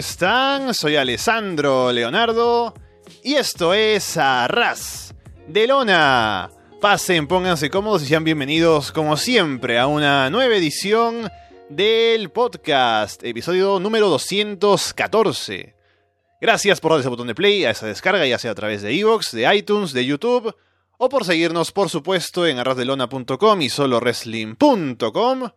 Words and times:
Hola, 0.00 0.06
¿cómo 0.06 0.08
están? 0.08 0.72
Soy 0.72 0.96
Alessandro 0.96 1.92
Leonardo 1.92 2.72
y 3.22 3.34
esto 3.34 3.74
es 3.74 4.16
Arras 4.16 5.14
de 5.46 5.66
Lona. 5.66 6.48
Pasen, 6.80 7.26
pónganse 7.26 7.68
cómodos 7.68 8.02
y 8.02 8.06
sean 8.06 8.24
bienvenidos 8.24 8.92
como 8.92 9.18
siempre 9.18 9.78
a 9.78 9.86
una 9.86 10.30
nueva 10.30 10.56
edición 10.56 11.28
del 11.68 12.30
podcast, 12.30 13.22
episodio 13.24 13.78
número 13.78 14.08
214. 14.08 15.74
Gracias 16.40 16.80
por 16.80 16.92
dar 16.92 17.00
ese 17.00 17.10
botón 17.10 17.26
de 17.26 17.34
play 17.34 17.66
a 17.66 17.72
esa 17.72 17.86
descarga, 17.86 18.24
ya 18.24 18.38
sea 18.38 18.52
a 18.52 18.54
través 18.54 18.80
de 18.80 18.98
Evox, 18.98 19.32
de 19.32 19.54
iTunes, 19.54 19.92
de 19.92 20.06
YouTube, 20.06 20.56
o 20.96 21.08
por 21.10 21.26
seguirnos, 21.26 21.72
por 21.72 21.90
supuesto, 21.90 22.46
en 22.46 22.58
arrasdelona.com 22.58 23.60
y 23.60 23.68
solowrestling.com. 23.68 25.50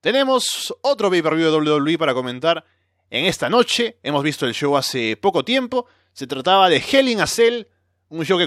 Tenemos 0.00 0.72
otro 0.82 1.10
pay-per-view 1.10 1.50
de 1.50 1.72
WWE 1.72 1.98
para 1.98 2.14
comentar 2.14 2.64
en 3.10 3.26
esta 3.26 3.48
noche. 3.48 3.98
Hemos 4.02 4.22
visto 4.22 4.46
el 4.46 4.54
show 4.54 4.76
hace 4.76 5.16
poco 5.16 5.44
tiempo. 5.44 5.86
Se 6.12 6.26
trataba 6.26 6.68
de 6.68 6.76
Hell 6.76 7.08
in 7.08 7.20
a 7.20 7.26
Cell, 7.26 7.64
un 8.08 8.24
show 8.24 8.38
que, 8.38 8.46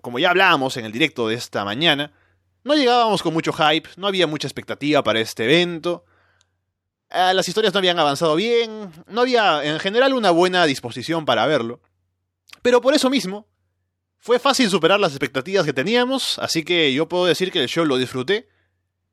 como 0.00 0.18
ya 0.18 0.30
hablábamos 0.30 0.76
en 0.76 0.84
el 0.84 0.92
directo 0.92 1.28
de 1.28 1.34
esta 1.34 1.64
mañana, 1.64 2.12
no 2.64 2.74
llegábamos 2.74 3.22
con 3.22 3.32
mucho 3.32 3.52
hype, 3.52 3.88
no 3.96 4.06
había 4.06 4.26
mucha 4.26 4.46
expectativa 4.46 5.02
para 5.02 5.20
este 5.20 5.44
evento. 5.44 6.04
Eh, 7.10 7.32
las 7.34 7.48
historias 7.48 7.72
no 7.72 7.78
habían 7.78 7.98
avanzado 7.98 8.36
bien, 8.36 8.92
no 9.08 9.22
había 9.22 9.64
en 9.64 9.78
general 9.78 10.14
una 10.14 10.30
buena 10.30 10.66
disposición 10.66 11.24
para 11.24 11.46
verlo. 11.46 11.80
Pero 12.62 12.80
por 12.80 12.94
eso 12.94 13.10
mismo, 13.10 13.46
fue 14.18 14.38
fácil 14.38 14.68
superar 14.68 14.98
las 14.98 15.12
expectativas 15.12 15.64
que 15.64 15.72
teníamos, 15.72 16.38
así 16.38 16.64
que 16.64 16.92
yo 16.92 17.08
puedo 17.08 17.26
decir 17.26 17.52
que 17.52 17.62
el 17.62 17.68
show 17.68 17.84
lo 17.84 17.96
disfruté 17.96 18.48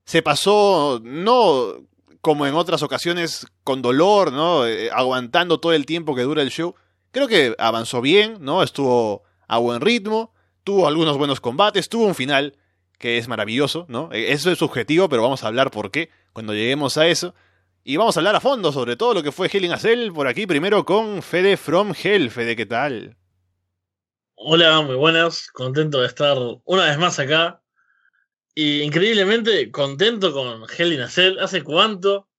se 0.05 0.21
pasó 0.21 0.99
no 1.03 1.87
como 2.23 2.47
en 2.47 2.55
otras 2.55 2.81
ocasiones 2.83 3.47
con 3.65 3.81
dolor, 3.81 4.31
¿no? 4.31 4.65
Eh, 4.65 4.89
aguantando 4.93 5.59
todo 5.59 5.73
el 5.73 5.85
tiempo 5.85 6.15
que 6.15 6.21
dura 6.21 6.41
el 6.41 6.51
show. 6.51 6.73
Creo 7.11 7.27
que 7.27 7.53
avanzó 7.59 7.99
bien, 7.99 8.37
¿no? 8.39 8.63
Estuvo 8.63 9.23
a 9.45 9.57
buen 9.57 9.81
ritmo, 9.81 10.33
tuvo 10.63 10.87
algunos 10.87 11.17
buenos 11.17 11.41
combates, 11.41 11.89
tuvo 11.89 12.05
un 12.05 12.15
final 12.15 12.55
que 12.97 13.17
es 13.17 13.27
maravilloso, 13.27 13.85
¿no? 13.89 14.09
E, 14.13 14.31
eso 14.31 14.49
es 14.49 14.57
subjetivo, 14.57 15.09
pero 15.09 15.21
vamos 15.21 15.43
a 15.43 15.47
hablar 15.47 15.69
por 15.69 15.91
qué 15.91 16.11
cuando 16.31 16.53
lleguemos 16.53 16.97
a 16.97 17.07
eso. 17.07 17.35
Y 17.83 17.97
vamos 17.97 18.15
a 18.15 18.21
hablar 18.21 18.37
a 18.37 18.39
fondo 18.39 18.71
sobre 18.71 18.95
todo 18.95 19.15
lo 19.15 19.21
que 19.21 19.33
fue 19.33 19.49
Hell 19.51 19.65
in 19.65 19.73
a 19.73 19.77
Cell 19.77 20.13
por 20.13 20.27
aquí, 20.27 20.47
primero 20.47 20.85
con 20.85 21.21
Fede 21.23 21.57
from 21.57 21.93
Hell. 22.01 22.31
Fede, 22.31 22.55
¿qué 22.55 22.65
tal? 22.65 23.17
Hola, 24.35 24.79
muy 24.79 24.95
buenas. 24.95 25.51
Contento 25.51 25.99
de 25.99 26.07
estar 26.07 26.37
una 26.63 26.85
vez 26.85 26.97
más 26.97 27.19
acá 27.19 27.62
y 28.55 28.81
increíblemente 28.81 29.71
contento 29.71 30.31
con 30.31 30.65
Hell. 30.77 31.01
¿Hace 31.01 31.63
cuánto? 31.63 32.29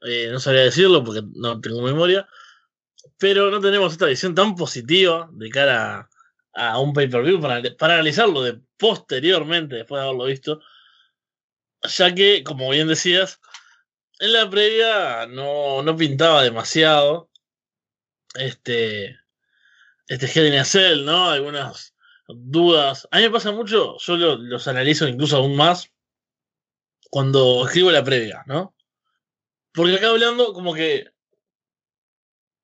Eh, 0.00 0.28
no 0.32 0.40
sabría 0.40 0.62
decirlo 0.62 1.04
porque 1.04 1.22
no 1.34 1.60
tengo 1.60 1.82
memoria. 1.82 2.26
Pero 3.18 3.50
no 3.50 3.60
tenemos 3.60 3.92
esta 3.92 4.06
visión 4.06 4.34
tan 4.34 4.56
positiva 4.56 5.28
de 5.32 5.50
cara 5.50 6.08
a, 6.54 6.78
un 6.80 6.92
pay-per-view 6.92 7.40
para, 7.40 7.62
para, 7.76 7.94
analizarlo 7.94 8.42
de 8.42 8.60
posteriormente, 8.76 9.76
después 9.76 10.00
de 10.00 10.06
haberlo 10.06 10.26
visto. 10.26 10.60
Ya 11.82 12.14
que, 12.14 12.44
como 12.44 12.70
bien 12.70 12.88
decías, 12.88 13.40
en 14.20 14.32
la 14.32 14.48
previa 14.48 15.26
no, 15.26 15.82
no 15.82 15.96
pintaba 15.96 16.42
demasiado. 16.42 17.30
Este. 18.34 19.18
Este 20.08 20.26
Hell 20.26 21.04
¿no? 21.04 21.30
Algunas 21.30 21.91
dudas. 22.28 23.08
A 23.10 23.18
mí 23.18 23.24
me 23.24 23.30
pasa 23.30 23.52
mucho, 23.52 23.96
yo 23.98 24.16
los 24.16 24.68
analizo 24.68 25.08
incluso 25.08 25.36
aún 25.36 25.56
más 25.56 25.90
cuando 27.10 27.66
escribo 27.66 27.90
la 27.90 28.04
previa, 28.04 28.42
¿no? 28.46 28.74
Porque 29.74 29.96
acá 29.96 30.08
hablando 30.08 30.52
como 30.52 30.74
que 30.74 31.12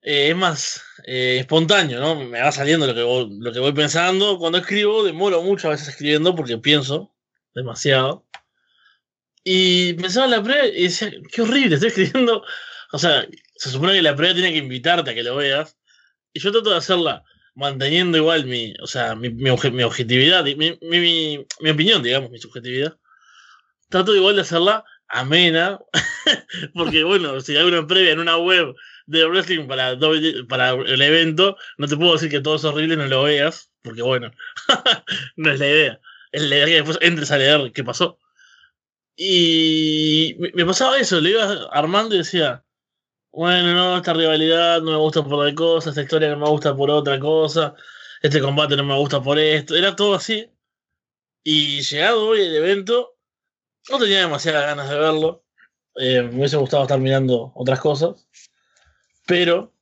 eh, 0.02 0.30
es 0.30 0.36
más 0.36 0.82
eh, 1.04 1.38
espontáneo, 1.40 2.00
¿no? 2.00 2.14
Me 2.16 2.40
va 2.40 2.52
saliendo 2.52 2.86
lo 2.86 2.94
que, 2.94 3.02
voy, 3.02 3.28
lo 3.40 3.52
que 3.52 3.60
voy 3.60 3.72
pensando. 3.72 4.38
Cuando 4.38 4.58
escribo, 4.58 5.04
demoro 5.04 5.42
mucho 5.42 5.68
a 5.68 5.72
veces 5.72 5.88
escribiendo 5.88 6.34
porque 6.34 6.58
pienso 6.58 7.14
demasiado. 7.54 8.26
Y 9.44 9.94
pensaba 9.94 10.26
en 10.26 10.32
la 10.32 10.42
previa 10.42 10.66
y 10.66 10.84
decía, 10.84 11.10
qué 11.32 11.42
horrible, 11.42 11.74
estoy 11.74 11.88
escribiendo. 11.88 12.44
O 12.92 12.98
sea, 12.98 13.26
se 13.56 13.70
supone 13.70 13.94
que 13.94 14.02
la 14.02 14.16
previa 14.16 14.34
tiene 14.34 14.52
que 14.52 14.58
invitarte 14.58 15.10
a 15.10 15.14
que 15.14 15.22
lo 15.22 15.36
veas. 15.36 15.76
Y 16.32 16.40
yo 16.40 16.52
trato 16.52 16.70
de 16.70 16.76
hacerla 16.76 17.24
manteniendo 17.58 18.16
igual 18.16 18.46
mi, 18.46 18.72
o 18.80 18.86
sea, 18.86 19.16
mi, 19.16 19.30
mi, 19.30 19.50
objetividad, 19.50 20.44
mi, 20.44 20.78
mi, 20.80 21.44
mi, 21.60 21.70
opinión, 21.70 22.02
digamos, 22.02 22.30
mi 22.30 22.38
subjetividad. 22.38 22.96
Trato 23.88 24.14
igual 24.14 24.36
de 24.36 24.42
hacerla 24.42 24.84
amena, 25.08 25.80
porque 26.74 27.02
bueno, 27.02 27.40
si 27.40 27.56
hay 27.56 27.64
una 27.64 27.84
previa 27.86 28.12
en 28.12 28.20
una 28.20 28.36
web 28.36 28.74
de 29.06 29.26
wrestling 29.26 29.66
para, 29.66 29.98
para 30.48 30.70
el 30.70 31.02
evento, 31.02 31.56
no 31.78 31.88
te 31.88 31.96
puedo 31.96 32.12
decir 32.12 32.30
que 32.30 32.40
todo 32.40 32.56
es 32.56 32.64
horrible 32.64 32.96
no 32.96 33.06
lo 33.06 33.24
veas, 33.24 33.72
porque 33.82 34.02
bueno, 34.02 34.30
no 35.36 35.50
es 35.50 35.58
la 35.58 35.66
idea. 35.66 36.00
Es 36.30 36.42
la 36.42 36.56
idea 36.56 36.66
que 36.66 36.74
después 36.74 36.98
entres 37.00 37.32
a 37.32 37.38
leer 37.38 37.72
qué 37.72 37.82
pasó. 37.82 38.18
Y 39.16 40.36
me 40.54 40.64
pasaba 40.64 40.98
eso, 40.98 41.20
le 41.20 41.30
iba 41.30 41.68
armando 41.72 42.14
y 42.14 42.18
decía, 42.18 42.64
bueno, 43.32 43.74
no, 43.74 43.96
esta 43.96 44.12
rivalidad 44.14 44.80
no 44.82 44.92
me 44.92 44.96
gusta 44.96 45.22
por 45.22 45.44
tal 45.44 45.54
cosa, 45.54 45.90
esta 45.90 46.02
historia 46.02 46.30
no 46.30 46.38
me 46.38 46.48
gusta 46.48 46.74
por 46.74 46.90
otra 46.90 47.18
cosa, 47.20 47.74
este 48.22 48.40
combate 48.40 48.76
no 48.76 48.84
me 48.84 48.96
gusta 48.96 49.22
por 49.22 49.38
esto, 49.38 49.76
era 49.76 49.94
todo 49.96 50.14
así. 50.14 50.50
Y 51.44 51.80
llegado 51.82 52.28
hoy 52.28 52.40
el 52.42 52.56
evento, 52.56 53.16
no 53.90 53.98
tenía 53.98 54.20
demasiadas 54.20 54.66
ganas 54.66 54.90
de 54.90 54.98
verlo. 54.98 55.44
Eh, 55.96 56.22
me 56.22 56.38
hubiese 56.38 56.56
gustado 56.56 56.82
estar 56.84 56.98
mirando 57.00 57.52
otras 57.54 57.80
cosas. 57.80 58.26
Pero 59.26 59.74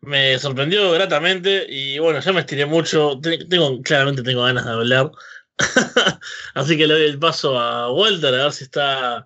me 0.00 0.38
sorprendió 0.38 0.92
gratamente 0.92 1.66
y 1.68 1.98
bueno, 1.98 2.20
ya 2.20 2.32
me 2.32 2.40
estiré 2.40 2.66
mucho. 2.66 3.20
Tengo, 3.20 3.82
claramente 3.82 4.22
tengo 4.22 4.42
ganas 4.44 4.64
de 4.64 4.70
hablar. 4.72 5.10
Así 6.54 6.76
que 6.76 6.86
le 6.86 6.94
doy 6.94 7.04
el 7.04 7.18
paso 7.18 7.58
a 7.58 7.92
Walter 7.92 8.34
a 8.34 8.44
ver 8.44 8.52
si 8.52 8.64
está 8.64 9.24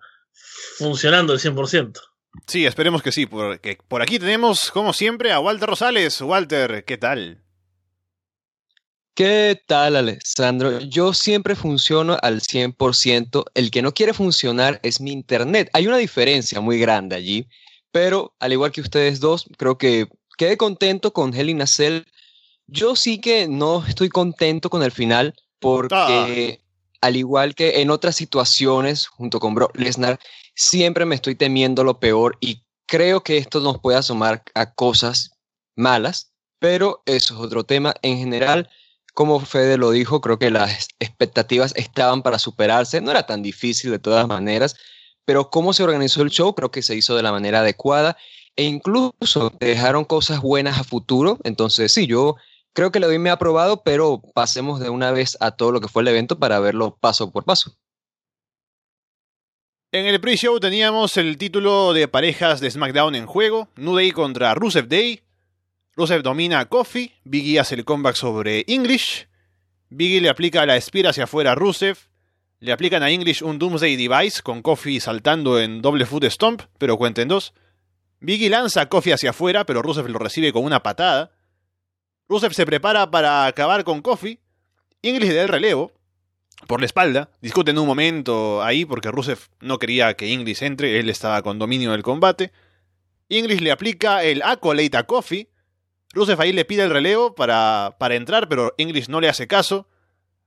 funcionando 0.76 1.32
el 1.32 1.40
100%. 1.40 2.07
Sí, 2.46 2.66
esperemos 2.66 3.02
que 3.02 3.12
sí, 3.12 3.26
porque 3.26 3.78
por 3.88 4.02
aquí 4.02 4.18
tenemos, 4.18 4.70
como 4.70 4.92
siempre, 4.92 5.32
a 5.32 5.40
Walter 5.40 5.68
Rosales. 5.68 6.20
Walter, 6.20 6.84
¿qué 6.84 6.96
tal? 6.96 7.42
¿Qué 9.18 9.60
tal, 9.66 9.96
Alessandro? 9.96 10.78
Yo 10.78 11.12
siempre 11.12 11.56
funciono 11.56 12.16
al 12.22 12.40
100%. 12.40 13.46
El 13.52 13.72
que 13.72 13.82
no 13.82 13.92
quiere 13.92 14.14
funcionar 14.14 14.78
es 14.84 15.00
mi 15.00 15.10
internet. 15.10 15.68
Hay 15.72 15.88
una 15.88 15.96
diferencia 15.96 16.60
muy 16.60 16.78
grande 16.78 17.16
allí, 17.16 17.48
pero 17.90 18.36
al 18.38 18.52
igual 18.52 18.70
que 18.70 18.80
ustedes 18.80 19.18
dos, 19.18 19.46
creo 19.56 19.76
que 19.76 20.06
quedé 20.36 20.56
contento 20.56 21.12
con 21.12 21.34
Helena 21.34 21.66
Cell. 21.66 22.02
Yo 22.68 22.94
sí 22.94 23.20
que 23.20 23.48
no 23.48 23.84
estoy 23.84 24.08
contento 24.08 24.70
con 24.70 24.84
el 24.84 24.92
final 24.92 25.34
porque, 25.58 26.60
ah. 26.62 26.64
Al 27.00 27.16
igual 27.16 27.54
que 27.54 27.80
en 27.80 27.90
otras 27.90 28.16
situaciones, 28.16 29.06
junto 29.06 29.40
con 29.40 29.54
Brock 29.54 29.76
Lesnar, 29.76 30.18
siempre 30.54 31.04
me 31.04 31.14
estoy 31.14 31.34
temiendo 31.34 31.84
lo 31.84 32.00
peor 32.00 32.36
y 32.40 32.62
creo 32.86 33.22
que 33.22 33.38
esto 33.38 33.60
nos 33.60 33.78
puede 33.78 33.98
asomar 33.98 34.42
a 34.54 34.74
cosas 34.74 35.30
malas, 35.76 36.32
pero 36.58 37.02
eso 37.06 37.34
es 37.34 37.40
otro 37.40 37.64
tema. 37.64 37.94
En 38.02 38.18
general, 38.18 38.68
como 39.14 39.40
Fede 39.40 39.78
lo 39.78 39.90
dijo, 39.90 40.20
creo 40.20 40.38
que 40.38 40.50
las 40.50 40.88
expectativas 40.98 41.72
estaban 41.76 42.22
para 42.22 42.38
superarse, 42.38 43.00
no 43.00 43.10
era 43.10 43.26
tan 43.26 43.42
difícil 43.42 43.90
de 43.90 43.98
todas 43.98 44.26
maneras, 44.26 44.76
pero 45.24 45.50
cómo 45.50 45.72
se 45.72 45.84
organizó 45.84 46.22
el 46.22 46.30
show 46.30 46.54
creo 46.54 46.70
que 46.70 46.82
se 46.82 46.96
hizo 46.96 47.14
de 47.14 47.22
la 47.22 47.32
manera 47.32 47.60
adecuada 47.60 48.16
e 48.56 48.64
incluso 48.64 49.52
dejaron 49.60 50.04
cosas 50.04 50.40
buenas 50.40 50.78
a 50.80 50.84
futuro, 50.84 51.38
entonces 51.44 51.92
sí, 51.92 52.06
yo 52.06 52.36
creo 52.78 52.92
que 52.92 53.00
le 53.00 53.08
doy 53.08 53.18
me 53.18 53.30
aprobado, 53.30 53.82
pero 53.82 54.22
pasemos 54.34 54.78
de 54.78 54.88
una 54.88 55.10
vez 55.10 55.36
a 55.40 55.50
todo 55.50 55.72
lo 55.72 55.80
que 55.80 55.88
fue 55.88 56.02
el 56.02 56.08
evento 56.08 56.38
para 56.38 56.60
verlo 56.60 56.96
paso 57.00 57.32
por 57.32 57.44
paso. 57.44 57.76
En 59.90 60.06
el 60.06 60.20
pre-show 60.20 60.60
teníamos 60.60 61.16
el 61.16 61.38
título 61.38 61.92
de 61.92 62.06
parejas 62.06 62.60
de 62.60 62.70
SmackDown 62.70 63.16
en 63.16 63.26
juego, 63.26 63.68
New 63.74 63.96
contra 64.12 64.54
Rusev 64.54 64.86
Day. 64.86 65.22
Rusev 65.96 66.22
domina 66.22 66.60
a 66.60 66.66
Kofi, 66.66 67.12
Biggie 67.24 67.58
hace 67.58 67.74
el 67.74 67.84
comeback 67.84 68.14
sobre 68.14 68.64
English, 68.68 69.26
Biggie 69.88 70.20
le 70.20 70.28
aplica 70.28 70.64
la 70.64 70.76
espira 70.76 71.10
hacia 71.10 71.24
afuera 71.24 71.50
a 71.50 71.54
Rusev, 71.56 71.98
le 72.60 72.70
aplican 72.70 73.02
a 73.02 73.10
English 73.10 73.42
un 73.42 73.58
Doomsday 73.58 73.96
Device 73.96 74.40
con 74.40 74.62
Kofi 74.62 75.00
saltando 75.00 75.58
en 75.58 75.82
doble 75.82 76.06
foot 76.06 76.26
stomp, 76.26 76.62
pero 76.78 76.96
cuenten 76.96 77.26
dos. 77.26 77.54
Biggie 78.20 78.48
lanza 78.48 78.82
a 78.82 78.88
Kofi 78.88 79.10
hacia 79.10 79.30
afuera, 79.30 79.66
pero 79.66 79.82
Rusev 79.82 80.08
lo 80.08 80.20
recibe 80.20 80.52
con 80.52 80.62
una 80.62 80.84
patada. 80.84 81.32
Rusev 82.28 82.52
se 82.52 82.66
prepara 82.66 83.10
para 83.10 83.46
acabar 83.46 83.84
con 83.84 84.02
Kofi. 84.02 84.38
English 85.02 85.28
le 85.28 85.34
da 85.34 85.42
el 85.42 85.48
relevo, 85.48 85.92
por 86.66 86.80
la 86.80 86.86
espalda. 86.86 87.30
Discuten 87.40 87.78
un 87.78 87.86
momento 87.86 88.62
ahí 88.62 88.84
porque 88.84 89.10
Rusev 89.10 89.38
no 89.60 89.78
quería 89.78 90.14
que 90.14 90.28
Inglis 90.28 90.62
entre, 90.62 90.98
él 90.98 91.08
estaba 91.08 91.42
con 91.42 91.58
dominio 91.58 91.92
del 91.92 92.02
combate. 92.02 92.52
Inglis 93.28 93.60
le 93.60 93.70
aplica 93.70 94.24
el 94.24 94.42
Accolade 94.42 94.96
a 94.96 95.04
Kofi. 95.04 95.48
Rusev 96.12 96.40
ahí 96.40 96.52
le 96.52 96.64
pide 96.64 96.84
el 96.84 96.90
relevo 96.90 97.34
para, 97.34 97.96
para 97.98 98.14
entrar, 98.14 98.48
pero 98.48 98.74
Inglis 98.78 99.08
no 99.08 99.20
le 99.20 99.28
hace 99.28 99.46
caso. 99.46 99.86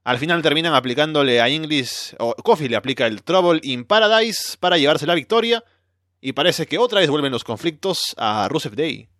Al 0.04 0.18
final 0.18 0.42
terminan 0.42 0.74
aplicándole 0.74 1.40
a 1.40 1.48
Inglis, 1.48 2.16
o 2.18 2.34
Kofi 2.34 2.68
le 2.68 2.76
aplica 2.76 3.06
el 3.06 3.22
Trouble 3.22 3.60
in 3.62 3.84
Paradise 3.84 4.56
para 4.58 4.76
llevarse 4.76 5.06
la 5.06 5.14
victoria. 5.14 5.64
Y 6.20 6.32
parece 6.32 6.66
que 6.66 6.78
otra 6.78 7.00
vez 7.00 7.10
vuelven 7.10 7.32
los 7.32 7.44
conflictos 7.44 8.14
a 8.16 8.48
Rusev 8.48 8.74
Day. 8.74 9.11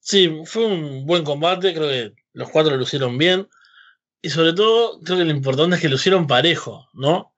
Sí, 0.00 0.42
fue 0.46 0.66
un 0.66 1.06
buen 1.06 1.24
combate, 1.24 1.74
creo 1.74 1.88
que 1.88 2.14
los 2.32 2.50
cuatro 2.50 2.72
lo 2.72 2.78
lucieron 2.78 3.18
bien. 3.18 3.48
Y 4.22 4.30
sobre 4.30 4.52
todo, 4.52 5.00
creo 5.00 5.18
que 5.18 5.24
lo 5.24 5.30
importante 5.30 5.76
es 5.76 5.82
que 5.82 5.88
lo 5.88 5.96
hicieron 5.96 6.26
parejo, 6.26 6.88
¿no? 6.92 7.34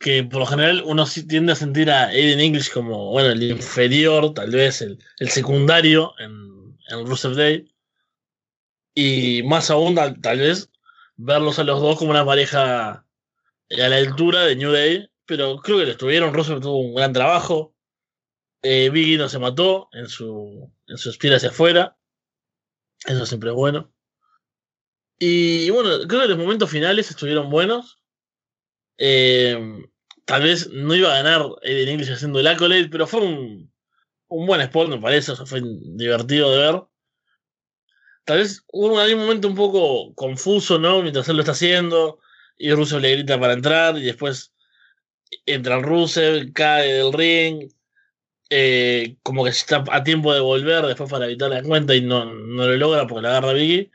Que 0.00 0.24
por 0.24 0.40
lo 0.40 0.46
general 0.46 0.82
uno 0.86 1.04
tiende 1.28 1.52
a 1.52 1.56
sentir 1.56 1.90
a 1.90 2.08
Aiden 2.08 2.40
English 2.40 2.72
como, 2.72 3.10
bueno, 3.10 3.30
el 3.30 3.42
inferior, 3.42 4.32
tal 4.34 4.50
vez 4.50 4.82
el, 4.82 4.98
el 5.18 5.28
secundario 5.30 6.14
en, 6.18 6.78
en 6.88 7.06
Rusev 7.06 7.34
Day. 7.34 7.70
Y 8.94 9.42
más 9.42 9.70
aún, 9.70 9.94
tal, 9.94 10.20
tal, 10.20 10.38
vez, 10.38 10.70
verlos 11.16 11.58
a 11.58 11.64
los 11.64 11.80
dos 11.80 11.98
como 11.98 12.12
una 12.12 12.24
pareja 12.24 12.90
a 12.92 13.04
la 13.70 13.96
altura 13.96 14.44
de 14.44 14.56
New 14.56 14.72
Day. 14.72 15.08
Pero 15.26 15.58
creo 15.58 15.78
que 15.78 15.86
lo 15.86 15.92
estuvieron. 15.92 16.34
Rusev 16.34 16.60
tuvo 16.60 16.78
un 16.78 16.94
gran 16.94 17.12
trabajo. 17.12 17.73
Eh, 18.66 19.16
no 19.18 19.28
se 19.28 19.38
mató 19.38 19.90
en 19.92 20.08
su, 20.08 20.72
en 20.86 20.96
su 20.96 21.10
espira 21.10 21.36
hacia 21.36 21.50
afuera. 21.50 21.98
Eso 23.06 23.26
siempre 23.26 23.50
es 23.50 23.54
bueno. 23.54 23.92
Y 25.18 25.68
bueno, 25.68 25.90
creo 26.08 26.22
que 26.22 26.28
los 26.28 26.38
momentos 26.38 26.70
finales 26.70 27.10
estuvieron 27.10 27.50
buenos. 27.50 28.00
Eh, 28.96 29.58
tal 30.24 30.44
vez 30.44 30.70
no 30.70 30.94
iba 30.94 31.12
a 31.12 31.22
ganar 31.22 31.46
Eden 31.60 31.90
English 31.90 32.10
haciendo 32.10 32.40
el 32.40 32.46
accolade, 32.46 32.88
pero 32.88 33.06
fue 33.06 33.20
un, 33.20 33.70
un 34.28 34.46
buen 34.46 34.62
spot, 34.62 34.88
me 34.88 34.98
parece. 34.98 35.32
O 35.32 35.36
sea, 35.36 35.44
fue 35.44 35.60
divertido 35.62 36.50
de 36.50 36.58
ver. 36.58 36.82
Tal 38.24 38.38
vez 38.38 38.64
hubo 38.72 38.94
un 38.94 39.18
momento 39.18 39.46
un 39.46 39.54
poco 39.54 40.14
confuso, 40.14 40.78
¿no? 40.78 41.02
Mientras 41.02 41.28
él 41.28 41.36
lo 41.36 41.42
está 41.42 41.52
haciendo. 41.52 42.18
Y 42.56 42.72
Rusev 42.72 43.00
le 43.00 43.12
grita 43.12 43.38
para 43.38 43.52
entrar. 43.52 43.98
Y 43.98 44.04
después 44.04 44.54
entra 45.44 45.80
Rusev, 45.80 46.50
cae 46.54 46.94
del 46.94 47.12
ring. 47.12 47.68
Eh, 48.50 49.16
como 49.22 49.44
que 49.44 49.50
está 49.50 49.84
a 49.90 50.04
tiempo 50.04 50.32
de 50.32 50.40
volver 50.40 50.84
después 50.86 51.10
para 51.10 51.26
evitar 51.26 51.50
la 51.50 51.62
cuenta 51.62 51.94
y 51.94 52.02
no, 52.02 52.26
no 52.26 52.66
lo 52.66 52.76
logra 52.76 53.06
porque 53.06 53.22
la 53.22 53.30
agarra 53.30 53.52
Biggie. 53.52 53.90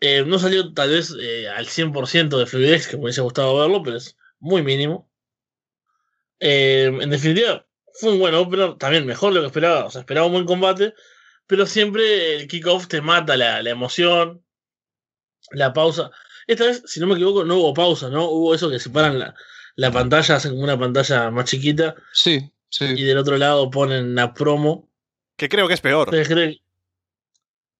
Eh, 0.00 0.24
no 0.26 0.38
salió 0.38 0.72
tal 0.74 0.90
vez 0.90 1.14
eh, 1.20 1.48
al 1.48 1.66
100% 1.66 2.38
de 2.38 2.46
fluidez, 2.46 2.86
que 2.86 2.96
me 2.96 3.04
hubiese 3.04 3.22
gustado 3.22 3.58
verlo, 3.58 3.82
pero 3.82 3.96
es 3.96 4.16
muy 4.38 4.62
mínimo. 4.62 5.10
Eh, 6.40 6.90
en 7.00 7.10
definitiva, 7.10 7.66
fue 7.94 8.12
un 8.12 8.18
buen 8.18 8.34
opener, 8.34 8.76
también 8.76 9.06
mejor 9.06 9.32
de 9.32 9.36
lo 9.36 9.42
que 9.42 9.46
esperaba, 9.48 9.86
o 9.86 9.90
sea, 9.90 10.00
esperaba 10.00 10.26
un 10.26 10.34
buen 10.34 10.44
combate, 10.44 10.94
pero 11.46 11.66
siempre 11.66 12.36
el 12.36 12.48
kickoff 12.48 12.88
te 12.88 13.00
mata 13.00 13.36
la, 13.36 13.62
la, 13.62 13.70
emoción, 13.70 14.44
la 15.52 15.72
pausa. 15.72 16.10
Esta 16.46 16.66
vez, 16.66 16.82
si 16.86 17.00
no 17.00 17.06
me 17.06 17.14
equivoco, 17.14 17.44
no 17.44 17.56
hubo 17.56 17.74
pausa, 17.74 18.10
¿no? 18.10 18.28
Hubo 18.28 18.54
eso 18.54 18.70
que 18.70 18.78
separan 18.78 19.18
la, 19.18 19.34
la 19.76 19.90
pantalla, 19.90 20.36
hacen 20.36 20.52
como 20.52 20.64
una 20.64 20.78
pantalla 20.78 21.30
más 21.30 21.46
chiquita. 21.46 21.94
Sí, 22.12 22.52
sí. 22.68 22.84
Y 22.96 23.02
del 23.04 23.18
otro 23.18 23.36
lado 23.36 23.70
ponen 23.70 24.14
la 24.14 24.34
promo. 24.34 24.88
Que 25.36 25.48
creo 25.48 25.68
que 25.68 25.74
es 25.74 25.80
peor. 25.80 26.14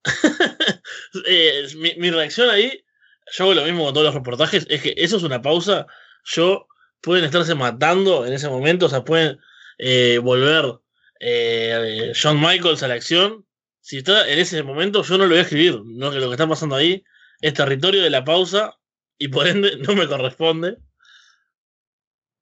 eh, 1.26 1.66
mi, 1.76 1.94
mi, 1.96 2.10
reacción 2.10 2.50
ahí, 2.50 2.84
yo 3.32 3.44
hago 3.44 3.54
lo 3.54 3.64
mismo 3.64 3.84
con 3.84 3.94
todos 3.94 4.06
los 4.06 4.14
reportajes, 4.14 4.66
es 4.68 4.82
que 4.82 4.94
eso 4.96 5.16
es 5.16 5.22
una 5.22 5.42
pausa. 5.42 5.86
Yo 6.24 6.68
pueden 7.00 7.24
estarse 7.24 7.54
matando 7.54 8.26
en 8.26 8.32
ese 8.32 8.48
momento, 8.48 8.86
o 8.86 8.88
sea, 8.88 9.04
pueden 9.04 9.38
eh, 9.78 10.18
volver 10.22 10.80
eh, 11.20 12.12
John 12.20 12.40
Michaels 12.40 12.82
a 12.82 12.88
la 12.88 12.94
acción. 12.94 13.46
Si 13.80 13.98
está 13.98 14.28
en 14.28 14.38
ese 14.38 14.62
momento, 14.62 15.02
yo 15.02 15.16
no 15.16 15.24
lo 15.24 15.30
voy 15.30 15.38
a 15.38 15.42
escribir. 15.42 15.80
No 15.84 16.10
que 16.10 16.18
lo 16.18 16.28
que 16.28 16.34
está 16.34 16.48
pasando 16.48 16.74
ahí 16.74 17.04
es 17.40 17.54
territorio 17.54 18.02
de 18.02 18.10
la 18.10 18.24
pausa 18.24 18.76
y 19.18 19.28
por 19.28 19.46
ende 19.46 19.76
no 19.86 19.94
me 19.94 20.08
corresponde. 20.08 20.78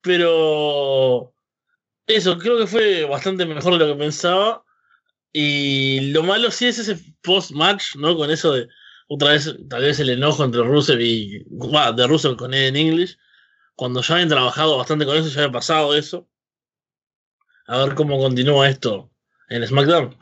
Pero 0.01 1.34
eso, 2.07 2.39
creo 2.39 2.59
que 2.59 2.67
fue 2.67 3.05
bastante 3.05 3.47
mejor 3.47 3.75
de 3.75 3.79
lo 3.81 3.93
que 3.93 3.99
pensaba. 3.99 4.65
Y 5.33 6.13
lo 6.13 6.23
malo 6.23 6.51
sí 6.51 6.67
es 6.67 6.79
ese 6.79 6.99
post-match, 7.23 7.97
¿no? 7.97 8.17
Con 8.17 8.31
eso 8.31 8.53
de 8.53 8.69
otra 9.09 9.33
vez, 9.33 9.55
tal 9.69 9.83
vez 9.83 9.99
el 9.99 10.11
enojo 10.11 10.45
entre 10.45 10.63
Rusev 10.63 11.01
y. 11.01 11.45
De 11.97 12.07
Rusev 12.07 12.37
con 12.37 12.55
Eden 12.55 12.77
English. 12.77 13.19
Cuando 13.75 14.01
ya 14.01 14.15
habían 14.15 14.29
trabajado 14.29 14.79
bastante 14.79 15.05
con 15.05 15.17
eso, 15.17 15.29
ya 15.29 15.43
había 15.43 15.53
pasado 15.53 15.97
eso. 15.97 16.29
A 17.67 17.79
ver 17.79 17.95
cómo 17.95 18.19
continúa 18.19 18.69
esto 18.69 19.11
en 19.49 19.67
SmackDown. 19.67 20.17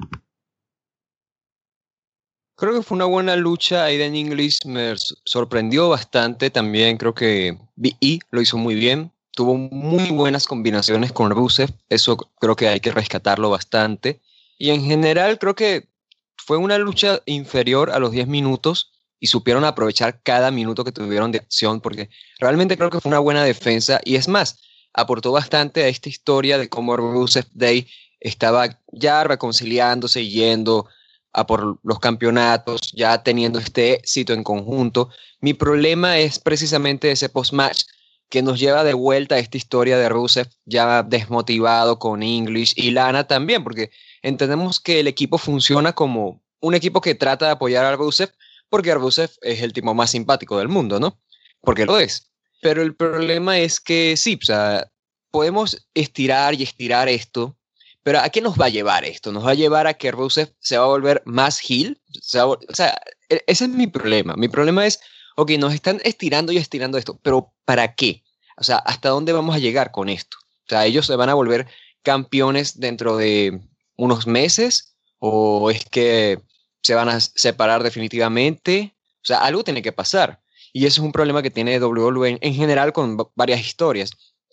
Creo 2.56 2.74
que 2.74 2.82
fue 2.82 2.94
una 2.94 3.06
buena 3.06 3.36
lucha. 3.36 3.84
Aiden 3.84 4.14
English 4.14 4.64
me 4.64 4.94
sorprendió 5.24 5.88
bastante 5.88 6.48
también. 6.48 6.96
Creo 6.96 7.12
que 7.12 7.58
BE 7.74 8.20
lo 8.30 8.40
hizo 8.40 8.56
muy 8.56 8.74
bien. 8.74 9.11
Tuvo 9.32 9.56
muy 9.56 10.10
buenas 10.10 10.46
combinaciones 10.46 11.12
con 11.12 11.30
Rusev. 11.30 11.70
Eso 11.88 12.16
creo 12.38 12.56
que 12.56 12.68
hay 12.68 12.80
que 12.80 12.92
rescatarlo 12.92 13.50
bastante. 13.50 14.20
Y 14.58 14.70
en 14.70 14.84
general 14.84 15.38
creo 15.38 15.54
que 15.54 15.88
fue 16.36 16.56
una 16.56 16.78
lucha 16.78 17.20
inferior 17.26 17.90
a 17.90 17.98
los 17.98 18.12
10 18.12 18.26
minutos 18.28 18.92
y 19.18 19.28
supieron 19.28 19.64
aprovechar 19.64 20.20
cada 20.22 20.50
minuto 20.50 20.84
que 20.84 20.92
tuvieron 20.92 21.30
de 21.32 21.38
acción 21.38 21.80
porque 21.80 22.10
realmente 22.40 22.76
creo 22.76 22.90
que 22.90 23.00
fue 23.00 23.08
una 23.08 23.20
buena 23.20 23.44
defensa 23.44 24.00
y 24.04 24.16
es 24.16 24.26
más, 24.26 24.58
aportó 24.92 25.32
bastante 25.32 25.84
a 25.84 25.88
esta 25.88 26.08
historia 26.08 26.58
de 26.58 26.68
cómo 26.68 26.96
Rusev 26.96 27.46
Day 27.52 27.86
estaba 28.20 28.80
ya 28.92 29.24
reconciliándose, 29.24 30.28
yendo 30.28 30.86
a 31.32 31.46
por 31.46 31.78
los 31.82 31.98
campeonatos, 31.98 32.92
ya 32.92 33.22
teniendo 33.22 33.58
este 33.58 33.94
éxito 33.94 34.32
en 34.32 34.44
conjunto. 34.44 35.08
Mi 35.40 35.54
problema 35.54 36.18
es 36.18 36.38
precisamente 36.38 37.10
ese 37.10 37.28
post-match 37.28 37.84
que 38.32 38.40
nos 38.40 38.58
lleva 38.58 38.82
de 38.82 38.94
vuelta 38.94 39.34
a 39.34 39.38
esta 39.38 39.58
historia 39.58 39.98
de 39.98 40.08
Rusev 40.08 40.48
ya 40.64 41.02
desmotivado 41.02 41.98
con 41.98 42.22
English 42.22 42.72
y 42.76 42.90
Lana 42.90 43.26
también, 43.26 43.62
porque 43.62 43.90
entendemos 44.22 44.80
que 44.80 45.00
el 45.00 45.06
equipo 45.06 45.36
funciona 45.36 45.92
como 45.92 46.42
un 46.58 46.72
equipo 46.72 47.02
que 47.02 47.14
trata 47.14 47.44
de 47.44 47.52
apoyar 47.52 47.84
a 47.84 47.94
Rusev 47.94 48.32
porque 48.70 48.94
Rusev 48.94 49.30
es 49.42 49.60
el 49.60 49.74
tipo 49.74 49.92
más 49.92 50.12
simpático 50.12 50.58
del 50.58 50.68
mundo, 50.68 50.98
¿no? 50.98 51.20
Porque 51.60 51.84
lo 51.84 51.98
es. 51.98 52.32
Pero 52.62 52.80
el 52.80 52.96
problema 52.96 53.58
es 53.58 53.80
que 53.80 54.16
sí, 54.16 54.38
o 54.40 54.46
sea, 54.46 54.90
podemos 55.30 55.86
estirar 55.92 56.54
y 56.54 56.62
estirar 56.62 57.10
esto, 57.10 57.58
pero 58.02 58.20
¿a 58.20 58.30
qué 58.30 58.40
nos 58.40 58.58
va 58.58 58.64
a 58.64 58.70
llevar 58.70 59.04
esto? 59.04 59.30
¿Nos 59.30 59.44
va 59.46 59.50
a 59.50 59.56
llevar 59.62 59.86
a 59.86 59.92
que 59.92 60.10
Rusev 60.10 60.54
se 60.58 60.78
va 60.78 60.84
a 60.84 60.88
volver 60.88 61.20
más 61.26 61.60
heel? 61.68 62.00
O 62.32 62.56
sea, 62.72 62.98
e, 63.28 63.44
ese 63.46 63.64
es 63.64 63.70
mi 63.70 63.88
problema. 63.88 64.36
Mi 64.38 64.48
problema 64.48 64.86
es, 64.86 65.00
ok, 65.36 65.50
nos 65.58 65.74
están 65.74 66.00
estirando 66.02 66.50
y 66.50 66.56
estirando 66.56 66.96
esto, 66.96 67.20
pero 67.22 67.52
¿para 67.66 67.94
qué? 67.94 68.21
O 68.56 68.64
sea, 68.64 68.76
¿hasta 68.76 69.08
dónde 69.08 69.32
vamos 69.32 69.54
a 69.54 69.58
llegar 69.58 69.90
con 69.90 70.08
esto? 70.08 70.36
O 70.40 70.68
sea, 70.68 70.86
ellos 70.86 71.06
se 71.06 71.16
van 71.16 71.28
a 71.28 71.34
volver 71.34 71.66
campeones 72.02 72.78
dentro 72.78 73.16
de 73.16 73.60
unos 73.96 74.26
meses 74.26 74.96
o 75.18 75.70
es 75.70 75.84
que 75.84 76.40
se 76.82 76.94
van 76.94 77.08
a 77.08 77.20
separar 77.20 77.82
definitivamente. 77.82 78.94
O 79.22 79.24
sea, 79.24 79.38
algo 79.38 79.64
tiene 79.64 79.82
que 79.82 79.92
pasar. 79.92 80.40
Y 80.72 80.86
eso 80.86 81.00
es 81.00 81.04
un 81.04 81.12
problema 81.12 81.42
que 81.42 81.50
tiene 81.50 81.78
WWE 81.78 82.38
en 82.40 82.54
general 82.54 82.92
con 82.92 83.18
varias 83.34 83.60
historias. 83.60 84.10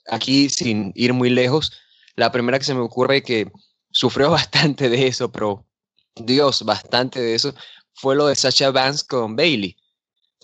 Aquí, 0.07 0.49
sin 0.49 0.91
ir 0.95 1.13
muy 1.13 1.29
lejos, 1.29 1.71
la 2.15 2.31
primera 2.31 2.59
que 2.59 2.65
se 2.65 2.73
me 2.73 2.81
ocurre 2.81 3.23
que 3.23 3.51
sufrió 3.91 4.29
bastante 4.31 4.89
de 4.89 5.07
eso, 5.07 5.31
pero 5.31 5.65
Dios, 6.15 6.63
bastante 6.63 7.21
de 7.21 7.35
eso, 7.35 7.53
fue 7.93 8.15
lo 8.15 8.27
de 8.27 8.35
Sacha 8.35 8.71
Vance 8.71 9.05
con 9.07 9.35
Bailey. 9.35 9.77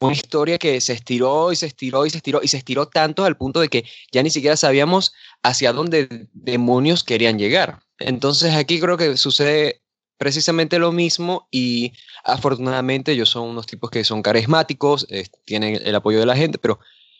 Una 0.01 0.13
historia 0.13 0.57
que 0.57 0.81
se 0.81 0.93
estiró 0.93 1.51
y 1.51 1.55
se 1.55 1.67
estiró 1.67 2.05
y 2.05 2.09
se 2.09 2.17
estiró 2.17 2.41
y 2.43 2.47
se 2.47 2.57
estiró 2.57 2.87
tanto 2.87 3.23
al 3.23 3.37
punto 3.37 3.61
de 3.61 3.69
que 3.69 3.85
ya 4.11 4.21
ni 4.23 4.29
siquiera 4.29 4.57
sabíamos 4.57 5.13
hacia 5.41 5.71
dónde 5.71 6.27
demonios 6.33 7.03
querían 7.03 7.39
llegar. 7.39 7.79
Entonces 7.99 8.53
aquí 8.55 8.79
creo 8.79 8.97
que 8.97 9.15
sucede 9.15 9.81
precisamente 10.17 10.79
lo 10.79 10.91
mismo 10.91 11.47
y 11.51 11.93
afortunadamente 12.23 13.13
ellos 13.13 13.29
son 13.29 13.49
unos 13.49 13.65
tipos 13.65 13.89
que 13.89 14.03
son 14.03 14.21
carismáticos, 14.21 15.07
tienen 15.45 15.79
el 15.83 15.95
apoyo 15.95 16.19
de 16.19 16.25
la 16.25 16.35
gente, 16.35 16.57
pero 16.57 16.79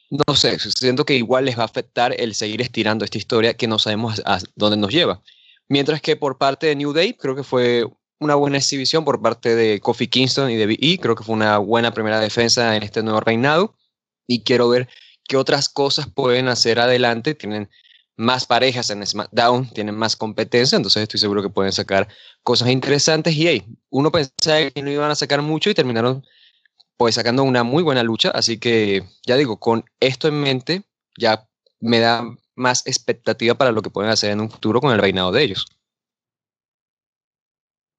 no 0.10 0.36
sé, 0.36 0.58
siento 0.60 1.06
que 1.06 1.16
igual 1.16 1.46
les 1.46 1.58
va 1.58 1.64
a 1.64 1.66
afectar 1.66 2.14
el 2.20 2.36
seguir 2.36 2.62
estirando 2.62 3.06
esta 3.06 3.18
historia 3.18 3.56
que 3.56 3.68
no 3.68 3.80
sabemos 3.80 4.22
a 4.26 4.40
dónde 4.56 4.78
nos 4.78 4.92
lleva. 4.92 5.22
Mientras 5.68 6.02
que 6.02 6.16
por 6.16 6.38
parte 6.38 6.68
de 6.68 6.76
New 6.76 6.94
Day 6.94 7.14
creo 7.14 7.36
que 7.36 7.44
fue 7.44 7.86
una 8.20 8.36
buena 8.36 8.58
exhibición 8.58 9.04
por 9.06 9.22
parte 9.22 9.56
de 9.56 9.80
Kofi 9.80 10.08
Kingston 10.08 10.50
y 10.50 10.56
de 10.56 10.66
BE, 10.66 11.00
creo 11.02 11.16
que 11.16 11.24
fue 11.24 11.36
una 11.36 11.58
buena 11.58 11.94
primera 11.94 12.20
defensa 12.20 12.76
en 12.76 12.84
este 12.84 13.04
nuevo 13.04 13.20
reinado. 13.20 13.76
Y 14.28 14.44
quiero 14.44 14.70
ver 14.70 14.90
qué 15.28 15.38
otras 15.38 15.70
cosas 15.70 16.08
pueden 16.08 16.48
hacer 16.48 16.80
adelante, 16.80 17.36
tienen 17.36 17.70
más 18.18 18.46
parejas 18.46 18.90
en 18.90 19.06
SmackDown, 19.06 19.70
tienen 19.72 19.96
más 19.96 20.16
competencia, 20.16 20.78
entonces 20.78 21.04
estoy 21.04 21.20
seguro 21.20 21.42
que 21.42 21.50
pueden 21.50 21.74
sacar 21.74 22.08
cosas 22.44 22.70
interesantes. 22.70 23.36
Y 23.36 23.48
hey, 23.48 23.66
uno 23.90 24.12
pensaba 24.12 24.70
que 24.72 24.82
no 24.82 24.90
iban 24.90 25.12
a 25.12 25.16
sacar 25.16 25.42
mucho 25.42 25.70
y 25.70 25.74
terminaron 25.74 26.26
pues 26.98 27.16
sacando 27.16 27.44
una 27.44 27.64
muy 27.64 27.84
buena 27.84 28.04
lucha, 28.04 28.30
así 28.30 28.58
que 28.58 29.04
ya 29.26 29.36
digo, 29.36 29.60
con 29.60 29.84
esto 30.00 30.30
en 30.30 30.40
mente 30.40 30.84
ya 31.18 31.48
me 31.82 32.00
da 32.00 32.24
más 32.56 32.88
expectativa 32.88 33.56
para 33.56 33.74
lo 33.74 33.82
que 33.82 33.90
pueden 33.90 34.12
hacer 34.12 34.32
en 34.32 34.40
un 34.40 34.50
futuro 34.50 34.80
con 34.80 34.94
el 34.94 35.00
reinado 35.00 35.34
de 35.34 35.44
ellos. 35.44 35.66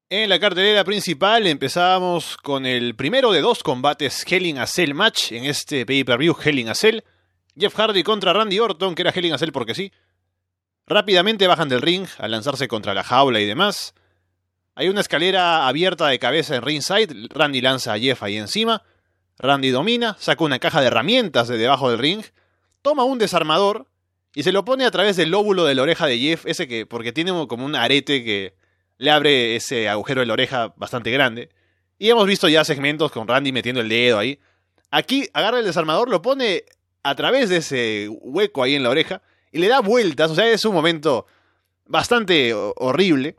En 0.08 0.28
la 0.28 0.38
cartelera 0.38 0.84
principal 0.84 1.48
empezábamos 1.48 2.36
con 2.36 2.64
el 2.64 2.94
primero 2.94 3.32
de 3.32 3.40
dos 3.40 3.64
combates 3.64 4.24
Hell 4.24 4.46
in 4.46 4.58
a 4.58 4.68
Cell 4.68 4.94
match 4.94 5.32
en 5.32 5.46
este 5.46 5.84
pay-per-view 5.84 6.36
Hell 6.44 6.60
in 6.60 6.68
a 6.68 6.76
Cell. 6.76 7.02
Jeff 7.58 7.74
Hardy 7.74 8.04
contra 8.04 8.32
Randy 8.32 8.60
Orton, 8.60 8.94
que 8.94 9.02
era 9.02 9.10
Hell 9.10 9.24
in 9.24 9.32
a 9.32 9.38
Cell 9.38 9.50
porque 9.50 9.74
sí. 9.74 9.90
Rápidamente 10.86 11.48
bajan 11.48 11.68
del 11.68 11.82
ring 11.82 12.06
al 12.18 12.30
lanzarse 12.30 12.68
contra 12.68 12.94
la 12.94 13.02
jaula 13.02 13.40
y 13.40 13.46
demás. 13.46 13.94
Hay 14.76 14.88
una 14.88 15.00
escalera 15.00 15.66
abierta 15.66 16.06
de 16.06 16.20
cabeza 16.20 16.54
en 16.54 16.62
ringside. 16.62 17.26
Randy 17.30 17.60
lanza 17.60 17.92
a 17.92 17.98
Jeff 17.98 18.22
ahí 18.22 18.36
encima. 18.36 18.84
Randy 19.40 19.70
domina, 19.70 20.16
saca 20.20 20.44
una 20.44 20.60
caja 20.60 20.82
de 20.82 20.86
herramientas 20.86 21.48
de 21.48 21.58
debajo 21.58 21.90
del 21.90 21.98
ring, 21.98 22.22
toma 22.80 23.02
un 23.02 23.18
desarmador 23.18 23.88
y 24.36 24.44
se 24.44 24.52
lo 24.52 24.64
pone 24.64 24.84
a 24.84 24.90
través 24.92 25.16
del 25.16 25.30
lóbulo 25.30 25.64
de 25.64 25.74
la 25.74 25.82
oreja 25.82 26.06
de 26.06 26.20
Jeff, 26.20 26.46
ese 26.46 26.68
que, 26.68 26.86
porque 26.86 27.10
tiene 27.10 27.32
como 27.48 27.66
un 27.66 27.74
arete 27.74 28.22
que 28.22 28.54
le 28.98 29.10
abre 29.10 29.56
ese 29.56 29.88
agujero 29.88 30.20
de 30.20 30.26
la 30.26 30.32
oreja 30.32 30.74
bastante 30.76 31.10
grande. 31.10 31.50
Y 31.98 32.10
hemos 32.10 32.26
visto 32.26 32.48
ya 32.48 32.64
segmentos 32.64 33.10
con 33.10 33.26
Randy 33.26 33.52
metiendo 33.52 33.80
el 33.80 33.88
dedo 33.88 34.18
ahí. 34.18 34.38
Aquí 34.90 35.28
agarra 35.32 35.58
el 35.58 35.64
desarmador, 35.64 36.08
lo 36.08 36.22
pone 36.22 36.64
a 37.02 37.14
través 37.14 37.48
de 37.48 37.58
ese 37.58 38.08
hueco 38.10 38.62
ahí 38.62 38.74
en 38.74 38.82
la 38.82 38.90
oreja 38.90 39.22
y 39.52 39.58
le 39.58 39.68
da 39.68 39.80
vueltas, 39.80 40.30
o 40.30 40.34
sea, 40.34 40.48
es 40.48 40.64
un 40.64 40.74
momento 40.74 41.26
bastante 41.86 42.52
horrible. 42.54 43.36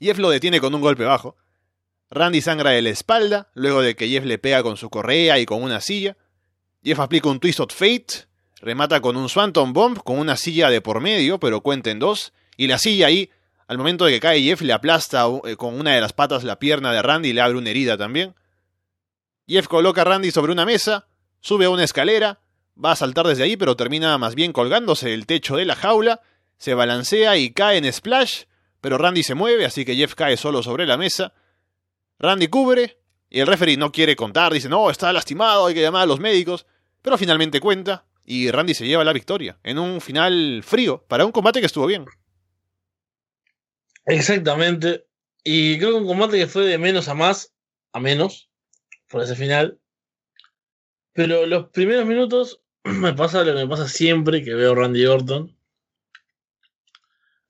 Jeff 0.00 0.18
lo 0.18 0.30
detiene 0.30 0.60
con 0.60 0.74
un 0.74 0.80
golpe 0.80 1.04
bajo. 1.04 1.36
Randy 2.10 2.40
sangra 2.40 2.70
de 2.70 2.82
la 2.82 2.90
espalda, 2.90 3.50
luego 3.54 3.82
de 3.82 3.94
que 3.94 4.08
Jeff 4.08 4.24
le 4.24 4.38
pega 4.38 4.62
con 4.62 4.76
su 4.76 4.90
correa 4.90 5.38
y 5.38 5.46
con 5.46 5.62
una 5.62 5.80
silla. 5.80 6.16
Jeff 6.82 7.00
aplica 7.00 7.28
un 7.28 7.40
Twist 7.40 7.60
of 7.60 7.74
Fate, 7.74 8.26
remata 8.60 9.00
con 9.00 9.16
un 9.16 9.28
Swanton 9.28 9.72
Bomb 9.72 10.02
con 10.02 10.18
una 10.18 10.36
silla 10.36 10.70
de 10.70 10.80
por 10.80 11.00
medio, 11.00 11.38
pero 11.38 11.60
cuenta 11.60 11.90
en 11.90 11.98
dos, 11.98 12.32
y 12.56 12.66
la 12.66 12.78
silla 12.78 13.08
ahí, 13.08 13.30
al 13.68 13.76
momento 13.76 14.06
de 14.06 14.12
que 14.12 14.20
cae 14.20 14.42
Jeff, 14.42 14.62
le 14.62 14.72
aplasta 14.72 15.26
eh, 15.44 15.56
con 15.56 15.78
una 15.78 15.94
de 15.94 16.00
las 16.00 16.14
patas 16.14 16.42
la 16.42 16.58
pierna 16.58 16.90
de 16.90 17.02
Randy 17.02 17.28
y 17.28 17.32
le 17.34 17.42
abre 17.42 17.58
una 17.58 17.68
herida 17.68 17.98
también. 17.98 18.34
Jeff 19.46 19.68
coloca 19.68 20.00
a 20.00 20.04
Randy 20.04 20.30
sobre 20.30 20.52
una 20.52 20.64
mesa, 20.64 21.06
sube 21.40 21.66
a 21.66 21.70
una 21.70 21.84
escalera, 21.84 22.40
va 22.82 22.92
a 22.92 22.96
saltar 22.96 23.26
desde 23.26 23.42
ahí, 23.42 23.56
pero 23.58 23.76
termina 23.76 24.16
más 24.16 24.34
bien 24.34 24.54
colgándose 24.54 25.10
del 25.10 25.26
techo 25.26 25.56
de 25.56 25.66
la 25.66 25.76
jaula, 25.76 26.22
se 26.56 26.72
balancea 26.72 27.36
y 27.36 27.52
cae 27.52 27.76
en 27.76 27.92
splash, 27.92 28.44
pero 28.80 28.96
Randy 28.96 29.22
se 29.22 29.34
mueve, 29.34 29.66
así 29.66 29.84
que 29.84 29.96
Jeff 29.96 30.14
cae 30.14 30.38
solo 30.38 30.62
sobre 30.62 30.86
la 30.86 30.96
mesa. 30.96 31.34
Randy 32.18 32.48
cubre 32.48 32.98
y 33.28 33.40
el 33.40 33.46
referee 33.46 33.76
no 33.76 33.92
quiere 33.92 34.16
contar, 34.16 34.50
dice, 34.52 34.70
no, 34.70 34.90
está 34.90 35.12
lastimado, 35.12 35.66
hay 35.66 35.74
que 35.74 35.82
llamar 35.82 36.02
a 36.04 36.06
los 36.06 36.20
médicos, 36.20 36.64
pero 37.02 37.18
finalmente 37.18 37.60
cuenta 37.60 38.06
y 38.24 38.50
Randy 38.50 38.72
se 38.72 38.86
lleva 38.86 39.04
la 39.04 39.12
victoria 39.12 39.58
en 39.62 39.78
un 39.78 40.00
final 40.00 40.62
frío 40.64 41.04
para 41.06 41.26
un 41.26 41.32
combate 41.32 41.60
que 41.60 41.66
estuvo 41.66 41.84
bien. 41.84 42.06
Exactamente. 44.08 45.06
Y 45.44 45.78
creo 45.78 45.90
que 45.90 45.96
un 45.96 46.06
combate 46.06 46.38
que 46.38 46.46
fue 46.46 46.66
de 46.66 46.78
menos 46.78 47.08
a 47.08 47.14
más, 47.14 47.54
a 47.92 48.00
menos, 48.00 48.50
por 49.08 49.22
ese 49.22 49.36
final. 49.36 49.78
Pero 51.12 51.46
los 51.46 51.68
primeros 51.68 52.06
minutos 52.06 52.60
me 52.84 53.12
pasa 53.14 53.44
lo 53.44 53.54
que 53.54 53.64
me 53.64 53.68
pasa 53.68 53.88
siempre 53.88 54.42
que 54.42 54.54
veo 54.54 54.74
Randy 54.74 55.06
Orton. 55.06 55.56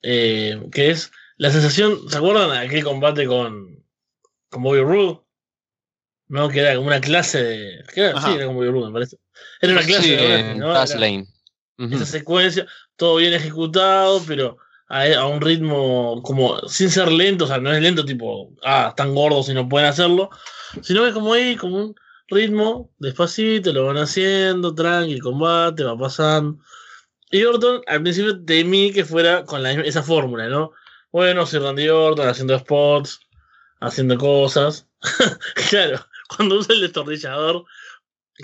Eh, 0.02 0.68
que 0.72 0.90
es 0.90 1.10
la 1.36 1.50
sensación, 1.50 2.08
¿se 2.08 2.16
acuerdan 2.16 2.50
de 2.50 2.58
aquel 2.58 2.84
combate 2.84 3.26
con, 3.26 3.84
con 4.48 4.62
Bobby 4.62 4.80
Roode. 4.80 5.20
¿no? 6.28 6.48
Que 6.48 6.60
era 6.60 6.74
como 6.76 6.88
una 6.88 7.00
clase 7.00 7.42
de. 7.42 7.84
sí, 7.94 8.00
era 8.00 8.46
como 8.46 8.54
Bobby 8.58 8.70
Roode, 8.70 8.86
me 8.88 8.92
parece. 8.92 9.18
Era 9.60 9.72
una 9.72 9.82
clase 9.82 10.16
de. 10.16 10.54
¿no? 10.54 10.74
Esa 11.78 12.06
secuencia, 12.06 12.66
todo 12.96 13.16
bien 13.16 13.32
ejecutado, 13.34 14.20
pero 14.26 14.58
a, 14.88 15.26
un 15.26 15.40
ritmo 15.40 16.22
como 16.22 16.58
sin 16.68 16.90
ser 16.90 17.10
lento, 17.10 17.44
o 17.44 17.48
sea, 17.48 17.58
no 17.58 17.72
es 17.72 17.82
lento 17.82 18.04
tipo, 18.04 18.50
ah, 18.64 18.88
están 18.90 19.14
gordos 19.14 19.48
y 19.48 19.54
no 19.54 19.68
pueden 19.68 19.88
hacerlo, 19.88 20.30
sino 20.82 21.04
que 21.04 21.12
como 21.12 21.32
ahí, 21.32 21.56
como 21.56 21.76
un 21.76 21.94
ritmo, 22.28 22.90
despacito, 22.98 23.72
lo 23.72 23.86
van 23.86 23.98
haciendo, 23.98 24.74
tranqui, 24.74 25.18
combate, 25.18 25.84
va 25.84 25.96
pasando. 25.98 26.58
Y 27.30 27.44
Orton 27.44 27.82
al 27.86 28.02
principio 28.02 28.42
temí 28.44 28.92
que 28.92 29.04
fuera 29.04 29.44
con 29.44 29.62
la, 29.62 29.72
esa 29.72 30.02
fórmula, 30.02 30.48
¿no? 30.48 30.72
Bueno, 31.12 31.46
si 31.46 31.58
Randy 31.58 31.88
Orton 31.88 32.28
haciendo 32.28 32.58
spots, 32.58 33.20
haciendo 33.80 34.16
cosas. 34.16 34.86
claro, 35.70 36.04
cuando 36.28 36.56
usa 36.56 36.74
el 36.74 36.80
destornillador, 36.80 37.64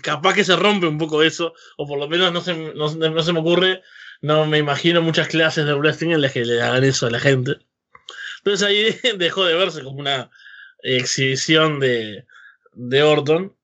capaz 0.02 0.34
que 0.34 0.44
se 0.44 0.56
rompe 0.56 0.86
un 0.86 0.98
poco 0.98 1.22
eso, 1.22 1.54
o 1.76 1.86
por 1.86 1.98
lo 1.98 2.08
menos 2.08 2.32
no 2.32 2.40
se, 2.40 2.54
no, 2.74 2.88
se 2.88 3.32
me 3.32 3.40
ocurre, 3.40 3.82
no 4.20 4.46
me 4.46 4.58
imagino 4.58 5.02
muchas 5.02 5.28
clases 5.28 5.66
de 5.66 5.74
wrestling 5.74 6.10
en 6.10 6.22
las 6.22 6.32
que 6.32 6.44
le 6.44 6.60
hagan 6.60 6.84
eso 6.84 7.06
a 7.06 7.10
la 7.10 7.20
gente. 7.20 7.58
Entonces 8.38 8.66
ahí 8.66 8.98
dejó 9.18 9.44
de 9.44 9.54
verse 9.54 9.82
como 9.82 9.98
una 10.00 10.30
exhibición 10.82 11.80
de, 11.80 12.26
de 12.72 13.02
Orton. 13.02 13.56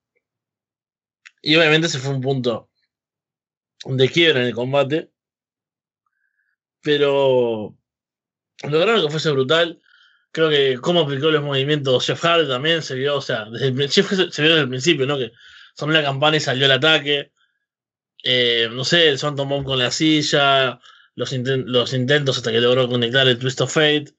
Y 1.43 1.57
obviamente 1.57 1.89
se 1.89 1.99
fue 1.99 2.15
un 2.15 2.21
punto 2.21 2.69
de 3.85 4.09
quiebra 4.09 4.41
en 4.41 4.47
el 4.47 4.55
combate. 4.55 5.11
Pero 6.83 7.77
lograron 8.69 9.03
que 9.03 9.11
fuese 9.11 9.31
brutal. 9.31 9.81
Creo 10.33 10.49
que 10.49 10.79
cómo 10.81 11.01
aplicó 11.01 11.31
los 11.31 11.43
movimientos 11.43 12.07
Jeff 12.07 12.23
Hardy 12.23 12.49
también 12.49 12.83
se 12.83 12.95
vio, 12.95 13.17
o 13.17 13.21
sea, 13.21 13.47
desde 13.47 13.69
el, 13.69 13.91
se, 13.91 14.03
vio 14.03 14.17
desde 14.17 14.61
el 14.61 14.69
principio, 14.69 15.07
¿no? 15.07 15.19
Que 15.19 15.33
sonó 15.75 15.93
la 15.93 16.05
campana 16.05 16.37
y 16.37 16.41
salió 16.41 16.67
el 16.67 16.73
ataque. 16.73 17.33
Eh, 18.23 18.69
no 18.73 18.85
sé, 18.85 19.09
el 19.09 19.19
Swanton 19.19 19.49
Bomb 19.49 19.65
con 19.65 19.79
la 19.79 19.91
silla, 19.91 20.81
los, 21.15 21.33
los 21.33 21.95
intentos 21.95 22.37
hasta 22.37 22.53
que 22.53 22.61
logró 22.61 22.89
conectar 22.89 23.27
el 23.29 23.39
Twist 23.39 23.61
of 23.61 23.73
Fate. 23.73 24.15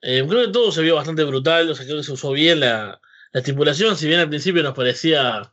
Eh, 0.00 0.24
creo 0.28 0.46
que 0.46 0.52
todo 0.52 0.70
se 0.72 0.82
vio 0.82 0.94
bastante 0.94 1.24
brutal, 1.24 1.70
o 1.70 1.74
sea, 1.74 1.84
creo 1.84 1.98
que 1.98 2.04
se 2.04 2.12
usó 2.12 2.32
bien 2.32 2.60
la, 2.60 3.00
la 3.32 3.40
estipulación, 3.40 3.96
si 3.96 4.06
bien 4.06 4.20
al 4.20 4.28
principio 4.28 4.62
nos 4.62 4.74
parecía 4.74 5.52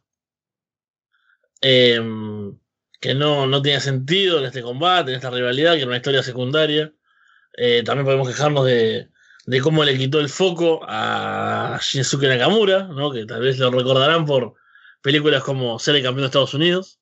em, 1.62 2.58
que 3.00 3.16
no, 3.16 3.48
no 3.48 3.62
tenía 3.62 3.80
sentido 3.80 4.40
en 4.40 4.46
este 4.46 4.62
combate, 4.62 5.12
en 5.12 5.18
esta 5.18 5.32
rivalidad, 5.32 5.74
que 5.74 5.80
era 5.80 5.88
una 5.88 5.98
historia 5.98 6.24
secundaria. 6.24 6.94
Eh, 7.58 7.84
también 7.84 8.06
podemos 8.06 8.28
quejarnos 8.28 8.66
de, 8.66 9.10
de 9.46 9.62
cómo 9.62 9.84
le 9.84 9.98
quitó 9.98 10.20
el 10.20 10.30
foco 10.30 10.82
a 10.88 11.80
Shinsuke 11.82 12.28
Nakamura, 12.28 12.84
¿no? 12.84 13.12
que 13.12 13.26
tal 13.26 13.42
vez 13.42 13.58
lo 13.60 13.72
recordarán 13.72 14.26
por 14.26 14.56
películas 15.02 15.44
como 15.44 15.80
Ser 15.80 15.96
el 15.96 16.04
campeón 16.04 16.24
de 16.24 16.28
Estados 16.28 16.54
Unidos. 16.54 17.00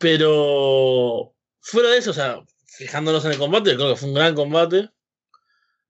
Pero 0.00 1.36
fuera 1.60 1.90
de 1.90 1.98
eso, 1.98 2.12
o 2.12 2.14
sea, 2.14 2.42
fijándonos 2.66 3.22
en 3.26 3.32
el 3.32 3.38
combate, 3.38 3.76
creo 3.76 3.90
que 3.90 3.96
fue 3.96 4.08
un 4.08 4.14
gran 4.14 4.34
combate. 4.34 4.88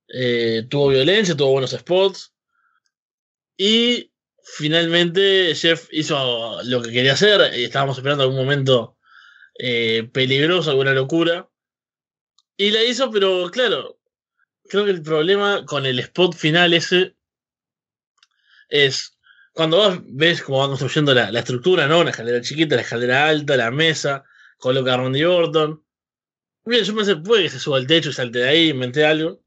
Eh, 0.09 0.67
tuvo 0.69 0.88
violencia, 0.88 1.37
tuvo 1.37 1.52
buenos 1.52 1.71
spots. 1.71 2.35
Y 3.57 4.12
finalmente 4.43 5.55
Jeff 5.55 5.87
hizo 5.93 6.61
lo 6.64 6.83
que 6.83 6.90
quería 6.90 7.12
hacer. 7.12 7.57
Y 7.57 7.62
estábamos 7.62 7.99
esperando 7.99 8.25
algún 8.25 8.40
momento 8.40 8.99
eh, 9.57 10.11
peligroso, 10.12 10.71
alguna 10.71 10.93
locura. 10.93 11.49
Y 12.57 12.73
la 12.73 12.83
hizo, 12.83 13.12
pero 13.12 13.49
claro, 13.52 14.00
creo 14.69 14.87
que 14.87 14.90
el 14.90 15.02
problema 15.02 15.64
con 15.64 15.87
el 15.87 16.00
spot 16.00 16.35
final 16.35 16.75
ese 16.75 17.14
es 18.69 19.20
cuando 19.52 19.78
vos 19.78 19.99
ves 20.04 20.42
cómo 20.42 20.59
va 20.61 20.69
construyendo 20.69 21.14
la, 21.14 21.38
estructura, 21.38 21.87
¿no? 21.87 22.00
Una 22.00 22.11
escalera 22.11 22.40
chiquita, 22.40 22.76
la 22.76 22.83
escalera 22.83 23.28
alta, 23.28 23.57
la 23.57 23.71
mesa, 23.71 24.25
coloca 24.59 24.95
a 24.95 24.97
Randy 24.99 25.25
Orton. 25.25 25.85
Bien, 26.64 26.85
yo 26.85 26.95
pensé, 26.95 27.16
puede 27.16 27.45
que 27.45 27.50
se 27.50 27.59
suba 27.59 27.78
al 27.78 27.87
techo 27.87 28.11
y 28.11 28.12
salte 28.12 28.40
de 28.40 28.49
ahí, 28.49 28.69
inventé 28.71 29.04
algo. 29.04 29.42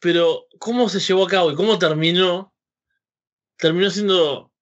Pero, 0.00 0.46
¿cómo 0.58 0.88
se 0.88 1.00
llevó 1.00 1.26
a 1.26 1.28
cabo 1.28 1.52
y 1.52 1.54
cómo 1.54 1.78
terminó? 1.78 2.52
Terminó 3.56 3.90
siendo. 3.90 4.52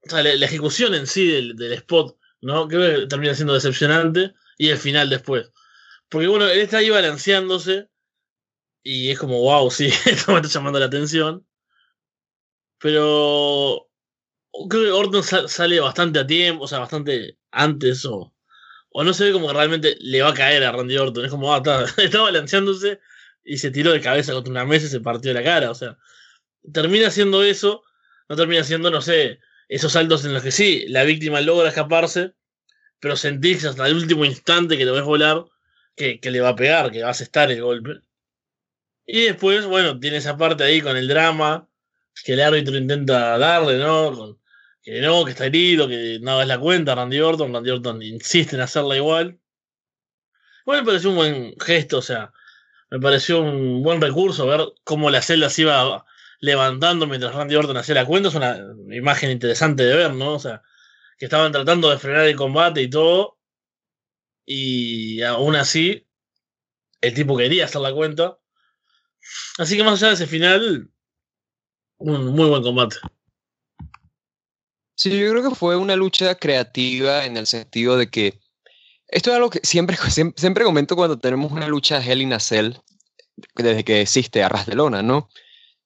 O 0.00 0.10
sea, 0.10 0.22
la, 0.22 0.44
ejecución 0.44 0.94
en 0.94 1.06
sí 1.06 1.26
del, 1.26 1.56
del, 1.56 1.72
spot, 1.72 2.18
¿no? 2.42 2.68
Creo 2.68 3.00
que 3.00 3.06
termina 3.06 3.34
siendo 3.34 3.54
decepcionante. 3.54 4.34
Y 4.58 4.68
el 4.68 4.78
final 4.78 5.08
después. 5.08 5.50
Porque, 6.08 6.26
bueno, 6.26 6.46
él 6.48 6.58
está 6.60 6.78
ahí 6.78 6.90
balanceándose 6.90 7.88
y 8.82 9.10
es 9.10 9.18
como, 9.18 9.40
wow, 9.40 9.70
sí, 9.70 9.86
esto 10.06 10.32
me 10.32 10.40
está 10.40 10.48
llamando 10.48 10.78
la 10.78 10.86
atención. 10.86 11.46
Pero 12.80 13.88
creo 14.68 14.84
que 14.84 14.90
Orton 14.90 15.22
sale 15.22 15.80
bastante 15.80 16.18
a 16.20 16.26
tiempo, 16.26 16.64
o 16.64 16.68
sea, 16.68 16.80
bastante 16.80 17.38
antes, 17.50 18.04
o, 18.04 18.34
o 18.90 19.04
no 19.04 19.12
se 19.14 19.24
ve 19.24 19.32
como 19.32 19.48
que 19.48 19.54
realmente 19.54 19.96
le 20.00 20.22
va 20.22 20.30
a 20.30 20.34
caer 20.34 20.64
a 20.64 20.72
Randy 20.72 20.96
Orton. 20.96 21.24
Es 21.24 21.30
como, 21.30 21.54
ah, 21.54 21.62
está, 21.96 22.20
balanceándose 22.20 23.00
y 23.44 23.58
se 23.58 23.70
tiró 23.70 23.92
de 23.92 24.00
cabeza 24.00 24.32
contra 24.32 24.50
una 24.50 24.64
mesa 24.64 24.86
y 24.86 24.90
se 24.90 25.00
partió 25.00 25.32
la 25.32 25.42
cara. 25.42 25.70
O 25.70 25.74
sea, 25.74 25.98
termina 26.72 27.10
siendo 27.10 27.42
eso, 27.42 27.82
no 28.28 28.36
termina 28.36 28.64
siendo, 28.64 28.90
no 28.90 29.00
sé, 29.02 29.40
esos 29.68 29.92
saltos 29.92 30.24
en 30.24 30.34
los 30.34 30.42
que 30.42 30.52
sí, 30.52 30.86
la 30.88 31.04
víctima 31.04 31.40
logra 31.40 31.68
escaparse, 31.68 32.34
pero 33.00 33.16
sentís 33.16 33.64
hasta 33.64 33.86
el 33.86 33.96
último 33.96 34.24
instante 34.24 34.78
que 34.78 34.84
lo 34.84 34.94
ves 34.94 35.04
volar 35.04 35.44
que, 35.96 36.20
que 36.20 36.30
le 36.30 36.40
va 36.40 36.50
a 36.50 36.56
pegar, 36.56 36.90
que 36.90 37.02
vas 37.02 37.20
a 37.20 37.24
estar 37.24 37.50
el 37.50 37.62
golpe. 37.62 38.00
Y 39.06 39.24
después, 39.24 39.66
bueno, 39.66 39.98
tiene 39.98 40.18
esa 40.18 40.36
parte 40.36 40.64
ahí 40.64 40.80
con 40.80 40.96
el 40.96 41.08
drama 41.08 41.67
que 42.24 42.34
el 42.34 42.40
árbitro 42.40 42.76
intenta 42.76 43.38
darle, 43.38 43.78
¿no? 43.78 44.38
que 44.82 45.00
no, 45.02 45.24
que 45.24 45.32
está 45.32 45.46
herido, 45.46 45.86
que 45.86 46.18
nada 46.22 46.42
es 46.42 46.48
la 46.48 46.58
cuenta, 46.58 46.94
Randy 46.94 47.20
Orton. 47.20 47.52
Randy 47.52 47.70
Orton 47.70 48.02
insiste 48.02 48.56
en 48.56 48.62
hacerla 48.62 48.96
igual. 48.96 49.38
Bueno, 50.64 50.82
me 50.82 50.86
pareció 50.86 51.10
un 51.10 51.16
buen 51.16 51.54
gesto, 51.60 51.98
o 51.98 52.02
sea, 52.02 52.32
me 52.90 52.98
pareció 52.98 53.40
un 53.40 53.82
buen 53.82 54.00
recurso 54.00 54.46
ver 54.46 54.60
cómo 54.84 55.10
la 55.10 55.20
celda 55.22 55.50
se 55.50 55.62
iba 55.62 56.06
levantando 56.40 57.06
mientras 57.06 57.34
Randy 57.34 57.56
Orton 57.56 57.76
hacía 57.76 57.96
la 57.96 58.06
cuenta. 58.06 58.30
Es 58.30 58.34
una 58.34 58.56
imagen 58.90 59.30
interesante 59.30 59.82
de 59.84 59.94
ver, 59.94 60.14
¿no? 60.14 60.34
O 60.34 60.38
sea, 60.38 60.62
que 61.18 61.26
estaban 61.26 61.52
tratando 61.52 61.90
de 61.90 61.98
frenar 61.98 62.26
el 62.26 62.36
combate 62.36 62.80
y 62.82 62.88
todo. 62.88 63.38
Y 64.46 65.20
aún 65.22 65.56
así, 65.56 66.06
el 67.02 67.14
tipo 67.14 67.36
quería 67.36 67.66
hacer 67.66 67.82
la 67.82 67.92
cuenta. 67.92 68.38
Así 69.58 69.76
que 69.76 69.84
más 69.84 70.02
allá 70.02 70.08
de 70.08 70.14
ese 70.14 70.26
final, 70.26 70.90
un 71.98 72.26
muy 72.26 72.48
buen 72.48 72.62
combate. 72.62 72.96
Sí, 74.94 75.10
yo 75.16 75.30
creo 75.30 75.48
que 75.48 75.54
fue 75.54 75.76
una 75.76 75.94
lucha 75.94 76.34
creativa 76.34 77.24
en 77.24 77.36
el 77.36 77.46
sentido 77.46 77.96
de 77.96 78.10
que 78.10 78.40
esto 79.08 79.30
es 79.30 79.36
algo 79.36 79.50
que 79.50 79.60
siempre, 79.62 79.96
siempre, 80.36 80.64
comento 80.64 80.96
cuando 80.96 81.18
tenemos 81.18 81.52
una 81.52 81.68
lucha 81.68 82.04
Hell 82.04 82.22
in 82.22 82.32
a 82.32 82.40
Cell, 82.40 82.74
desde 83.54 83.84
que 83.84 84.00
existe 84.00 84.42
Arras 84.42 84.66
de 84.66 84.74
Lona, 84.74 85.02
¿no? 85.02 85.28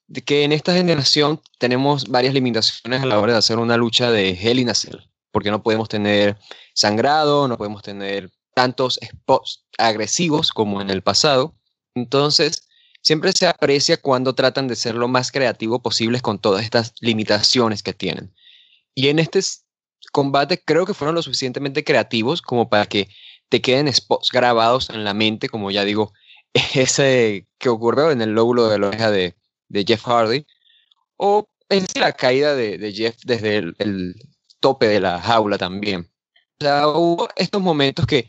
De 0.07 0.23
que 0.23 0.45
en 0.45 0.53
esta 0.53 0.75
generación 0.75 1.41
tenemos 1.59 2.07
varias 2.09 2.35
limitaciones 2.35 3.03
a 3.03 3.07
la 3.07 3.19
hora 3.19 3.33
de 3.33 3.39
hacer 3.39 3.59
una 3.59 3.77
lucha 3.77 4.11
de 4.11 4.31
Hell 4.31 4.59
in 4.59 4.71
a 4.71 4.75
Cell, 4.75 4.97
porque 5.31 5.51
no 5.51 5.63
podemos 5.63 5.89
tener 5.89 6.39
sangrado, 6.75 7.49
no 7.49 7.57
podemos 7.57 7.83
tener 7.83 8.31
tantos 8.55 8.99
spots 9.03 9.65
agresivos 9.79 10.51
como 10.51 10.81
en 10.81 10.91
el 10.91 11.03
pasado. 11.03 11.55
Entonces, 11.95 12.69
siempre 13.03 13.33
se 13.33 13.47
aprecia 13.47 13.99
cuando 13.99 14.35
tratan 14.35 14.69
de 14.69 14.77
ser 14.77 14.95
lo 14.95 15.09
más 15.09 15.31
creativo 15.31 15.83
posible 15.83 16.21
con 16.21 16.39
todas 16.39 16.65
estas 16.65 16.95
limitaciones 17.01 17.83
que 17.83 17.93
tienen. 17.93 18.33
Y 18.95 19.09
en 19.09 19.19
este 19.19 19.41
combate 20.13 20.63
creo 20.65 20.87
que 20.87 20.95
fueron 20.95 21.15
lo 21.15 21.23
suficientemente 21.23 21.85
creativos 21.85 22.41
como 22.43 22.69
para 22.69 22.87
que 22.87 23.09
te 23.49 23.61
queden 23.61 23.93
spots 23.93 24.31
grabados 24.33 24.89
en 24.91 25.05
la 25.05 25.15
mente, 25.15 25.49
como 25.49 25.71
ya 25.71 25.85
digo, 25.85 26.13
ese 26.75 27.47
que 27.59 27.69
ocurrió 27.69 28.11
en 28.11 28.23
el 28.23 28.31
lóbulo 28.31 28.69
de 28.69 28.79
la 28.79 28.89
oreja 28.89 29.11
de, 29.11 29.35
Jeff 29.87 30.07
Hardy, 30.07 30.47
o 31.17 31.49
en 31.69 31.87
la 31.99 32.13
caída 32.13 32.55
de, 32.55 32.93
Jeff 32.93 33.17
desde 33.25 33.57
el, 33.57 34.15
tope 34.61 34.87
de 34.87 35.01
la 35.01 35.21
jaula 35.21 35.59
también. 35.59 36.09
O 36.61 36.65
sea, 36.65 36.87
hubo 36.87 37.29
estos 37.35 37.61
momentos 37.61 38.07
que 38.07 38.29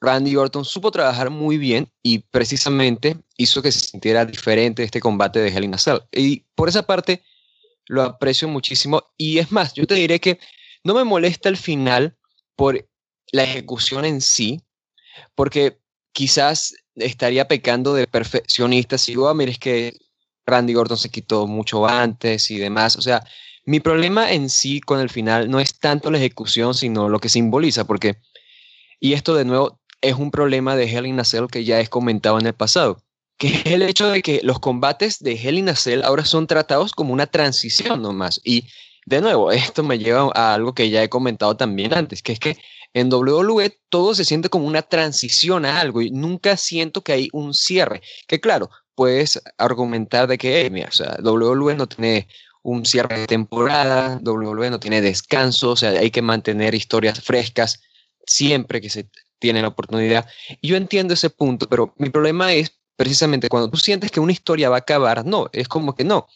Randy 0.00 0.34
Orton 0.36 0.64
supo 0.64 0.90
trabajar 0.90 1.30
muy 1.30 1.58
bien 1.58 1.92
y 2.02 2.20
precisamente 2.20 3.18
hizo 3.36 3.60
que 3.60 3.70
se 3.70 3.80
sintiera 3.80 4.24
diferente 4.24 4.82
este 4.82 5.00
combate 5.00 5.40
de 5.40 5.48
Hell 5.48 5.64
in. 5.64 5.74
Y 6.12 6.46
por 6.54 6.68
esa 6.68 6.84
parte 6.84 7.22
lo 7.86 8.02
aprecio 8.02 8.48
muchísimo. 8.48 9.02
Y 9.16 9.38
es 9.38 9.52
más, 9.52 9.74
yo 9.74 9.86
te 9.86 9.94
diré 9.94 10.20
que 10.20 10.38
no 10.84 10.94
me 10.94 11.04
molesta 11.04 11.48
el 11.48 11.56
final 11.56 12.16
por 12.56 12.88
la 13.32 13.44
ejecución 13.44 14.04
en 14.04 14.20
sí, 14.20 14.62
porque 15.34 15.80
quizás 16.12 16.74
estaría 16.94 17.46
pecando 17.46 17.94
de 17.94 18.06
perfeccionista 18.06 18.96
si 18.96 19.12
digo, 19.12 19.28
ah, 19.28 19.34
mire, 19.34 19.52
es 19.52 19.58
que 19.58 19.98
Randy 20.46 20.74
Orton 20.74 20.96
se 20.96 21.10
quitó 21.10 21.46
mucho 21.46 21.86
antes 21.86 22.50
y 22.50 22.58
demás. 22.58 22.96
O 22.96 23.02
sea, 23.02 23.22
mi 23.66 23.80
problema 23.80 24.32
en 24.32 24.48
sí 24.48 24.80
con 24.80 25.00
el 25.00 25.10
final 25.10 25.50
no 25.50 25.60
es 25.60 25.78
tanto 25.78 26.10
la 26.10 26.18
ejecución, 26.18 26.74
sino 26.74 27.08
lo 27.08 27.18
que 27.18 27.28
simboliza, 27.28 27.84
porque, 27.84 28.16
y 28.98 29.12
esto 29.12 29.34
de 29.34 29.44
nuevo 29.44 29.79
es 30.00 30.14
un 30.14 30.30
problema 30.30 30.76
de 30.76 30.84
Hell 30.84 31.06
in 31.06 31.20
a 31.20 31.24
Cell 31.24 31.46
que 31.50 31.64
ya 31.64 31.80
he 31.80 31.86
comentado 31.86 32.38
en 32.38 32.46
el 32.46 32.54
pasado, 32.54 33.02
que 33.38 33.48
es 33.48 33.66
el 33.66 33.82
hecho 33.82 34.08
de 34.08 34.22
que 34.22 34.40
los 34.42 34.58
combates 34.58 35.18
de 35.20 35.32
Hell 35.32 35.58
in 35.58 35.68
a 35.68 35.76
Cell 35.76 36.02
ahora 36.02 36.24
son 36.24 36.46
tratados 36.46 36.92
como 36.92 37.12
una 37.12 37.26
transición 37.26 38.02
nomás. 38.02 38.40
Y 38.44 38.64
de 39.06 39.20
nuevo, 39.20 39.50
esto 39.50 39.82
me 39.82 39.98
lleva 39.98 40.30
a 40.34 40.54
algo 40.54 40.74
que 40.74 40.90
ya 40.90 41.02
he 41.02 41.08
comentado 41.08 41.56
también 41.56 41.94
antes, 41.94 42.22
que 42.22 42.32
es 42.32 42.38
que 42.38 42.56
en 42.92 43.12
WWE 43.12 43.78
todo 43.88 44.14
se 44.14 44.24
siente 44.24 44.48
como 44.48 44.66
una 44.66 44.82
transición 44.82 45.64
a 45.64 45.80
algo 45.80 46.02
y 46.02 46.10
nunca 46.10 46.56
siento 46.56 47.02
que 47.02 47.12
hay 47.12 47.28
un 47.32 47.54
cierre. 47.54 48.02
Que 48.26 48.40
claro, 48.40 48.70
puedes 48.94 49.40
argumentar 49.58 50.26
de 50.26 50.38
que, 50.38 50.68
mira, 50.70 50.90
o 51.22 51.30
WWE 51.30 51.74
no 51.76 51.86
tiene 51.86 52.28
un 52.62 52.84
cierre 52.84 53.20
de 53.20 53.26
temporada, 53.26 54.20
WWE 54.22 54.70
no 54.70 54.80
tiene 54.80 55.00
descanso, 55.00 55.70
o 55.70 55.76
sea, 55.76 55.90
hay 55.90 56.10
que 56.10 56.20
mantener 56.20 56.74
historias 56.74 57.20
frescas 57.20 57.80
siempre 58.26 58.80
que 58.80 58.90
se 58.90 59.08
tiene 59.40 59.62
la 59.62 59.68
oportunidad. 59.68 60.28
Yo 60.62 60.76
entiendo 60.76 61.14
ese 61.14 61.30
punto, 61.30 61.68
pero 61.68 61.92
mi 61.98 62.10
problema 62.10 62.52
es 62.52 62.72
precisamente 62.94 63.48
cuando 63.48 63.70
tú 63.70 63.78
sientes 63.78 64.10
que 64.12 64.20
una 64.20 64.32
historia 64.32 64.70
va 64.70 64.76
a 64.76 64.80
acabar, 64.80 65.24
no, 65.26 65.48
es 65.52 65.66
como 65.66 65.96
que 65.96 66.04
no. 66.04 66.28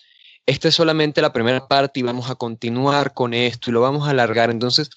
Esta 0.46 0.68
es 0.68 0.74
solamente 0.74 1.22
la 1.22 1.32
primera 1.32 1.68
parte 1.68 2.00
y 2.00 2.02
vamos 2.02 2.28
a 2.28 2.34
continuar 2.34 3.14
con 3.14 3.32
esto 3.32 3.70
y 3.70 3.72
lo 3.72 3.80
vamos 3.80 4.06
a 4.06 4.10
alargar. 4.10 4.50
Entonces, 4.50 4.90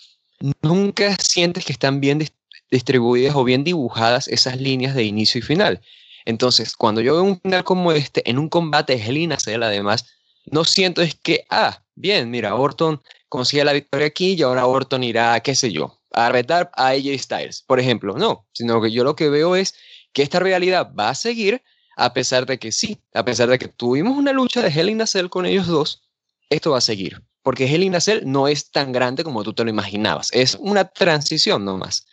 nunca 0.62 1.16
sientes 1.20 1.66
que 1.66 1.74
están 1.74 2.02
bien 2.02 2.26
distribuidas 2.72 3.36
o 3.36 3.44
bien 3.44 3.64
dibujadas 3.64 4.28
esas 4.28 4.60
líneas 4.60 4.96
de 4.96 5.04
inicio 5.04 5.40
y 5.40 5.42
final. 5.42 5.82
Entonces, 6.26 6.76
cuando 6.76 7.00
yo 7.02 7.14
veo 7.14 7.24
un 7.24 7.40
final 7.40 7.64
como 7.64 7.94
este, 7.94 8.30
en 8.30 8.40
un 8.40 8.50
combate 8.50 8.98
de 8.98 9.04
Hell 9.04 9.64
además, 9.64 10.06
no 10.46 10.66
siento 10.66 11.02
es 11.02 11.16
que, 11.16 11.46
ah, 11.50 11.82
bien, 11.96 12.30
mira, 12.30 12.56
Orton 12.56 13.02
consigue 13.30 13.64
la 13.64 13.74
victoria 13.74 14.08
aquí 14.08 14.34
y 14.34 14.42
ahora 14.42 14.66
Orton 14.66 15.04
irá, 15.04 15.40
qué 15.42 15.56
sé 15.56 15.72
yo, 15.72 15.97
a 16.26 16.30
retar 16.30 16.72
a 16.76 16.88
AJ 16.90 17.20
Styles, 17.20 17.62
por 17.62 17.80
ejemplo. 17.80 18.18
No, 18.18 18.48
sino 18.54 18.82
que 18.82 18.92
yo 18.92 19.04
lo 19.04 19.16
que 19.16 19.30
veo 19.30 19.56
es 19.56 19.76
que 20.14 20.24
esta 20.24 20.40
realidad 20.40 20.92
va 20.98 21.10
a 21.10 21.16
seguir 21.16 21.62
a 21.96 22.14
pesar 22.14 22.46
de 22.46 22.60
que 22.60 22.72
sí, 22.72 23.02
a 23.14 23.26
pesar 23.26 23.50
de 23.50 23.58
que 23.58 23.68
tuvimos 23.68 24.18
una 24.18 24.32
lucha 24.32 24.62
de 24.62 24.70
Hell 24.70 24.90
in 24.90 25.02
a 25.02 25.08
Cell 25.08 25.30
con 25.30 25.46
ellos 25.46 25.68
dos, 25.68 26.04
esto 26.50 26.72
va 26.72 26.78
a 26.78 26.82
seguir. 26.82 27.24
Porque 27.42 27.66
Hell 27.66 27.84
in 27.84 27.96
a 27.96 28.02
Cell 28.02 28.24
no 28.26 28.48
es 28.48 28.72
tan 28.72 28.92
grande 28.92 29.24
como 29.24 29.44
tú 29.44 29.54
te 29.54 29.64
lo 29.64 29.70
imaginabas. 29.70 30.30
Es 30.34 30.56
una 30.60 30.86
transición 30.86 31.66
nomás. 31.66 32.06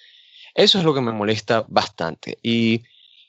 Eso 0.55 0.79
es 0.79 0.85
lo 0.85 0.95
que 0.95 1.01
me 1.01 1.12
molesta 1.12 1.64
bastante. 1.69 2.38
Y 2.43 2.83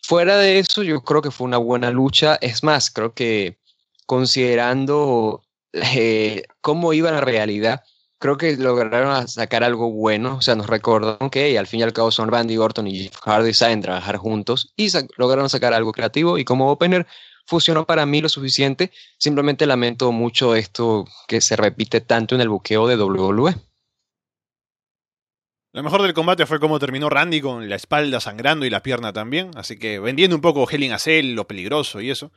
fuera 0.03 0.37
de 0.37 0.59
eso, 0.59 0.83
yo 0.83 1.01
creo 1.03 1.21
que 1.21 1.31
fue 1.31 1.45
una 1.45 1.57
buena 1.57 1.89
lucha. 1.89 2.37
Es 2.41 2.63
más, 2.63 2.91
creo 2.91 3.13
que 3.13 3.57
considerando 4.05 5.43
eh, 5.73 6.43
cómo 6.61 6.93
iba 6.93 7.11
la 7.11 7.21
realidad, 7.21 7.83
creo 8.19 8.37
que 8.37 8.55
lograron 8.57 9.27
sacar 9.27 9.63
algo 9.63 9.91
bueno. 9.91 10.37
O 10.37 10.41
sea, 10.41 10.55
nos 10.55 10.67
recordaron 10.67 11.29
que 11.29 11.57
al 11.57 11.67
fin 11.67 11.81
y 11.81 11.83
al 11.83 11.93
cabo 11.93 12.11
son 12.11 12.29
Randy 12.29 12.57
Orton 12.57 12.87
y 12.87 13.03
Jeff 13.03 13.17
Hardy 13.21 13.53
saben 13.53 13.81
trabajar 13.81 14.17
juntos 14.17 14.73
y 14.75 14.89
lograron 15.17 15.49
sacar 15.49 15.73
algo 15.73 15.91
creativo. 15.91 16.37
Y 16.37 16.45
como 16.45 16.71
opener 16.71 17.07
funcionó 17.45 17.85
para 17.85 18.05
mí 18.05 18.21
lo 18.21 18.29
suficiente. 18.29 18.91
Simplemente 19.17 19.65
lamento 19.65 20.11
mucho 20.11 20.55
esto 20.55 21.05
que 21.27 21.41
se 21.41 21.55
repite 21.55 22.01
tanto 22.01 22.35
en 22.35 22.41
el 22.41 22.49
buqueo 22.49 22.87
de 22.87 22.97
WWE. 22.97 23.55
Lo 25.73 25.83
mejor 25.83 26.01
del 26.03 26.13
combate 26.13 26.45
fue 26.45 26.61
cómo 26.61 26.79
terminó 26.79 27.09
Randy 27.09 27.41
con 27.41 27.67
la 27.67 27.75
espalda 27.75 28.21
sangrando 28.21 28.65
y 28.65 28.69
la 28.69 28.81
pierna 28.81 29.11
también, 29.11 29.51
así 29.55 29.77
que 29.77 29.99
vendiendo 29.99 30.33
un 30.33 30.41
poco 30.41 30.69
Hell 30.69 30.83
in 30.83 30.93
a 30.93 30.99
Cell, 30.99 31.33
lo 31.33 31.47
peligroso 31.47 31.99
y 31.99 32.09
eso. 32.09 32.31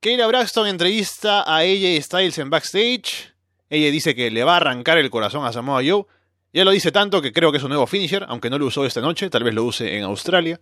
Keira 0.00 0.26
Braxton 0.26 0.66
entrevista 0.66 1.42
a 1.42 1.58
AJ 1.58 2.02
Styles 2.02 2.38
en 2.38 2.48
backstage 2.48 3.31
ella 3.72 3.90
dice 3.90 4.14
que 4.14 4.30
le 4.30 4.44
va 4.44 4.52
a 4.52 4.56
arrancar 4.56 4.98
el 4.98 5.08
corazón 5.08 5.46
a 5.46 5.52
Samoa 5.52 5.80
Joe. 5.82 6.04
Ya 6.52 6.62
lo 6.62 6.72
dice 6.72 6.92
tanto 6.92 7.22
que 7.22 7.32
creo 7.32 7.50
que 7.50 7.56
es 7.56 7.64
un 7.64 7.70
nuevo 7.70 7.86
finisher, 7.86 8.26
aunque 8.28 8.50
no 8.50 8.58
lo 8.58 8.66
usó 8.66 8.84
esta 8.84 9.00
noche, 9.00 9.30
tal 9.30 9.44
vez 9.44 9.54
lo 9.54 9.64
use 9.64 9.96
en 9.96 10.04
Australia. 10.04 10.60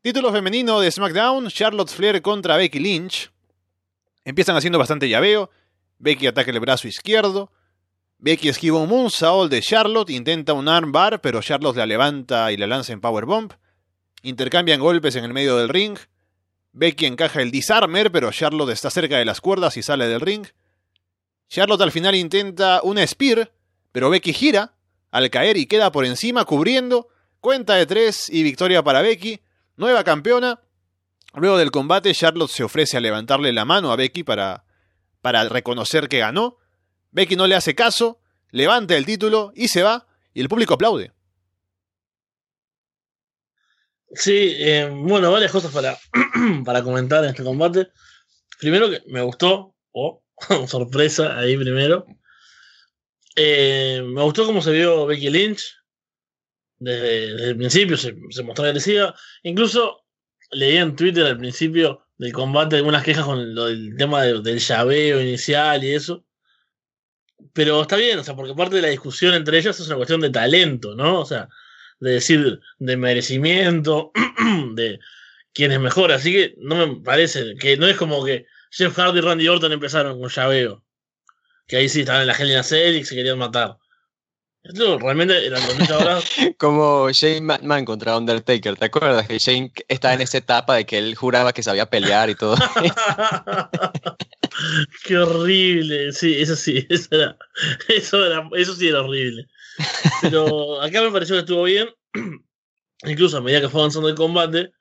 Título 0.00 0.32
femenino 0.32 0.80
de 0.80 0.90
SmackDown, 0.90 1.48
Charlotte 1.48 1.90
Flair 1.90 2.22
contra 2.22 2.56
Becky 2.56 2.78
Lynch. 2.78 3.30
Empiezan 4.24 4.56
haciendo 4.56 4.78
bastante 4.78 5.06
llaveo. 5.06 5.50
Becky 5.98 6.26
ataca 6.28 6.50
el 6.50 6.60
brazo 6.60 6.88
izquierdo. 6.88 7.52
Becky 8.16 8.48
esquiva 8.48 8.78
un 8.78 8.88
moonsault 8.88 9.50
de 9.50 9.60
Charlotte, 9.60 10.08
intenta 10.08 10.54
un 10.54 10.66
armbar, 10.66 11.20
pero 11.20 11.42
Charlotte 11.42 11.76
la 11.76 11.84
levanta 11.84 12.50
y 12.52 12.56
la 12.56 12.66
lanza 12.66 12.94
en 12.94 13.02
powerbomb. 13.02 13.52
Intercambian 14.22 14.80
golpes 14.80 15.14
en 15.16 15.24
el 15.24 15.34
medio 15.34 15.58
del 15.58 15.68
ring. 15.68 15.98
Becky 16.72 17.04
encaja 17.04 17.42
el 17.42 17.50
disarmer, 17.50 18.10
pero 18.10 18.32
Charlotte 18.32 18.70
está 18.70 18.88
cerca 18.88 19.18
de 19.18 19.26
las 19.26 19.42
cuerdas 19.42 19.76
y 19.76 19.82
sale 19.82 20.08
del 20.08 20.22
ring. 20.22 20.46
Charlotte 21.48 21.82
al 21.82 21.92
final 21.92 22.14
intenta 22.14 22.80
una 22.82 23.06
spear, 23.06 23.52
pero 23.92 24.10
Becky 24.10 24.32
gira 24.32 24.74
al 25.10 25.30
caer 25.30 25.56
y 25.56 25.66
queda 25.66 25.90
por 25.90 26.04
encima 26.04 26.44
cubriendo. 26.44 27.08
Cuenta 27.40 27.74
de 27.74 27.86
tres 27.86 28.28
y 28.28 28.42
victoria 28.42 28.82
para 28.82 29.00
Becky, 29.00 29.40
nueva 29.76 30.04
campeona. 30.04 30.60
Luego 31.34 31.56
del 31.56 31.70
combate, 31.70 32.14
Charlotte 32.14 32.50
se 32.50 32.64
ofrece 32.64 32.96
a 32.96 33.00
levantarle 33.00 33.52
la 33.52 33.64
mano 33.64 33.92
a 33.92 33.96
Becky 33.96 34.24
para, 34.24 34.64
para 35.22 35.48
reconocer 35.48 36.08
que 36.08 36.18
ganó. 36.18 36.58
Becky 37.12 37.36
no 37.36 37.46
le 37.46 37.54
hace 37.54 37.74
caso, 37.74 38.20
levanta 38.50 38.96
el 38.96 39.06
título 39.06 39.52
y 39.54 39.68
se 39.68 39.82
va, 39.82 40.06
y 40.34 40.40
el 40.40 40.48
público 40.48 40.74
aplaude. 40.74 41.12
Sí, 44.12 44.54
eh, 44.58 44.90
bueno, 44.90 45.30
varias 45.30 45.52
cosas 45.52 45.72
para, 45.72 45.98
para 46.64 46.82
comentar 46.82 47.22
en 47.24 47.30
este 47.30 47.44
combate. 47.44 47.88
Primero 48.58 48.90
que 48.90 49.02
me 49.06 49.22
gustó, 49.22 49.74
o 49.92 50.22
sorpresa 50.66 51.38
ahí 51.38 51.56
primero. 51.56 52.06
Eh, 53.36 54.02
me 54.04 54.22
gustó 54.22 54.46
cómo 54.46 54.62
se 54.62 54.72
vio 54.72 55.06
Becky 55.06 55.30
Lynch. 55.30 55.76
Desde, 56.78 57.50
el 57.50 57.56
principio 57.56 57.96
se, 57.96 58.12
mostró 58.42 58.64
agresiva. 58.64 59.14
Incluso 59.42 60.04
leí 60.50 60.76
en 60.76 60.96
Twitter 60.96 61.26
al 61.26 61.38
principio 61.38 62.04
del 62.16 62.32
combate 62.32 62.76
algunas 62.76 63.04
quejas 63.04 63.24
con 63.24 63.38
el 63.38 63.94
tema 63.96 64.22
del 64.22 64.58
llaveo 64.58 65.20
inicial 65.20 65.84
y 65.84 65.94
eso. 65.94 66.24
Pero 67.52 67.82
está 67.82 67.96
bien, 67.96 68.18
o 68.18 68.24
sea, 68.24 68.34
porque 68.34 68.54
parte 68.54 68.76
de 68.76 68.82
la 68.82 68.88
discusión 68.88 69.34
entre 69.34 69.58
ellas 69.58 69.78
es 69.78 69.86
una 69.86 69.96
cuestión 69.96 70.20
de 70.20 70.30
talento, 70.30 70.94
¿no? 70.94 71.20
O 71.20 71.24
sea, 71.24 71.48
de 72.00 72.12
decir, 72.12 72.60
de 72.78 72.96
merecimiento, 72.96 74.12
de 74.74 74.98
quién 75.52 75.72
es 75.72 75.80
mejor. 75.80 76.12
Así 76.12 76.32
que 76.32 76.54
no 76.58 76.74
me 76.74 77.00
parece 77.02 77.54
que 77.56 77.76
no 77.76 77.86
es 77.86 77.96
como 77.96 78.24
que 78.24 78.46
Jeff 78.70 78.96
Hardy 78.96 79.18
y 79.18 79.22
Randy 79.22 79.48
Orton 79.48 79.72
empezaron 79.72 80.20
con 80.20 80.28
llaveo. 80.28 80.84
Que 81.66 81.76
ahí 81.76 81.88
sí 81.88 82.00
estaban 82.00 82.22
en 82.22 82.28
la 82.28 82.34
Hell 82.34 82.50
in 82.50 82.96
y 82.96 83.04
se 83.04 83.14
querían 83.14 83.38
matar. 83.38 83.78
Esto 84.62 84.98
realmente 84.98 85.46
eran 85.46 85.64
dos 85.66 85.78
luchadoras. 85.78 86.24
Como 86.58 87.10
Shane 87.10 87.40
McMahon 87.40 87.84
contra 87.84 88.16
Undertaker, 88.16 88.76
¿te 88.76 88.86
acuerdas? 88.86 89.26
Que 89.26 89.38
Shane 89.38 89.72
estaba 89.88 90.14
en 90.14 90.20
esa 90.20 90.38
etapa 90.38 90.74
de 90.74 90.84
que 90.84 90.98
él 90.98 91.14
juraba 91.14 91.52
que 91.52 91.62
sabía 91.62 91.86
pelear 91.86 92.28
y 92.28 92.34
todo. 92.34 92.56
Qué 95.04 95.16
horrible. 95.16 96.12
Sí, 96.12 96.36
eso 96.38 96.56
sí, 96.56 96.86
eso, 96.90 97.08
era, 97.12 97.36
eso, 97.88 98.26
era, 98.26 98.48
eso 98.56 98.74
sí 98.74 98.88
era 98.88 99.02
horrible. 99.02 99.46
Pero 100.22 100.82
acá 100.82 101.02
me 101.02 101.12
pareció 101.12 101.36
que 101.36 101.40
estuvo 101.40 101.62
bien. 101.62 101.88
Incluso 103.04 103.38
a 103.38 103.40
medida 103.40 103.60
que 103.60 103.68
fue 103.68 103.80
avanzando 103.80 104.08
el 104.08 104.16
combate, 104.16 104.72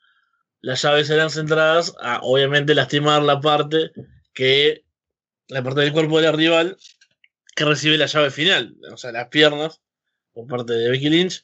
las 0.62 0.82
llaves 0.82 1.10
eran 1.10 1.30
centradas 1.30 1.96
a 2.02 2.20
obviamente 2.22 2.76
lastimar 2.76 3.22
la 3.24 3.40
parte 3.40 3.92
que 4.34 4.86
la 5.48 5.64
parte 5.64 5.82
del 5.82 5.94
cuerpo 5.94 6.20
del 6.20 6.34
rival 6.34 6.78
que 7.56 7.66
recibe 7.66 7.98
la 7.98 8.06
llave 8.06 8.32
final, 8.32 8.76
o 8.92 8.98
sea, 8.98 9.12
las 9.12 9.30
piernas 9.30 9.82
por 10.34 10.48
parte 10.48 10.74
de 10.74 10.90
Becky 10.90 11.10
Lynch 11.10 11.44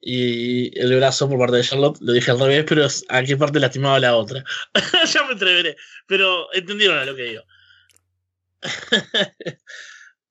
y 0.00 0.78
el 0.78 0.94
brazo 0.96 1.28
por 1.28 1.38
parte 1.38 1.56
de 1.56 1.62
Charlotte. 1.62 1.98
Lo 2.00 2.12
dije 2.12 2.30
al 2.30 2.38
revés, 2.38 2.64
pero 2.68 2.86
a 3.08 3.22
qué 3.22 3.36
parte 3.36 3.60
lastimaba 3.60 4.00
la 4.00 4.16
otra. 4.16 4.44
ya 5.12 5.24
me 5.24 5.34
atreveré, 5.34 5.76
pero 6.06 6.52
entendieron 6.54 6.98
a 6.98 7.04
lo 7.04 7.16
que 7.16 7.22
digo. 7.22 7.42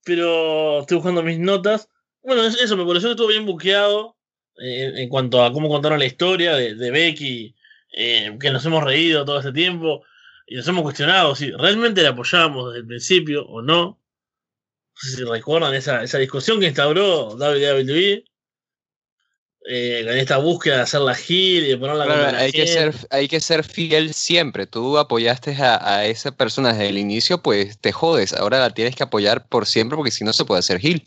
pero 0.04 0.80
estoy 0.80 0.96
buscando 0.96 1.22
mis 1.22 1.38
notas. 1.38 1.88
Bueno, 2.22 2.44
eso 2.44 2.76
me 2.76 2.86
pareció 2.86 3.08
que 3.08 3.12
estuvo 3.12 3.28
bien 3.28 3.46
buqueado 3.46 4.16
eh, 4.58 4.92
en 4.96 5.08
cuanto 5.08 5.44
a 5.44 5.52
cómo 5.52 5.68
contaron 5.68 5.98
la 5.98 6.06
historia 6.06 6.56
de, 6.56 6.74
de 6.74 6.90
Becky, 6.90 7.55
eh, 7.98 8.36
que 8.38 8.50
nos 8.50 8.64
hemos 8.66 8.84
reído 8.84 9.24
todo 9.24 9.38
este 9.38 9.52
tiempo 9.52 10.04
y 10.46 10.54
nos 10.54 10.68
hemos 10.68 10.82
cuestionado 10.82 11.34
si 11.34 11.50
realmente 11.50 12.02
la 12.02 12.10
apoyábamos 12.10 12.66
desde 12.68 12.80
el 12.80 12.86
principio 12.86 13.46
o 13.46 13.62
no. 13.62 13.84
No 13.84 15.00
sé 15.00 15.16
si 15.16 15.24
recuerdan 15.24 15.74
esa, 15.74 16.02
esa 16.02 16.18
discusión 16.18 16.60
que 16.60 16.66
instauró 16.66 17.28
WWE 17.36 18.24
eh, 19.68 20.00
en 20.00 20.18
esta 20.18 20.36
búsqueda 20.36 20.76
de 20.76 20.82
hacer 20.82 21.00
la 21.00 21.14
gil 21.14 21.64
y 21.64 21.68
de 21.68 21.78
ponerla 21.78 22.04
claro, 22.04 22.36
hay 22.36 22.52
que 22.52 22.66
ser 22.66 22.94
Hay 23.10 23.28
que 23.28 23.40
ser 23.40 23.64
fiel 23.64 24.12
siempre. 24.12 24.66
Tú 24.66 24.98
apoyaste 24.98 25.54
a, 25.56 25.96
a, 25.96 26.04
esa 26.04 26.32
persona 26.36 26.74
desde 26.74 26.90
el 26.90 26.98
inicio, 26.98 27.42
pues 27.42 27.78
te 27.80 27.92
jodes. 27.92 28.34
Ahora 28.34 28.60
la 28.60 28.70
tienes 28.70 28.94
que 28.94 29.04
apoyar 29.04 29.48
por 29.48 29.66
siempre 29.66 29.96
porque 29.96 30.10
si 30.10 30.22
no 30.22 30.34
se 30.34 30.44
puede 30.44 30.58
hacer 30.58 30.80
gil. 30.80 31.02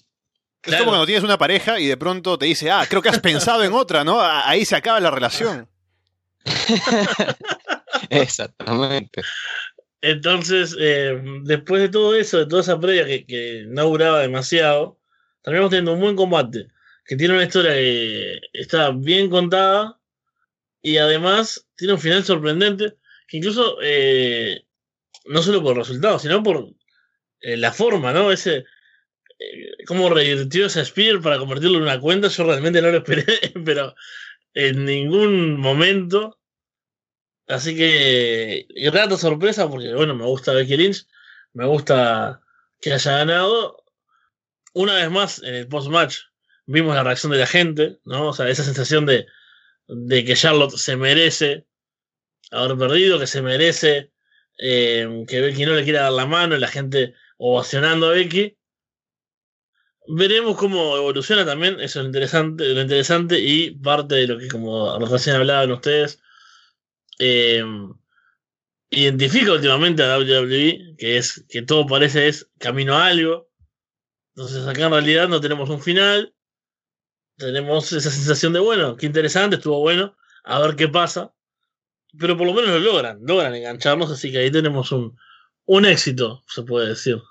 Claro. 0.62 0.76
Es 0.76 0.80
como 0.80 0.92
cuando 0.92 1.06
tienes 1.06 1.24
una 1.24 1.38
pareja 1.38 1.80
y 1.80 1.86
de 1.86 1.98
pronto 1.98 2.38
te 2.40 2.48
dice, 2.48 2.72
ah, 2.72 2.86
creo 2.90 3.04
que 3.04 3.10
has 3.10 3.20
pensado 3.20 3.64
en 3.64 3.74
otra, 3.74 4.04
¿no? 4.04 4.20
Ahí 4.20 4.66
se 4.66 4.76
acaba 4.76 5.00
la 5.00 5.12
relación. 5.12 5.70
Exactamente. 8.10 9.22
Entonces, 10.02 10.76
eh, 10.80 11.22
después 11.44 11.82
de 11.82 11.90
todo 11.90 12.16
eso, 12.16 12.40
de 12.40 12.46
toda 12.46 12.62
esa 12.62 12.80
previa 12.80 13.06
que, 13.06 13.26
que, 13.26 13.66
no 13.68 13.86
duraba 13.86 14.20
demasiado, 14.20 14.98
terminamos 15.42 15.70
teniendo 15.70 15.94
un 15.94 16.00
buen 16.00 16.16
combate, 16.16 16.68
que 17.06 17.16
tiene 17.16 17.34
una 17.34 17.44
historia 17.44 17.74
que 17.74 18.40
está 18.54 18.92
bien 18.92 19.30
contada 19.30 20.00
y 20.82 20.98
además 20.98 21.68
tiene 21.76 21.94
un 21.94 22.00
final 22.00 22.24
sorprendente, 22.24 22.96
que 23.28 23.38
incluso 23.38 23.78
eh, 23.82 24.64
no 25.26 25.42
solo 25.42 25.62
por 25.62 25.78
resultados, 25.78 26.22
sino 26.22 26.42
por 26.44 26.70
eh, 27.42 27.58
la 27.58 27.72
forma, 27.72 28.14
¿no? 28.14 28.32
Ese, 28.32 28.66
cómo 29.86 30.10
revirtió 30.10 30.66
ese 30.66 30.86
Spear 30.86 31.22
para 31.22 31.38
convertirlo 31.38 31.78
en 31.78 31.84
una 31.84 32.00
cuenta, 32.00 32.28
yo 32.28 32.44
realmente 32.46 32.82
no 32.82 32.92
lo 32.92 32.98
esperé, 32.98 33.26
pero 33.66 33.96
en 34.54 34.86
ningún 34.86 35.60
momento 35.60 36.40
Así 37.50 37.76
que, 37.76 38.68
grata 38.76 39.18
sorpresa, 39.18 39.68
porque 39.68 39.94
bueno, 39.96 40.16
me 40.16 40.24
gusta 40.26 40.54
Becky 40.54 40.78
Lynch, 40.78 41.08
me 41.54 41.66
gusta 41.66 42.42
que 42.80 42.94
haya 42.94 43.18
ganado. 43.18 43.84
Una 44.74 44.94
vez 44.94 45.10
más, 45.10 45.42
en 45.42 45.56
el 45.56 45.68
post-match, 45.68 46.18
vimos 46.68 46.94
la 46.94 47.04
reacción 47.04 47.32
de 47.32 47.40
la 47.40 47.48
gente, 47.48 47.98
¿no? 48.06 48.28
O 48.28 48.34
sea, 48.34 48.50
esa 48.50 48.64
sensación 48.64 49.08
de, 49.08 49.26
de 49.88 50.26
que 50.26 50.36
Charlotte 50.36 50.78
se 50.78 50.96
merece 50.96 51.66
haber 52.52 52.78
perdido, 52.78 53.18
que 53.18 53.26
se 53.26 53.42
merece 53.42 54.12
eh, 54.60 55.26
que 55.28 55.42
Becky 55.42 55.66
no 55.66 55.74
le 55.74 55.84
quiera 55.84 56.04
dar 56.04 56.12
la 56.12 56.28
mano 56.28 56.56
y 56.56 56.60
la 56.60 56.68
gente 56.68 57.16
ovacionando 57.38 58.10
a 58.10 58.12
Becky. 58.12 58.59
Veremos 60.12 60.58
cómo 60.58 60.98
evoluciona 60.98 61.46
también, 61.46 61.80
eso 61.80 62.00
es 62.00 62.04
lo 62.04 62.06
interesante, 62.06 62.74
lo 62.74 62.82
interesante 62.82 63.40
y 63.40 63.72
parte 63.72 64.16
de 64.16 64.28
lo 64.28 64.40
que, 64.40 64.48
como 64.48 64.98
recién 65.06 65.36
hablaban 65.36 65.72
ustedes, 65.72 66.20
eh, 67.20 67.64
identifica 68.90 69.52
últimamente 69.52 70.02
a 70.02 70.18
WWE, 70.18 70.96
que 70.98 71.18
es 71.18 71.46
que 71.48 71.62
todo 71.62 71.86
parece 71.86 72.28
es 72.28 72.50
camino 72.58 72.96
a 72.96 73.06
algo. 73.06 73.52
Entonces 74.36 74.66
acá 74.66 74.86
en 74.86 74.94
realidad 74.94 75.30
no 75.30 75.42
tenemos 75.42 75.70
un 75.70 75.80
final. 75.80 76.34
Tenemos 77.38 77.92
esa 77.92 78.10
sensación 78.10 78.54
de, 78.54 78.60
bueno, 78.60 78.96
qué 78.96 79.06
interesante, 79.06 79.58
estuvo 79.58 79.80
bueno, 79.80 80.18
a 80.44 80.60
ver 80.60 80.76
qué 80.76 80.88
pasa. 80.88 81.36
Pero 82.18 82.36
por 82.36 82.48
lo 82.48 82.54
menos 82.56 82.72
lo 82.72 82.80
logran, 82.80 83.20
logran 83.22 83.54
engancharnos, 83.54 84.10
así 84.10 84.32
que 84.32 84.40
ahí 84.40 84.50
tenemos 84.50 84.92
un, 84.92 85.16
un 85.66 85.86
éxito, 85.86 86.44
se 86.48 86.64
puede 86.64 86.90
decir. 86.90 87.22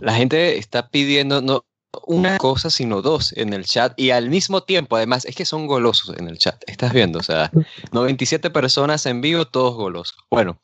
La 0.00 0.14
gente 0.14 0.58
está 0.58 0.88
pidiendo, 0.88 1.40
no, 1.42 1.64
una 2.06 2.38
cosa, 2.38 2.70
sino 2.70 3.02
dos 3.02 3.32
en 3.36 3.52
el 3.52 3.64
chat 3.64 3.98
y 3.98 4.10
al 4.10 4.30
mismo 4.30 4.62
tiempo, 4.62 4.96
además, 4.96 5.24
es 5.24 5.34
que 5.34 5.44
son 5.44 5.66
golosos 5.66 6.16
en 6.18 6.28
el 6.28 6.38
chat, 6.38 6.62
estás 6.66 6.92
viendo, 6.92 7.18
o 7.18 7.22
sea, 7.22 7.50
97 7.92 8.50
personas 8.50 9.06
en 9.06 9.20
vivo, 9.20 9.46
todos 9.46 9.74
golosos. 9.74 10.18
Bueno, 10.30 10.60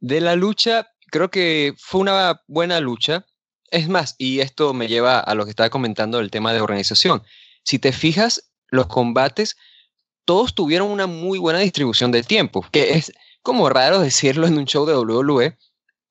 de 0.00 0.20
la 0.20 0.36
lucha, 0.36 0.88
creo 1.10 1.30
que 1.30 1.74
fue 1.78 2.00
una 2.00 2.42
buena 2.46 2.80
lucha. 2.80 3.26
Es 3.70 3.88
más, 3.88 4.14
y 4.18 4.40
esto 4.40 4.72
me 4.74 4.86
lleva 4.86 5.18
a 5.18 5.34
lo 5.34 5.44
que 5.44 5.50
estaba 5.50 5.70
comentando 5.70 6.18
del 6.18 6.30
tema 6.30 6.52
de 6.52 6.60
organización. 6.60 7.22
Si 7.64 7.78
te 7.78 7.92
fijas, 7.92 8.52
los 8.68 8.86
combates, 8.86 9.56
todos 10.24 10.54
tuvieron 10.54 10.90
una 10.90 11.06
muy 11.06 11.38
buena 11.38 11.58
distribución 11.58 12.12
del 12.12 12.26
tiempo, 12.26 12.64
que 12.70 12.92
es 12.92 13.12
como 13.42 13.68
raro 13.68 14.00
decirlo 14.00 14.46
en 14.46 14.58
un 14.58 14.64
show 14.64 14.86
de 14.86 14.96
WWE, 14.96 15.58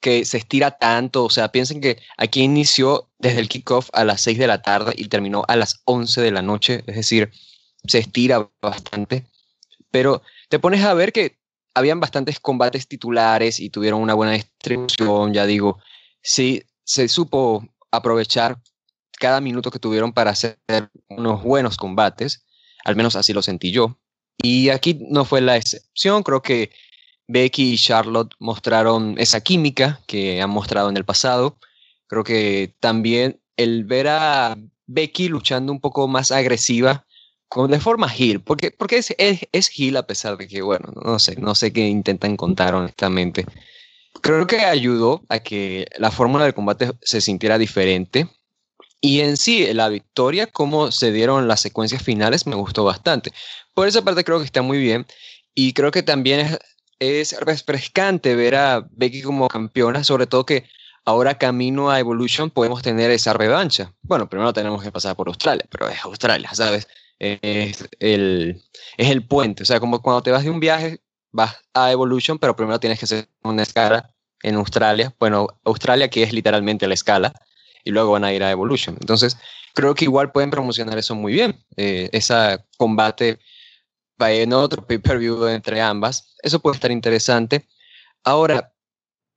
que 0.04 0.26
se 0.26 0.38
estira 0.38 0.72
tanto. 0.78 1.24
O 1.24 1.30
sea, 1.30 1.48
piensen 1.48 1.80
que 1.80 1.98
aquí 2.18 2.42
inició 2.42 3.10
desde 3.18 3.39
el 3.39 3.48
kickoff 3.48 3.89
a 3.94 4.04
las 4.04 4.22
6 4.22 4.38
de 4.38 4.48
la 4.48 4.62
tarde 4.62 4.94
y 4.96 5.08
terminó 5.08 5.46
a 5.48 5.56
las 5.56 5.82
11 5.86 6.22
de 6.22 6.32
la 6.32 6.42
noche. 6.42 6.84
Es 6.86 6.96
decir, 6.98 7.32
se 7.88 8.00
estira 8.00 8.52
bastante. 8.62 9.26
Pero 9.89 10.22
te 10.50 10.60
pones 10.60 10.84
a 10.84 10.94
ver 10.94 11.13
que 11.13 11.39
habían 11.74 12.02
bastantes 12.02 12.39
combates 12.42 12.88
titulares 12.88 13.62
y 13.62 13.70
tuvieron 13.70 14.02
una 14.02 14.13
buena 14.13 14.34
distribución. 14.34 15.34
Ya 15.34 15.46
digo, 15.46 15.80
sí, 16.22 16.63
se 16.84 17.08
supo 17.08 17.66
aprovechar 17.89 18.62
cada 19.20 19.39
minuto 19.39 19.72
que 19.72 19.80
tuvieron 19.80 20.12
para 20.12 20.32
hacer 20.32 20.60
unos 21.08 21.42
buenos 21.44 21.78
combates. 21.78 22.46
Al 22.84 22.98
menos 22.98 23.16
así 23.16 23.32
lo 23.32 23.42
sentí 23.42 23.72
yo. 23.72 23.98
Y 24.38 24.68
aquí 24.68 25.00
no 25.10 25.24
fue 25.24 25.39
la 25.39 25.56
excepción. 25.56 26.24
Creo 26.24 26.42
que 26.42 26.72
Becky 27.34 27.74
y 27.74 27.78
Charlotte 27.78 28.36
mostraron 28.39 29.15
esa 29.17 29.41
química 29.41 30.00
que 30.06 30.39
han 30.41 30.52
mostrado 30.52 30.89
en 30.89 30.98
el 30.98 31.04
pasado. 31.04 31.58
Creo 32.08 32.24
que 32.24 32.76
también 32.80 33.39
el 33.58 33.86
ver 33.86 34.08
a 34.08 34.56
Becky 34.86 35.30
luchando 35.30 35.72
un 35.72 35.80
poco 35.80 36.08
más 36.08 36.32
agresiva, 36.32 37.06
con, 37.48 37.72
de 37.72 37.80
forma 37.80 38.08
heel, 38.08 38.39
porque, 38.41 38.69
porque 38.72 38.98
es, 38.98 39.15
es, 39.17 39.48
es 39.52 39.72
heel 39.76 39.98
a 39.98 40.06
pesar 40.06 40.38
de 40.38 40.48
que, 40.48 40.62
bueno, 40.62 40.91
no 41.04 41.17
sé, 41.17 41.36
no 41.36 41.56
sé 41.56 41.74
qué 41.74 41.88
intentan 41.88 42.38
contar 42.38 42.76
honestamente. 42.76 43.46
Creo 44.22 44.46
que 44.46 44.60
ayudó 44.60 45.24
a 45.28 45.39
que 45.39 45.88
la 45.98 46.12
fórmula 46.12 46.46
del 46.46 46.54
combate 46.54 46.91
se 47.02 47.19
sintiera 47.19 47.58
diferente. 47.58 48.28
Y 49.02 49.22
en 49.22 49.38
sí, 49.38 49.74
la 49.74 49.89
victoria, 49.89 50.48
cómo 50.48 50.91
se 50.91 51.12
dieron 51.12 51.48
las 51.48 51.62
secuencias 51.62 52.04
finales, 52.04 52.46
me 52.46 52.56
gustó 52.56 52.84
bastante. 52.84 53.34
Por 53.74 53.88
esa 53.88 54.04
parte 54.04 54.24
creo 54.24 54.38
que 54.38 54.46
está 54.46 54.62
muy 54.62 54.78
bien. 54.78 55.06
Y 55.56 55.74
creo 55.74 55.91
que 55.91 56.04
también 56.04 56.58
es 57.04 57.39
refrescante 57.39 58.36
ver 58.36 58.56
a 58.56 58.88
Becky 58.92 59.22
como 59.22 59.48
campeona, 59.48 60.04
sobre 60.04 60.28
todo 60.28 60.46
que 60.46 60.66
ahora 61.06 61.38
camino 61.38 61.89
a 61.89 62.00
Evolution 62.00 62.50
podemos 62.50 62.82
tener 62.82 63.12
esa 63.12 63.34
revancha. 63.34 63.94
Bueno, 64.02 64.30
primero 64.30 64.54
tenemos 64.54 64.82
que 64.84 64.92
pasar 64.92 65.16
por 65.16 65.28
Australia, 65.28 65.66
pero 65.70 65.89
es 65.89 66.04
Australia, 66.04 66.50
¿sabes? 66.54 66.88
Es 67.20 67.88
el, 68.00 68.62
es 68.98 69.10
el 69.10 69.26
puente, 69.26 69.63
o 69.63 69.66
sea, 69.66 69.80
como 69.80 70.02
cuando 70.02 70.24
te 70.24 70.32
vas 70.32 70.44
de 70.44 70.50
un 70.50 70.60
viaje, 70.60 71.00
vas 71.32 71.56
a 71.74 71.92
Evolution, 71.92 72.39
pero 72.39 72.56
primero 72.56 72.80
tienes 72.80 73.00
que 73.00 73.06
hacer 73.06 73.28
una 73.44 73.63
escala 73.63 74.13
en 74.42 74.56
Australia, 74.56 75.13
bueno, 75.20 75.48
Australia 75.63 76.10
que 76.10 76.24
es 76.24 76.34
literalmente 76.34 76.88
la 76.88 76.94
escala, 76.94 77.34
y 77.84 77.92
luego 77.92 78.12
van 78.12 78.24
a 78.24 78.34
ir 78.34 78.44
a 78.44 78.52
Evolution. 78.52 78.98
Entonces, 79.00 79.38
creo 79.74 79.96
que 79.96 80.06
igual 80.06 80.32
pueden 80.32 80.52
promocionar 80.52 80.98
eso 80.98 81.16
muy 81.16 81.34
bien, 81.34 81.63
eh, 81.78 82.10
ese 82.12 82.60
combate 82.78 83.39
en 84.32 84.54
otro 84.54 84.86
pay-per-view 84.86 85.48
entre 85.48 85.82
ambas. 85.82 86.36
Eso 86.42 86.60
puede 86.60 86.76
estar 86.76 86.92
interesante. 86.92 87.68
Ahora, 88.24 88.74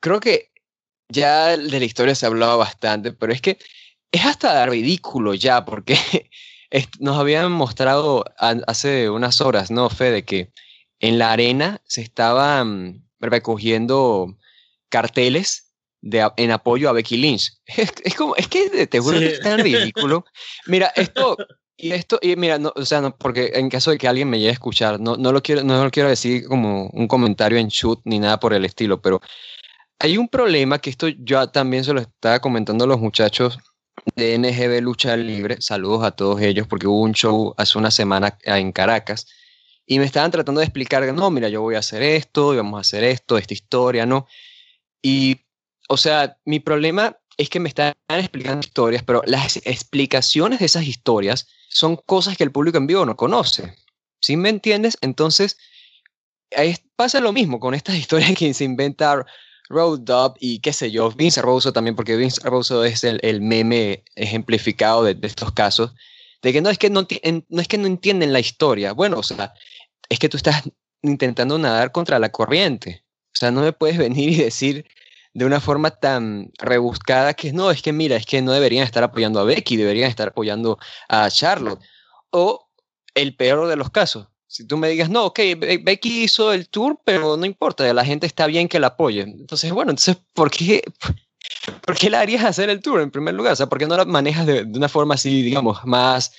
creo 0.00 0.20
que 0.20 0.52
ya 1.08 1.56
de 1.56 1.78
la 1.78 1.84
historia 1.84 2.14
se 2.14 2.26
hablaba 2.26 2.56
bastante, 2.56 3.12
pero 3.12 3.32
es 3.32 3.40
que 3.40 3.58
es 4.12 4.24
hasta 4.24 4.66
ridículo 4.66 5.34
ya, 5.34 5.64
porque 5.64 5.98
nos 7.00 7.18
habían 7.18 7.52
mostrado 7.52 8.24
hace 8.38 9.10
unas 9.10 9.40
horas, 9.40 9.70
¿no, 9.70 9.88
de 9.88 10.24
que 10.24 10.52
en 11.00 11.18
la 11.18 11.32
arena 11.32 11.80
se 11.84 12.02
estaban 12.02 13.06
recogiendo 13.20 14.36
carteles 14.88 15.72
de, 16.00 16.30
en 16.36 16.50
apoyo 16.50 16.88
a 16.88 16.92
Becky 16.92 17.16
Lynch. 17.16 17.52
Es, 17.66 18.14
como, 18.14 18.36
es 18.36 18.48
que 18.48 18.86
te 18.86 19.00
juro 19.00 19.18
que 19.18 19.26
es 19.26 19.40
tan 19.40 19.58
ridículo. 19.60 20.24
Mira, 20.66 20.92
esto, 20.94 21.36
y 21.78 21.92
esto, 21.92 22.18
y 22.22 22.36
mira, 22.36 22.58
no, 22.58 22.72
o 22.74 22.84
sea, 22.84 23.00
no, 23.00 23.16
porque 23.16 23.52
en 23.54 23.68
caso 23.68 23.90
de 23.90 23.98
que 23.98 24.08
alguien 24.08 24.30
me 24.30 24.38
llegue 24.38 24.50
a 24.50 24.54
escuchar, 24.54 24.98
no, 25.00 25.16
no, 25.16 25.32
lo 25.32 25.42
quiero, 25.42 25.62
no 25.62 25.82
lo 25.84 25.90
quiero 25.90 26.08
decir 26.08 26.46
como 26.46 26.88
un 26.88 27.06
comentario 27.06 27.58
en 27.58 27.68
shoot 27.68 28.00
ni 28.04 28.18
nada 28.18 28.40
por 28.40 28.54
el 28.54 28.64
estilo, 28.64 29.00
pero 29.00 29.20
hay 29.98 30.16
un 30.18 30.28
problema 30.28 30.78
que 30.78 30.90
esto 30.90 31.08
yo 31.08 31.48
también 31.48 31.84
se 31.84 31.92
lo 31.92 32.00
estaba 32.00 32.40
comentando 32.40 32.84
a 32.84 32.88
los 32.88 33.00
muchachos 33.00 33.58
de 34.14 34.38
NGB 34.38 34.82
Lucha 34.82 35.16
Libre. 35.16 35.56
Saludos 35.60 36.04
a 36.04 36.10
todos 36.12 36.40
ellos 36.40 36.66
porque 36.66 36.86
hubo 36.86 37.00
un 37.00 37.12
show 37.12 37.54
hace 37.56 37.78
una 37.78 37.90
semana 37.90 38.38
en 38.44 38.72
Caracas 38.72 39.26
y 39.86 39.98
me 39.98 40.04
estaban 40.04 40.30
tratando 40.30 40.60
de 40.60 40.66
explicar, 40.66 41.02
no, 41.14 41.30
mira, 41.30 41.48
yo 41.48 41.62
voy 41.62 41.76
a 41.76 41.78
hacer 41.78 42.02
esto, 42.02 42.52
y 42.52 42.56
vamos 42.56 42.78
a 42.78 42.80
hacer 42.80 43.04
esto, 43.04 43.38
esta 43.38 43.54
historia, 43.54 44.04
¿no? 44.04 44.26
Y, 45.00 45.42
o 45.88 45.96
sea, 45.96 46.38
mi 46.44 46.58
problema 46.58 47.16
es 47.36 47.48
que 47.48 47.60
me 47.60 47.68
están 47.68 47.94
explicando 48.08 48.66
historias, 48.66 49.04
pero 49.04 49.22
las 49.26 49.58
explicaciones 49.58 50.58
de 50.58 50.66
esas 50.66 50.84
historias 50.84 51.46
son 51.68 51.96
cosas 51.96 52.36
que 52.36 52.44
el 52.44 52.52
público 52.52 52.78
en 52.78 52.86
vivo 52.86 53.04
no 53.04 53.16
conoce. 53.16 53.74
¿Sí 54.20 54.36
me 54.36 54.48
entiendes? 54.48 54.96
Entonces, 55.00 55.58
pasa 56.96 57.20
lo 57.20 57.32
mismo 57.32 57.60
con 57.60 57.74
estas 57.74 57.96
historias 57.96 58.34
que 58.36 58.52
se 58.54 58.64
inventa 58.64 59.24
Road 59.68 60.00
Dub 60.00 60.34
y 60.40 60.60
qué 60.60 60.72
sé 60.72 60.90
yo, 60.90 61.10
Vince 61.10 61.42
Russo 61.42 61.72
también, 61.72 61.96
porque 61.96 62.16
Vince 62.16 62.40
Russo 62.48 62.84
es 62.84 63.04
el, 63.04 63.40
meme 63.40 64.04
ejemplificado 64.14 65.04
de, 65.04 65.14
de, 65.14 65.26
estos 65.26 65.52
casos, 65.52 65.92
de 66.42 66.52
que 66.52 66.60
no 66.60 66.70
es 66.70 66.78
que 66.78 66.90
no, 66.90 67.06
no 67.48 67.60
es 67.60 67.68
que 67.68 67.78
no 67.78 67.86
entienden 67.86 68.32
la 68.32 68.40
historia. 68.40 68.92
Bueno, 68.92 69.18
o 69.18 69.22
sea, 69.22 69.52
es 70.08 70.18
que 70.18 70.28
tú 70.28 70.36
estás 70.36 70.62
intentando 71.02 71.58
nadar 71.58 71.92
contra 71.92 72.18
la 72.18 72.30
corriente. 72.30 73.04
O 73.26 73.38
sea, 73.38 73.50
no 73.50 73.62
me 73.62 73.72
puedes 73.72 73.98
venir 73.98 74.30
y 74.30 74.36
decir 74.36 74.86
de 75.36 75.44
una 75.44 75.60
forma 75.60 75.90
tan 75.90 76.50
rebuscada 76.56 77.34
que 77.34 77.52
no, 77.52 77.70
es 77.70 77.82
que 77.82 77.92
mira, 77.92 78.16
es 78.16 78.24
que 78.24 78.40
no 78.40 78.52
deberían 78.52 78.84
estar 78.84 79.02
apoyando 79.02 79.38
a 79.38 79.44
Becky, 79.44 79.76
deberían 79.76 80.08
estar 80.08 80.28
apoyando 80.28 80.78
a 81.10 81.28
Charlotte. 81.30 81.78
O 82.30 82.70
el 83.14 83.36
peor 83.36 83.68
de 83.68 83.76
los 83.76 83.90
casos, 83.90 84.28
si 84.46 84.66
tú 84.66 84.78
me 84.78 84.88
digas, 84.88 85.10
no, 85.10 85.26
ok, 85.26 85.40
Becky 85.82 86.22
hizo 86.24 86.54
el 86.54 86.70
tour, 86.70 86.98
pero 87.04 87.36
no 87.36 87.44
importa, 87.44 87.92
la 87.92 88.02
gente 88.02 88.26
está 88.26 88.46
bien 88.46 88.66
que 88.66 88.80
la 88.80 88.86
apoye. 88.86 89.20
Entonces, 89.20 89.70
bueno, 89.72 89.90
entonces, 89.90 90.16
¿por 90.32 90.50
qué, 90.50 90.82
¿por 91.82 91.98
qué 91.98 92.08
la 92.08 92.20
harías 92.20 92.42
hacer 92.42 92.70
el 92.70 92.80
tour 92.80 93.02
en 93.02 93.10
primer 93.10 93.34
lugar? 93.34 93.52
O 93.52 93.56
sea, 93.56 93.66
¿por 93.66 93.78
qué 93.78 93.86
no 93.86 93.94
la 93.94 94.06
manejas 94.06 94.46
de, 94.46 94.64
de 94.64 94.78
una 94.78 94.88
forma 94.88 95.16
así, 95.16 95.42
digamos, 95.42 95.84
más 95.84 96.32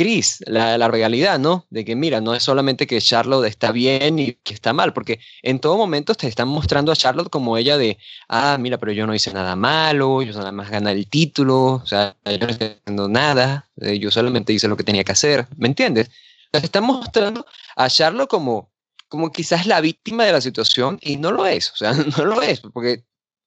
gris, 0.00 0.42
la, 0.46 0.88
realidad, 0.88 1.38
¿no? 1.38 1.66
De 1.68 1.84
que, 1.84 1.94
mira, 1.94 2.22
no 2.22 2.34
es 2.34 2.42
solamente 2.42 2.86
que 2.86 3.00
Charlotte 3.00 3.46
está 3.46 3.70
bien 3.70 4.18
y 4.18 4.32
que 4.32 4.54
está 4.54 4.72
mal, 4.72 4.94
porque 4.94 5.20
en 5.42 5.60
todo 5.60 5.76
momento 5.76 6.14
te 6.14 6.26
están 6.26 6.48
mostrando 6.48 6.90
a 6.90 6.96
Charlotte 6.96 7.28
como 7.28 7.58
ella 7.58 7.76
de, 7.76 7.98
ah, 8.28 8.56
mira, 8.58 8.78
pero 8.78 8.92
yo 8.92 9.06
no 9.06 9.14
hice 9.14 9.32
nada 9.32 9.56
malo, 9.56 10.22
yo 10.22 10.32
nada 10.32 10.52
más 10.52 10.70
gané 10.70 10.92
el 10.92 11.06
título, 11.08 11.74
o 11.74 11.86
sea, 11.86 12.16
yo 12.24 12.38
no 12.38 12.48
estoy 12.48 12.78
haciendo 12.80 13.08
nada, 13.08 13.68
eh, 13.80 13.98
yo 13.98 14.10
solamente 14.10 14.54
hice 14.54 14.68
lo 14.68 14.76
que 14.76 14.84
tenía 14.84 15.04
que 15.04 15.12
hacer, 15.12 15.46
¿me 15.56 15.68
entiendes? 15.68 16.10
te 16.50 16.58
están 16.58 16.84
mostrando 16.84 17.46
a 17.76 17.88
Charlotte 17.88 18.28
como, 18.28 18.72
como 19.08 19.30
quizás 19.30 19.66
la 19.66 19.80
víctima 19.80 20.24
de 20.24 20.32
la 20.32 20.40
situación 20.40 20.98
y 21.02 21.16
no 21.16 21.30
lo 21.30 21.46
es, 21.46 21.70
o 21.72 21.76
sea, 21.76 21.92
no 22.16 22.24
lo 22.24 22.40
es, 22.40 22.60
porque, 22.60 23.04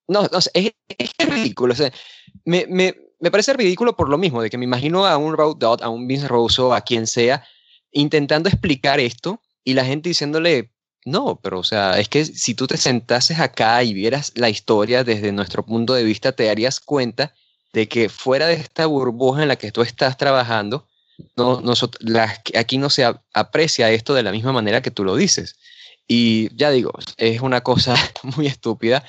no, 0.08 0.22
no 0.32 0.38
es, 0.38 0.52
es, 0.54 0.74
ridículo, 1.28 1.74
o 1.74 1.76
sea, 1.76 1.92
me 2.46 2.96
me 3.24 3.32
parece 3.32 3.54
ridículo 3.54 3.96
por 3.96 4.10
lo 4.10 4.18
mismo, 4.18 4.42
de 4.42 4.50
que 4.50 4.58
me 4.58 4.66
imagino 4.66 5.06
a 5.08 5.16
un 5.16 5.38
Road 5.38 5.56
Dot, 5.56 5.82
a 5.82 5.88
un 5.88 6.08
Vince 6.08 6.28
Russo, 6.28 6.74
a 6.74 6.82
quien 6.82 7.08
sea, 7.08 7.48
intentando 7.94 8.50
explicar 8.50 9.00
esto 9.00 9.40
y 9.64 9.76
la 9.76 9.86
gente 9.86 10.10
diciéndole, 10.10 10.74
no, 11.06 11.40
pero 11.42 11.60
o 11.60 11.64
sea, 11.64 11.98
es 12.00 12.10
que 12.10 12.26
si 12.26 12.54
tú 12.54 12.68
te 12.68 12.76
sentases 12.76 13.40
acá 13.40 13.82
y 13.82 13.94
vieras 13.94 14.34
la 14.36 14.50
historia 14.50 15.06
desde 15.06 15.32
nuestro 15.32 15.66
punto 15.66 15.94
de 15.94 16.04
vista, 16.04 16.34
te 16.34 16.48
darías 16.48 16.82
cuenta 16.82 17.34
de 17.72 17.88
que 17.88 18.10
fuera 18.10 18.48
de 18.48 18.56
esta 18.56 18.88
burbuja 18.88 19.44
en 19.44 19.48
la 19.48 19.56
que 19.56 19.72
tú 19.72 19.84
estás 19.84 20.18
trabajando, 20.18 20.86
no, 21.38 21.62
aquí 22.56 22.78
no 22.78 22.90
se 22.90 23.06
aprecia 23.34 23.90
esto 23.90 24.14
de 24.14 24.24
la 24.24 24.34
misma 24.34 24.52
manera 24.52 24.82
que 24.82 24.92
tú 24.92 25.06
lo 25.06 25.16
dices. 25.16 25.56
Y 26.10 26.54
ya 26.58 26.72
digo, 26.72 26.92
es 27.16 27.40
una 27.40 27.62
cosa 27.62 27.96
muy 28.36 28.48
estúpida 28.48 29.06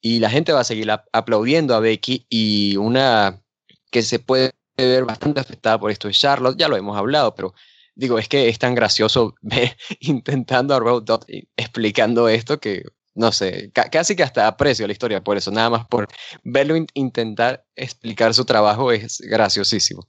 y 0.00 0.20
la 0.20 0.30
gente 0.30 0.52
va 0.52 0.60
a 0.60 0.64
seguir 0.64 0.88
aplaudiendo 1.12 1.74
a 1.74 1.80
Becky 1.80 2.26
y 2.30 2.76
una 2.76 3.42
que 3.96 4.02
se 4.02 4.18
puede 4.18 4.52
ver 4.76 5.06
bastante 5.06 5.40
afectada 5.40 5.80
por 5.80 5.90
esto 5.90 6.06
de 6.06 6.12
Charlotte, 6.12 6.58
ya 6.58 6.68
lo 6.68 6.76
hemos 6.76 6.98
hablado, 6.98 7.34
pero 7.34 7.54
digo, 7.94 8.18
es 8.18 8.28
que 8.28 8.50
es 8.50 8.58
tan 8.58 8.74
gracioso 8.74 9.34
ver 9.40 9.74
intentando 10.00 10.74
a 10.74 10.78
Road 10.78 11.04
explicando 11.56 12.28
esto 12.28 12.60
que, 12.60 12.82
no 13.14 13.32
sé, 13.32 13.72
casi 13.72 14.14
que 14.14 14.22
hasta 14.22 14.48
aprecio 14.48 14.86
la 14.86 14.92
historia 14.92 15.24
por 15.24 15.38
eso, 15.38 15.50
nada 15.50 15.70
más 15.70 15.86
por 15.86 16.08
verlo 16.44 16.76
intentar 16.92 17.64
explicar 17.74 18.34
su 18.34 18.44
trabajo 18.44 18.92
es 18.92 19.18
graciosísimo. 19.20 20.06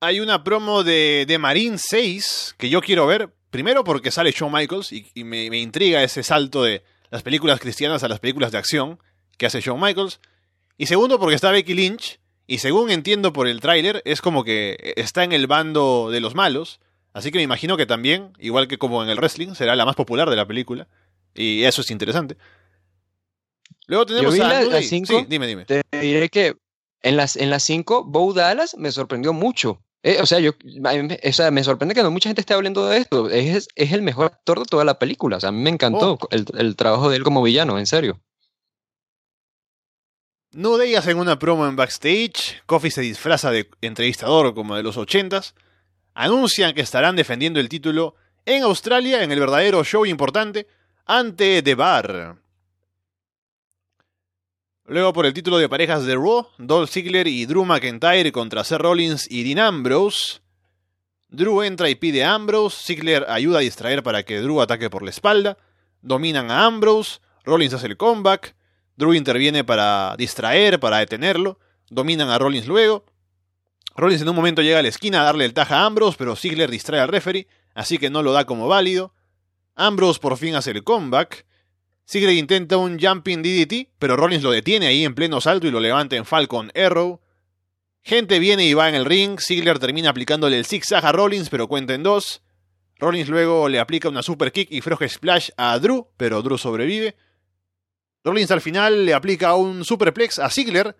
Hay 0.00 0.20
una 0.20 0.42
promo 0.44 0.82
de, 0.82 1.26
de 1.28 1.36
Marine 1.36 1.76
6 1.76 2.54
que 2.56 2.70
yo 2.70 2.80
quiero 2.80 3.06
ver, 3.06 3.34
primero 3.50 3.84
porque 3.84 4.10
sale 4.10 4.30
Shawn 4.30 4.50
Michaels 4.50 4.92
y, 4.92 5.06
y 5.12 5.24
me, 5.24 5.50
me 5.50 5.58
intriga 5.58 6.02
ese 6.02 6.22
salto 6.22 6.62
de 6.62 6.82
las 7.10 7.22
películas 7.22 7.60
cristianas 7.60 8.02
a 8.02 8.08
las 8.08 8.18
películas 8.18 8.50
de 8.50 8.56
acción 8.56 8.98
que 9.36 9.44
hace 9.44 9.60
Shawn 9.60 9.78
Michaels. 9.78 10.20
Y 10.78 10.86
segundo, 10.86 11.18
porque 11.18 11.34
está 11.34 11.50
Becky 11.50 11.74
Lynch. 11.74 12.20
Y 12.46 12.58
según 12.58 12.90
entiendo 12.90 13.32
por 13.32 13.48
el 13.48 13.60
tráiler, 13.60 14.02
es 14.04 14.20
como 14.20 14.44
que 14.44 14.94
está 14.96 15.24
en 15.24 15.32
el 15.32 15.46
bando 15.46 16.10
de 16.10 16.20
los 16.20 16.34
malos. 16.34 16.80
Así 17.12 17.32
que 17.32 17.38
me 17.38 17.42
imagino 17.42 17.76
que 17.76 17.86
también, 17.86 18.32
igual 18.38 18.68
que 18.68 18.78
como 18.78 19.02
en 19.02 19.08
el 19.08 19.16
wrestling, 19.16 19.54
será 19.54 19.74
la 19.74 19.84
más 19.84 19.96
popular 19.96 20.30
de 20.30 20.36
la 20.36 20.46
película. 20.46 20.86
Y 21.34 21.64
eso 21.64 21.80
es 21.80 21.90
interesante. 21.90 22.36
Luego 23.86 24.06
tenemos 24.06 24.38
a 24.38 24.62
la, 24.62 24.82
sí, 24.82 25.02
dime, 25.28 25.46
dime. 25.46 25.64
Te 25.64 25.82
diré 25.92 26.28
que 26.28 26.56
en 27.02 27.16
las 27.16 27.36
en 27.36 27.50
las 27.50 27.62
5, 27.62 28.04
Bo 28.04 28.32
Dallas 28.32 28.76
me 28.76 28.90
sorprendió 28.90 29.32
mucho. 29.32 29.82
Eh, 30.02 30.18
o 30.20 30.26
sea, 30.26 30.38
yo, 30.38 30.52
o 30.52 31.32
sea, 31.32 31.50
me 31.50 31.64
sorprende 31.64 31.94
que 31.94 32.02
no 32.02 32.10
mucha 32.10 32.28
gente 32.28 32.40
esté 32.40 32.54
hablando 32.54 32.86
de 32.86 32.98
esto. 32.98 33.28
Es, 33.28 33.68
es 33.74 33.92
el 33.92 34.02
mejor 34.02 34.26
actor 34.26 34.60
de 34.60 34.64
toda 34.66 34.84
la 34.84 34.98
película. 34.98 35.38
O 35.38 35.40
sea, 35.40 35.48
a 35.48 35.52
mí 35.52 35.60
me 35.60 35.70
encantó 35.70 36.18
oh. 36.20 36.28
el, 36.30 36.46
el 36.58 36.76
trabajo 36.76 37.10
de 37.10 37.16
él 37.16 37.24
como 37.24 37.42
villano, 37.42 37.78
en 37.78 37.86
serio. 37.86 38.20
No 40.56 40.78
Day 40.78 40.94
en 40.94 41.18
una 41.18 41.38
promo 41.38 41.66
en 41.66 41.76
backstage, 41.76 42.62
Kofi 42.64 42.90
se 42.90 43.02
disfraza 43.02 43.50
de 43.50 43.68
entrevistador 43.82 44.54
como 44.54 44.74
de 44.74 44.82
los 44.82 44.96
ochentas, 44.96 45.54
anuncian 46.14 46.72
que 46.72 46.80
estarán 46.80 47.14
defendiendo 47.14 47.60
el 47.60 47.68
título 47.68 48.14
en 48.46 48.62
Australia 48.62 49.22
en 49.22 49.30
el 49.32 49.38
verdadero 49.38 49.84
show 49.84 50.06
importante 50.06 50.66
ante 51.04 51.62
The 51.62 51.74
Bar. 51.74 52.36
Luego 54.86 55.12
por 55.12 55.26
el 55.26 55.34
título 55.34 55.58
de 55.58 55.68
parejas 55.68 56.06
de 56.06 56.14
Raw, 56.14 56.48
Dolph 56.56 56.90
Ziggler 56.90 57.26
y 57.26 57.44
Drew 57.44 57.66
McIntyre 57.66 58.32
contra 58.32 58.64
Seth 58.64 58.80
Rollins 58.80 59.30
y 59.30 59.44
Dean 59.44 59.58
Ambrose. 59.58 60.40
Drew 61.28 61.60
entra 61.64 61.90
y 61.90 61.96
pide 61.96 62.24
a 62.24 62.32
Ambrose, 62.32 62.82
Ziggler 62.82 63.26
ayuda 63.28 63.58
a 63.58 63.60
distraer 63.60 64.02
para 64.02 64.22
que 64.22 64.40
Drew 64.40 64.62
ataque 64.62 64.88
por 64.88 65.02
la 65.02 65.10
espalda, 65.10 65.58
dominan 66.00 66.50
a 66.50 66.64
Ambrose, 66.64 67.20
Rollins 67.44 67.74
hace 67.74 67.88
el 67.88 67.98
comeback, 67.98 68.55
Drew 68.96 69.14
interviene 69.14 69.64
para 69.64 70.14
distraer, 70.16 70.80
para 70.80 70.98
detenerlo. 70.98 71.58
Dominan 71.90 72.30
a 72.30 72.38
Rollins 72.38 72.66
luego. 72.66 73.04
Rollins 73.96 74.22
en 74.22 74.28
un 74.28 74.36
momento 74.36 74.62
llega 74.62 74.78
a 74.78 74.82
la 74.82 74.88
esquina 74.88 75.20
a 75.20 75.24
darle 75.24 75.44
el 75.44 75.54
taja 75.54 75.80
a 75.80 75.86
Ambrose, 75.86 76.16
pero 76.18 76.36
Ziggler 76.36 76.70
distrae 76.70 77.00
al 77.00 77.08
referee, 77.08 77.46
así 77.74 77.98
que 77.98 78.10
no 78.10 78.22
lo 78.22 78.32
da 78.32 78.44
como 78.44 78.68
válido. 78.68 79.14
Ambrose 79.74 80.20
por 80.20 80.36
fin 80.36 80.54
hace 80.54 80.70
el 80.70 80.84
comeback. 80.84 81.46
Ziggler 82.08 82.34
intenta 82.34 82.76
un 82.76 82.98
jumping 82.98 83.42
DDT, 83.42 83.90
pero 83.98 84.16
Rollins 84.16 84.42
lo 84.42 84.50
detiene 84.50 84.86
ahí 84.86 85.04
en 85.04 85.14
pleno 85.14 85.40
salto 85.40 85.66
y 85.66 85.70
lo 85.70 85.80
levanta 85.80 86.16
en 86.16 86.24
Falcon 86.24 86.70
Arrow. 86.74 87.20
Gente 88.02 88.38
viene 88.38 88.64
y 88.64 88.74
va 88.74 88.88
en 88.88 88.94
el 88.94 89.04
ring. 89.04 89.40
Ziggler 89.40 89.78
termina 89.78 90.10
aplicándole 90.10 90.58
el 90.58 90.64
zigzag 90.64 91.04
a 91.04 91.12
Rollins, 91.12 91.48
pero 91.48 91.66
cuenta 91.66 91.94
en 91.94 92.02
dos. 92.02 92.42
Rollins 92.98 93.28
luego 93.28 93.68
le 93.68 93.80
aplica 93.80 94.08
una 94.08 94.22
super 94.22 94.52
kick 94.52 94.70
y 94.70 94.80
frog 94.80 95.06
splash 95.08 95.50
a 95.56 95.78
Drew, 95.78 96.08
pero 96.16 96.42
Drew 96.42 96.56
sobrevive. 96.56 97.16
Rollins 98.26 98.50
al 98.50 98.60
final 98.60 99.06
le 99.06 99.14
aplica 99.14 99.54
un 99.54 99.84
superplex 99.84 100.40
a 100.40 100.50
Ziggler, 100.50 100.96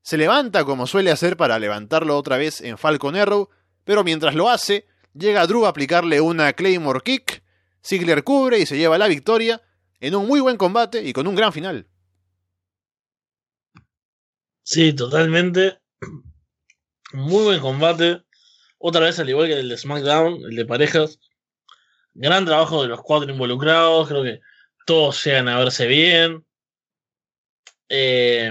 se 0.00 0.16
levanta 0.16 0.64
como 0.64 0.86
suele 0.86 1.10
hacer 1.10 1.36
para 1.36 1.58
levantarlo 1.58 2.16
otra 2.16 2.38
vez 2.38 2.62
en 2.62 2.78
Falcon 2.78 3.14
Arrow, 3.14 3.50
pero 3.84 4.04
mientras 4.04 4.34
lo 4.34 4.48
hace, 4.48 4.86
llega 5.12 5.46
Drew 5.46 5.66
a 5.66 5.68
aplicarle 5.68 6.22
una 6.22 6.54
Claymore 6.54 7.02
Kick, 7.04 7.42
Ziggler 7.84 8.24
cubre 8.24 8.58
y 8.58 8.64
se 8.64 8.78
lleva 8.78 8.96
la 8.96 9.06
victoria 9.06 9.60
en 10.00 10.14
un 10.14 10.26
muy 10.26 10.40
buen 10.40 10.56
combate 10.56 11.02
y 11.02 11.12
con 11.12 11.26
un 11.26 11.34
gran 11.34 11.52
final. 11.52 11.86
Sí, 14.62 14.94
totalmente. 14.94 15.78
Muy 17.12 17.44
buen 17.44 17.60
combate. 17.60 18.22
Otra 18.78 19.02
vez 19.02 19.18
al 19.18 19.28
igual 19.28 19.48
que 19.48 19.60
el 19.60 19.68
de 19.68 19.76
SmackDown, 19.76 20.42
el 20.48 20.56
de 20.56 20.64
parejas. 20.64 21.18
Gran 22.14 22.46
trabajo 22.46 22.80
de 22.80 22.88
los 22.88 23.02
cuatro 23.02 23.30
involucrados. 23.30 24.08
Creo 24.08 24.22
que 24.22 24.40
todos 24.86 25.22
llegan 25.22 25.48
a 25.48 25.58
verse 25.58 25.86
bien. 25.86 26.46
Eh, 27.94 28.50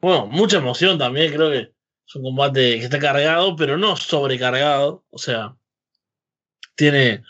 bueno, 0.00 0.26
mucha 0.26 0.58
emoción 0.58 0.98
también, 0.98 1.32
creo 1.32 1.50
que 1.50 1.72
es 2.06 2.14
un 2.14 2.22
combate 2.22 2.78
que 2.78 2.84
está 2.84 3.00
cargado, 3.00 3.56
pero 3.56 3.76
no 3.76 3.96
sobrecargado. 3.96 5.04
O 5.10 5.18
sea, 5.18 5.56
tiene 6.76 7.24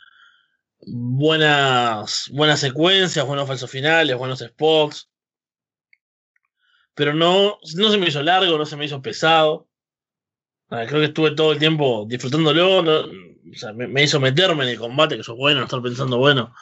buenas, 0.80 2.30
buenas 2.32 2.60
secuencias, 2.60 3.26
buenos 3.26 3.48
falsos 3.48 3.70
finales, 3.70 4.14
buenos 4.18 4.40
spots. 4.40 5.08
Pero 6.94 7.14
no, 7.14 7.58
no 7.76 7.90
se 7.90 7.96
me 7.96 8.08
hizo 8.08 8.22
largo, 8.22 8.58
no 8.58 8.66
se 8.66 8.76
me 8.76 8.84
hizo 8.84 9.00
pesado. 9.00 9.68
creo 10.68 11.00
que 11.00 11.04
estuve 11.04 11.30
todo 11.30 11.52
el 11.52 11.58
tiempo 11.58 12.04
disfrutándolo. 12.06 12.80
o 12.80 13.54
sea, 13.54 13.72
me, 13.72 14.02
hizo 14.02 14.20
meterme 14.20 14.64
en 14.64 14.70
el 14.70 14.78
combate, 14.78 15.14
que 15.14 15.22
eso 15.22 15.32
es 15.32 15.38
bueno, 15.38 15.60
no 15.60 15.64
estar 15.64 15.80
pensando, 15.80 16.18
bueno, 16.18 16.54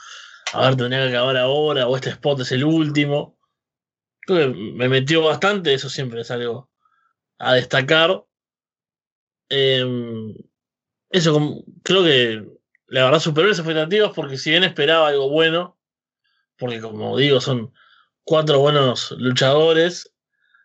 a 0.53 0.67
ver, 0.67 0.77
tendría 0.77 1.03
que 1.09 1.17
acabar 1.17 1.37
ahora, 1.37 1.89
o 1.89 1.97
este 1.97 2.11
spot 2.11 2.41
es 2.43 2.53
el 2.53 2.65
último. 2.65 3.40
Creo 4.31 4.53
que 4.53 4.59
me 4.61 4.89
metió 4.89 5.25
bastante, 5.25 5.75
eso 5.75 5.89
siempre 5.89 6.21
es 6.21 6.31
algo 6.31 6.71
a 7.39 7.55
destacar. 7.55 8.25
Em, 9.49 10.33
eso 11.11 11.65
creo 11.83 12.05
que 12.05 12.47
la 12.87 13.05
verdad 13.07 13.19
superó 13.19 13.49
las 13.49 13.59
expectativas 13.59 14.13
porque 14.15 14.39
si 14.39 14.51
bien 14.51 14.63
esperaba 14.63 15.09
algo 15.09 15.29
bueno, 15.31 15.77
porque 16.57 16.81
como 16.81 17.17
digo, 17.17 17.41
son 17.41 17.73
cuatro 18.23 18.61
buenos 18.61 19.11
luchadores, 19.19 20.13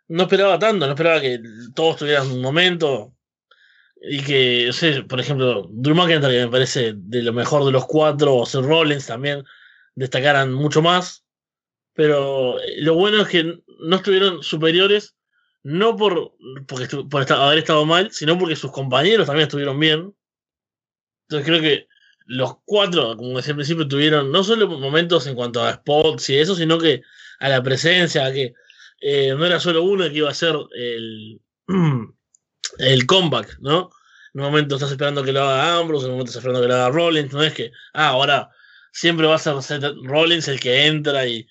no 0.09 0.23
esperaba 0.23 0.59
tanto, 0.59 0.85
no 0.85 0.91
esperaba 0.91 1.19
que 1.19 1.41
todos 1.73 1.97
tuvieran 1.97 2.31
un 2.31 2.41
momento 2.41 3.15
y 3.99 4.21
que, 4.23 4.69
por 5.09 5.19
ejemplo, 5.19 5.67
Drew 5.71 5.95
McIntyre 5.95 6.33
que 6.33 6.45
me 6.45 6.51
parece 6.51 6.93
de 6.95 7.23
lo 7.23 7.33
mejor 7.33 7.65
de 7.65 7.71
los 7.71 7.87
cuatro, 7.87 8.35
o 8.35 8.45
Seth 8.45 8.63
Rollins 8.63 9.07
también 9.07 9.43
destacaran 9.95 10.53
mucho 10.53 10.83
más, 10.83 11.24
pero 11.95 12.57
lo 12.77 12.93
bueno 12.93 13.21
es 13.21 13.29
que 13.29 13.59
no 13.79 13.95
estuvieron 13.95 14.43
superiores 14.43 15.15
no 15.63 15.95
por, 15.95 16.33
porque 16.67 16.87
por 17.09 17.31
haber 17.33 17.57
estado 17.57 17.85
mal, 17.87 18.11
sino 18.11 18.37
porque 18.37 18.55
sus 18.55 18.71
compañeros 18.71 19.25
también 19.25 19.47
estuvieron 19.47 19.79
bien. 19.79 20.13
Entonces 21.23 21.47
creo 21.47 21.59
que 21.59 21.87
los 22.27 22.57
cuatro, 22.65 23.17
como 23.17 23.37
decía 23.37 23.53
al 23.53 23.57
principio, 23.57 23.87
tuvieron 23.87 24.31
no 24.31 24.43
solo 24.43 24.67
momentos 24.67 25.25
en 25.25 25.33
cuanto 25.33 25.63
a 25.63 25.73
spots 25.73 26.29
y 26.29 26.37
eso, 26.37 26.55
sino 26.55 26.77
que 26.77 27.01
a 27.39 27.49
la 27.49 27.63
presencia, 27.63 28.25
a 28.25 28.31
que 28.31 28.53
eh, 29.01 29.33
no 29.35 29.43
era 29.43 29.59
solo 29.59 29.81
uno 29.83 30.03
el 30.03 30.11
que 30.11 30.17
iba 30.19 30.29
a 30.29 30.35
ser 30.35 30.55
el, 30.75 31.41
el 32.77 33.05
comeback, 33.07 33.57
¿no? 33.59 33.89
En 34.35 34.41
un 34.41 34.47
momento 34.47 34.75
estás 34.75 34.91
esperando 34.91 35.23
que 35.23 35.31
lo 35.31 35.41
haga 35.41 35.77
Ambrose, 35.79 36.05
en 36.05 36.11
un 36.11 36.17
momento 36.17 36.29
estás 36.29 36.43
esperando 36.43 36.61
que 36.61 36.67
lo 36.67 36.75
haga 36.75 36.89
Rollins, 36.89 37.33
no 37.33 37.41
es 37.41 37.53
que, 37.53 37.71
ah, 37.93 38.09
ahora 38.09 38.51
siempre 38.91 39.25
va 39.25 39.35
a 39.35 39.39
ser 39.39 39.55
Rollins 40.03 40.47
el 40.47 40.59
que 40.59 40.85
entra 40.85 41.25
y 41.25 41.47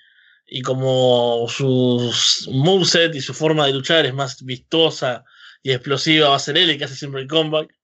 y 0.47 0.63
como 0.63 1.47
su 1.49 2.13
moveset 2.53 3.15
y 3.15 3.21
su 3.21 3.35
forma 3.35 3.67
de 3.67 3.73
luchar 3.73 4.07
es 4.07 4.15
más 4.15 4.45
vistosa 4.45 5.25
y 5.63 5.73
explosiva, 5.73 6.29
va 6.31 6.37
a 6.37 6.39
ser 6.39 6.59
él 6.59 6.71
el 6.71 6.79
que 6.79 6.85
hace 6.85 6.97
siempre 6.97 7.23
el 7.23 7.29
comeback. 7.29 7.75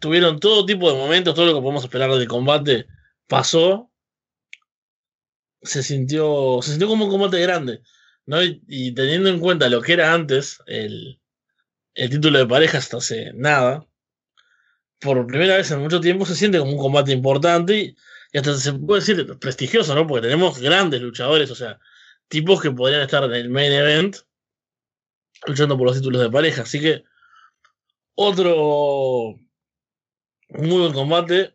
tuvieron 0.00 0.40
todo 0.40 0.66
tipo 0.66 0.90
de 0.90 0.98
momentos, 0.98 1.34
todo 1.34 1.46
lo 1.46 1.54
que 1.54 1.60
podemos 1.60 1.84
esperar 1.84 2.10
del 2.10 2.28
combate 2.28 2.86
pasó. 3.28 3.90
Se 5.62 5.82
sintió, 5.82 6.58
se 6.62 6.70
sintió 6.72 6.88
como 6.88 7.04
un 7.06 7.10
combate 7.10 7.40
grande. 7.40 7.82
¿no? 8.26 8.42
Y, 8.42 8.92
teniendo 8.94 9.28
en 9.30 9.40
cuenta 9.40 9.68
lo 9.68 9.80
que 9.80 9.92
era 9.94 10.12
antes, 10.12 10.58
el, 10.66 11.20
el 11.94 12.10
título 12.10 12.38
de 12.38 12.46
pareja 12.46 12.78
hasta 12.78 12.98
hace 12.98 13.32
nada, 13.34 13.86
por 15.00 15.26
primera 15.26 15.56
vez 15.56 15.70
en 15.70 15.80
mucho 15.80 16.00
tiempo 16.00 16.26
se 16.26 16.34
siente 16.34 16.58
como 16.58 16.72
un 16.72 16.78
combate 16.78 17.12
importante 17.12 17.78
y 17.78 17.96
y 18.34 18.38
hasta 18.38 18.56
se 18.56 18.72
puede 18.72 19.00
decir 19.00 19.38
prestigioso, 19.38 19.94
¿no? 19.94 20.08
Porque 20.08 20.26
tenemos 20.26 20.58
grandes 20.58 21.00
luchadores, 21.00 21.52
o 21.52 21.54
sea, 21.54 21.78
tipos 22.26 22.60
que 22.60 22.72
podrían 22.72 23.02
estar 23.02 23.22
en 23.22 23.32
el 23.32 23.48
main 23.48 23.70
event 23.70 24.16
luchando 25.46 25.78
por 25.78 25.86
los 25.86 25.96
títulos 25.96 26.20
de 26.20 26.30
pareja. 26.30 26.62
Así 26.62 26.80
que 26.80 27.04
otro 28.16 29.36
muy 30.48 30.80
buen 30.80 30.92
combate, 30.92 31.54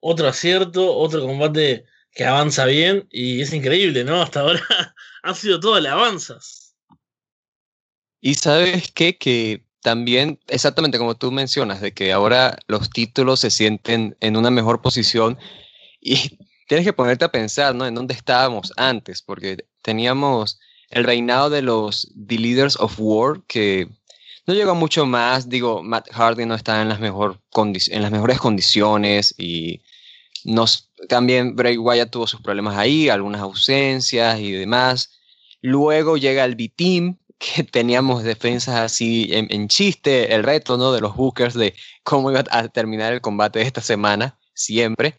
otro 0.00 0.26
acierto, 0.28 0.96
otro 0.96 1.20
combate 1.20 1.84
que 2.12 2.24
avanza 2.24 2.64
bien 2.64 3.06
y 3.10 3.42
es 3.42 3.52
increíble, 3.52 4.02
¿no? 4.02 4.22
Hasta 4.22 4.40
ahora 4.40 4.62
ha 5.22 5.34
sido 5.34 5.60
todo 5.60 5.74
alabanzas. 5.74 6.78
Y 8.22 8.36
sabes 8.36 8.90
qué? 8.90 9.18
Que 9.18 9.66
también, 9.82 10.40
exactamente 10.48 10.96
como 10.96 11.14
tú 11.14 11.30
mencionas, 11.30 11.82
de 11.82 11.92
que 11.92 12.10
ahora 12.10 12.56
los 12.68 12.88
títulos 12.88 13.40
se 13.40 13.50
sienten 13.50 14.16
en 14.20 14.38
una 14.38 14.50
mejor 14.50 14.80
posición 14.80 15.38
y 16.06 16.38
tienes 16.68 16.86
que 16.86 16.92
ponerte 16.92 17.24
a 17.24 17.32
pensar, 17.32 17.74
¿no? 17.74 17.86
En 17.86 17.94
dónde 17.94 18.14
estábamos 18.14 18.72
antes, 18.76 19.22
porque 19.22 19.66
teníamos 19.82 20.58
el 20.90 21.04
reinado 21.04 21.50
de 21.50 21.62
los 21.62 22.12
The 22.26 22.38
Leaders 22.38 22.76
of 22.76 22.94
War, 22.98 23.42
que 23.46 23.88
no 24.46 24.54
llegó 24.54 24.74
mucho 24.74 25.06
más. 25.06 25.48
Digo, 25.48 25.82
Matt 25.82 26.08
Hardy 26.12 26.46
no 26.46 26.54
está 26.54 26.80
en 26.82 26.88
las, 26.88 27.00
mejores 27.00 27.38
condiciones 28.38 29.34
y 29.36 29.82
nos, 30.44 30.90
también 31.08 31.56
Bray 31.56 31.76
Wyatt 31.76 32.10
tuvo 32.10 32.26
sus 32.26 32.40
problemas 32.40 32.76
ahí, 32.76 33.08
algunas 33.08 33.40
ausencias 33.40 34.38
y 34.38 34.52
demás. 34.52 35.18
Luego 35.60 36.16
llega 36.16 36.44
el 36.44 36.54
B-Team, 36.54 37.18
que 37.38 37.64
teníamos 37.64 38.22
defensas 38.22 38.76
así 38.76 39.28
en, 39.32 39.68
chiste, 39.68 40.34
el 40.34 40.42
reto 40.42 40.78
¿no? 40.78 40.92
de 40.92 41.00
los 41.00 41.16
Bookers 41.16 41.54
de 41.54 41.74
cómo 42.02 42.30
iba 42.30 42.44
a 42.50 42.68
terminar 42.68 43.12
el 43.12 43.20
combate 43.20 43.60
esta 43.60 43.80
semana, 43.80 44.38
siempre. 44.54 45.16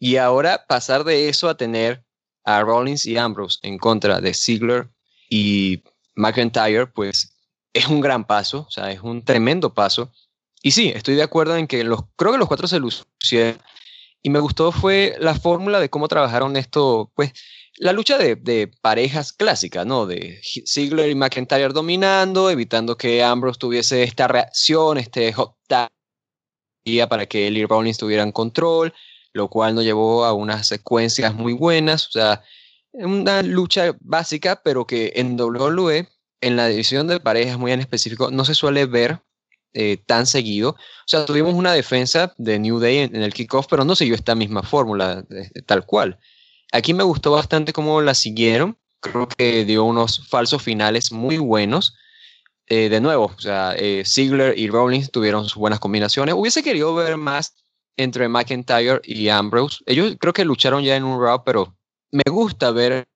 Y 0.00 0.16
ahora 0.16 0.64
pasar 0.66 1.04
de 1.04 1.28
eso 1.28 1.48
a 1.50 1.58
tener 1.58 2.02
a 2.44 2.62
Rollins 2.62 3.04
y 3.04 3.18
Ambrose 3.18 3.58
en 3.62 3.76
contra 3.76 4.20
de 4.20 4.32
Ziggler 4.32 4.88
y 5.28 5.82
McIntyre, 6.16 6.86
pues 6.86 7.36
es 7.74 7.86
un 7.86 8.00
gran 8.00 8.26
paso, 8.26 8.64
o 8.66 8.70
sea, 8.70 8.90
es 8.90 9.00
un 9.02 9.22
tremendo 9.22 9.74
paso. 9.74 10.10
Y 10.62 10.70
sí, 10.70 10.90
estoy 10.94 11.16
de 11.16 11.22
acuerdo 11.22 11.54
en 11.56 11.66
que 11.66 11.84
los, 11.84 12.00
creo 12.16 12.32
que 12.32 12.38
los 12.38 12.48
cuatro 12.48 12.66
se 12.66 12.80
lucieron. 12.80 13.60
Y 14.22 14.30
me 14.30 14.40
gustó 14.40 14.72
fue 14.72 15.16
la 15.20 15.34
fórmula 15.34 15.80
de 15.80 15.90
cómo 15.90 16.08
trabajaron 16.08 16.56
esto, 16.56 17.12
pues 17.14 17.32
la 17.76 17.92
lucha 17.92 18.16
de, 18.16 18.70
parejas 18.80 19.34
clásica, 19.34 19.84
¿no? 19.84 20.06
De 20.06 20.40
Ziggler 20.42 21.10
y 21.10 21.14
McIntyre 21.14 21.74
dominando, 21.74 22.50
evitando 22.50 22.96
que 22.96 23.22
Ambrose 23.22 23.58
tuviese 23.58 24.02
esta 24.02 24.28
reacción, 24.28 24.96
este 24.96 25.32
hot 25.34 25.56
tag 25.66 25.90
para 27.08 27.26
que 27.26 27.46
él 27.46 27.58
y 27.58 27.66
Rollins 27.66 27.98
tuvieran 27.98 28.32
control 28.32 28.92
lo 29.32 29.48
cual 29.48 29.74
nos 29.74 29.84
llevó 29.84 30.24
a 30.24 30.32
unas 30.32 30.66
secuencias 30.66 31.34
muy 31.34 31.52
buenas, 31.52 32.08
o 32.08 32.10
sea, 32.12 32.42
una 32.92 33.42
lucha 33.42 33.96
básica, 34.00 34.60
pero 34.64 34.86
que 34.86 35.12
en 35.16 35.40
WWE, 35.40 36.08
en 36.40 36.56
la 36.56 36.66
división 36.66 37.06
de 37.06 37.20
parejas 37.20 37.58
muy 37.58 37.72
en 37.72 37.80
específico, 37.80 38.30
no 38.30 38.44
se 38.44 38.54
suele 38.54 38.86
ver 38.86 39.22
eh, 39.72 39.98
tan 40.04 40.26
seguido. 40.26 40.70
O 40.70 41.06
sea, 41.06 41.24
tuvimos 41.24 41.54
una 41.54 41.72
defensa 41.72 42.34
de 42.38 42.58
New 42.58 42.80
Day 42.80 42.98
en, 42.98 43.16
el 43.16 43.32
kickoff, 43.32 43.66
pero 43.68 43.84
no 43.84 43.94
siguió 43.94 44.14
esta 44.14 44.34
misma 44.34 44.62
fórmula, 44.62 45.24
tal 45.66 45.86
cual. 45.86 46.18
Aquí 46.72 46.94
me 46.94 47.04
gustó 47.04 47.32
bastante 47.32 47.72
cómo 47.72 48.00
la 48.00 48.14
siguieron. 48.14 48.78
Creo 49.00 49.28
que 49.28 49.64
dio 49.64 49.84
unos 49.84 50.28
falsos 50.28 50.62
finales 50.62 51.12
muy 51.12 51.38
buenos. 51.38 51.94
Eh, 52.66 52.88
de 52.88 53.00
nuevo, 53.00 53.32
o 53.36 53.40
sea, 53.40 53.74
eh, 53.76 54.04
Ziggler 54.06 54.56
y 54.56 54.68
Rollins 54.68 55.10
tuvieron 55.10 55.44
sus 55.44 55.56
buenas 55.56 55.80
combinaciones. 55.80 56.34
Hubiese 56.36 56.62
querido 56.62 56.94
ver 56.94 57.16
más 57.16 57.54
entre 57.96 58.28
McIntyre 58.28 59.00
y 59.04 59.28
Ambrose. 59.28 59.78
Ellos 59.86 60.16
creo 60.18 60.32
que 60.32 60.44
lucharon 60.44 60.82
ya 60.82 60.96
en 60.96 61.04
un 61.04 61.20
Raw, 61.20 61.42
pero 61.44 61.76
me 62.10 62.22
gusta 62.30 62.70
ver 62.70 63.08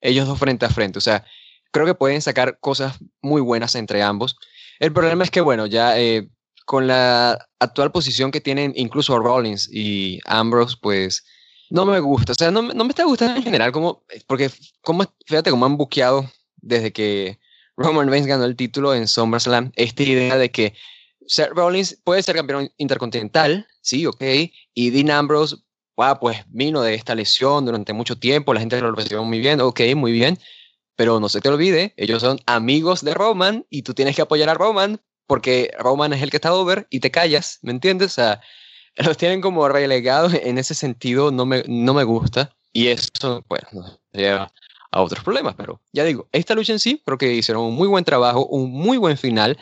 ellos 0.00 0.26
dos 0.26 0.38
frente 0.38 0.66
a 0.66 0.70
frente. 0.70 0.98
O 0.98 1.02
sea, 1.02 1.24
creo 1.70 1.86
que 1.86 1.94
pueden 1.94 2.22
sacar 2.22 2.58
cosas 2.60 2.98
muy 3.22 3.40
buenas 3.40 3.74
entre 3.74 4.02
ambos. 4.02 4.36
El 4.78 4.92
problema 4.92 5.24
es 5.24 5.30
que, 5.30 5.40
bueno, 5.40 5.66
ya 5.66 5.98
eh, 5.98 6.28
con 6.64 6.86
la 6.86 7.48
actual 7.58 7.92
posición 7.92 8.30
que 8.30 8.40
tienen 8.40 8.72
incluso 8.76 9.18
Rollins 9.18 9.68
y 9.72 10.20
Ambrose, 10.24 10.76
pues 10.80 11.24
no 11.68 11.84
me 11.84 12.00
gusta. 12.00 12.32
O 12.32 12.34
sea, 12.34 12.50
no, 12.50 12.62
no 12.62 12.84
me 12.84 12.90
está 12.90 13.04
gustando 13.04 13.36
en 13.36 13.42
general, 13.42 13.72
como, 13.72 14.04
porque 14.26 14.50
como, 14.82 15.04
fíjate 15.26 15.50
cómo 15.50 15.66
han 15.66 15.76
buqueado 15.76 16.30
desde 16.56 16.92
que 16.92 17.38
Roman 17.76 18.10
Reigns 18.10 18.26
ganó 18.26 18.44
el 18.44 18.56
título 18.56 18.94
en 18.94 19.08
SummerSlam, 19.08 19.72
esta 19.74 20.02
idea 20.02 20.36
de 20.36 20.50
que 20.50 20.74
Seth 21.26 21.50
Rollins 21.54 21.98
puede 22.04 22.22
ser 22.22 22.36
campeón 22.36 22.70
intercontinental, 22.76 23.66
sí, 23.80 24.06
ok, 24.06 24.22
y 24.74 24.90
Dean 24.90 25.10
Ambrose, 25.10 25.56
pues 26.20 26.38
vino 26.48 26.82
de 26.82 26.94
esta 26.94 27.14
lesión 27.14 27.66
durante 27.66 27.92
mucho 27.92 28.18
tiempo, 28.18 28.54
la 28.54 28.60
gente 28.60 28.80
lo 28.80 28.92
recibió 28.92 29.22
muy 29.24 29.38
bien, 29.38 29.60
ok, 29.60 29.80
muy 29.96 30.12
bien, 30.12 30.38
pero 30.96 31.20
no 31.20 31.28
se 31.28 31.40
te 31.40 31.48
olvide, 31.48 31.92
ellos 31.96 32.22
son 32.22 32.40
amigos 32.46 33.04
de 33.04 33.14
Roman 33.14 33.66
y 33.68 33.82
tú 33.82 33.92
tienes 33.94 34.16
que 34.16 34.22
apoyar 34.22 34.48
a 34.48 34.54
Roman 34.54 35.00
porque 35.30 35.70
Roman 35.78 36.12
es 36.12 36.22
el 36.22 36.30
que 36.30 36.38
está 36.38 36.52
over 36.52 36.88
y 36.90 36.98
te 36.98 37.12
callas, 37.12 37.60
¿me 37.62 37.70
entiendes? 37.70 38.12
O 38.12 38.14
sea, 38.14 38.40
los 38.96 39.16
tienen 39.16 39.40
como 39.40 39.68
relegados 39.68 40.34
en 40.34 40.58
ese 40.58 40.74
sentido, 40.74 41.30
no 41.30 41.46
me, 41.46 41.62
no 41.68 41.94
me 41.94 42.02
gusta. 42.02 42.52
Y 42.72 42.88
eso, 42.88 43.44
bueno, 43.48 43.68
nos 43.72 44.00
lleva 44.12 44.52
a 44.90 45.02
otros 45.02 45.22
problemas, 45.22 45.54
pero 45.56 45.80
ya 45.92 46.02
digo, 46.02 46.28
esta 46.32 46.56
lucha 46.56 46.72
en 46.72 46.80
sí 46.80 47.00
creo 47.04 47.16
que 47.16 47.32
hicieron 47.32 47.62
un 47.62 47.74
muy 47.74 47.86
buen 47.86 48.04
trabajo, 48.04 48.44
un 48.46 48.72
muy 48.72 48.98
buen 48.98 49.16
final. 49.16 49.56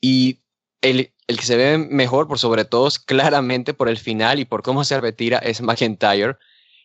Y 0.00 0.40
el, 0.82 1.12
que 1.26 1.42
se 1.42 1.56
ve 1.56 1.78
mejor, 1.78 2.28
por 2.28 2.38
sobre 2.38 2.64
todo, 2.64 2.88
claramente 3.06 3.74
por 3.74 3.88
el 3.88 3.98
final 3.98 4.38
y 4.38 4.44
por 4.44 4.62
cómo 4.62 4.84
se 4.84 5.00
retira, 5.00 5.38
es 5.38 5.60
McIntyre. 5.60 6.36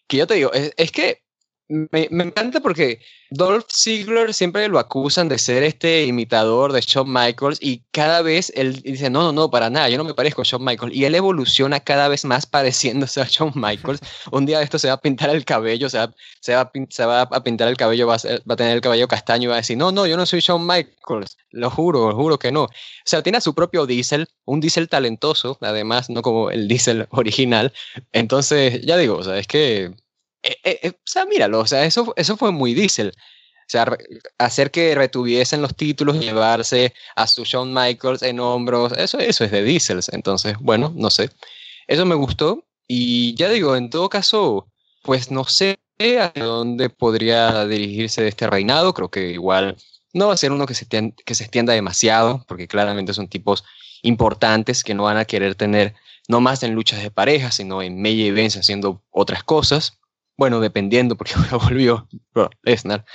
Que 0.07 0.17
yo 0.17 0.27
te 0.27 0.35
digo, 0.35 0.51
es, 0.53 0.91
que 0.91 1.23
me, 1.69 2.07
me, 2.11 2.23
encanta 2.25 2.59
porque 2.59 2.99
Dolph 3.29 3.65
Ziggler 3.71 4.33
siempre 4.33 4.67
lo 4.67 4.79
acusan 4.79 5.29
de 5.29 5.37
ser 5.37 5.63
este 5.63 6.05
imitador 6.05 6.73
de 6.73 6.81
Shawn 6.81 7.11
Michaels 7.11 7.57
y 7.61 7.83
cada 7.91 8.21
vez 8.21 8.51
él 8.55 8.81
dice, 8.81 9.09
no, 9.09 9.23
no, 9.23 9.31
no, 9.31 9.49
para 9.49 9.69
nada, 9.69 9.89
yo 9.89 9.97
no 9.97 10.03
me 10.03 10.13
parezco 10.13 10.41
a 10.41 10.45
Shawn 10.45 10.63
Michaels. 10.63 10.93
Y 10.93 11.05
él 11.05 11.15
evoluciona 11.15 11.79
cada 11.79 12.09
vez 12.09 12.25
más 12.25 12.45
pareciéndose 12.45 13.21
a 13.21 13.27
Shawn 13.29 13.53
Michaels. 13.55 14.01
Un 14.31 14.45
día 14.45 14.59
de 14.59 14.65
esto 14.65 14.77
se 14.77 14.87
va 14.87 14.95
a 14.95 15.01
pintar 15.01 15.29
el 15.29 15.45
cabello, 15.45 15.89
se 15.89 15.97
va, 15.97 16.13
se 16.41 16.53
va, 16.53 16.71
se 16.89 17.05
va 17.05 17.21
a 17.21 17.43
pintar 17.43 17.69
el 17.69 17.77
cabello, 17.77 18.07
va 18.07 18.15
a, 18.15 18.55
tener 18.55 18.75
el 18.75 18.81
cabello 18.81 19.07
castaño 19.07 19.45
y 19.45 19.47
va 19.47 19.55
a 19.55 19.57
decir, 19.57 19.77
no, 19.77 19.91
no, 19.91 20.05
yo 20.05 20.17
no 20.17 20.25
soy 20.25 20.41
Shawn 20.41 20.67
Michaels, 20.67 21.37
lo 21.51 21.69
juro, 21.69 22.09
lo 22.09 22.15
juro 22.15 22.37
que 22.37 22.51
no. 22.51 22.63
O 22.63 22.69
sea, 23.05 23.23
tiene 23.23 23.37
a 23.37 23.41
su 23.41 23.55
propio 23.55 23.85
Diesel, 23.85 24.27
un 24.45 24.59
Diesel 24.59 24.89
talentoso, 24.89 25.57
además, 25.61 26.09
no 26.09 26.21
como 26.21 26.51
el 26.51 26.67
Diesel 26.67 27.07
original. 27.09 27.73
Entonces, 28.11 28.81
ya 28.81 28.97
digo, 28.97 29.17
o 29.17 29.23
sea, 29.23 29.37
es 29.37 29.47
que 29.47 29.93
eh, 30.43 30.57
eh, 30.63 30.79
eh, 30.83 30.91
o 30.93 31.01
sea, 31.05 31.25
míralo, 31.25 31.59
o 31.59 31.67
sea, 31.67 31.85
eso, 31.85 32.13
eso 32.15 32.37
fue 32.37 32.51
muy 32.51 32.73
Diesel. 32.73 33.09
O 33.09 33.69
sea, 33.73 33.97
hacer 34.37 34.71
que 34.71 34.93
retuviesen 34.93 35.61
los 35.61 35.75
títulos, 35.75 36.19
llevarse 36.19 36.93
a 37.15 37.27
su 37.27 37.43
Shawn 37.45 37.73
Michaels 37.73 38.21
en 38.21 38.39
hombros, 38.39 38.91
eso, 38.97 39.19
eso 39.19 39.45
es 39.45 39.51
de 39.51 39.63
Diesel. 39.63 40.01
Entonces, 40.11 40.55
bueno, 40.59 40.93
no 40.95 41.09
sé. 41.09 41.29
Eso 41.87 42.05
me 42.05 42.15
gustó. 42.15 42.65
Y 42.87 43.35
ya 43.35 43.49
digo, 43.49 43.75
en 43.75 43.89
todo 43.89 44.09
caso, 44.09 44.67
pues 45.01 45.31
no 45.31 45.45
sé 45.45 45.79
hacia 45.97 46.33
dónde 46.35 46.89
podría 46.89 47.65
dirigirse 47.65 48.27
este 48.27 48.47
reinado. 48.47 48.93
Creo 48.93 49.09
que 49.09 49.31
igual 49.31 49.77
no 50.13 50.27
va 50.27 50.33
a 50.33 50.37
ser 50.37 50.51
uno 50.51 50.65
que 50.65 50.75
se, 50.75 50.85
que 50.87 51.35
se 51.35 51.43
extienda 51.43 51.73
demasiado, 51.73 52.45
porque 52.47 52.67
claramente 52.67 53.13
son 53.13 53.29
tipos 53.29 53.63
importantes 54.01 54.83
que 54.83 54.93
no 54.93 55.03
van 55.03 55.17
a 55.17 55.25
querer 55.25 55.55
tener 55.55 55.95
no 56.27 56.41
más 56.41 56.63
en 56.63 56.73
luchas 56.73 57.01
de 57.01 57.11
pareja, 57.11 57.51
sino 57.51 57.81
en 57.81 58.01
media 58.01 58.25
events 58.25 58.57
haciendo 58.57 59.01
otras 59.11 59.43
cosas. 59.43 59.97
Bueno, 60.37 60.59
dependiendo, 60.59 61.15
porque 61.15 61.33
ahora 61.35 61.57
volvió 61.57 62.07
Lesnar. 62.63 63.05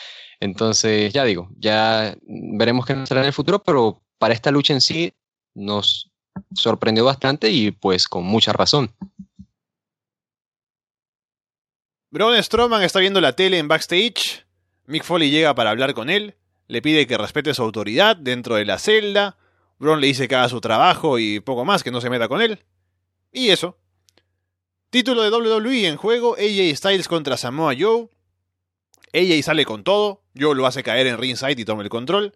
Entonces, 0.40 1.12
ya 1.12 1.24
digo, 1.24 1.50
ya 1.56 2.16
veremos 2.22 2.86
qué 2.86 2.94
nos 2.94 3.08
trae 3.08 3.22
en 3.22 3.26
el 3.26 3.32
futuro, 3.32 3.62
pero 3.62 4.02
para 4.18 4.34
esta 4.34 4.50
lucha 4.50 4.72
en 4.72 4.80
sí 4.80 5.12
nos 5.54 6.10
sorprendió 6.54 7.04
bastante 7.04 7.50
y 7.50 7.72
pues 7.72 8.06
con 8.06 8.24
mucha 8.24 8.52
razón. 8.52 8.94
Braun 12.10 12.42
Strowman 12.42 12.82
está 12.82 13.00
viendo 13.00 13.20
la 13.20 13.34
tele 13.34 13.58
en 13.58 13.68
backstage. 13.68 14.46
Mick 14.86 15.04
Foley 15.04 15.30
llega 15.30 15.54
para 15.54 15.70
hablar 15.70 15.92
con 15.92 16.08
él. 16.08 16.36
Le 16.66 16.80
pide 16.80 17.06
que 17.06 17.18
respete 17.18 17.52
su 17.52 17.62
autoridad 17.62 18.16
dentro 18.16 18.54
de 18.54 18.64
la 18.64 18.78
celda. 18.78 19.36
Braun 19.78 20.00
le 20.00 20.06
dice 20.06 20.28
que 20.28 20.34
haga 20.34 20.48
su 20.48 20.60
trabajo 20.60 21.18
y 21.18 21.40
poco 21.40 21.64
más, 21.64 21.82
que 21.82 21.90
no 21.90 22.00
se 22.00 22.10
meta 22.10 22.28
con 22.28 22.40
él. 22.40 22.64
Y 23.32 23.50
eso. 23.50 23.78
Título 24.90 25.22
de 25.22 25.30
WWE 25.30 25.86
en 25.86 25.98
juego, 25.98 26.34
AJ 26.36 26.74
Styles 26.74 27.08
contra 27.08 27.36
Samoa 27.36 27.74
Joe. 27.78 28.08
AJ 29.12 29.42
sale 29.42 29.66
con 29.66 29.84
todo, 29.84 30.22
Joe 30.34 30.54
lo 30.54 30.66
hace 30.66 30.82
caer 30.82 31.06
en 31.06 31.18
ringside 31.18 31.60
y 31.60 31.64
toma 31.66 31.82
el 31.82 31.90
control. 31.90 32.34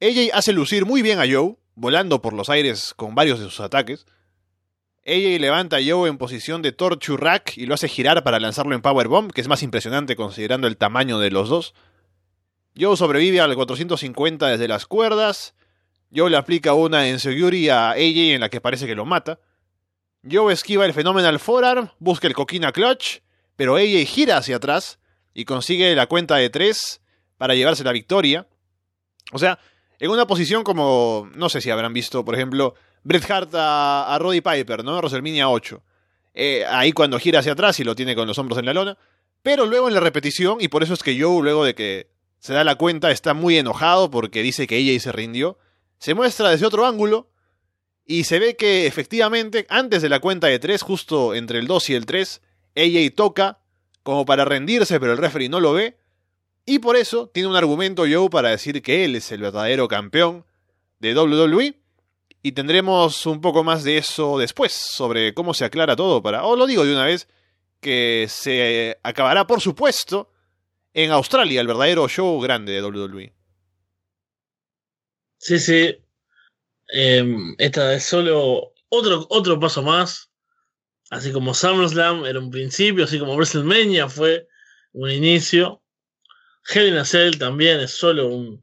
AJ 0.00 0.30
hace 0.34 0.52
lucir 0.52 0.86
muy 0.86 1.02
bien 1.02 1.18
a 1.18 1.24
Joe, 1.28 1.56
volando 1.74 2.22
por 2.22 2.32
los 2.32 2.48
aires 2.48 2.94
con 2.94 3.16
varios 3.16 3.40
de 3.40 3.46
sus 3.46 3.58
ataques. 3.58 4.06
AJ 5.04 5.40
levanta 5.40 5.78
a 5.78 5.80
Joe 5.84 6.08
en 6.08 6.16
posición 6.16 6.62
de 6.62 6.70
Torture 6.70 7.20
Rack 7.20 7.56
y 7.56 7.66
lo 7.66 7.74
hace 7.74 7.88
girar 7.88 8.22
para 8.22 8.38
lanzarlo 8.38 8.76
en 8.76 8.80
Powerbomb, 8.82 9.32
que 9.32 9.40
es 9.40 9.48
más 9.48 9.64
impresionante 9.64 10.14
considerando 10.14 10.68
el 10.68 10.76
tamaño 10.76 11.18
de 11.18 11.32
los 11.32 11.48
dos. 11.48 11.74
Joe 12.78 12.96
sobrevive 12.96 13.40
al 13.40 13.56
450 13.56 14.46
desde 14.46 14.68
las 14.68 14.86
cuerdas. 14.86 15.56
Joe 16.14 16.30
le 16.30 16.36
aplica 16.36 16.74
una 16.74 17.08
en 17.08 17.18
Seguri 17.18 17.68
a 17.68 17.90
AJ 17.90 18.34
en 18.34 18.40
la 18.42 18.48
que 18.48 18.60
parece 18.60 18.86
que 18.86 18.94
lo 18.94 19.04
mata. 19.04 19.40
Joe 20.28 20.52
esquiva 20.52 20.84
el 20.84 20.92
Phenomenal 20.92 21.38
Forearm, 21.38 21.90
busca 21.98 22.26
el 22.26 22.34
Coquina 22.34 22.72
Clutch, 22.72 23.20
pero 23.56 23.76
AJ 23.76 24.06
gira 24.06 24.36
hacia 24.36 24.56
atrás 24.56 24.98
y 25.34 25.44
consigue 25.44 25.94
la 25.94 26.06
cuenta 26.06 26.36
de 26.36 26.50
tres 26.50 27.00
para 27.36 27.54
llevarse 27.54 27.84
la 27.84 27.92
victoria. 27.92 28.46
O 29.32 29.38
sea, 29.38 29.58
en 29.98 30.10
una 30.10 30.26
posición 30.26 30.64
como, 30.64 31.28
no 31.34 31.48
sé 31.48 31.60
si 31.60 31.70
habrán 31.70 31.92
visto, 31.92 32.24
por 32.24 32.34
ejemplo, 32.34 32.74
Bret 33.04 33.30
Hart 33.30 33.50
a, 33.54 34.16
Roddy 34.20 34.40
Piper, 34.40 34.84
¿no? 34.84 34.96
WrestleMania 34.98 35.48
8. 35.48 35.82
Eh, 36.34 36.64
ahí 36.68 36.92
cuando 36.92 37.18
gira 37.18 37.40
hacia 37.40 37.52
atrás 37.52 37.78
y 37.80 37.84
lo 37.84 37.94
tiene 37.94 38.14
con 38.14 38.26
los 38.26 38.38
hombros 38.38 38.58
en 38.58 38.66
la 38.66 38.74
lona. 38.74 38.98
Pero 39.42 39.66
luego 39.66 39.88
en 39.88 39.94
la 39.94 40.00
repetición, 40.00 40.58
y 40.60 40.68
por 40.68 40.82
eso 40.82 40.94
es 40.94 41.02
que 41.02 41.20
Joe, 41.20 41.42
luego 41.42 41.64
de 41.64 41.74
que 41.74 42.10
se 42.38 42.52
da 42.52 42.64
la 42.64 42.74
cuenta, 42.74 43.10
está 43.10 43.34
muy 43.34 43.56
enojado 43.56 44.10
porque 44.10 44.42
dice 44.42 44.66
que 44.66 44.76
AJ 44.76 45.00
se 45.00 45.12
rindió, 45.12 45.58
se 45.98 46.14
muestra 46.14 46.50
desde 46.50 46.66
otro 46.66 46.86
ángulo 46.86 47.30
y 48.10 48.24
se 48.24 48.38
ve 48.38 48.56
que 48.56 48.86
efectivamente, 48.86 49.66
antes 49.68 50.00
de 50.00 50.08
la 50.08 50.18
cuenta 50.18 50.46
de 50.46 50.58
3, 50.58 50.80
justo 50.80 51.34
entre 51.34 51.58
el 51.58 51.66
2 51.66 51.90
y 51.90 51.94
el 51.94 52.06
3, 52.06 52.40
AJ 52.74 53.14
toca 53.14 53.60
como 54.02 54.24
para 54.24 54.46
rendirse, 54.46 54.98
pero 54.98 55.12
el 55.12 55.18
referee 55.18 55.50
no 55.50 55.60
lo 55.60 55.74
ve. 55.74 55.98
Y 56.64 56.78
por 56.78 56.96
eso 56.96 57.28
tiene 57.28 57.50
un 57.50 57.56
argumento 57.56 58.04
Joe 58.10 58.30
para 58.30 58.48
decir 58.48 58.80
que 58.80 59.04
él 59.04 59.14
es 59.14 59.30
el 59.30 59.42
verdadero 59.42 59.88
campeón 59.88 60.46
de 61.00 61.14
WWE. 61.14 61.78
Y 62.42 62.52
tendremos 62.52 63.26
un 63.26 63.42
poco 63.42 63.62
más 63.62 63.84
de 63.84 63.98
eso 63.98 64.38
después, 64.38 64.72
sobre 64.72 65.34
cómo 65.34 65.52
se 65.52 65.66
aclara 65.66 65.94
todo 65.94 66.22
para... 66.22 66.44
O 66.44 66.56
lo 66.56 66.66
digo 66.66 66.86
de 66.86 66.94
una 66.94 67.04
vez, 67.04 67.28
que 67.78 68.24
se 68.30 68.96
acabará, 69.02 69.46
por 69.46 69.60
supuesto, 69.60 70.32
en 70.94 71.10
Australia, 71.10 71.60
el 71.60 71.66
verdadero 71.66 72.08
show 72.08 72.40
grande 72.40 72.72
de 72.72 72.82
WWE. 72.82 73.34
Sí, 75.36 75.58
sí, 75.58 75.94
eh, 76.92 77.24
esta 77.58 77.94
es 77.94 78.04
solo 78.04 78.72
otro, 78.88 79.26
otro 79.30 79.58
paso 79.60 79.82
más. 79.82 80.30
Así 81.10 81.32
como 81.32 81.54
SummerSlam 81.54 82.26
era 82.26 82.38
un 82.38 82.50
principio, 82.50 83.04
así 83.04 83.18
como 83.18 83.34
WrestleMania 83.34 84.08
fue 84.08 84.46
un 84.92 85.10
inicio. 85.10 85.82
Hell 86.68 86.88
in 86.88 86.98
a 86.98 87.04
Cell 87.04 87.38
también 87.38 87.80
es 87.80 87.92
solo 87.92 88.28
un, 88.28 88.62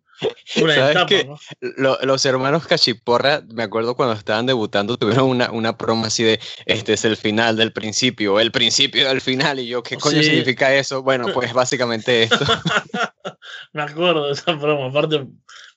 una 0.58 0.92
etapa. 0.92 1.16
¿no? 1.26 1.40
Lo, 1.78 1.98
los 2.04 2.24
hermanos 2.26 2.68
Cachiporra, 2.68 3.42
me 3.52 3.64
acuerdo 3.64 3.96
cuando 3.96 4.14
estaban 4.14 4.46
debutando, 4.46 4.96
tuvieron 4.98 5.28
una, 5.28 5.52
una 5.52 5.72
broma 5.72 6.08
así 6.08 6.24
de 6.24 6.40
este 6.68 6.94
es 6.94 7.04
el 7.06 7.18
final 7.18 7.56
del 7.58 7.74
principio, 7.74 8.40
el 8.40 8.52
principio 8.52 9.08
del 9.08 9.22
final. 9.22 9.60
Y 9.60 9.68
yo, 9.68 9.82
¿qué 9.82 9.98
coño 9.98 10.20
sí. 10.20 10.26
significa 10.26 10.74
eso? 10.74 11.02
Bueno, 11.02 11.28
pues 11.34 11.52
básicamente 11.52 12.24
esto. 12.24 12.38
me 13.74 13.82
acuerdo 13.82 14.28
de 14.28 14.34
esa 14.34 14.52
broma, 14.54 14.88
aparte 14.88 15.26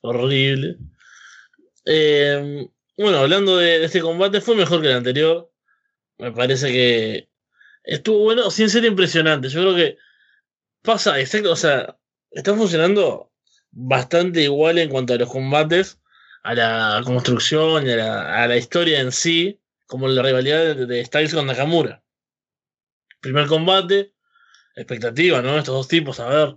horrible. 0.03 0.77
Eh, 1.91 2.69
bueno, 2.99 3.19
hablando 3.19 3.57
de, 3.57 3.83
este 3.83 4.03
combate, 4.03 4.43
fue 4.43 4.55
mejor 4.55 4.83
que 4.83 4.89
el 4.89 4.97
anterior. 4.97 5.51
Me 6.19 6.33
parece 6.33 6.71
que 6.71 7.31
estuvo 7.83 8.25
bueno, 8.25 8.51
sin 8.51 8.69
ser 8.69 8.85
impresionante. 8.85 9.49
Yo 9.49 9.63
creo 9.63 9.75
que 9.75 9.99
pasa, 10.83 11.19
exacto, 11.19 11.53
o 11.53 11.57
sea, 11.57 11.99
está 12.31 12.55
funcionando 12.55 13.33
bastante 13.71 14.43
igual 14.43 14.79
en 14.79 14.91
cuanto 14.91 15.15
a 15.15 15.17
los 15.17 15.31
combates, 15.31 15.99
a 16.43 16.55
la 16.55 17.03
construcción 17.05 17.89
a 17.89 17.97
la, 17.97 18.45
a 18.45 18.49
la 18.49 18.57
historia 18.57 19.01
en 19.01 19.13
sí, 19.13 19.59
como 19.87 20.09
la 20.09 20.23
rivalidad 20.23 20.77
de, 20.77 20.87
de, 20.87 21.05
Styles 21.07 21.35
con 21.35 21.47
Nakamura. 21.47 22.03
Primer 23.21 23.47
combate, 23.47 24.13
expectativa, 24.77 25.41
¿no? 25.41 25.57
Estos 25.57 25.75
dos 25.75 25.89
tipos, 25.89 26.21
a 26.21 26.29
ver. 26.29 26.57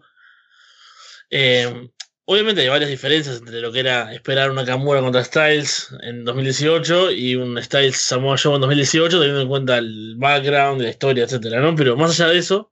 Eh, 1.29 1.89
Obviamente 2.25 2.61
hay 2.61 2.69
varias 2.69 2.89
diferencias 2.89 3.39
entre 3.39 3.61
lo 3.61 3.71
que 3.71 3.79
era 3.79 4.13
esperar 4.13 4.51
una 4.51 4.61
Nakamura 4.61 5.01
contra 5.01 5.23
Styles 5.23 5.89
en 6.01 6.23
2018 6.23 7.11
y 7.11 7.35
un 7.35 7.61
Styles 7.61 7.97
Samoa 7.97 8.37
Joe 8.37 8.55
en 8.55 8.61
2018, 8.61 9.19
teniendo 9.19 9.41
en 9.41 9.47
cuenta 9.47 9.77
el 9.79 10.15
background, 10.17 10.81
la 10.81 10.89
historia, 10.89 11.23
etcétera, 11.23 11.59
¿no? 11.59 11.75
Pero 11.75 11.97
más 11.97 12.11
allá 12.11 12.31
de 12.31 12.37
eso, 12.37 12.71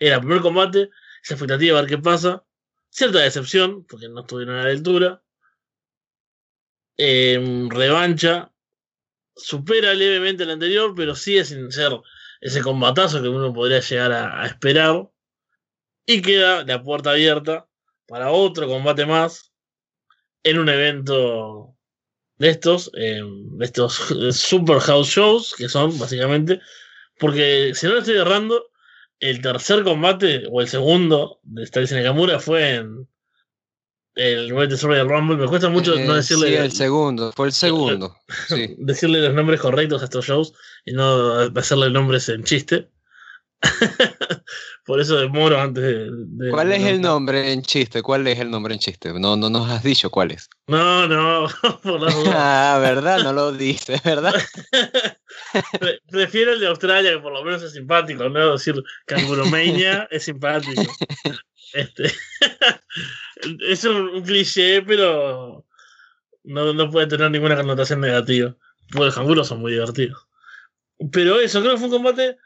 era 0.00 0.16
el 0.16 0.20
primer 0.20 0.40
combate, 0.40 0.90
esa 1.22 1.34
expectativa 1.34 1.78
a 1.78 1.82
ver 1.82 1.90
qué 1.90 1.98
pasa, 1.98 2.44
cierta 2.90 3.20
decepción, 3.20 3.84
porque 3.86 4.08
no 4.08 4.20
estuvieron 4.20 4.56
a 4.56 4.64
la 4.64 4.70
altura, 4.70 5.22
eh, 6.96 7.68
revancha, 7.70 8.52
supera 9.36 9.94
levemente 9.94 10.42
el 10.42 10.50
anterior, 10.50 10.92
pero 10.96 11.14
sigue 11.14 11.44
sin 11.44 11.70
ser 11.70 11.92
ese 12.40 12.62
combatazo 12.62 13.22
que 13.22 13.28
uno 13.28 13.52
podría 13.52 13.80
llegar 13.80 14.12
a 14.12 14.44
esperar, 14.44 15.08
y 16.04 16.20
queda 16.20 16.64
la 16.64 16.82
puerta 16.82 17.10
abierta 17.10 17.67
para 18.08 18.32
otro 18.32 18.66
combate 18.66 19.06
más 19.06 19.52
en 20.42 20.58
un 20.58 20.68
evento 20.68 21.76
de 22.38 22.48
estos, 22.50 22.90
eh, 22.96 23.20
de 23.22 23.64
estos 23.64 23.94
Super 24.32 24.80
House 24.80 25.08
Shows, 25.08 25.54
que 25.56 25.68
son 25.68 25.96
básicamente, 25.98 26.60
porque 27.18 27.72
si 27.74 27.86
no 27.86 27.92
lo 27.92 27.98
estoy 28.00 28.16
errando, 28.16 28.70
el 29.20 29.40
tercer 29.40 29.84
combate 29.84 30.44
o 30.50 30.60
el 30.60 30.68
segundo 30.68 31.40
de 31.42 31.66
Styles 31.66 31.92
Nakamura 31.92 32.38
fue 32.38 32.76
en 32.76 33.08
el 34.14 34.50
Royal 34.50 35.08
Rumble. 35.08 35.36
Me 35.36 35.46
cuesta 35.46 35.68
mucho 35.68 35.96
eh, 35.96 36.04
no 36.04 36.14
decirle. 36.14 36.48
Sí, 36.48 36.54
el 36.54 36.72
segundo, 36.72 37.32
fue 37.32 37.48
el 37.48 37.52
segundo. 37.52 38.16
sí. 38.48 38.74
Decirle 38.78 39.20
los 39.20 39.34
nombres 39.34 39.60
correctos 39.60 40.02
a 40.02 40.04
estos 40.04 40.26
shows 40.26 40.52
y 40.84 40.92
no 40.92 41.40
hacerle 41.56 41.90
nombres 41.90 42.28
en 42.28 42.44
chiste. 42.44 42.88
Por 44.84 45.00
eso 45.00 45.16
demoro 45.16 45.60
antes 45.60 45.82
de. 45.82 46.10
de 46.10 46.50
¿Cuál 46.50 46.68
de 46.68 46.76
es 46.76 46.84
el 46.84 47.00
nombre 47.00 47.52
en 47.52 47.62
chiste? 47.62 48.02
¿Cuál 48.02 48.26
es 48.26 48.38
el 48.38 48.50
nombre 48.50 48.74
en 48.74 48.80
chiste? 48.80 49.12
No, 49.18 49.36
no 49.36 49.50
nos 49.50 49.68
has 49.70 49.82
dicho 49.82 50.10
cuál 50.10 50.30
es. 50.30 50.48
No, 50.66 51.06
no, 51.08 51.48
por 51.82 52.00
la 52.00 52.12
ah, 52.34 52.78
¿verdad? 52.78 53.22
No 53.22 53.32
lo 53.32 53.52
dices, 53.52 54.02
¿verdad? 54.02 54.34
prefiero 56.10 56.52
el 56.52 56.60
de 56.60 56.68
Australia, 56.68 57.12
que 57.12 57.18
por 57.18 57.32
lo 57.32 57.44
menos 57.44 57.62
es 57.62 57.72
simpático, 57.72 58.28
no 58.28 58.52
decir 58.52 58.82
Canguromania 59.06 60.08
es 60.10 60.24
simpático. 60.24 60.82
Este, 61.74 62.10
es 63.68 63.84
un, 63.84 64.22
cliché, 64.22 64.82
pero 64.82 65.66
no, 66.44 66.72
no, 66.72 66.90
puede 66.90 67.08
tener 67.08 67.30
ninguna 67.30 67.56
connotación 67.56 68.00
negativa. 68.00 68.56
Porque 68.90 69.06
los 69.06 69.14
canguros 69.14 69.48
son 69.48 69.60
muy 69.60 69.72
divertidos. 69.72 70.26
Pero 71.12 71.38
eso, 71.40 71.60
creo 71.60 71.72
que 71.72 71.78
fue 71.78 71.88
un 71.88 71.94
combate 71.94 72.38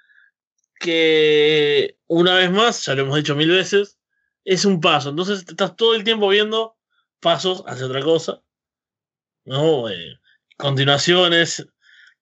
que, 0.82 1.96
una 2.06 2.34
vez 2.34 2.50
más, 2.50 2.84
ya 2.84 2.94
lo 2.94 3.02
hemos 3.02 3.16
dicho 3.16 3.34
mil 3.34 3.50
veces, 3.50 3.98
es 4.44 4.64
un 4.64 4.80
paso. 4.80 5.10
Entonces 5.10 5.44
estás 5.48 5.76
todo 5.76 5.94
el 5.94 6.04
tiempo 6.04 6.28
viendo 6.28 6.76
pasos 7.20 7.64
hacia 7.66 7.86
otra 7.86 8.02
cosa. 8.02 8.42
¿No? 9.44 9.88
Eh, 9.88 10.18
continuaciones, 10.58 11.66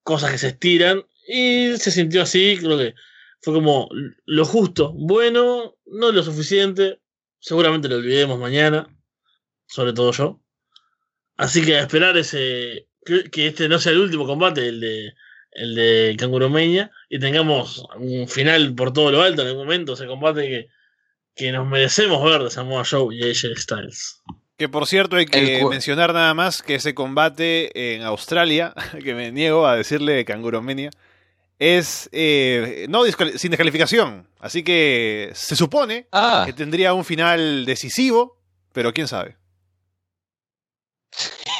cosas 0.02 0.30
que 0.32 0.38
se 0.38 0.48
estiran. 0.48 1.04
Y 1.26 1.76
se 1.76 1.90
sintió 1.90 2.22
así, 2.22 2.56
creo 2.58 2.78
que 2.78 2.94
fue 3.40 3.54
como 3.54 3.88
lo 4.26 4.44
justo, 4.44 4.92
bueno, 4.92 5.76
no 5.86 6.12
lo 6.12 6.22
suficiente. 6.22 7.00
Seguramente 7.38 7.88
lo 7.88 7.96
olvidemos 7.96 8.38
mañana, 8.38 8.86
sobre 9.66 9.92
todo 9.92 10.12
yo. 10.12 10.40
Así 11.36 11.64
que 11.64 11.78
esperar 11.78 12.16
ese 12.18 12.88
que, 13.04 13.46
este 13.46 13.68
no 13.68 13.78
sea 13.78 13.92
el 13.92 14.00
último 14.00 14.26
combate, 14.26 14.68
el 14.68 14.80
de 14.80 15.14
el 15.52 15.74
de 15.74 16.16
Canguromeña, 16.18 16.90
y 17.10 17.18
tengamos 17.18 17.84
un 17.96 18.28
final 18.28 18.74
por 18.74 18.92
todo 18.92 19.10
lo 19.10 19.20
alto 19.20 19.42
en 19.42 19.48
el 19.48 19.56
momento, 19.56 19.94
ese 19.94 20.06
combate 20.06 20.42
que, 20.42 20.68
que 21.34 21.50
nos 21.50 21.66
merecemos 21.66 22.24
ver 22.24 22.44
de 22.44 22.50
Samoa 22.50 22.84
Joe 22.88 23.14
y 23.14 23.22
AJ 23.24 23.58
Styles. 23.58 24.22
Que 24.56 24.68
por 24.68 24.86
cierto 24.86 25.16
hay 25.16 25.26
que 25.26 25.64
mencionar 25.68 26.14
nada 26.14 26.32
más 26.34 26.62
que 26.62 26.76
ese 26.76 26.94
combate 26.94 27.94
en 27.94 28.02
Australia, 28.02 28.72
que 29.04 29.14
me 29.14 29.32
niego 29.32 29.66
a 29.66 29.76
decirle 29.76 30.24
Canguromania, 30.24 30.90
es 31.58 32.08
eh, 32.12 32.86
no 32.88 33.02
sin 33.04 33.50
descalificación. 33.50 34.28
Así 34.38 34.62
que 34.62 35.32
se 35.34 35.56
supone 35.56 36.06
ah. 36.12 36.44
que 36.46 36.52
tendría 36.52 36.94
un 36.94 37.04
final 37.04 37.64
decisivo, 37.66 38.38
pero 38.72 38.92
quién 38.92 39.08
sabe. 39.08 39.36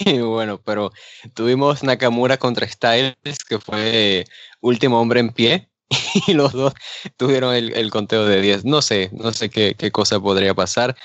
bueno, 0.25 0.61
pero 0.63 0.93
tuvimos 1.35 1.83
Nakamura 1.83 2.39
contra 2.39 2.69
Styles, 2.69 3.45
que 3.49 3.59
fue 3.59 4.25
último 4.61 5.01
hombre 5.01 5.21
en 5.21 5.31
pie, 5.31 5.69
y 6.27 6.35
los 6.35 6.53
dos 6.53 6.73
tuvieron 7.17 7.55
el, 7.55 7.91
conteo 7.91 8.25
de 8.25 8.41
10. 8.41 8.65
No 8.65 8.83
sé, 8.83 9.11
no 9.13 9.33
sé 9.33 9.51
qué, 9.51 9.75
qué, 9.77 9.91
cosa 9.91 10.21
podría 10.21 10.55
pasar. 10.55 10.97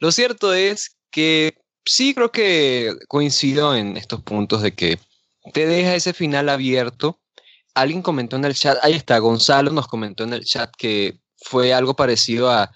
Lo 0.00 0.12
cierto 0.12 0.52
es 0.54 0.96
que 1.10 1.54
sí 1.84 2.14
creo 2.14 2.32
que 2.32 2.94
coincido 3.08 3.76
en 3.76 3.96
estos 3.96 4.22
puntos 4.22 4.62
de 4.62 4.74
que 4.74 4.98
te 5.52 5.66
deja 5.66 5.94
ese 5.94 6.12
final 6.12 6.48
abierto. 6.48 7.20
Alguien 7.74 8.02
comentó 8.02 8.36
en 8.36 8.44
el 8.44 8.54
chat, 8.54 8.78
ahí 8.82 8.94
está, 8.94 9.18
Gonzalo 9.18 9.70
nos 9.72 9.88
comentó 9.88 10.24
en 10.24 10.32
el 10.32 10.44
chat 10.44 10.70
que 10.76 11.18
fue 11.36 11.72
algo 11.74 11.94
parecido 11.94 12.50
a 12.50 12.70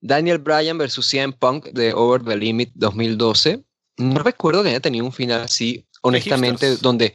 Daniel 0.00 0.38
Bryan 0.38 0.78
versus 0.78 1.08
CM 1.08 1.32
Punk 1.32 1.66
de 1.68 1.94
Over 1.94 2.22
the 2.22 2.36
Limit 2.36 2.70
2012 2.74 3.64
no 3.96 4.20
recuerdo 4.20 4.62
que 4.62 4.70
haya 4.70 4.80
tenido 4.80 5.04
un 5.04 5.12
final 5.12 5.42
así, 5.42 5.86
honestamente, 6.02 6.76
donde... 6.76 7.14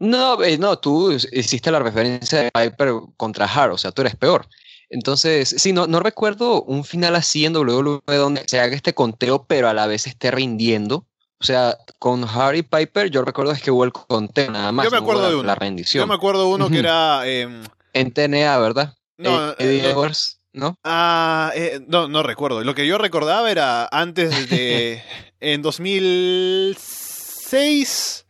No, 0.00 0.42
eh, 0.44 0.58
no, 0.58 0.78
tú 0.78 1.10
hiciste 1.10 1.72
la 1.72 1.80
referencia 1.80 2.42
de 2.42 2.50
Piper 2.52 2.92
contra 3.16 3.46
Hart, 3.46 3.72
o 3.72 3.78
sea, 3.78 3.90
tú 3.90 4.02
eres 4.02 4.14
peor. 4.14 4.48
Entonces, 4.90 5.54
sí, 5.58 5.72
no, 5.72 5.86
no 5.86 6.00
recuerdo 6.00 6.62
un 6.62 6.84
final 6.84 7.16
así 7.16 7.44
en 7.44 7.56
WWE 7.56 8.00
donde 8.06 8.44
se 8.46 8.60
haga 8.60 8.74
este 8.74 8.94
conteo, 8.94 9.44
pero 9.44 9.68
a 9.68 9.74
la 9.74 9.86
vez 9.86 10.06
esté 10.06 10.30
rindiendo. 10.30 11.06
O 11.40 11.44
sea, 11.44 11.76
con 11.98 12.24
Harry 12.24 12.62
Piper, 12.62 13.10
yo 13.10 13.22
recuerdo 13.22 13.52
es 13.52 13.62
que 13.62 13.70
hubo 13.70 13.84
el 13.84 13.92
conteo 13.92 14.50
nada 14.50 14.72
más. 14.72 14.84
Yo 14.84 14.90
me 14.90 14.96
acuerdo 14.96 15.28
de 15.28 15.34
uno. 15.36 15.44
La 15.44 15.54
rendición. 15.54 16.02
Yo 16.02 16.06
me 16.06 16.14
acuerdo 16.14 16.48
uno 16.48 16.68
que 16.68 16.78
era. 16.78 17.26
Em, 17.26 17.62
en 17.92 18.12
TNA, 18.12 18.58
¿verdad? 18.58 18.94
No, 19.18 19.50
eh, 19.50 19.54
Eddie 19.58 19.86
eh, 19.86 19.90
Edwards. 19.90 20.37
¿No? 20.58 20.78
Ah, 20.84 21.50
eh, 21.54 21.80
no, 21.86 22.08
no 22.08 22.22
recuerdo. 22.22 22.62
Lo 22.62 22.74
que 22.74 22.86
yo 22.86 22.98
recordaba 22.98 23.50
era 23.50 23.88
antes 23.90 24.50
de. 24.50 25.02
en 25.40 25.62
2006. 25.62 28.26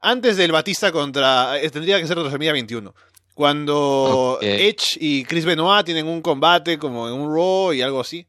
Antes 0.00 0.36
del 0.36 0.52
Batista 0.52 0.92
contra. 0.92 1.58
Eh, 1.60 1.70
tendría 1.70 1.98
que 1.98 2.06
ser 2.06 2.18
WrestleMania 2.18 2.52
21. 2.52 2.94
Cuando 3.32 4.38
Edge 4.40 4.98
y 5.00 5.24
Chris 5.24 5.44
Benoit 5.44 5.84
tienen 5.84 6.06
un 6.06 6.22
combate 6.22 6.78
como 6.78 7.08
en 7.08 7.14
un 7.14 7.34
Raw 7.34 7.72
y 7.72 7.82
algo 7.82 8.00
así. 8.00 8.24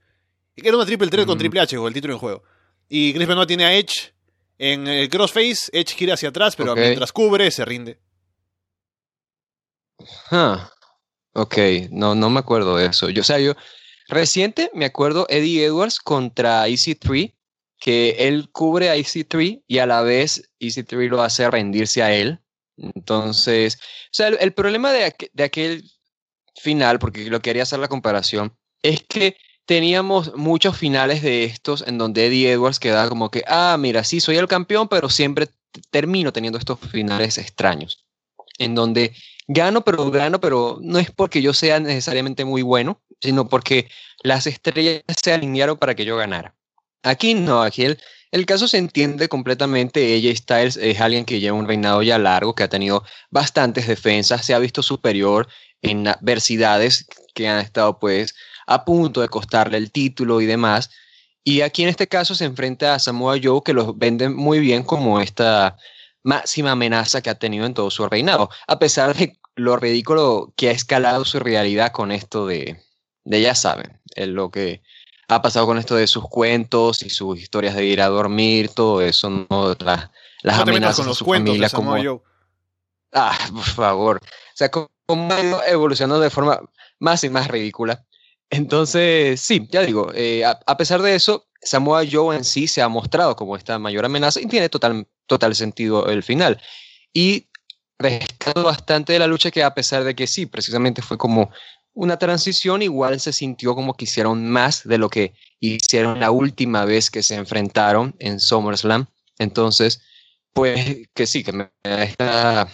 Y 0.55 0.61
que 0.61 0.69
era 0.69 0.77
una 0.77 0.85
triple 0.85 1.09
threat 1.09 1.27
con 1.27 1.37
Triple 1.37 1.59
H, 1.59 1.75
con 1.77 1.87
el 1.87 1.93
título 1.93 2.13
en 2.13 2.19
juego. 2.19 2.41
Y 2.89 3.13
Chris 3.13 3.27
Benoit 3.27 3.47
tiene 3.47 3.65
a 3.65 3.75
Edge 3.75 4.15
en 4.57 4.87
el 4.87 5.07
crossface. 5.09 5.69
Edge 5.71 5.93
gira 5.93 6.15
hacia 6.15 6.29
atrás, 6.29 6.55
pero 6.55 6.75
mientras 6.75 7.11
cubre, 7.11 7.51
se 7.51 7.63
rinde. 7.65 7.99
Ok, 11.35 11.57
no, 11.91 12.15
no 12.15 12.29
me 12.29 12.39
acuerdo 12.39 12.77
de 12.77 12.87
eso. 12.87 13.09
Yo, 13.09 13.21
o 13.21 13.25
sea, 13.25 13.39
yo 13.39 13.55
reciente 14.07 14.71
me 14.73 14.85
acuerdo 14.85 15.27
Eddie 15.29 15.65
Edwards 15.65 15.99
contra 15.99 16.67
EC3, 16.69 17.35
que 17.77 18.15
él 18.19 18.49
cubre 18.53 18.89
a 18.89 18.95
EC3 18.95 19.63
y 19.67 19.79
a 19.79 19.85
la 19.85 20.01
vez 20.01 20.49
EC3 20.61 21.09
lo 21.09 21.21
hace 21.21 21.49
rendirse 21.51 22.01
a 22.01 22.13
él. 22.13 22.39
Entonces, 22.77 23.75
o 23.75 24.09
sea, 24.11 24.29
el, 24.29 24.53
problema 24.53 24.93
de, 24.93 25.13
de 25.33 25.43
aquel 25.43 25.91
final, 26.55 26.99
porque 26.99 27.29
lo 27.29 27.41
quería 27.41 27.63
hacer 27.63 27.79
la 27.79 27.89
comparación, 27.89 28.57
es 28.81 29.03
que 29.03 29.35
teníamos 29.65 30.35
muchos 30.35 30.77
finales 30.77 31.21
de 31.21 31.43
estos 31.43 31.83
en 31.85 31.97
donde 31.97 32.27
Eddie 32.27 32.53
Edwards 32.53 32.79
quedaba 32.79 33.09
como 33.09 33.29
que, 33.29 33.43
ah, 33.45 33.75
mira, 33.77 34.05
sí, 34.05 34.21
soy 34.21 34.37
el 34.37 34.47
campeón, 34.47 34.87
pero 34.87 35.09
siempre 35.09 35.49
termino 35.89 36.31
teniendo 36.31 36.57
estos 36.59 36.79
finales 36.79 37.37
extraños, 37.37 38.05
en 38.57 38.73
donde 38.73 39.13
gano, 39.47 39.83
pero 39.83 40.09
gano, 40.11 40.39
pero 40.39 40.79
no 40.81 40.99
es 40.99 41.11
porque 41.11 41.41
yo 41.41 41.53
sea 41.53 41.79
necesariamente 41.79 42.45
muy 42.45 42.61
bueno, 42.61 43.01
sino 43.21 43.47
porque 43.47 43.89
las 44.23 44.47
estrellas 44.47 45.03
se 45.21 45.33
alinearon 45.33 45.77
para 45.77 45.95
que 45.95 46.05
yo 46.05 46.17
ganara. 46.17 46.55
Aquí 47.03 47.35
no, 47.35 47.61
aquí 47.61 47.85
el, 48.31 48.45
caso 48.47 48.67
se 48.67 48.77
entiende 48.77 49.29
completamente. 49.29 50.15
Ella 50.15 50.35
Styles 50.35 50.77
es 50.77 50.99
alguien 50.99 51.25
que 51.25 51.39
lleva 51.39 51.57
un 51.57 51.67
reinado 51.67 52.01
ya 52.01 52.17
largo, 52.17 52.55
que 52.55 52.63
ha 52.63 52.69
tenido 52.69 53.03
bastantes 53.29 53.87
defensas, 53.87 54.45
se 54.45 54.53
ha 54.53 54.59
visto 54.59 54.81
superior 54.81 55.47
en 55.81 56.07
adversidades 56.07 57.05
que 57.35 57.47
han 57.47 57.59
estado 57.59 57.99
pues 57.99 58.33
a 58.65 58.83
punto 58.85 59.21
de 59.21 59.29
costarle 59.29 59.77
el 59.77 59.91
título 59.91 60.41
y 60.41 60.47
demás. 60.47 60.89
Y 61.43 61.61
aquí 61.61 61.83
en 61.83 61.89
este 61.89 62.07
caso 62.07 62.33
se 62.33 62.45
enfrenta 62.45 62.95
a 62.95 62.99
Samoa 62.99 63.37
Joe, 63.41 63.61
que 63.63 63.73
los 63.73 63.95
vende 63.97 64.29
muy 64.29 64.59
bien 64.59 64.83
como 64.83 65.21
esta 65.21 65.77
máxima 66.25 66.71
amenaza 66.71 67.21
que 67.21 67.29
ha 67.29 67.39
tenido 67.39 67.65
en 67.65 67.73
todo 67.73 67.89
su 67.91 68.07
reinado, 68.09 68.49
a 68.67 68.79
pesar 68.79 69.15
de 69.15 69.39
lo 69.55 69.77
ridículo 69.77 70.51
que 70.57 70.69
ha 70.69 70.71
escalado 70.71 71.23
su 71.23 71.39
realidad 71.39 71.91
con 71.91 72.11
esto 72.11 72.45
de, 72.47 72.83
de 73.23 73.41
ya 73.41 73.55
saben, 73.55 74.01
lo 74.17 74.49
que 74.49 74.81
ha 75.27 75.41
pasado 75.41 75.67
con 75.67 75.77
esto 75.77 75.95
de 75.95 76.07
sus 76.07 76.25
cuentos 76.27 77.03
y 77.03 77.09
sus 77.09 77.39
historias 77.39 77.75
de 77.75 77.85
ir 77.85 78.01
a 78.01 78.09
dormir, 78.09 78.69
todo 78.69 79.01
eso, 79.01 79.29
¿no? 79.29 79.75
las, 79.79 80.09
las 80.41 80.59
amenazas 80.59 80.97
con 80.97 81.07
los 81.07 81.17
su 81.19 81.25
cuentos 81.25 81.51
familia 81.51 81.69
como... 81.69 81.97
Yo. 81.97 82.23
Ah, 83.13 83.37
por 83.53 83.63
favor. 83.63 84.17
O 84.17 84.57
sea, 84.57 84.69
como 84.69 85.29
evolucionando 85.67 86.19
de 86.19 86.29
forma 86.29 86.59
más 86.99 87.23
y 87.23 87.29
más 87.29 87.47
ridícula. 87.47 88.03
Entonces, 88.49 89.41
sí, 89.41 89.67
ya 89.71 89.81
digo, 89.81 90.11
eh, 90.13 90.43
a, 90.43 90.77
pesar 90.77 91.01
de 91.01 91.15
eso, 91.15 91.47
Samoa 91.61 92.03
Joe 92.09 92.35
en 92.35 92.43
sí 92.43 92.67
se 92.67 92.81
ha 92.81 92.87
mostrado 92.87 93.35
como 93.35 93.55
esta 93.55 93.79
mayor 93.79 94.05
amenaza 94.05 94.39
y 94.39 94.47
tiene 94.47 94.69
total, 94.69 95.07
total 95.27 95.55
sentido 95.55 96.07
el 96.07 96.23
final. 96.23 96.61
Y 97.13 97.47
rescato 97.97 98.63
bastante 98.63 99.13
de 99.13 99.19
la 99.19 99.27
lucha 99.27 99.51
que 99.51 99.63
a 99.63 99.73
pesar 99.73 100.03
de 100.03 100.15
que 100.15 100.27
sí, 100.27 100.45
precisamente 100.45 101.01
fue 101.01 101.17
como 101.17 101.51
una 101.93 102.17
transición, 102.17 102.81
igual 102.81 103.19
se 103.19 103.31
sintió 103.31 103.73
como 103.73 103.93
que 103.93 104.03
hicieron 104.03 104.49
más 104.49 104.83
de 104.83 104.97
lo 104.97 105.09
que 105.09 105.33
hicieron 105.59 106.19
la 106.19 106.29
última 106.29 106.83
vez 106.83 107.09
que 107.09 107.23
se 107.23 107.35
enfrentaron 107.35 108.15
en 108.19 108.39
SummerSlam. 108.39 109.07
Entonces, 109.39 110.01
pues 110.53 111.07
que 111.13 111.25
sí, 111.25 111.43
que 111.43 111.53
me 111.53 111.71
da 111.83 112.03
esta, 112.03 112.67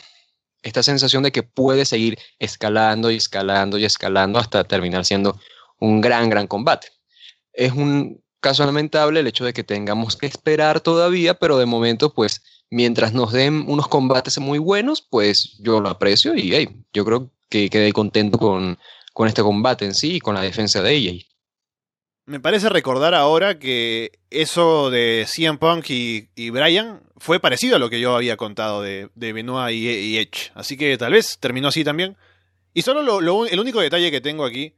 esta 0.64 0.84
sensación 0.84 1.24
de 1.24 1.32
que 1.32 1.44
puede 1.44 1.86
seguir 1.86 2.18
escalando 2.40 3.12
y 3.12 3.18
escalando 3.18 3.78
y 3.78 3.86
escalando 3.86 4.40
hasta 4.40 4.64
terminar 4.64 5.06
siendo 5.06 5.40
un 5.80 6.02
gran, 6.02 6.30
gran 6.30 6.48
combate. 6.48 6.88
Es 7.54 7.74
un 7.74 8.21
caso 8.42 8.66
lamentable 8.66 9.22
el 9.22 9.28
hecho 9.28 9.46
de 9.46 9.54
que 9.54 9.64
tengamos 9.64 10.18
que 10.18 10.26
esperar 10.26 10.82
todavía, 10.82 11.36
pero 11.36 11.58
de 11.58 11.66
momento, 11.66 12.14
pues, 12.14 12.44
mientras 12.70 13.14
nos 13.14 13.32
den 13.32 13.64
unos 13.68 13.88
combates 13.88 14.40
muy 14.40 14.60
buenos, 14.60 15.02
pues 15.02 15.58
yo 15.60 15.80
lo 15.80 15.90
aprecio 15.90 16.36
y 16.36 16.84
yo 16.92 17.06
creo 17.06 17.32
que 17.50 17.70
quedé 17.70 17.94
contento 17.94 18.38
con, 18.38 18.78
con 19.14 19.28
este 19.28 19.42
combate 19.42 19.86
en 19.86 19.94
sí 19.94 20.16
y 20.16 20.20
con 20.20 20.36
la 20.36 20.42
defensa 20.42 20.82
de 20.82 20.94
ella. 20.94 21.26
Me 22.26 22.40
parece 22.40 22.70
recordar 22.70 23.14
ahora 23.14 23.60
que 23.60 24.20
eso 24.30 24.90
de 24.90 25.26
CM 25.28 25.58
Punk 25.58 25.90
y, 25.90 26.30
y 26.36 26.50
Brian 26.50 27.02
fue 27.18 27.40
parecido 27.40 27.76
a 27.76 27.80
lo 27.80 27.90
que 27.90 28.00
yo 28.00 28.16
había 28.16 28.38
contado 28.38 28.82
de, 28.82 29.10
de 29.16 29.34
Benoit 29.34 29.76
y, 29.76 30.18
Edge. 30.18 30.52
Así 30.54 30.78
que 30.78 30.98
tal 30.98 31.14
vez 31.14 31.38
terminó 31.40 31.68
así 31.68 31.84
también. 31.84 32.16
Y 32.74 32.84
solo 32.84 33.02
lo, 33.20 33.46
el 33.46 33.60
único 33.60 33.82
detalle 33.82 34.12
que 34.12 34.22
tengo 34.22 34.46
aquí 34.46 34.76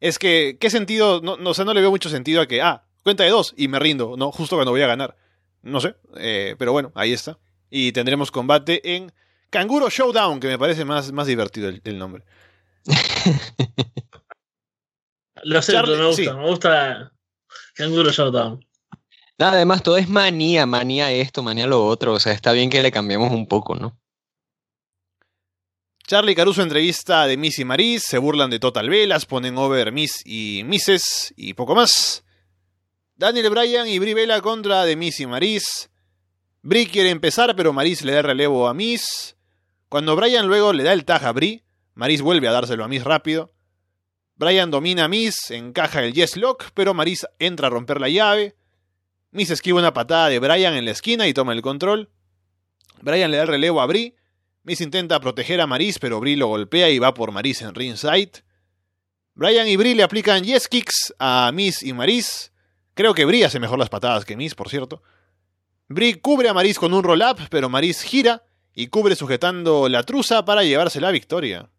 es 0.00 0.18
que, 0.18 0.56
¿qué 0.58 0.70
sentido? 0.70 1.20
No, 1.22 1.36
no, 1.36 1.52
no 1.52 1.74
le 1.74 1.80
veo 1.80 1.90
mucho 1.90 2.08
sentido 2.08 2.40
a 2.40 2.48
que, 2.48 2.62
ah, 2.62 2.87
cuenta 3.08 3.24
de 3.24 3.30
dos 3.30 3.54
y 3.56 3.68
me 3.68 3.78
rindo, 3.78 4.14
¿no? 4.16 4.30
Justo 4.32 4.56
cuando 4.56 4.70
voy 4.72 4.82
a 4.82 4.86
ganar. 4.86 5.16
No 5.62 5.80
sé, 5.80 5.96
eh, 6.16 6.54
pero 6.58 6.72
bueno, 6.72 6.92
ahí 6.94 7.12
está. 7.12 7.38
Y 7.70 7.92
tendremos 7.92 8.30
combate 8.30 8.94
en 8.96 9.12
Canguro 9.50 9.88
Showdown, 9.90 10.40
que 10.40 10.46
me 10.46 10.58
parece 10.58 10.84
más, 10.84 11.10
más 11.12 11.26
divertido 11.26 11.68
el, 11.68 11.80
el 11.84 11.98
nombre. 11.98 12.24
Lo 15.42 15.62
sé, 15.62 15.72
Charlie- 15.72 15.96
me 15.96 16.06
gusta, 16.06 16.22
sí. 16.22 16.30
me 16.30 16.46
gusta 16.48 17.12
Canguro 17.74 18.10
Showdown. 18.10 18.64
Nada, 19.38 19.52
además 19.52 19.82
todo 19.82 19.96
es 19.96 20.08
manía, 20.08 20.66
manía 20.66 21.12
esto, 21.12 21.42
manía 21.42 21.66
lo 21.66 21.86
otro. 21.86 22.14
O 22.14 22.20
sea, 22.20 22.32
está 22.32 22.52
bien 22.52 22.70
que 22.70 22.82
le 22.82 22.90
cambiemos 22.90 23.30
un 23.30 23.46
poco, 23.46 23.76
¿no? 23.76 23.96
Charlie 26.08 26.34
Caruso 26.34 26.62
entrevista 26.62 27.26
de 27.26 27.36
Miss 27.36 27.58
y 27.58 27.64
Maris, 27.64 28.02
se 28.04 28.16
burlan 28.18 28.48
de 28.50 28.58
Total 28.58 28.88
Velas, 28.88 29.26
ponen 29.26 29.58
over 29.58 29.92
Miss 29.92 30.22
y 30.24 30.62
Misses 30.64 31.34
y 31.36 31.52
poco 31.54 31.74
más. 31.74 32.24
Daniel 33.18 33.50
Bryan 33.50 33.88
y 33.88 33.98
Brie 33.98 34.14
Vela 34.14 34.40
contra 34.40 34.84
de 34.84 34.94
Miss 34.94 35.18
y 35.18 35.26
Maris. 35.26 35.90
Brie 36.62 36.86
quiere 36.86 37.10
empezar, 37.10 37.56
pero 37.56 37.72
Maris 37.72 38.02
le 38.02 38.12
da 38.12 38.22
relevo 38.22 38.68
a 38.68 38.74
Miss. 38.74 39.36
Cuando 39.88 40.14
Bryan 40.14 40.46
luego 40.46 40.72
le 40.72 40.84
da 40.84 40.92
el 40.92 41.04
tag 41.04 41.24
a 41.24 41.32
Brie, 41.32 41.64
Maris 41.94 42.22
vuelve 42.22 42.46
a 42.46 42.52
dárselo 42.52 42.84
a 42.84 42.88
Miss 42.88 43.02
rápido. 43.02 43.52
Bryan 44.36 44.70
domina 44.70 45.06
a 45.06 45.08
Miss, 45.08 45.50
encaja 45.50 46.04
el 46.04 46.12
Yes 46.12 46.36
Lock, 46.36 46.66
pero 46.74 46.94
Maris 46.94 47.26
entra 47.40 47.66
a 47.66 47.70
romper 47.70 48.00
la 48.00 48.08
llave. 48.08 48.54
Miss 49.32 49.50
esquiva 49.50 49.80
una 49.80 49.92
patada 49.92 50.28
de 50.28 50.38
Bryan 50.38 50.74
en 50.74 50.84
la 50.84 50.92
esquina 50.92 51.26
y 51.26 51.34
toma 51.34 51.54
el 51.54 51.62
control. 51.62 52.10
Bryan 53.02 53.32
le 53.32 53.38
da 53.38 53.42
el 53.42 53.48
relevo 53.48 53.80
a 53.80 53.86
Brie. 53.86 54.14
Miss 54.62 54.80
intenta 54.80 55.18
proteger 55.18 55.60
a 55.60 55.66
Maris, 55.66 55.98
pero 55.98 56.20
Brie 56.20 56.36
lo 56.36 56.46
golpea 56.46 56.88
y 56.88 57.00
va 57.00 57.14
por 57.14 57.32
Maris 57.32 57.62
en 57.62 57.74
ringside. 57.74 58.44
Bryan 59.34 59.66
y 59.66 59.76
Brie 59.76 59.96
le 59.96 60.04
aplican 60.04 60.44
yes 60.44 60.68
kicks 60.68 61.12
a 61.18 61.50
Miss 61.52 61.82
y 61.82 61.92
Maris. 61.92 62.52
Creo 62.98 63.14
que 63.14 63.24
Brie 63.24 63.44
hace 63.44 63.60
mejor 63.60 63.78
las 63.78 63.90
patadas 63.90 64.24
que 64.24 64.36
Miss, 64.36 64.56
por 64.56 64.68
cierto. 64.68 65.04
Brie 65.86 66.20
cubre 66.20 66.48
a 66.48 66.52
Maris 66.52 66.80
con 66.80 66.92
un 66.92 67.04
roll-up, 67.04 67.46
pero 67.48 67.68
Maris 67.68 68.02
gira 68.02 68.42
y 68.74 68.88
cubre 68.88 69.14
sujetando 69.14 69.88
la 69.88 70.02
truza 70.02 70.44
para 70.44 70.64
llevarse 70.64 71.00
la 71.00 71.12
victoria. 71.12 71.70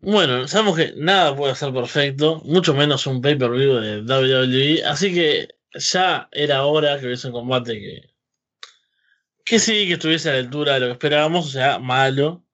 Bueno, 0.00 0.46
sabemos 0.46 0.76
que 0.76 0.92
nada 0.98 1.34
puede 1.34 1.54
ser 1.54 1.72
perfecto, 1.72 2.42
mucho 2.44 2.74
menos 2.74 3.06
un 3.06 3.22
pay-per-view 3.22 3.76
de 3.76 4.02
WWE, 4.02 4.84
así 4.84 5.14
que 5.14 5.48
ya 5.72 6.28
era 6.30 6.66
hora 6.66 7.00
que 7.00 7.06
hubiese 7.06 7.28
un 7.28 7.32
combate 7.32 7.72
que, 7.72 8.14
que 9.46 9.58
sí, 9.58 9.86
que 9.86 9.94
estuviese 9.94 10.28
a 10.28 10.34
la 10.34 10.40
altura 10.40 10.74
de 10.74 10.80
lo 10.80 10.86
que 10.88 10.92
esperábamos, 10.92 11.46
o 11.46 11.50
sea, 11.50 11.78
malo. 11.78 12.44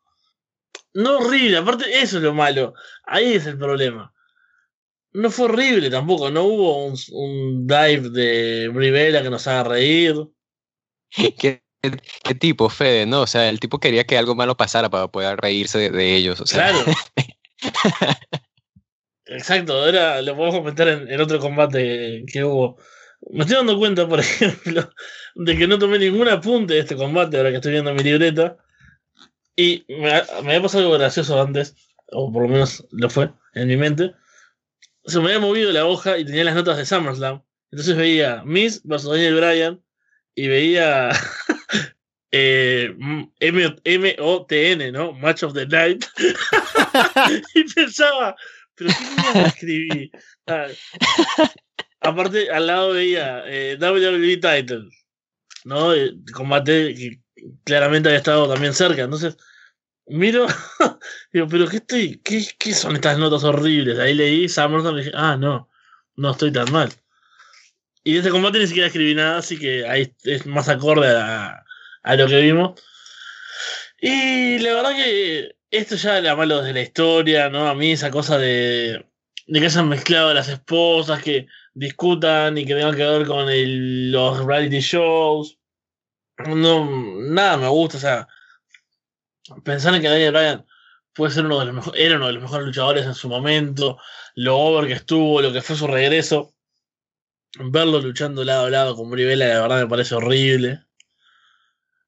No 0.93 1.19
horrible, 1.19 1.57
aparte 1.57 1.87
eso 1.99 2.19
es 2.19 2.23
lo 2.23 2.35
malo, 2.35 2.75
ahí 3.05 3.33
es 3.33 3.47
el 3.47 3.59
problema. 3.59 4.14
No 5.15 5.31
fue 5.31 5.45
horrible 5.47 5.91
tampoco, 5.91 6.31
no 6.31 6.43
hubo 6.43 6.87
un, 6.87 6.97
un 7.13 7.67
dive 7.67 8.11
de 8.11 8.71
Rivera 8.75 9.23
que 9.23 9.31
nos 9.31 9.47
haga 9.47 9.65
reír. 9.65 10.17
¿Qué, 11.39 11.63
qué 12.25 12.35
tipo, 12.35 12.69
Fede, 12.69 13.07
¿no? 13.07 13.23
O 13.23 13.27
sea, 13.27 13.49
el 13.49 13.61
tipo 13.61 13.79
quería 13.79 14.05
que 14.05 14.19
algo 14.19 14.35
malo 14.35 14.57
pasara 14.57 14.91
para 14.91 15.09
poder 15.09 15.39
reírse 15.39 15.79
de, 15.79 15.91
de 15.91 16.17
ellos. 16.17 16.41
O 16.41 16.47
sea, 16.47 16.71
Claro. 16.71 16.85
Exacto, 19.27 19.73
ahora 19.73 20.21
lo 20.21 20.37
podemos 20.37 20.57
comentar 20.57 20.89
en, 20.89 21.11
en 21.11 21.21
otro 21.21 21.39
combate 21.39 22.25
que 22.31 22.45
hubo. 22.45 22.77
Me 23.31 23.41
estoy 23.41 23.57
dando 23.57 23.79
cuenta, 23.79 24.07
por 24.09 24.21
ejemplo, 24.21 24.91
de 25.35 25.57
que 25.57 25.67
no 25.67 25.79
tomé 25.79 25.99
ningún 25.99 26.29
apunte 26.29 26.75
de 26.75 26.81
este 26.81 26.97
combate 26.97 27.37
ahora 27.37 27.51
que 27.51 27.57
estoy 27.57 27.73
viendo 27.73 27.95
mi 27.95 28.03
libreta. 28.03 28.57
Y 29.57 29.85
me, 29.89 30.11
me 30.43 30.55
había 30.55 30.63
pasado 30.63 30.85
algo 30.85 30.99
gracioso 30.99 31.41
antes, 31.41 31.77
o 32.11 32.33
por 32.33 32.43
lo 32.43 32.49
menos 32.49 32.85
lo 32.91 33.09
fue 33.09 33.31
en 33.55 33.69
mi 33.69 33.77
mente. 33.77 34.15
Se 35.07 35.19
me 35.21 35.27
había 35.27 35.41
movido 35.41 35.71
la 35.73 35.87
hoja 35.87 36.19
y 36.19 36.25
tenía 36.25 36.45
las 36.45 36.55
notas 36.55 36.77
de 36.77 36.87
SummerSlam. 36.87 37.43
Entonces 37.71 37.97
veía 37.97 38.43
Miss 38.45 38.81
versus 38.85 39.11
Daniel 39.11 39.37
Bryan 39.37 39.83
y 40.35 40.49
veía 40.49 41.11
eh, 42.31 42.95
M-O-T-N, 43.41 44.93
¿no? 44.93 45.13
Match 45.13 45.43
of 45.43 45.55
the 45.55 45.67
Night. 45.67 46.05
y 47.55 47.65
pensaba, 47.75 48.37
pero 48.75 48.91
¿qué 49.33 49.43
escribí? 49.43 50.13
Ah, 50.47 50.67
aparte, 52.01 52.51
al 52.51 52.67
lado 52.67 52.93
veía 52.93 53.43
eh, 53.47 53.77
WWE 53.81 54.37
Title, 54.37 54.89
¿no? 55.65 55.93
El 55.93 56.23
combate 56.33 56.95
que 56.95 57.21
claramente 57.65 58.09
había 58.09 58.19
estado 58.19 58.49
también 58.53 58.75
cerca. 58.75 59.03
Entonces, 59.03 59.37
miro, 60.07 60.47
digo, 61.33 61.47
pero 61.49 61.69
¿qué 61.69 61.77
estoy? 61.77 62.21
¿Qué, 62.25 62.47
qué 62.59 62.75
son 62.75 62.95
estas 62.97 63.19
notas 63.19 63.45
horribles? 63.45 63.99
Ahí 63.99 64.15
leí 64.15 64.49
SummerSlam 64.49 64.95
y 64.97 64.99
dije, 64.99 65.13
ah, 65.15 65.37
no, 65.37 65.69
no 66.17 66.31
estoy 66.31 66.53
tan 66.53 66.71
mal. 66.73 66.91
Y 68.05 68.13
de 68.13 68.19
este 68.19 68.31
combate 68.31 68.59
ni 68.59 68.67
siquiera 68.67 68.89
escribí 68.89 69.15
nada, 69.15 69.39
así 69.39 69.59
que 69.59 69.87
ahí 69.87 70.15
es 70.25 70.47
más 70.47 70.69
acorde 70.69 71.09
a, 71.09 71.65
a 72.03 72.17
lo 72.17 72.27
que 72.27 72.41
vimos. 72.41 72.81
Y 74.01 74.59
la 74.59 74.75
verdad 74.75 74.91
que 74.95 75.57
esto 75.71 75.97
ya 75.97 76.19
era 76.19 76.37
malo 76.37 76.59
desde 76.59 76.75
la 76.75 76.83
historia, 76.83 77.49
¿no? 77.49 77.67
A 77.67 77.75
mí 77.75 77.93
esa 77.93 78.11
cosa 78.11 78.39
de, 78.39 79.07
de 79.47 79.61
que 79.61 79.67
hayan 79.67 79.89
mezclado 79.89 80.35
las 80.35 80.49
esposas, 80.49 81.23
que 81.23 81.47
discutan 81.73 82.57
y 82.59 82.67
que 82.67 82.75
tengan 82.75 82.95
que 82.95 83.05
ver 83.05 83.27
con 83.27 83.47
los 84.13 84.45
reality 84.45 84.81
shows. 84.81 85.59
No, 86.47 86.87
nada 87.31 87.57
me 87.57 87.69
gusta, 87.69 87.97
o 87.97 88.01
sea, 88.01 88.29
pensar 89.63 89.95
en 89.95 90.03
que 90.03 90.09
Daniel 90.09 90.33
Bryan 90.33 90.67
puede 91.13 91.33
ser 91.33 91.47
uno 91.47 91.61
de 91.61 91.67
los 91.67 91.75
mejores, 91.75 92.01
era 92.01 92.17
uno 92.17 92.27
de 92.27 92.33
los 92.33 92.43
mejores 92.43 92.67
luchadores 92.67 93.07
en 93.07 93.15
su 93.15 93.29
momento, 93.29 93.99
lo 94.35 94.59
over 94.59 94.87
que 94.87 94.95
estuvo, 94.95 95.41
lo 95.41 95.53
que 95.53 95.63
fue 95.63 95.77
su 95.77 95.87
regreso. 95.87 96.53
Verlo 97.57 98.01
luchando 98.01 98.45
lado 98.45 98.67
a 98.67 98.71
lado 98.71 98.97
con 98.97 99.11
Brivela, 99.11 99.47
la 99.47 99.61
verdad 99.61 99.81
me 99.83 99.89
parece 99.89 100.17
horrible. 100.17 100.85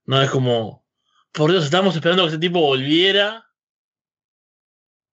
No 0.04 0.20
es 0.20 0.30
como, 0.30 0.84
por 1.32 1.52
Dios, 1.52 1.64
estábamos 1.64 1.94
esperando 1.94 2.24
que 2.24 2.30
ese 2.30 2.38
tipo 2.38 2.60
volviera. 2.60 3.44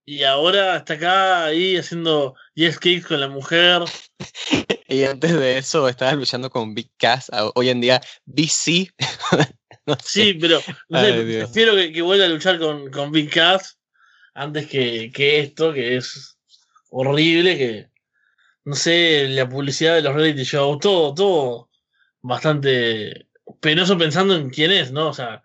Y 0.06 0.24
ahora 0.24 0.78
está 0.78 0.96
acá 0.96 1.46
ahí 1.46 1.78
haciendo 1.78 2.36
yes 2.56 2.80
kicks 2.80 3.08
con 3.08 3.20
la 3.20 3.28
mujer. 3.28 3.84
y 4.88 5.04
antes 5.04 5.34
de 5.34 5.58
eso 5.58 5.88
estaba 5.88 6.14
luchando 6.14 6.50
con 6.50 6.74
Big 6.74 6.92
Cass, 6.98 7.32
hoy 7.56 7.70
en 7.70 7.80
día 7.80 8.02
BC. 8.26 8.92
no 9.86 9.96
sé. 10.04 10.04
Sí, 10.04 10.34
pero 10.36 10.62
no 10.90 11.00
sé, 11.00 11.06
Ay, 11.06 11.38
prefiero 11.40 11.76
que, 11.76 11.92
que 11.92 12.02
vuelva 12.02 12.26
a 12.26 12.30
luchar 12.30 12.60
con, 12.60 12.90
con 12.92 13.12
Big 13.12 13.30
Cass 13.30 13.80
antes 14.34 14.68
que, 14.68 15.12
que 15.14 15.40
esto, 15.40 15.74
que 15.74 15.98
es 15.98 16.38
horrible, 16.90 17.58
que 17.58 17.94
no 18.66 18.76
sé, 18.76 19.28
la 19.30 19.48
publicidad 19.50 19.96
de 19.96 20.02
los 20.02 20.16
reality 20.16 20.44
shows, 20.44 20.80
todo, 20.80 21.14
todo 21.14 21.70
bastante 22.22 23.28
penoso 23.60 23.98
pensando 23.98 24.36
en 24.36 24.50
quién 24.50 24.72
es, 24.72 24.92
¿no? 24.92 25.10
O 25.10 25.14
sea, 25.14 25.44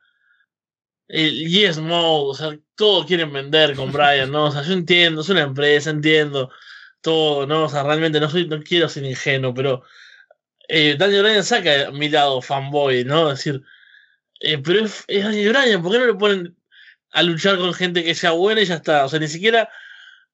el 1.09 1.49
Yes 1.49 1.79
Mode, 1.79 2.31
o 2.31 2.35
sea, 2.35 2.59
todo 2.77 3.07
quieren 3.07 3.33
vender 3.33 3.75
con 3.75 3.93
Brian, 3.93 4.31
¿no? 4.31 4.47
O 4.47 4.51
sea, 4.53 4.63
yo 4.63 4.73
entiendo, 4.73 5.23
es 5.23 5.29
una 5.29 5.43
empresa, 5.43 5.91
entiendo 5.91 6.51
todo, 7.01 7.47
¿no? 7.47 7.65
O 7.65 7.69
sea, 7.69 7.83
realmente 7.83 8.21
no 8.21 8.31
soy, 8.31 8.47
no 8.47 8.63
quiero 8.63 8.89
ser 8.89 9.05
ingenuo, 9.05 9.55
pero 9.55 9.83
eh, 10.69 10.97
Daniel 10.99 11.23
Bryan 11.23 11.45
saca 11.45 11.91
mi 11.93 12.09
lado 12.09 12.41
fanboy, 12.43 13.05
¿no? 13.05 13.31
Es 13.33 13.39
decir, 13.39 13.63
eh, 14.41 14.59
pero 14.59 14.85
es, 14.85 15.05
es 15.09 15.25
Daniel 15.25 15.53
Bryan, 15.53 15.83
¿por 15.83 15.93
qué 15.93 15.99
no 15.99 16.07
le 16.07 16.15
ponen 16.15 16.57
a 17.11 17.23
luchar 17.23 17.59
con 17.59 17.73
gente 17.75 18.05
que 18.05 18.15
sea 18.15 18.33
buena 18.33 18.61
y 18.61 18.67
ya 18.67 18.77
está? 18.77 19.05
O 19.05 19.09
sea, 19.09 19.19
ni 19.19 19.29
siquiera 19.29 19.69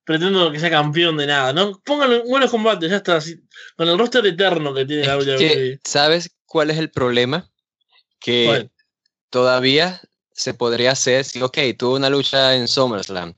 pretendo 0.05 0.53
que 0.53 0.61
sea 0.61 0.71
campeón 0.71 1.17
de 1.17 1.27
nada, 1.27 1.53
¿no? 1.53 1.81
Pónganlo 1.85 2.17
en 2.17 2.29
buenos 2.29 2.51
combates, 2.51 2.91
ya 2.91 2.97
está. 2.97 3.17
así, 3.17 3.41
con 3.77 3.89
el 3.89 3.99
roster 3.99 4.25
eterno 4.27 4.75
que 4.75 4.85
tiene 4.85 5.07
la 5.07 5.17
WWE. 5.17 5.81
¿Sabes 5.85 6.31
cuál 6.47 6.71
es 6.71 6.79
el 6.79 6.91
problema? 6.91 7.51
Que 8.21 8.71
todavía 9.31 10.01
se 10.33 10.55
podría 10.55 10.93
hacer 10.93 11.25
si, 11.25 11.41
ok, 11.41 11.59
tuvo 11.79 11.97
una 11.97 12.11
lucha 12.11 12.55
en 12.55 12.69
SummerSlam 12.69 13.35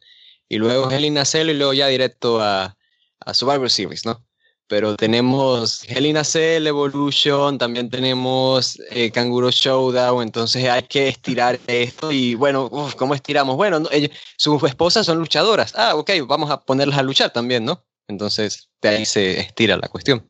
y 0.48 0.56
luego 0.56 0.90
Hell 0.90 1.04
in 1.04 1.18
a 1.18 1.24
Cell 1.24 1.50
y 1.50 1.54
luego 1.54 1.72
ya 1.72 1.88
directo 1.88 2.40
a, 2.40 2.76
a 3.20 3.34
Survivor 3.34 3.70
Series, 3.70 4.04
¿no? 4.04 4.24
Pero 4.68 4.96
tenemos 4.96 5.84
Hell 5.88 6.06
in 6.06 6.16
a 6.16 6.24
Cell, 6.24 6.66
Evolution, 6.66 7.56
también 7.56 7.88
tenemos 7.88 8.80
eh, 8.90 9.12
Kanguro 9.12 9.50
Showdown, 9.50 10.22
entonces 10.24 10.68
hay 10.68 10.82
que 10.82 11.06
estirar 11.08 11.60
esto 11.68 12.10
y 12.10 12.34
bueno, 12.34 12.68
uf, 12.72 12.96
¿cómo 12.96 13.14
estiramos? 13.14 13.54
Bueno, 13.56 13.78
no, 13.78 13.88
ellos- 13.92 14.10
sus 14.36 14.60
esposas 14.64 15.06
son 15.06 15.18
luchadoras. 15.18 15.72
Ah, 15.76 15.94
ok, 15.94 16.10
vamos 16.26 16.50
a 16.50 16.64
ponerlas 16.64 16.98
a 16.98 17.02
luchar 17.04 17.32
también, 17.32 17.64
¿no? 17.64 17.84
Entonces 18.08 18.68
de 18.82 18.88
ahí 18.88 19.06
se 19.06 19.38
estira 19.40 19.76
la 19.76 19.88
cuestión. 19.88 20.28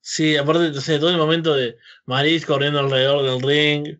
Sí, 0.00 0.36
aparte, 0.36 0.80
sé, 0.80 0.98
todo 0.98 1.10
el 1.10 1.16
momento 1.16 1.54
de 1.54 1.76
Maris 2.06 2.44
corriendo 2.44 2.80
alrededor 2.80 3.22
del 3.22 3.40
ring. 3.40 3.98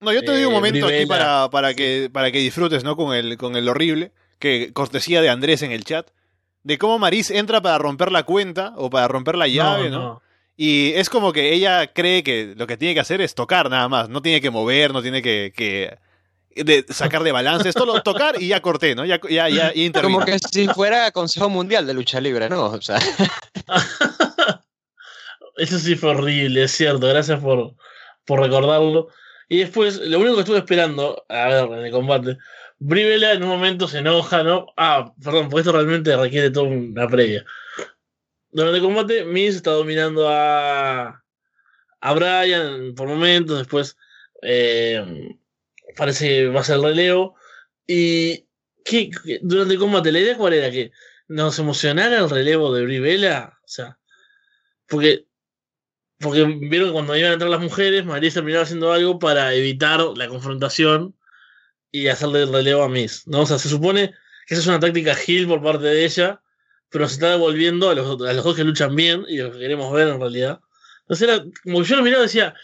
No, 0.00 0.12
yo 0.12 0.20
te 0.20 0.32
doy 0.32 0.44
un 0.44 0.52
Eh, 0.52 0.54
momento 0.54 0.86
aquí 0.86 1.06
para, 1.06 1.48
para, 1.50 1.74
que, 1.74 2.10
para 2.12 2.30
que 2.32 2.38
disfrutes, 2.38 2.82
¿no? 2.84 2.96
Con 2.96 3.14
el, 3.14 3.36
con 3.36 3.56
el 3.56 3.68
horrible, 3.68 4.12
que 4.38 4.72
cortesía 4.72 5.20
de 5.20 5.30
Andrés 5.30 5.62
en 5.62 5.70
el 5.72 5.84
chat, 5.84 6.08
de 6.62 6.78
cómo 6.78 6.98
Maris 6.98 7.30
entra 7.30 7.60
para 7.60 7.78
romper 7.78 8.12
la 8.12 8.22
cuenta 8.22 8.72
o 8.76 8.90
para 8.90 9.08
romper 9.08 9.36
la 9.36 9.48
llave, 9.48 9.90
¿no? 9.90 10.22
Y 10.56 10.92
es 10.94 11.08
como 11.08 11.32
que 11.32 11.54
ella 11.54 11.92
cree 11.92 12.22
que 12.22 12.54
lo 12.56 12.66
que 12.66 12.76
tiene 12.76 12.94
que 12.94 13.00
hacer 13.00 13.20
es 13.20 13.34
tocar 13.34 13.70
nada 13.70 13.88
más, 13.88 14.08
no 14.08 14.22
tiene 14.22 14.40
que 14.40 14.50
mover, 14.50 14.92
no 14.92 15.02
tiene 15.02 15.22
que, 15.22 15.52
que 15.56 15.98
de 16.54 16.84
sacar 16.90 17.22
de 17.22 17.32
balance, 17.32 17.68
es 17.68 17.74
solo 17.74 18.02
tocar 18.02 18.40
y 18.40 18.48
ya 18.48 18.60
corté, 18.60 18.94
¿no? 18.94 19.04
Ya, 19.04 19.18
ya, 19.28 19.48
ya, 19.48 19.72
ya 19.72 19.82
intervino. 19.82 20.20
Como 20.20 20.26
que 20.26 20.38
si 20.38 20.68
fuera 20.68 21.10
Consejo 21.10 21.48
Mundial 21.48 21.86
de 21.86 21.94
Lucha 21.94 22.20
Libre, 22.20 22.48
¿no? 22.48 22.66
O 22.66 22.82
sea, 22.82 22.98
Eso 25.56 25.78
sí 25.78 25.96
fue 25.96 26.10
horrible, 26.10 26.64
es 26.64 26.72
cierto. 26.72 27.06
Gracias 27.08 27.40
por, 27.40 27.74
por 28.24 28.40
recordarlo. 28.40 29.08
Y 29.48 29.58
después, 29.58 29.98
lo 29.98 30.18
único 30.18 30.34
que 30.34 30.40
estuve 30.40 30.58
esperando, 30.58 31.24
a 31.28 31.46
ver, 31.46 31.64
en 31.78 31.86
el 31.86 31.92
combate, 31.92 32.38
Brivela 32.84 33.32
en 33.32 33.44
un 33.44 33.48
momento 33.48 33.86
se 33.86 33.98
enoja, 33.98 34.42
¿no? 34.42 34.66
Ah, 34.76 35.14
perdón, 35.22 35.48
porque 35.48 35.60
esto 35.60 35.70
realmente 35.70 36.16
requiere 36.16 36.50
toda 36.50 36.66
una 36.66 37.06
previa. 37.06 37.44
Durante 38.50 38.78
el 38.78 38.82
combate, 38.82 39.24
Miz 39.24 39.54
está 39.54 39.70
dominando 39.70 40.28
a, 40.28 41.22
a 42.00 42.12
Brian 42.12 42.92
por 42.96 43.06
momentos, 43.06 43.58
después 43.58 43.96
eh, 44.42 45.36
parece 45.96 46.26
que 46.26 46.48
va 46.48 46.60
a 46.60 46.64
ser 46.64 46.76
el 46.76 46.82
relevo. 46.82 47.36
Y 47.86 48.46
¿qué, 48.84 49.10
durante 49.42 49.74
el 49.74 49.80
combate, 49.80 50.10
la 50.10 50.18
idea 50.18 50.36
cuál 50.36 50.54
era 50.54 50.72
que 50.72 50.90
nos 51.28 51.60
emocionara 51.60 52.18
el 52.18 52.30
relevo 52.30 52.74
de 52.74 52.82
Brivela, 52.82 53.60
o 53.62 53.68
sea, 53.68 53.98
porque 54.88 55.26
porque 56.18 56.44
vieron 56.44 56.88
que 56.88 56.92
cuando 56.92 57.16
iban 57.16 57.30
a 57.30 57.34
entrar 57.34 57.50
las 57.50 57.60
mujeres, 57.60 58.04
María 58.04 58.30
terminaba 58.32 58.64
haciendo 58.64 58.92
algo 58.92 59.20
para 59.20 59.54
evitar 59.54 60.00
la 60.16 60.26
confrontación 60.26 61.16
y 61.92 62.08
hacerle 62.08 62.42
el 62.42 62.52
relevo 62.52 62.82
a 62.82 62.88
Miss, 62.88 63.26
¿no? 63.28 63.42
O 63.42 63.46
sea, 63.46 63.58
se 63.58 63.68
supone 63.68 64.12
que 64.46 64.54
esa 64.54 64.62
es 64.62 64.66
una 64.66 64.80
táctica 64.80 65.16
Hill 65.26 65.46
por 65.46 65.62
parte 65.62 65.84
de 65.84 66.04
ella, 66.04 66.40
pero 66.88 67.06
se 67.06 67.14
está 67.14 67.30
devolviendo 67.30 67.90
a 67.90 67.94
los, 67.94 68.20
a 68.22 68.32
los 68.32 68.44
dos 68.44 68.56
que 68.56 68.64
luchan 68.64 68.96
bien 68.96 69.24
y 69.28 69.36
lo 69.36 69.52
que 69.52 69.58
queremos 69.58 69.92
ver 69.92 70.08
en 70.08 70.18
realidad. 70.18 70.60
Entonces 71.02 71.28
era 71.28 71.44
como 71.62 71.82
yo 71.82 71.96
lo 71.96 72.02
miraba 72.02 72.22
decía, 72.22 72.54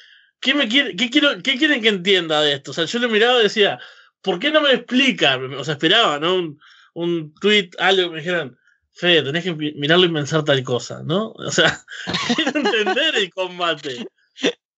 ¿qué, 0.41 0.55
me 0.55 0.69
quiere, 0.69 0.97
qué, 0.97 1.11
quiero, 1.11 1.43
¿qué 1.43 1.57
quieren 1.57 1.83
que 1.83 1.89
entienda 1.89 2.41
de 2.41 2.55
esto? 2.55 2.71
O 2.71 2.75
sea, 2.75 2.87
yo 2.87 2.99
lo 2.99 3.09
miraba 3.09 3.41
y 3.41 3.45
decía, 3.45 3.79
¿por 4.23 4.39
qué 4.39 4.51
no 4.51 4.61
me 4.61 4.73
explican? 4.73 5.55
O 5.55 5.65
sea, 5.65 5.75
esperaba, 5.75 6.19
¿no? 6.19 6.35
Un, 6.35 6.61
un 6.95 7.35
tweet, 7.35 7.71
algo 7.79 8.05
que 8.05 8.11
me 8.11 8.19
dijeran, 8.19 8.59
Fede, 8.93 9.23
tenés 9.23 9.45
que 9.45 9.55
mirarlo 9.55 10.07
y 10.07 10.13
pensar 10.13 10.45
tal 10.45 10.63
cosa, 10.65 11.03
¿no? 11.05 11.31
O 11.31 11.51
sea, 11.53 11.85
quiero 12.35 12.59
entender 12.59 13.15
el 13.17 13.31
combate. 13.31 14.07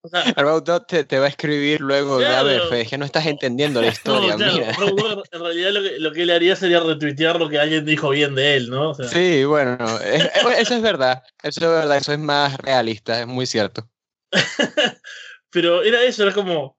O 0.03 0.09
sea, 0.09 0.81
te, 0.87 1.05
te, 1.05 1.19
va 1.19 1.27
a 1.27 1.29
escribir 1.29 1.81
luego, 1.81 2.19
claro, 2.19 2.39
a 2.39 2.43
ver, 2.43 2.63
Fede, 2.71 2.87
que 2.87 2.97
no 2.97 3.05
estás 3.05 3.27
entendiendo 3.27 3.83
la 3.83 3.89
historia, 3.89 4.31
no, 4.33 4.37
claro, 4.39 4.55
mira. 4.55 5.23
en 5.31 5.41
realidad 5.41 5.73
lo 5.73 5.83
que, 5.83 5.99
lo 5.99 6.13
que, 6.13 6.23
él 6.23 6.31
haría 6.31 6.57
sería 6.57 6.81
retuitear 6.81 7.39
lo 7.39 7.51
que 7.51 7.59
alguien 7.59 7.85
dijo 7.85 8.09
bien 8.09 8.35
de 8.35 8.57
él, 8.57 8.71
¿no? 8.71 8.91
O 8.91 8.95
sea, 8.95 9.07
sí, 9.09 9.45
bueno, 9.45 9.77
es, 10.01 10.25
eso 10.59 10.75
es 10.75 10.81
verdad, 10.81 11.23
eso 11.43 11.61
es 11.61 11.71
verdad, 11.71 11.99
eso 11.99 12.13
es 12.15 12.19
más 12.19 12.57
realista, 12.57 13.21
es 13.21 13.27
muy 13.27 13.45
cierto. 13.45 13.91
Pero 15.51 15.83
era 15.83 16.03
eso, 16.03 16.23
era 16.23 16.33
como, 16.33 16.79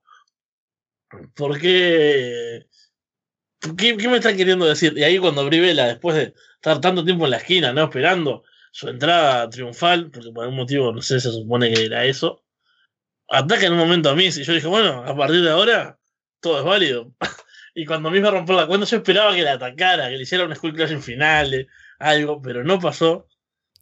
¿por 1.34 1.60
qué? 1.60 2.66
¿Qué, 3.76 3.96
¿Qué, 3.96 4.08
me 4.08 4.16
están 4.16 4.36
queriendo 4.36 4.66
decir? 4.66 4.94
Y 4.96 5.04
ahí 5.04 5.18
cuando 5.18 5.46
Brivela, 5.46 5.86
después 5.86 6.16
de 6.16 6.34
estar 6.56 6.80
tanto 6.80 7.04
tiempo 7.04 7.26
en 7.26 7.30
la 7.30 7.36
esquina, 7.36 7.72
¿no? 7.72 7.84
Esperando 7.84 8.42
su 8.72 8.88
entrada 8.88 9.48
triunfal, 9.48 10.10
porque 10.10 10.32
por 10.32 10.42
algún 10.42 10.56
motivo, 10.56 10.92
no 10.92 11.02
sé, 11.02 11.20
se 11.20 11.30
supone 11.30 11.72
que 11.72 11.84
era 11.84 12.04
eso. 12.04 12.41
Ataca 13.28 13.66
en 13.66 13.72
un 13.72 13.78
momento 13.78 14.10
a 14.10 14.14
mí, 14.14 14.26
y 14.26 14.30
yo 14.30 14.52
dije, 14.52 14.66
bueno, 14.66 15.04
a 15.04 15.16
partir 15.16 15.42
de 15.42 15.50
ahora, 15.50 15.98
todo 16.40 16.58
es 16.58 16.64
válido. 16.64 17.12
y 17.74 17.86
cuando 17.86 18.08
a 18.08 18.12
mí 18.12 18.20
me 18.20 18.30
rompió 18.30 18.54
la 18.54 18.66
cuenta, 18.66 18.86
yo 18.86 18.96
esperaba 18.96 19.34
que 19.34 19.42
la 19.42 19.52
atacara, 19.52 20.08
que 20.08 20.16
le 20.16 20.22
hiciera 20.22 20.44
un 20.44 20.54
Skull 20.54 20.74
Clash 20.74 20.92
en 20.92 21.02
finales, 21.02 21.66
algo, 21.98 22.40
pero 22.42 22.62
no 22.64 22.78
pasó. 22.78 23.28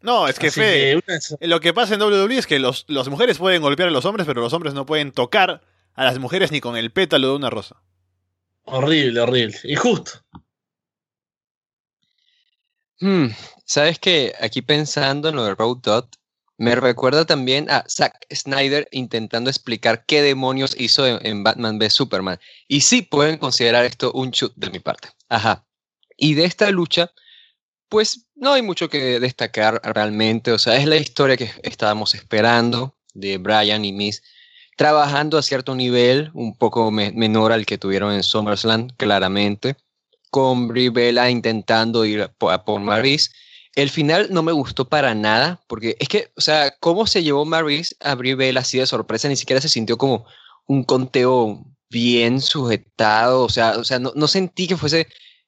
No, 0.03 0.28
es 0.28 0.38
que, 0.38 0.51
Fe, 0.51 1.01
que 1.07 1.47
lo 1.47 1.61
que 1.61 1.74
pasa 1.74 1.95
en 1.95 2.03
WWE 2.03 2.38
es 2.38 2.47
que 2.47 2.59
los, 2.59 2.86
las 2.88 3.09
mujeres 3.09 3.38
pueden 3.38 3.61
golpear 3.61 3.88
a 3.88 3.93
los 3.93 4.05
hombres, 4.07 4.26
pero 4.26 4.41
los 4.41 4.53
hombres 4.53 4.72
no 4.72 4.86
pueden 4.86 5.12
tocar 5.12 5.62
a 5.95 6.05
las 6.05 6.18
mujeres 6.18 6.51
ni 6.53 6.61
con 6.61 6.76
el 6.76 6.91
pétalo 6.91 7.28
de 7.28 7.36
una 7.36 7.51
rosa. 7.51 7.82
Horrible, 8.64 9.20
horrible. 9.20 9.59
Y 9.64 9.74
justo. 9.74 10.12
Hmm, 13.01 13.28
Sabes 13.70 14.01
que 14.01 14.34
aquí 14.41 14.62
pensando 14.62 15.28
en 15.28 15.36
lo 15.36 15.45
de 15.45 15.55
Road 15.55 15.76
Dot, 15.76 16.16
me 16.61 16.74
recuerda 16.74 17.24
también 17.24 17.70
a 17.70 17.86
Zack 17.88 18.26
Snyder 18.30 18.86
intentando 18.92 19.48
explicar 19.48 20.04
qué 20.04 20.20
demonios 20.20 20.76
hizo 20.78 21.06
en, 21.06 21.42
Batman 21.42 21.78
v 21.78 21.88
Superman. 21.88 22.38
Y 22.68 22.82
sí 22.82 23.00
pueden 23.00 23.38
considerar 23.38 23.86
esto 23.86 24.12
un 24.12 24.30
shoot 24.30 24.52
de 24.56 24.68
mi 24.68 24.78
parte. 24.78 25.08
Ajá. 25.30 25.64
Y 26.18 26.34
de 26.34 26.44
esta 26.44 26.70
lucha, 26.70 27.12
pues 27.88 28.26
no 28.34 28.52
hay 28.52 28.61
mucho 28.61 28.90
que 28.90 29.18
destacar 29.20 29.80
realmente. 29.82 30.52
O 30.52 30.58
sea, 30.58 30.76
es 30.76 30.84
la 30.84 30.96
historia 30.96 31.38
que 31.38 31.50
estábamos 31.62 32.14
esperando 32.14 32.94
de 33.14 33.38
Brian 33.38 33.86
y 33.86 33.94
Miss 33.94 34.22
trabajando 34.76 35.38
a 35.38 35.42
cierto 35.42 35.74
nivel, 35.74 36.30
un 36.34 36.58
poco 36.58 36.90
menor 36.90 37.52
al 37.52 37.64
que 37.64 37.78
tuvieron 37.78 38.12
en 38.12 38.22
SummerSlam, 38.22 38.88
claramente 38.98 39.76
con 40.30 40.68
Brivela 40.68 41.30
intentando 41.30 42.04
ir 42.04 42.22
a 42.22 42.64
por 42.64 42.80
Maris. 42.80 43.32
El 43.80 43.88
final 43.88 44.28
no 44.30 44.42
me 44.42 44.52
gustó 44.52 44.90
para 44.90 45.14
nada, 45.14 45.58
porque 45.66 45.96
es 45.98 46.06
que, 46.06 46.30
o 46.36 46.42
sea, 46.42 46.76
cómo 46.80 47.06
se 47.06 47.22
llevó 47.22 47.46
Maris 47.46 47.96
a 48.00 48.14
Brivela 48.14 48.60
así 48.60 48.76
de 48.76 48.86
sorpresa, 48.86 49.26
ni 49.26 49.36
siquiera 49.36 49.62
se 49.62 49.70
sintió 49.70 49.96
como 49.96 50.26
un 50.66 50.84
conteo 50.84 51.64
bien 51.88 52.42
sujetado, 52.42 53.42
o 53.42 53.48
sea, 53.48 53.78
o 53.78 53.84
sea 53.84 53.98
no, 53.98 54.12
no 54.14 54.28
sentí 54.28 54.68
que 54.68 54.76
fuese 54.76 55.06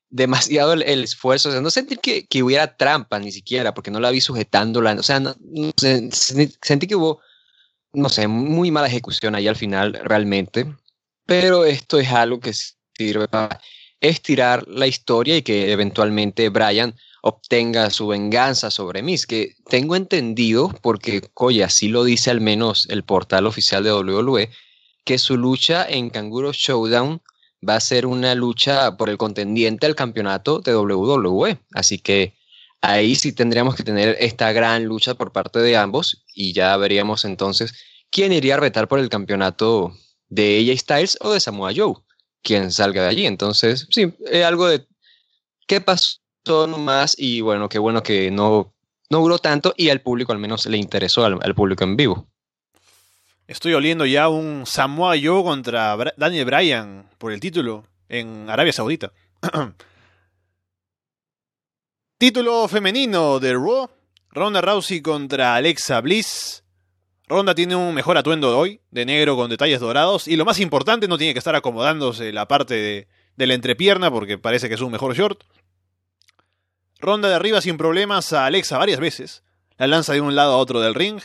demasiado 0.09 0.73
el, 0.73 1.05
esfuerzo, 1.05 1.51
o 1.51 1.53
sea, 1.53 1.61
no 1.61 1.69
sentí 1.69 1.99
que, 1.99 2.27
que, 2.27 2.43
hubiera 2.43 2.75
trampa 2.75 3.19
ni 3.19 3.33
siquiera, 3.33 3.75
porque 3.75 3.91
no 3.91 4.01
la 4.01 4.11
vi 4.11 4.23
sujetándola, 4.23 4.95
o 4.95 5.03
sea, 5.03 5.21
no, 5.21 5.37
sentí 5.79 6.87
que 6.87 6.97
hubo, 6.97 7.21
no 7.93 8.09
sé, 8.09 8.29
muy 8.29 8.71
mala 8.71 8.87
ejecución 8.87 9.35
ahí 9.35 9.47
al 9.47 9.57
final 9.57 10.01
realmente, 10.05 10.75
pero 11.27 11.67
esto 11.67 11.99
es 11.99 12.09
algo 12.09 12.41
que 12.41 12.55
sirve 12.97 13.29
para 13.29 13.61
estirar 14.01 14.67
la 14.69 14.87
historia 14.87 15.37
y 15.37 15.43
que 15.43 15.71
eventualmente 15.71 16.49
Brian 16.49 16.95
obtenga 17.23 17.89
su 17.91 18.09
venganza 18.09 18.71
sobre 18.71 19.03
Miss, 19.03 19.27
que 19.27 19.55
tengo 19.71 19.97
entendido, 19.97 20.69
porque, 20.83 21.23
oye, 21.35 21.65
así 21.65 21.89
lo 21.89 22.05
dice 22.05 22.31
al 22.31 22.41
menos 22.41 22.87
el 22.91 23.05
portal 23.05 23.47
oficial 23.47 23.85
de 23.85 23.93
WWE, 23.93 24.51
que 25.05 25.19
su 25.19 25.37
lucha 25.37 25.87
en 25.89 26.11
Canguro 26.11 26.53
Showdown 26.53 27.23
va 27.67 27.77
a 27.77 27.81
ser 27.81 28.07
una 28.07 28.35
lucha 28.35 28.97
por 28.97 29.09
el 29.09 29.19
contendiente 29.19 29.87
al 29.87 29.95
campeonato 29.95 30.59
de 30.61 30.77
WWE. 30.77 31.59
Así 31.73 31.99
que 31.99 32.35
ahí 32.81 33.15
sí 33.15 33.33
tendríamos 33.33 33.77
que 33.77 33.85
tener 33.85 34.17
esta 34.19 34.53
gran 34.53 34.85
lucha 34.85 35.15
por 35.15 35.33
parte 35.33 35.61
de 35.61 35.77
ambos 35.77 36.25
y 36.35 36.53
ya 36.53 36.77
veríamos 36.77 37.25
entonces 37.25 37.73
quién 38.11 38.33
iría 38.33 38.55
a 38.55 38.61
retar 38.61 38.89
por 38.89 38.99
el 38.99 39.09
campeonato 39.09 39.97
de 40.29 40.59
AJ 40.59 40.81
Styles 40.81 41.19
o 41.21 41.33
de 41.33 41.41
Samoa 41.41 41.73
Joe 41.75 41.95
quien 42.43 42.73
salga 42.73 43.03
de 43.03 43.09
allí. 43.09 43.27
Entonces, 43.27 43.87
sí, 43.91 44.13
es 44.27 44.45
algo 44.45 44.67
de 44.67 44.85
qué 45.69 45.81
pasó 45.81 46.22
nomás 46.45 47.15
y 47.17 47.41
bueno, 47.41 47.69
qué 47.69 47.79
bueno 47.79 48.03
que 48.03 48.31
no, 48.31 48.73
no 49.11 49.19
duró 49.21 49.39
tanto 49.39 49.75
y 49.77 49.91
al 49.91 50.01
público 50.01 50.33
al 50.33 50.39
menos 50.39 50.67
le 50.67 50.77
interesó 50.77 51.25
al, 51.25 51.55
público 51.55 51.85
en 51.85 51.97
vivo. 51.97 52.27
Estoy 53.47 53.75
oliendo 53.75 54.07
ya 54.07 54.29
un 54.29 54.65
Samoa 54.67 55.15
Joe 55.23 55.43
contra 55.43 55.97
Daniel 56.17 56.45
Bryan 56.47 57.09
por 57.19 57.33
el 57.33 57.41
título 57.41 57.85
en 58.09 58.49
Arabia 58.49 58.73
Saudita. 58.73 59.13
título 62.19 62.67
femenino 62.69 63.39
de 63.39 63.53
Raw. 63.55 63.91
Ronda 64.31 64.63
Rousey 64.63 65.03
contra 65.03 65.57
Alexa 65.57 66.01
Bliss. 66.01 66.65
Ronda 67.29 67.55
tiene 67.55 67.77
un 67.77 67.95
mejor 67.95 68.17
atuendo 68.17 68.57
hoy, 68.59 68.81
de 68.91 69.05
negro 69.05 69.37
con 69.37 69.51
detalles 69.51 69.81
dorados, 69.81 70.27
y 70.27 70.37
lo 70.37 70.45
más 70.45 70.59
importante, 70.59 71.07
no 71.07 71.19
tiene 71.19 71.35
que 71.35 71.39
estar 71.39 71.55
acomodándose 71.55 72.33
la 72.33 72.49
parte 72.49 72.75
de, 72.75 73.09
de 73.37 73.47
la 73.47 73.55
entrepierna 73.55 74.11
porque 74.11 74.39
parece 74.39 74.69
que 74.69 74.75
es 74.75 74.81
un 74.81 74.93
mejor 74.93 75.15
short. 75.15 75.43
Ronda 77.03 77.29
de 77.29 77.35
arriba 77.35 77.61
sin 77.61 77.79
problemas 77.79 78.33
a 78.33 78.47
Alexa 78.47 78.79
varias 78.79 79.01
veces, 79.01 79.43
la 79.77 79.89
lanza 79.89 80.13
de 80.13 80.21
un 80.21 80.37
lado 80.37 80.53
a 80.53 80.57
otro 80.59 80.81
del 80.81 80.95
ring. 80.95 81.21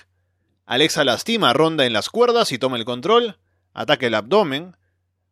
Alexa 0.66 1.04
lastima 1.04 1.52
a 1.52 1.54
Ronda 1.54 1.86
en 1.86 1.94
las 1.94 2.10
cuerdas 2.10 2.52
y 2.52 2.58
toma 2.58 2.78
el 2.78 2.84
control, 2.84 3.38
ataca 3.76 4.08
el 4.08 4.16
abdomen. 4.16 4.76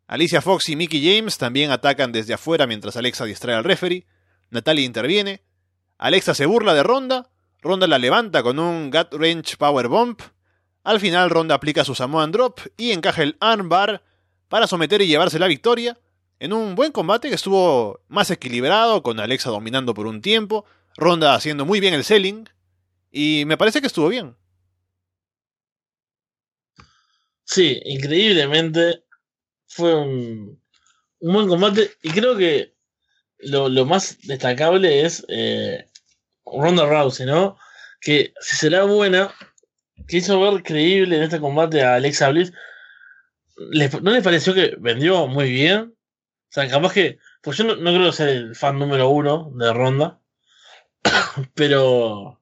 Alicia 0.06 0.40
Fox 0.40 0.68
y 0.68 0.76
Mickey 0.76 1.04
James 1.04 1.36
también 1.36 1.72
atacan 1.72 2.12
desde 2.12 2.32
afuera 2.32 2.68
mientras 2.68 2.96
Alexa 2.96 3.24
distrae 3.24 3.56
al 3.56 3.64
referee. 3.64 4.06
Natalia 4.50 4.84
interviene. 4.84 5.42
Alexa 5.98 6.32
se 6.32 6.46
burla 6.46 6.74
de 6.74 6.84
Ronda. 6.84 7.28
Ronda 7.60 7.88
la 7.88 7.98
levanta 7.98 8.44
con 8.44 8.60
un 8.60 8.92
Gut 8.92 9.14
Wrench 9.14 9.56
Power 9.56 9.88
Bump. 9.88 10.22
Al 10.84 11.00
final, 11.00 11.28
Ronda 11.28 11.56
aplica 11.56 11.84
su 11.84 11.96
Samoan 11.96 12.30
Drop 12.30 12.60
y 12.76 12.92
encaja 12.92 13.24
el 13.24 13.36
Armbar 13.40 14.04
para 14.48 14.68
someter 14.68 15.02
y 15.02 15.08
llevarse 15.08 15.40
la 15.40 15.48
victoria. 15.48 15.98
En 16.38 16.52
un 16.52 16.74
buen 16.74 16.92
combate 16.92 17.28
que 17.28 17.34
estuvo 17.34 18.00
más 18.08 18.30
equilibrado, 18.30 19.02
con 19.02 19.18
Alexa 19.20 19.50
dominando 19.50 19.94
por 19.94 20.06
un 20.06 20.20
tiempo, 20.20 20.66
Ronda 20.96 21.34
haciendo 21.34 21.64
muy 21.64 21.80
bien 21.80 21.94
el 21.94 22.04
selling, 22.04 22.48
y 23.10 23.44
me 23.46 23.56
parece 23.56 23.80
que 23.80 23.86
estuvo 23.86 24.08
bien. 24.08 24.36
Sí, 27.44 27.80
increíblemente 27.84 29.04
fue 29.66 29.94
un, 29.94 30.60
buen 31.20 31.48
combate 31.48 31.92
y 32.02 32.10
creo 32.10 32.36
que 32.36 32.74
lo, 33.38 33.70
más 33.86 34.18
destacable 34.22 35.06
es 35.06 35.24
eh, 35.28 35.86
Ronda 36.44 36.84
Rousey, 36.84 37.24
¿no? 37.24 37.56
Que 38.00 38.34
si 38.40 38.56
será 38.56 38.84
buena, 38.84 39.32
que 40.06 40.18
hizo 40.18 40.40
ver 40.40 40.62
creíble 40.62 41.16
en 41.16 41.22
este 41.22 41.40
combate 41.40 41.82
a 41.82 41.94
Alexa 41.94 42.28
Bliss, 42.28 42.52
¿no 44.02 44.10
les 44.10 44.22
pareció 44.22 44.52
que 44.52 44.74
vendió 44.78 45.26
muy 45.26 45.50
bien? 45.50 45.95
O 46.56 46.58
sea, 46.58 46.70
capaz 46.70 46.94
que. 46.94 47.18
Pues 47.42 47.58
yo 47.58 47.64
no, 47.64 47.74
creo 47.76 48.12
ser 48.12 48.30
el 48.30 48.56
fan 48.56 48.78
número 48.78 49.10
uno 49.10 49.52
de 49.56 49.72
Ronda. 49.74 50.18
pero. 51.54 52.12
O 52.22 52.40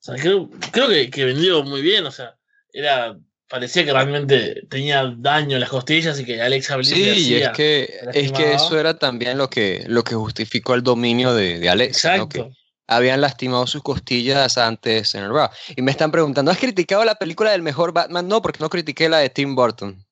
sea, 0.00 0.16
creo, 0.16 0.50
creo 0.70 0.88
que, 1.10 1.24
vendió 1.24 1.62
muy 1.62 1.80
bien. 1.80 2.04
O 2.04 2.10
sea, 2.10 2.36
era 2.74 3.16
parecía 3.48 3.86
que 3.86 3.92
realmente 3.92 4.66
tenía 4.68 5.14
daño 5.16 5.54
en 5.54 5.60
las 5.60 5.70
costillas 5.70 6.20
y 6.20 6.26
que 6.26 6.42
Alexa 6.42 6.76
Bliss 6.76 6.90
Sí, 6.90 7.00
y 7.00 7.34
es 7.36 7.48
hacía- 7.48 7.52
que, 7.52 8.00
es 8.12 8.32
que 8.32 8.52
eso 8.52 8.78
era 8.78 8.98
también 8.98 9.38
lo 9.38 9.48
que, 9.48 9.84
lo 9.86 10.04
que 10.04 10.14
justificó 10.14 10.74
el 10.74 10.82
dominio 10.82 11.32
de, 11.32 11.58
de 11.58 11.70
Alexa, 11.70 12.18
¿no? 12.18 12.28
Que 12.28 12.40
Exacto. 12.40 12.58
habían 12.86 13.22
lastimado 13.22 13.66
sus 13.66 13.82
costillas 13.82 14.58
antes 14.58 15.14
en 15.14 15.22
el 15.22 15.30
Raw. 15.32 15.48
Y 15.74 15.80
me 15.80 15.90
están 15.92 16.10
preguntando, 16.10 16.50
¿has 16.50 16.58
criticado 16.58 17.02
la 17.04 17.14
película 17.14 17.52
del 17.52 17.62
mejor 17.62 17.92
Batman? 17.94 18.28
No, 18.28 18.42
porque 18.42 18.58
no 18.60 18.68
critiqué 18.68 19.08
la 19.08 19.18
de 19.18 19.30
Tim 19.30 19.54
Burton. 19.54 20.05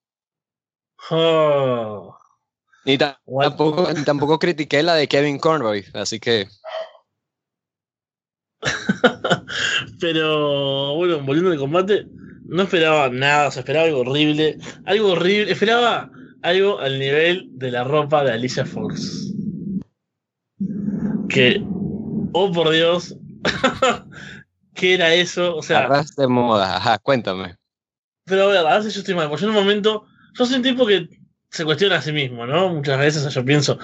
Oh, 1.11 2.17
Ni, 2.85 2.97
ta- 2.99 3.19
What? 3.27 3.45
tampoco, 3.49 3.93
ni 3.93 4.05
tampoco 4.05 4.39
critiqué 4.39 4.83
la 4.83 4.95
de 4.95 5.09
Kevin 5.09 5.39
Conroy. 5.39 5.85
Así 5.95 6.19
que, 6.21 6.49
Pero 10.01 10.95
bueno, 10.97 11.21
volviendo 11.21 11.51
al 11.53 11.59
combate, 11.59 12.07
no 12.47 12.63
esperaba 12.63 13.09
nada, 13.11 13.49
o 13.49 13.51
sea, 13.51 13.61
esperaba 13.61 13.87
algo 13.87 14.01
horrible. 14.01 14.59
Algo 14.87 15.13
horrible, 15.13 15.53
esperaba 15.53 16.11
algo 16.43 16.79
al 16.79 16.99
nivel 16.99 17.49
de 17.53 17.71
la 17.71 17.85
ropa 17.85 18.25
de 18.25 18.33
Alicia 18.33 18.65
Fox. 18.65 19.33
Que, 21.29 21.63
oh 22.33 22.53
por 22.53 22.71
Dios, 22.71 23.17
¿qué 24.75 24.95
era 24.95 25.15
eso? 25.15 25.57
O 25.57 25.63
sea, 25.63 25.81
arras 25.81 26.15
de 26.17 26.29
moda. 26.29 26.77
Ajá, 26.77 26.99
cuéntame. 26.99 27.57
pero 28.25 28.45
a 28.45 28.47
ver, 28.49 28.67
a 28.67 28.83
si 28.83 28.91
yo 28.91 29.01
estoy 29.01 29.15
mal, 29.15 29.29
porque 29.29 29.43
yo 29.45 29.51
en 29.51 29.57
un 29.57 29.63
momento, 29.63 30.07
yo 30.35 30.47
soy 30.47 30.57
un 30.57 30.63
tipo 30.63 30.87
que 30.87 31.09
se 31.51 31.65
cuestiona 31.65 31.97
a 31.97 32.03
sí 32.03 32.13
mismo, 32.13 32.47
¿no? 32.47 32.69
Muchas 32.69 32.99
veces 32.99 33.33
yo 33.33 33.45
pienso, 33.45 33.79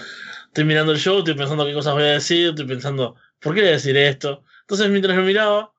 estoy 0.46 0.64
mirando 0.64 0.92
el 0.92 0.98
show, 0.98 1.18
estoy 1.18 1.34
pensando 1.34 1.64
qué 1.64 1.72
cosas 1.72 1.94
voy 1.94 2.02
a 2.02 2.12
decir, 2.12 2.48
estoy 2.48 2.66
pensando, 2.66 3.14
¿por 3.38 3.54
qué 3.54 3.60
voy 3.60 3.70
a 3.70 3.72
decir 3.72 3.96
esto? 3.96 4.44
Entonces 4.62 4.90
mientras 4.90 5.16
lo 5.16 5.22
miraba, 5.22 5.72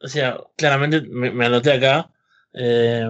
o 0.00 0.08
sea, 0.08 0.38
claramente 0.56 1.02
me, 1.02 1.30
me 1.30 1.46
anoté 1.46 1.72
acá, 1.72 2.10
eh, 2.52 3.08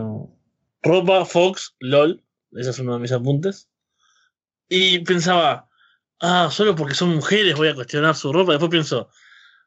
ropa, 0.83 1.25
Fox, 1.25 1.75
LOL, 1.81 2.23
ese 2.53 2.71
es 2.71 2.79
uno 2.79 2.95
de 2.95 3.01
mis 3.01 3.13
apuntes, 3.13 3.71
y 4.69 4.99
pensaba, 5.01 5.69
ah, 6.21 6.49
solo 6.51 6.77
porque 6.77 6.95
son 6.95 7.15
mujeres 7.15 7.57
voy 7.57 7.69
a 7.69 7.75
cuestionar 7.75 8.15
su 8.15 8.33
ropa, 8.33 8.53
después 8.53 8.71
pienso, 8.71 9.09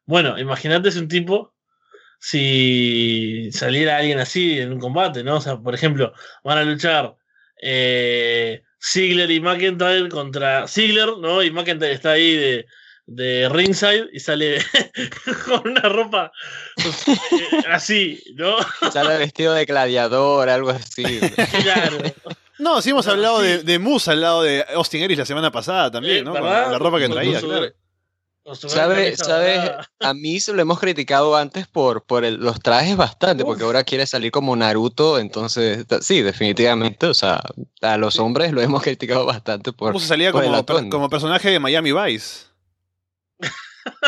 bueno, 0.05 0.37
imagínate 0.37 0.91
si 0.91 0.99
un 0.99 1.07
tipo 1.07 1.53
si 2.25 3.51
saliera 3.51 3.97
alguien 3.97 4.17
así 4.19 4.57
en 4.57 4.71
un 4.71 4.79
combate, 4.79 5.25
¿no? 5.25 5.37
O 5.37 5.41
sea, 5.41 5.57
por 5.57 5.75
ejemplo, 5.75 6.13
van 6.41 6.57
a 6.57 6.63
luchar 6.63 7.17
eh, 7.65 8.61
Ziggler 8.81 9.31
y 9.31 9.39
McIntyre 9.39 10.09
contra 10.09 10.67
Ziggler, 10.67 11.17
¿no? 11.19 11.41
Y 11.41 11.51
McIntyre 11.51 11.93
está 11.93 12.11
ahí 12.11 12.35
de, 12.35 12.65
de 13.05 13.47
ringside 13.49 14.09
y 14.11 14.19
sale 14.19 14.57
con 15.45 15.69
una 15.71 15.81
ropa 15.89 16.31
pues, 16.75 17.07
eh, 17.07 17.63
así, 17.69 18.21
¿no? 18.35 18.57
Sale 18.91 19.17
vestido 19.17 19.53
de 19.53 19.65
gladiador, 19.65 20.49
algo 20.49 20.71
así. 20.71 21.03
Claro. 21.63 21.97
No, 22.59 22.81
sí 22.81 22.91
hemos 22.91 23.05
No, 23.07 23.13
hablado 23.13 23.39
sí. 23.41 23.47
de, 23.47 23.63
de 23.63 23.79
Moose 23.79 24.11
al 24.11 24.21
lado 24.21 24.43
de 24.43 24.63
Austin 24.75 25.03
Aries 25.03 25.19
la 25.19 25.25
semana 25.25 25.51
pasada 25.51 25.89
también, 25.91 26.17
Eh, 26.17 26.23
¿no? 26.23 26.33
Con 26.33 26.43
la 26.43 26.77
ropa 26.77 26.99
que 26.99 27.09
traía, 27.09 27.39
claro. 27.39 27.71
Su 28.53 28.67
¿Sabe, 28.67 29.15
a 30.01 30.13
mí 30.13 30.39
se 30.39 30.51
lo 30.53 30.61
hemos 30.61 30.79
criticado 30.79 31.35
antes 31.35 31.65
por, 31.67 32.03
por 32.05 32.25
el- 32.25 32.35
los 32.35 32.59
trajes 32.59 32.95
bastante, 32.97 33.45
porque 33.45 33.63
ahora 33.63 33.83
quiere 33.83 34.05
salir 34.05 34.31
como 34.31 34.55
Naruto, 34.55 35.17
entonces 35.17 35.85
sí, 36.01 36.21
definitivamente, 36.21 37.07
o 37.07 37.13
sea, 37.13 37.41
a 37.81 37.97
los 37.97 38.19
hombres 38.19 38.51
lo 38.51 38.61
hemos 38.61 38.83
criticado 38.83 39.25
bastante 39.25 39.71
por 39.71 39.93
Moose 39.93 40.07
salía 40.07 40.31
por 40.31 40.43
el 40.43 40.49
como, 40.51 40.65
per- 40.65 40.89
como 40.89 41.09
personaje 41.09 41.49
de 41.51 41.59
Miami 41.59 41.91
Vice. 41.93 42.47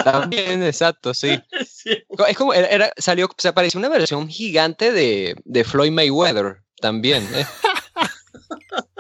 también, 0.04 0.64
exacto, 0.64 1.14
sí. 1.14 1.40
Sí. 1.86 2.04
Es 2.28 2.38
como, 2.38 2.54
era, 2.54 2.68
era- 2.68 2.92
salió, 2.98 3.30
se 3.38 3.48
apareció 3.48 3.78
una 3.80 3.90
versión 3.90 4.28
gigante 4.28 4.92
de, 4.92 5.36
de 5.46 5.64
Floyd 5.64 5.92
Mayweather 5.92 6.64
también. 6.82 7.28
¿eh? 7.36 7.46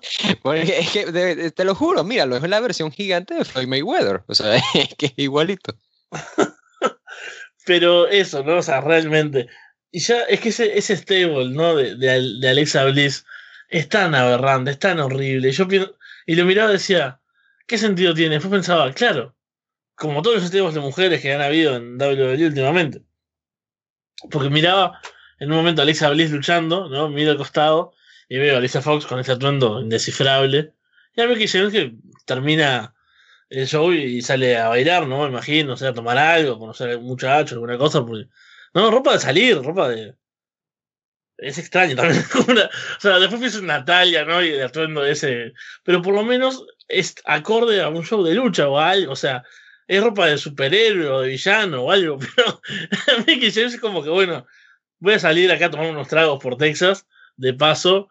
Porque 0.42 0.78
es 0.80 0.90
que, 0.90 1.06
de- 1.06 1.34
de- 1.36 1.50
te 1.50 1.64
lo 1.64 1.74
juro, 1.74 2.04
míralo, 2.04 2.36
es 2.36 2.42
la 2.48 2.60
versión 2.60 2.90
gigante 2.92 3.34
de 3.34 3.44
Floyd 3.44 3.66
Mayweather, 3.68 4.22
o 4.26 4.34
sea, 4.34 4.56
es 4.74 4.94
que 4.96 5.06
es 5.06 5.12
igualito. 5.16 5.76
Pero 7.64 8.06
eso, 8.08 8.42
¿no? 8.44 8.58
O 8.58 8.62
sea, 8.62 8.80
realmente. 8.80 9.48
Y 9.90 10.00
ya 10.00 10.22
es 10.22 10.40
que 10.40 10.50
ese, 10.50 10.76
ese 10.78 10.96
stable, 10.96 11.48
¿no? 11.50 11.74
De, 11.74 11.96
de, 11.96 12.10
Al- 12.10 12.40
de 12.40 12.48
Alexa 12.48 12.84
Bliss 12.84 13.24
es 13.68 13.88
tan 13.88 14.14
aberrante, 14.14 14.70
es 14.72 14.78
tan 14.78 15.00
horrible. 15.00 15.50
Yo 15.52 15.66
pienso, 15.66 15.96
y 16.26 16.34
lo 16.36 16.44
miraba 16.44 16.70
y 16.70 16.74
decía, 16.74 17.20
¿qué 17.66 17.78
sentido 17.78 18.14
tiene? 18.14 18.36
Después 18.36 18.52
pensaba, 18.52 18.92
claro, 18.92 19.34
como 19.96 20.22
todos 20.22 20.36
los 20.36 20.46
stables 20.48 20.74
de 20.74 20.80
mujeres 20.80 21.20
que 21.22 21.32
han 21.32 21.40
habido 21.42 21.76
en 21.76 21.96
WWE 21.98 22.46
últimamente. 22.46 23.02
Porque 24.30 24.50
miraba 24.50 25.00
en 25.38 25.50
un 25.50 25.56
momento 25.58 25.82
a 25.82 25.84
Alexa 25.84 26.10
Bliss 26.10 26.30
luchando, 26.30 26.88
¿no? 26.88 27.08
Miro 27.08 27.32
al 27.32 27.36
costado 27.36 27.92
y 28.28 28.38
veo 28.38 28.54
a 28.54 28.58
Alicia 28.58 28.82
Fox 28.82 29.06
con 29.06 29.18
ese 29.20 29.32
atuendo 29.32 29.80
indescifrable. 29.80 30.74
Y 31.14 31.20
a 31.20 31.26
Becky 31.26 31.48
James 31.48 31.72
que 31.72 31.94
termina 32.24 32.94
el 33.48 33.66
show 33.66 33.92
y 33.92 34.22
sale 34.22 34.56
a 34.56 34.68
bailar, 34.68 35.06
¿no? 35.06 35.26
Imagino, 35.26 35.74
o 35.74 35.76
sea, 35.76 35.90
a 35.90 35.94
tomar 35.94 36.18
algo, 36.18 36.58
conocer 36.58 36.88
a 36.88 36.92
algún 36.92 37.06
muchacho, 37.06 37.54
alguna 37.54 37.78
cosa, 37.78 38.04
porque. 38.04 38.28
No, 38.74 38.90
ropa 38.90 39.12
de 39.14 39.20
salir, 39.20 39.62
ropa 39.62 39.88
de. 39.88 40.14
Es 41.38 41.58
extraño 41.58 41.96
también. 41.96 42.24
O 42.98 43.00
sea, 43.00 43.18
después 43.18 43.54
en 43.56 43.66
Natalia, 43.66 44.24
¿no? 44.24 44.42
Y 44.42 44.50
el 44.50 44.62
atuendo 44.62 45.04
ese. 45.04 45.52
Pero 45.84 46.02
por 46.02 46.14
lo 46.14 46.24
menos 46.24 46.64
es 46.88 47.14
acorde 47.24 47.82
a 47.82 47.88
un 47.88 48.04
show 48.04 48.22
de 48.22 48.34
lucha 48.34 48.68
o 48.68 48.78
algo, 48.78 49.12
o 49.12 49.16
sea, 49.16 49.44
es 49.86 50.02
ropa 50.02 50.26
de 50.26 50.38
superhéroe 50.38 51.08
o 51.08 51.20
de 51.20 51.28
villano 51.28 51.84
o 51.84 51.92
algo, 51.92 52.18
pero 52.36 53.24
mí 53.26 53.40
que 53.40 53.46
es 53.46 53.80
como 53.80 54.02
que, 54.02 54.10
bueno, 54.10 54.46
voy 54.98 55.14
a 55.14 55.18
salir 55.18 55.50
acá 55.50 55.66
a 55.66 55.70
tomar 55.70 55.90
unos 55.90 56.08
tragos 56.08 56.42
por 56.42 56.56
Texas, 56.56 57.06
de 57.36 57.54
paso, 57.54 58.08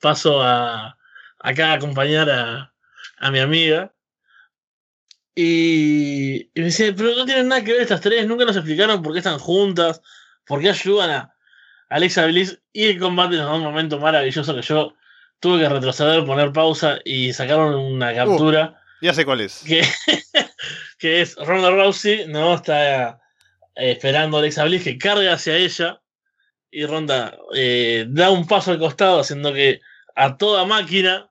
paso 0.00 0.42
a 0.42 0.96
acá 1.40 1.70
a 1.72 1.74
acompañar 1.74 2.30
a, 2.30 2.74
a 3.18 3.30
mi 3.30 3.38
amiga. 3.38 3.92
Y, 5.34 6.50
y 6.52 6.60
me 6.60 6.64
dice, 6.64 6.92
pero 6.92 7.14
no 7.14 7.24
tienen 7.24 7.48
nada 7.48 7.62
que 7.62 7.72
ver 7.72 7.82
estas 7.82 8.00
tres, 8.00 8.26
nunca 8.26 8.44
nos 8.44 8.56
explicaron 8.56 9.02
por 9.02 9.12
qué 9.12 9.18
están 9.18 9.38
juntas, 9.38 10.02
por 10.44 10.60
qué 10.60 10.70
ayudan 10.70 11.10
a 11.10 11.34
Alexa 11.88 12.26
Bliss. 12.26 12.60
Y 12.72 12.86
el 12.86 12.98
combate 12.98 13.36
nos 13.36 13.46
da 13.46 13.54
un 13.54 13.62
momento 13.62 13.98
maravilloso 14.00 14.54
que 14.54 14.62
yo 14.62 14.94
tuve 15.40 15.60
que 15.60 15.68
retroceder, 15.68 16.24
poner 16.24 16.52
pausa 16.52 16.98
y 17.04 17.32
sacaron 17.32 17.74
una 17.76 18.12
captura 18.14 18.82
Ya 19.00 19.14
sé 19.14 19.24
cuál 19.24 19.40
es. 19.42 19.62
que, 19.64 19.86
que 20.98 21.20
es 21.20 21.36
Ronda 21.36 21.70
Rousey, 21.70 22.26
¿no? 22.26 22.54
Está 22.54 23.10
eh, 23.76 23.92
esperando 23.92 24.38
a 24.38 24.40
Alexa 24.40 24.64
Bliss 24.64 24.82
que 24.82 24.98
carga 24.98 25.34
hacia 25.34 25.54
ella 25.54 26.02
y 26.70 26.84
Ronda 26.86 27.36
eh, 27.54 28.06
da 28.08 28.30
un 28.30 28.46
paso 28.46 28.70
al 28.70 28.78
costado 28.78 29.20
haciendo 29.20 29.52
que 29.52 29.80
a 30.14 30.36
toda 30.36 30.64
máquina 30.64 31.30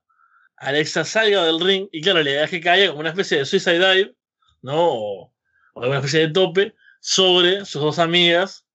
Alexa 0.57 1.05
salga 1.05 1.43
del 1.45 1.59
ring 1.59 1.87
y 1.91 2.01
claro, 2.01 2.23
le 2.23 2.33
da 2.33 2.47
que 2.47 2.61
caiga 2.61 2.87
como 2.87 3.01
una 3.01 3.09
especie 3.09 3.39
de 3.39 3.45
suicide 3.45 3.93
dive, 3.93 4.15
¿no? 4.61 4.75
O, 4.77 5.33
o 5.73 5.93
especie 5.93 6.21
de 6.21 6.33
tope 6.33 6.75
sobre 6.99 7.65
sus 7.65 7.81
dos 7.81 7.99
amigas 7.99 8.65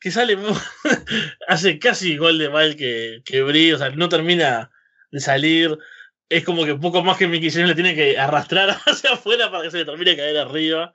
que 0.00 0.10
sale 0.10 0.38
hace 1.48 1.78
casi 1.78 2.12
igual 2.12 2.38
de 2.38 2.48
mal 2.48 2.76
que, 2.76 3.22
que 3.24 3.42
Brie, 3.42 3.74
o 3.74 3.78
sea, 3.78 3.90
no 3.90 4.08
termina 4.08 4.70
de 5.10 5.20
salir 5.20 5.78
es 6.30 6.44
como 6.44 6.64
que 6.64 6.76
poco 6.76 7.02
más 7.02 7.18
que 7.18 7.26
Mickey 7.26 7.50
James 7.50 7.68
le 7.68 7.74
tiene 7.74 7.94
que 7.94 8.18
arrastrar 8.18 8.70
hacia 8.86 9.12
afuera 9.12 9.50
para 9.50 9.64
que 9.64 9.70
se 9.72 9.78
le 9.78 9.84
termine 9.84 10.12
de 10.12 10.16
caer 10.16 10.38
arriba. 10.38 10.94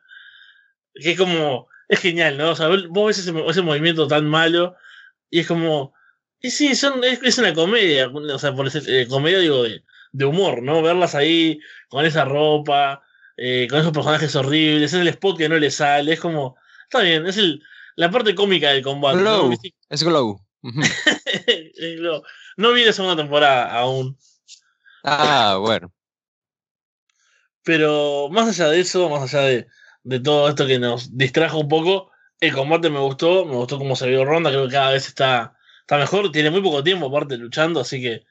Que 0.95 1.11
es 1.11 1.17
como. 1.17 1.67
Es 1.87 1.99
genial, 1.99 2.37
¿no? 2.37 2.51
O 2.51 2.55
sea, 2.55 2.67
vos 2.67 3.07
ves 3.07 3.19
ese 3.19 3.61
movimiento 3.61 4.07
tan 4.07 4.27
malo 4.27 4.75
y 5.29 5.39
es 5.39 5.47
como. 5.47 5.93
Y 6.39 6.51
sí, 6.51 6.75
son, 6.75 7.03
es, 7.03 7.21
es 7.23 7.37
una 7.37 7.53
comedia. 7.53 8.07
O 8.09 8.39
sea, 8.39 8.53
por 8.53 8.67
ese, 8.67 9.01
eh, 9.01 9.07
comedia 9.07 9.39
digo 9.39 9.63
de, 9.63 9.83
de 10.11 10.25
humor, 10.25 10.61
¿no? 10.61 10.81
Verlas 10.81 11.15
ahí 11.15 11.59
con 11.89 12.05
esa 12.05 12.25
ropa, 12.25 13.03
eh, 13.37 13.67
con 13.69 13.79
esos 13.79 13.91
personajes 13.91 14.35
horribles, 14.35 14.93
es 14.93 14.99
el 14.99 15.07
spot 15.07 15.37
que 15.37 15.49
no 15.49 15.57
le 15.57 15.71
sale, 15.71 16.13
es 16.13 16.19
como. 16.19 16.57
Está 16.83 17.01
bien, 17.01 17.25
es 17.25 17.37
el, 17.37 17.63
la 17.95 18.11
parte 18.11 18.35
cómica 18.35 18.69
del 18.69 18.83
combate. 18.83 19.17
Es 21.81 21.97
Glow. 21.97 22.23
no 22.57 22.71
vi 22.71 22.85
la 22.85 22.93
segunda 22.93 23.15
temporada 23.15 23.71
aún. 23.71 24.17
Ah, 25.03 25.57
bueno. 25.59 25.93
Pero 27.63 28.29
más 28.31 28.47
allá 28.47 28.69
de 28.69 28.79
eso, 28.79 29.09
más 29.09 29.33
allá 29.33 29.45
de, 29.45 29.67
de 30.03 30.19
todo 30.19 30.49
esto 30.49 30.65
que 30.65 30.79
nos 30.79 31.15
distrajo 31.15 31.59
un 31.59 31.67
poco, 31.67 32.11
el 32.39 32.53
combate 32.53 32.89
me 32.89 32.99
gustó, 32.99 33.45
me 33.45 33.55
gustó 33.55 33.77
cómo 33.77 33.95
se 33.95 34.07
vio 34.07 34.25
Ronda, 34.25 34.49
creo 34.49 34.65
que 34.65 34.73
cada 34.73 34.91
vez 34.91 35.07
está, 35.07 35.57
está 35.81 35.97
mejor, 35.97 36.31
tiene 36.31 36.49
muy 36.49 36.61
poco 36.61 36.83
tiempo 36.83 37.07
aparte 37.07 37.37
luchando, 37.37 37.79
así 37.79 38.01
que 38.01 38.23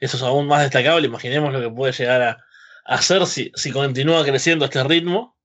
eso 0.00 0.16
es 0.16 0.22
aún 0.22 0.46
más 0.46 0.62
destacable, 0.62 1.06
imaginemos 1.06 1.52
lo 1.52 1.60
que 1.60 1.70
puede 1.70 1.92
llegar 1.92 2.22
a, 2.22 2.30
a 2.84 2.94
hacer 2.94 3.26
si, 3.26 3.52
si 3.54 3.70
continúa 3.70 4.24
creciendo 4.24 4.64
este 4.64 4.82
ritmo. 4.84 5.36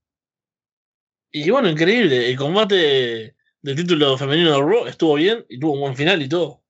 Y 1.32 1.50
bueno, 1.50 1.70
increíble, 1.70 2.30
el 2.30 2.38
combate 2.38 3.36
del 3.62 3.76
título 3.76 4.18
femenino 4.18 4.52
de 4.52 4.60
Raw 4.62 4.88
estuvo 4.88 5.16
bien 5.16 5.46
y 5.50 5.60
tuvo 5.60 5.74
un 5.74 5.82
buen 5.82 5.96
final 5.96 6.22
y 6.22 6.30
todo. 6.30 6.62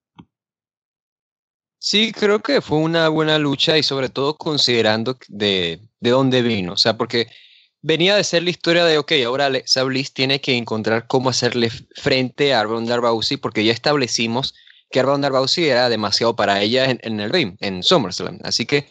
Sí, 1.78 2.12
creo 2.12 2.40
que 2.40 2.62
fue 2.62 2.80
una 2.80 3.10
buena 3.10 3.38
lucha 3.38 3.78
y 3.78 3.84
sobre 3.84 4.10
todo 4.10 4.38
considerando 4.38 5.20
de, 5.28 5.82
de 6.00 6.10
dónde 6.10 6.42
vino. 6.42 6.74
O 6.74 6.78
sea, 6.78 6.98
porque 6.98 7.28
venía 7.86 8.16
de 8.16 8.24
ser 8.24 8.42
la 8.42 8.50
historia 8.50 8.84
de, 8.84 8.98
ok, 8.98 9.12
ahora 9.28 9.46
Alexa 9.46 9.84
Bliss 9.84 10.12
tiene 10.12 10.42
que 10.42 10.58
encontrar 10.58 11.06
cómo 11.06 11.30
hacerle 11.30 11.70
frente 11.70 12.52
a 12.52 12.64
Ronda 12.64 12.98
Rousey 12.98 13.38
porque 13.38 13.64
ya 13.64 13.72
establecimos 13.72 14.56
que 14.90 15.04
Ronda 15.04 15.30
Rousey 15.30 15.66
era 15.66 15.88
demasiado 15.88 16.36
para 16.36 16.60
ella 16.64 16.86
en, 16.90 17.20
el 17.20 17.30
ring, 17.30 17.58
en 17.60 17.84
SummerSlam. 17.84 18.40
Así 18.44 18.66
que 18.66 18.88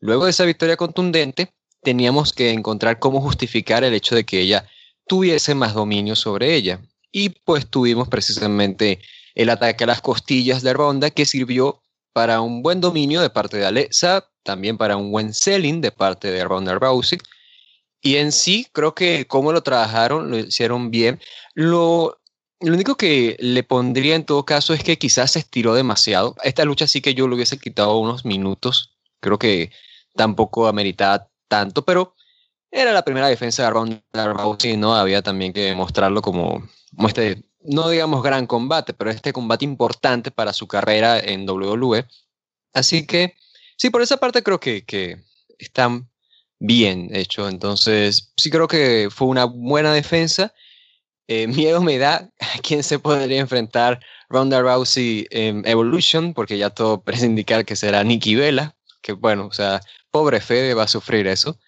luego 0.00 0.24
de 0.24 0.30
esa 0.30 0.46
victoria 0.46 0.78
contundente, 0.78 1.52
teníamos 1.82 2.32
que 2.32 2.50
encontrar 2.50 2.98
cómo 2.98 3.20
justificar 3.20 3.84
el 3.84 3.92
hecho 3.92 4.14
de 4.14 4.24
que 4.24 4.40
ella 4.40 4.66
tuviese 5.06 5.54
más 5.54 5.74
dominio 5.74 6.16
sobre 6.16 6.54
ella. 6.54 6.80
Y 7.12 7.28
pues 7.28 7.68
tuvimos 7.68 8.08
precisamente 8.08 9.00
el 9.34 9.50
ataque 9.50 9.84
a 9.84 9.88
las 9.88 10.00
costillas 10.00 10.62
de 10.62 10.72
Ronda 10.72 11.10
que 11.10 11.26
sirvió 11.26 11.82
para 12.14 12.40
un 12.40 12.62
buen 12.62 12.80
dominio 12.80 13.20
de 13.20 13.28
parte 13.28 13.58
de 13.58 13.66
Alexa, 13.66 14.26
también 14.42 14.78
para 14.78 14.96
un 14.96 15.12
buen 15.12 15.34
selling 15.34 15.82
de 15.82 15.92
parte 15.92 16.30
de 16.30 16.44
Ronda 16.44 16.74
Rousey. 16.76 17.18
Y 18.00 18.16
en 18.16 18.32
sí, 18.32 18.66
creo 18.72 18.94
que 18.94 19.26
cómo 19.26 19.52
lo 19.52 19.62
trabajaron, 19.62 20.30
lo 20.30 20.38
hicieron 20.38 20.90
bien. 20.90 21.20
Lo, 21.54 22.20
lo 22.60 22.74
único 22.74 22.96
que 22.96 23.36
le 23.40 23.62
pondría 23.64 24.14
en 24.14 24.24
todo 24.24 24.44
caso 24.44 24.72
es 24.74 24.82
que 24.84 24.98
quizás 24.98 25.32
se 25.32 25.40
estiró 25.40 25.74
demasiado. 25.74 26.36
Esta 26.42 26.64
lucha 26.64 26.86
sí 26.86 27.00
que 27.00 27.14
yo 27.14 27.26
lo 27.26 27.36
hubiese 27.36 27.58
quitado 27.58 27.98
unos 27.98 28.24
minutos. 28.24 28.96
Creo 29.20 29.38
que 29.38 29.70
tampoco 30.14 30.68
ameritaba 30.68 31.28
tanto, 31.48 31.84
pero 31.84 32.14
era 32.70 32.92
la 32.92 33.04
primera 33.04 33.28
defensa 33.28 33.64
de 33.64 33.70
Ronda 33.70 34.02
Rousey, 34.12 34.76
¿no? 34.76 34.94
Había 34.94 35.22
también 35.22 35.52
que 35.52 35.74
mostrarlo 35.74 36.22
como, 36.22 36.68
como 36.94 37.08
este, 37.08 37.42
no 37.62 37.88
digamos 37.88 38.22
gran 38.22 38.46
combate, 38.46 38.94
pero 38.94 39.10
este 39.10 39.32
combate 39.32 39.64
importante 39.64 40.30
para 40.30 40.52
su 40.52 40.66
carrera 40.66 41.18
en 41.18 41.48
WWE. 41.48 42.06
Así 42.74 43.06
que, 43.06 43.34
sí, 43.76 43.90
por 43.90 44.02
esa 44.02 44.18
parte 44.18 44.42
creo 44.42 44.60
que, 44.60 44.84
que 44.84 45.18
están 45.58 46.08
bien 46.58 47.08
hecho. 47.14 47.48
Entonces, 47.48 48.32
sí 48.36 48.50
creo 48.50 48.68
que 48.68 49.08
fue 49.10 49.28
una 49.28 49.44
buena 49.44 49.92
defensa. 49.92 50.54
Eh, 51.28 51.46
miedo 51.48 51.82
me 51.82 51.98
da 51.98 52.30
a 52.40 52.58
quién 52.62 52.82
se 52.82 52.98
podría 52.98 53.40
enfrentar 53.40 54.00
Ronda 54.28 54.60
Rousey 54.60 55.26
en 55.30 55.66
Evolution, 55.66 56.34
porque 56.34 56.58
ya 56.58 56.70
todo 56.70 57.02
parece 57.04 57.26
indicar 57.26 57.64
que 57.64 57.76
será 57.76 58.04
Nikki 58.04 58.34
Vela, 58.34 58.76
que 59.02 59.12
bueno, 59.12 59.46
o 59.46 59.52
sea, 59.52 59.80
pobre 60.10 60.40
Fede 60.40 60.74
va 60.74 60.84
a 60.84 60.88
sufrir 60.88 61.26
eso. 61.26 61.58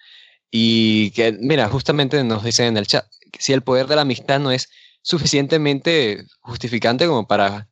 Y 0.51 1.13
que, 1.13 1.33
mira, 1.41 1.69
justamente 1.69 2.23
nos 2.25 2.43
dicen 2.45 2.67
en 2.67 2.77
el 2.77 2.87
chat, 2.87 3.07
si 3.39 3.53
el 3.53 3.63
poder 3.63 3.87
de 3.87 3.97
la 3.97 4.03
amistad 4.03 4.41
no 4.41 4.51
es 4.51 4.69
suficientemente 5.03 6.25
justificante 6.41 7.07
como 7.07 7.27
para 7.27 7.70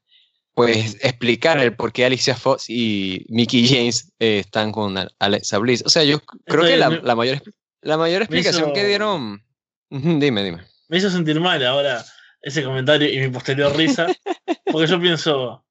pues 0.59 0.97
explicar 1.03 1.59
el 1.59 1.77
por 1.77 1.93
qué 1.93 2.05
Alicia 2.05 2.35
Fox 2.35 2.69
y 2.69 3.25
Mickey 3.29 3.69
James 3.69 4.13
eh, 4.19 4.41
están 4.41 4.73
con 4.73 4.97
Alexa 5.21 5.59
Bliss. 5.59 5.85
O 5.87 5.89
sea, 5.89 6.03
yo 6.03 6.21
creo 6.47 6.65
que 6.65 6.77
la, 6.77 6.91
la, 6.91 7.15
mayor, 7.15 7.41
la 7.81 7.97
mayor 7.97 8.23
explicación 8.23 8.73
que 8.73 8.85
dieron... 8.85 9.43
Dime, 9.89 10.43
dime. 10.43 10.63
Me 10.89 10.99
hizo 10.99 11.11
sentir 11.11 11.41
mal 11.41 11.65
ahora 11.65 12.05
ese 12.43 12.65
comentario 12.65 13.09
y 13.09 13.21
mi 13.21 13.29
posterior 13.29 13.75
risa, 13.77 14.09
porque 14.73 14.89
yo 14.89 15.01
pienso, 15.01 15.65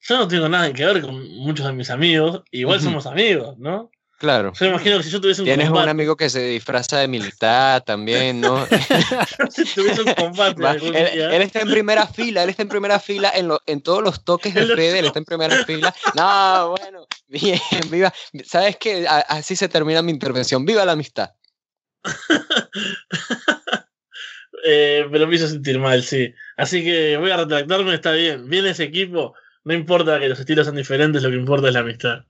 yo 0.00 0.16
no 0.16 0.26
tengo 0.26 0.48
nada 0.48 0.72
que 0.72 0.86
ver 0.86 1.02
con 1.02 1.28
muchos 1.36 1.66
de 1.66 1.72
mis 1.74 1.90
amigos, 1.90 2.42
igual 2.50 2.80
somos 2.80 3.06
amigos, 3.06 3.58
¿no? 3.58 3.90
Claro. 4.20 4.52
Yo 4.52 4.66
me 4.66 4.72
imagino 4.72 4.98
que 4.98 5.04
si 5.04 5.10
yo 5.10 5.18
tuviese 5.18 5.40
un 5.40 5.46
Tienes 5.46 5.68
combate, 5.68 5.84
un 5.84 5.88
amigo 5.88 6.14
que 6.14 6.28
se 6.28 6.42
disfraza 6.42 6.98
de 6.98 7.08
militar 7.08 7.80
también, 7.80 8.38
¿no? 8.38 8.66
si 9.50 9.64
tuviese 9.64 10.02
un 10.02 10.12
combate 10.12 10.62
Va, 10.62 10.72
él, 10.72 10.94
él 10.94 11.40
está 11.40 11.62
en 11.62 11.70
primera 11.70 12.06
fila, 12.06 12.42
él 12.42 12.50
está 12.50 12.60
en 12.60 12.68
primera 12.68 13.00
fila 13.00 13.32
en, 13.34 13.48
lo- 13.48 13.62
en 13.64 13.80
todos 13.80 14.02
los 14.02 14.22
toques 14.22 14.54
de 14.54 14.66
Fede, 14.66 14.98
él 14.98 15.06
está 15.06 15.20
en 15.20 15.24
primera 15.24 15.64
fila. 15.64 15.94
No, 16.14 16.74
bueno, 16.78 17.06
bien, 17.28 17.58
viva. 17.90 18.12
¿Sabes 18.44 18.76
qué? 18.76 19.06
Así 19.08 19.56
se 19.56 19.70
termina 19.70 20.02
mi 20.02 20.12
intervención. 20.12 20.66
Viva 20.66 20.84
la 20.84 20.92
amistad. 20.92 21.30
eh, 24.64 25.06
me 25.10 25.34
hizo 25.34 25.48
sentir 25.48 25.78
mal, 25.78 26.02
sí. 26.02 26.34
Así 26.58 26.84
que 26.84 27.16
voy 27.16 27.30
a 27.30 27.38
retractarme, 27.38 27.94
está 27.94 28.12
bien. 28.12 28.50
Viene 28.50 28.68
ese 28.68 28.84
equipo, 28.84 29.32
no 29.64 29.72
importa 29.72 30.20
que 30.20 30.28
los 30.28 30.38
estilos 30.38 30.66
sean 30.66 30.76
diferentes, 30.76 31.22
lo 31.22 31.30
que 31.30 31.36
importa 31.36 31.68
es 31.68 31.74
la 31.74 31.80
amistad. 31.80 32.26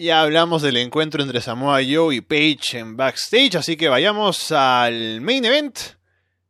Ya 0.00 0.22
hablamos 0.22 0.62
del 0.62 0.78
encuentro 0.78 1.22
entre 1.22 1.42
Samoa 1.42 1.80
Joe 1.86 2.14
y 2.14 2.22
Paige 2.22 2.78
en 2.78 2.96
backstage, 2.96 3.56
así 3.56 3.76
que 3.76 3.90
vayamos 3.90 4.50
al 4.50 5.20
main 5.20 5.44
event. 5.44 5.78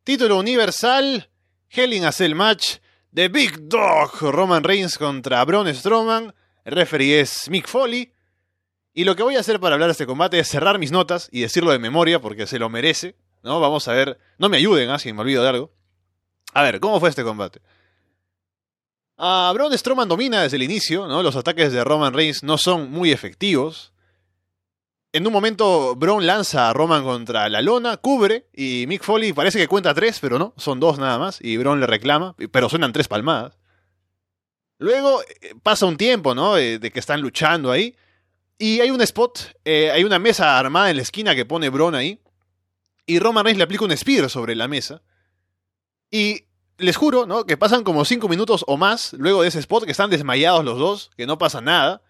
Título 0.05 0.39
universal, 0.39 1.29
Hell 1.69 1.93
in 1.93 2.05
a 2.05 2.13
match, 2.37 2.77
The 3.13 3.27
Big 3.27 3.63
Dog, 3.63 4.21
Roman 4.21 4.63
Reigns 4.63 4.97
contra 4.97 5.45
Braun 5.45 5.75
Strowman, 5.75 6.33
el 6.65 6.73
referee 6.73 7.19
es 7.19 7.51
Mick 7.51 7.67
Foley. 7.67 8.13
Y 8.95 9.03
lo 9.03 9.17
que 9.17 9.25
voy 9.25 9.35
a 9.35 9.41
hacer 9.41 9.59
para 9.59 9.75
hablar 9.75 9.89
de 9.89 9.93
este 9.93 10.07
combate 10.07 10.39
es 10.39 10.47
cerrar 10.47 10.79
mis 10.79 10.93
notas 10.93 11.29
y 11.33 11.41
decirlo 11.41 11.73
de 11.73 11.81
memoria 11.81 12.21
porque 12.21 12.47
se 12.47 12.61
lo 12.61 12.69
merece, 12.69 13.17
¿no? 13.43 13.59
Vamos 13.59 13.89
a 13.89 13.95
ver, 13.95 14.21
no 14.39 14.49
me 14.49 14.59
ayuden, 14.59 14.91
¿ah? 14.91 15.01
si 15.01 15.13
me 15.13 15.23
olvido 15.23 15.43
de 15.43 15.49
algo. 15.49 15.73
A 16.55 16.63
ver, 16.63 16.79
¿cómo 16.79 17.01
fue 17.01 17.09
este 17.09 17.25
combate? 17.25 17.61
A 19.23 19.53
Braun 19.53 19.77
Strowman 19.77 20.09
domina 20.09 20.41
desde 20.41 20.57
el 20.57 20.63
inicio, 20.63 21.07
¿no? 21.07 21.23
Los 21.23 21.37
ataques 21.37 21.73
de 21.73 21.85
Roman 21.85 22.15
Reigns 22.15 22.43
no 22.43 22.57
son 22.57 22.91
muy 22.91 23.13
efectivos. 23.13 23.93
En 25.13 25.27
un 25.27 25.33
momento, 25.35 25.95
Braun 25.95 26.27
lanza 26.27 26.71
a 26.71 26.73
Roman 26.73 27.05
contra 27.05 27.47
la 27.51 27.61
lona, 27.61 27.99
cubre, 27.99 28.47
y 28.55 28.87
Mick 28.89 29.03
Foley 29.03 29.35
parece 29.35 29.59
que 29.59 29.69
cuenta 29.69 29.93
tres, 29.93 30.21
pero 30.21 30.39
no, 30.39 30.55
son 30.57 30.81
dos 30.81 30.99
nada 30.99 31.19
más, 31.19 31.39
y 31.43 31.59
Braun 31.59 31.81
le 31.81 31.87
reclama, 31.87 32.35
pero 32.51 32.71
suenan 32.71 32.95
tres 32.95 33.09
palmadas. 33.09 33.59
Luego 34.79 35.21
eh, 35.21 35.55
pasa 35.63 35.85
un 35.85 35.99
tiempo, 35.99 36.35
¿no? 36.35 36.57
Eh, 36.57 36.79
de 36.79 36.91
que 36.91 37.01
están 37.01 37.21
luchando 37.21 37.71
ahí, 37.71 37.95
y 38.57 38.81
hay 38.81 38.91
un 38.91 39.03
spot, 39.03 39.55
eh, 39.67 39.91
hay 39.91 40.03
una 40.03 40.19
mesa 40.19 40.59
armada 40.59 40.89
en 40.89 40.97
la 40.97 41.03
esquina 41.03 41.35
que 41.35 41.45
pone 41.45 41.69
Braun 41.69 41.95
ahí, 41.95 42.23
y 43.05 43.19
Roman 43.19 43.45
Reigns 43.45 43.59
le 43.59 43.65
aplica 43.65 43.85
un 43.85 43.95
spear 43.95 44.31
sobre 44.31 44.55
la 44.55 44.67
mesa, 44.67 45.03
y 46.11 46.47
les 46.81 46.97
juro, 46.97 47.27
¿no? 47.27 47.45
Que 47.45 47.57
pasan 47.57 47.85
como 47.85 48.05
5 48.05 48.29
minutos 48.29 48.65
o 48.67 48.77
más 48.77 49.13
luego 49.13 49.43
de 49.43 49.49
ese 49.49 49.61
spot, 49.61 49.85
que 49.85 49.93
están 49.93 50.11
desmayados 50.11 50.65
los 50.65 50.79
dos, 50.79 51.11
que 51.17 51.27
no 51.27 51.39
pasa 51.39 51.61
nada. 51.61 52.03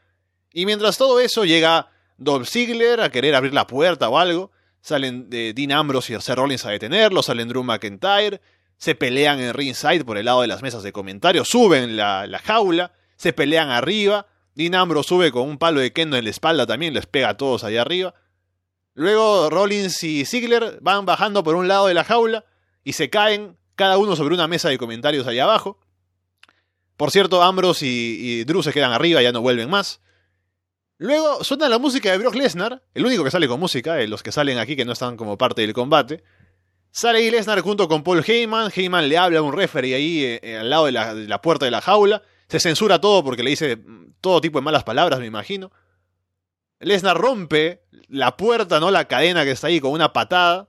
Y 0.53 0.67
mientras 0.67 0.99
todo 0.99 1.21
eso 1.21 1.45
llega 1.45 1.91
Dolph 2.17 2.49
Ziggler 2.49 3.01
a 3.01 3.11
querer 3.11 3.35
abrir 3.35 3.55
la 3.55 3.67
puerta 3.67 4.09
o 4.09 4.19
algo, 4.19 4.51
salen 4.81 5.31
de 5.31 5.53
Dean 5.53 5.73
Ambrose 5.73 6.15
y 6.15 6.21
Seth 6.21 6.37
Rollins 6.37 6.65
a 6.65 6.71
detenerlo, 6.71 7.23
salen 7.23 7.49
Drew 7.49 7.63
McIntyre, 7.63 8.41
se 8.77 8.95
pelean 8.95 9.41
en 9.41 9.55
ringside 9.55 10.05
por 10.05 10.19
el 10.19 10.25
lado 10.25 10.41
de 10.41 10.47
las 10.47 10.63
mesas 10.63 10.83
de 10.83 10.93
comentarios, 10.93 11.49
suben 11.49 11.97
la, 11.97 12.27
la 12.27 12.39
jaula, 12.39 12.93
se 13.17 13.33
pelean 13.33 13.71
arriba, 13.71 14.27
Dean 14.55 14.75
Ambrose 14.75 15.09
sube 15.09 15.31
con 15.31 15.49
un 15.49 15.59
palo 15.59 15.81
de 15.81 15.93
kendo 15.93 16.17
en 16.17 16.25
la 16.25 16.31
espalda 16.31 16.67
también, 16.67 16.95
les 16.95 17.07
pega 17.07 17.31
a 17.31 17.37
todos 17.37 17.65
allá 17.65 17.83
arriba. 17.83 18.15
Luego 18.95 19.49
Rollins 19.51 20.03
y 20.03 20.25
Ziggler 20.25 20.79
van 20.81 21.07
bajando 21.07 21.45
por 21.45 21.55
un 21.55 21.69
lado 21.69 21.87
de 21.87 21.95
la 21.95 22.05
jaula 22.05 22.45
y 22.83 22.95
se 22.95 23.09
caen 23.09 23.57
cada 23.81 23.97
uno 23.97 24.15
sobre 24.15 24.35
una 24.35 24.47
mesa 24.47 24.69
de 24.69 24.77
comentarios 24.77 25.27
allá 25.27 25.45
abajo. 25.45 25.79
Por 26.99 27.11
cierto, 27.11 27.43
Ambrose 27.43 27.87
y, 27.87 27.89
y 28.21 28.45
Drew 28.45 28.63
se 28.63 28.75
quedan 28.75 28.93
arriba, 28.93 29.23
ya 29.23 29.33
no 29.33 29.41
vuelven 29.41 29.71
más. 29.71 30.03
Luego 30.99 31.43
suena 31.45 31.67
la 31.67 31.79
música 31.79 32.13
de 32.13 32.19
Brock 32.19 32.35
Lesnar, 32.35 32.83
el 32.93 33.07
único 33.07 33.25
que 33.25 33.31
sale 33.31 33.49
con 33.49 33.59
música, 33.59 33.99
eh, 33.99 34.07
los 34.07 34.23
que 34.23 34.33
salen 34.33 34.59
aquí 34.59 34.77
que 34.77 34.85
no 34.85 34.93
están 34.93 35.17
como 35.17 35.39
parte 35.39 35.63
del 35.63 35.73
combate. 35.73 36.23
Sale 36.91 37.21
ahí 37.21 37.31
Lesnar 37.31 37.63
junto 37.63 37.89
con 37.89 38.03
Paul 38.03 38.23
Heyman, 38.23 38.71
Heyman 38.71 39.09
le 39.09 39.17
habla 39.17 39.39
a 39.39 39.43
un 39.43 39.55
referee 39.55 39.95
ahí 39.95 40.25
eh, 40.27 40.41
eh, 40.43 40.59
al 40.59 40.69
lado 40.69 40.85
de 40.85 40.93
la, 40.93 41.15
de 41.15 41.27
la 41.27 41.41
puerta 41.41 41.65
de 41.65 41.71
la 41.71 41.81
jaula. 41.81 42.21
Se 42.49 42.61
censura 42.61 43.01
todo 43.01 43.25
porque 43.25 43.43
le 43.43 43.49
dice 43.49 43.79
todo 44.21 44.43
tipo 44.43 44.59
de 44.59 44.63
malas 44.63 44.85
palabras, 44.85 45.21
me 45.21 45.27
imagino. 45.27 45.73
Lesnar 46.81 47.17
rompe 47.17 47.81
la 48.09 48.37
puerta, 48.37 48.79
¿no? 48.79 48.91
La 48.91 49.07
cadena 49.07 49.45
que 49.45 49.53
está 49.53 49.69
ahí 49.69 49.81
con 49.81 49.93
una 49.93 50.13
patada. 50.13 50.69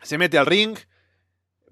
Se 0.00 0.16
mete 0.16 0.38
al 0.38 0.46
ring. 0.46 0.78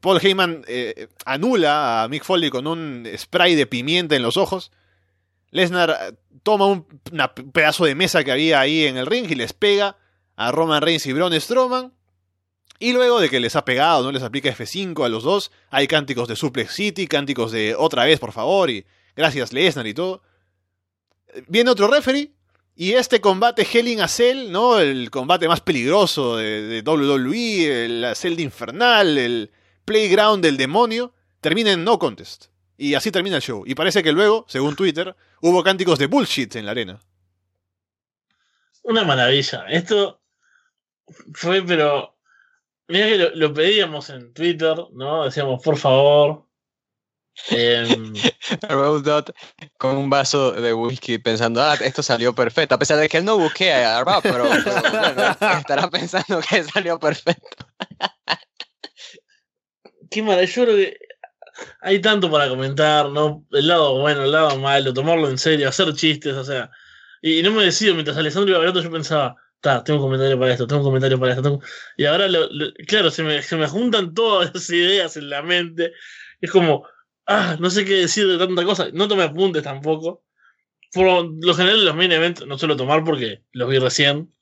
Paul 0.00 0.20
Heyman 0.22 0.64
eh, 0.66 1.08
anula 1.24 2.02
a 2.02 2.08
Mick 2.08 2.24
Foley 2.24 2.50
con 2.50 2.66
un 2.66 3.08
spray 3.16 3.54
de 3.54 3.66
pimienta 3.66 4.16
en 4.16 4.22
los 4.22 4.36
ojos. 4.36 4.70
Lesnar 5.50 5.90
eh, 5.90 6.12
toma 6.42 6.66
un 6.66 6.84
pedazo 7.52 7.84
de 7.84 7.94
mesa 7.94 8.24
que 8.24 8.32
había 8.32 8.60
ahí 8.60 8.86
en 8.86 8.96
el 8.96 9.06
ring 9.06 9.30
y 9.30 9.34
les 9.34 9.52
pega 9.52 9.96
a 10.36 10.52
Roman 10.52 10.82
Reigns 10.82 11.06
y 11.06 11.12
Braun 11.12 11.38
Strowman. 11.38 11.92
Y 12.78 12.94
luego 12.94 13.20
de 13.20 13.28
que 13.28 13.40
les 13.40 13.56
ha 13.56 13.64
pegado, 13.64 14.02
no 14.02 14.10
les 14.10 14.22
aplica 14.22 14.48
F5 14.48 15.04
a 15.04 15.10
los 15.10 15.22
dos, 15.22 15.50
hay 15.68 15.86
cánticos 15.86 16.28
de 16.28 16.36
Suplex 16.36 16.72
City, 16.72 17.06
cánticos 17.06 17.52
de 17.52 17.74
otra 17.76 18.04
vez, 18.04 18.18
por 18.18 18.32
favor, 18.32 18.70
y 18.70 18.86
gracias 19.14 19.52
Lesnar 19.52 19.86
y 19.86 19.92
todo. 19.92 20.22
Viene 21.46 21.70
otro 21.70 21.88
referee, 21.88 22.32
y 22.74 22.92
este 22.92 23.20
combate 23.20 23.68
Hell 23.70 23.88
in 23.88 24.00
a 24.00 24.08
Cell, 24.08 24.50
¿no? 24.50 24.78
El 24.78 25.10
combate 25.10 25.46
más 25.46 25.60
peligroso 25.60 26.38
de, 26.38 26.62
de 26.62 26.90
WWE, 26.90 27.88
la 27.90 28.14
celda 28.14 28.40
infernal, 28.40 29.18
el 29.18 29.50
playground 29.90 30.40
del 30.40 30.56
demonio, 30.56 31.12
termina 31.40 31.72
en 31.72 31.82
no 31.82 31.98
contest. 31.98 32.46
Y 32.76 32.94
así 32.94 33.10
termina 33.10 33.36
el 33.36 33.42
show. 33.42 33.64
Y 33.66 33.74
parece 33.74 34.04
que 34.04 34.12
luego, 34.12 34.46
según 34.48 34.76
Twitter, 34.76 35.16
hubo 35.42 35.64
cánticos 35.64 35.98
de 35.98 36.06
bullshit 36.06 36.54
en 36.54 36.64
la 36.64 36.70
arena. 36.70 37.00
Una 38.84 39.02
maravilla. 39.02 39.64
Esto 39.68 40.22
fue, 41.34 41.62
pero. 41.62 42.16
Mira 42.86 43.06
que 43.06 43.18
lo, 43.18 43.34
lo 43.34 43.52
pedíamos 43.52 44.10
en 44.10 44.32
Twitter, 44.32 44.76
¿no? 44.92 45.24
Decíamos, 45.24 45.60
por 45.60 45.76
favor. 45.76 46.46
Road 48.68 49.02
Dot 49.02 49.34
con 49.76 49.96
un 49.96 50.10
vaso 50.10 50.52
de 50.52 50.72
whisky 50.72 51.18
pensando, 51.18 51.62
ah, 51.62 51.74
esto 51.80 52.02
salió 52.02 52.32
perfecto. 52.32 52.76
A 52.76 52.78
pesar 52.78 52.98
de 52.98 53.08
que 53.08 53.16
él 53.18 53.24
no 53.24 53.38
busque 53.38 53.72
a 53.72 54.04
Rob, 54.04 54.22
pero, 54.22 54.44
pero 54.44 55.14
bueno, 55.14 55.30
estará 55.58 55.90
pensando 55.90 56.40
que 56.48 56.62
salió 56.62 56.98
perfecto. 57.00 57.66
qué 60.10 60.22
maravilla. 60.22 60.52
Yo 60.52 60.64
creo 60.64 60.76
que 60.76 60.98
hay 61.80 62.00
tanto 62.00 62.30
para 62.30 62.48
comentar, 62.48 63.10
¿no? 63.10 63.46
El 63.52 63.68
lado 63.68 64.00
bueno, 64.00 64.24
el 64.24 64.32
lado 64.32 64.58
malo, 64.58 64.92
tomarlo 64.94 65.28
en 65.28 65.38
serio, 65.38 65.68
hacer 65.68 65.94
chistes, 65.94 66.34
o 66.34 66.44
sea. 66.44 66.70
Y, 67.22 67.42
no 67.42 67.52
me 67.52 67.64
decido, 67.64 67.94
mientras 67.94 68.16
Alessandro 68.16 68.50
iba 68.50 68.58
hablando, 68.58 68.82
yo 68.82 68.90
pensaba, 68.90 69.36
está, 69.56 69.84
tengo 69.84 69.98
un 70.00 70.06
comentario 70.06 70.38
para 70.38 70.52
esto, 70.52 70.66
tengo 70.66 70.80
un 70.82 70.88
comentario 70.88 71.18
para 71.20 71.34
esto. 71.34 71.60
Y 71.96 72.06
ahora, 72.06 72.26
claro, 72.86 73.10
se 73.10 73.22
me, 73.22 73.42
se 73.42 73.56
me 73.56 73.66
juntan 73.68 74.14
todas 74.14 74.52
las 74.54 74.70
ideas 74.70 75.16
en 75.16 75.30
la 75.30 75.42
mente. 75.42 75.92
Es 76.40 76.50
como, 76.50 76.86
ah, 77.26 77.56
no 77.60 77.70
sé 77.70 77.84
qué 77.84 77.94
decir 77.94 78.26
de 78.26 78.38
tanta 78.38 78.64
cosa. 78.64 78.88
No 78.92 79.08
tomé 79.08 79.24
apuntes 79.24 79.62
tampoco. 79.62 80.24
Por 80.92 81.30
lo 81.44 81.54
general, 81.54 81.84
los 81.84 81.94
main 81.94 82.10
events 82.12 82.46
no 82.46 82.58
suelo 82.58 82.76
tomar 82.76 83.04
porque 83.04 83.44
los 83.52 83.68
vi 83.68 83.78
recién 83.78 84.34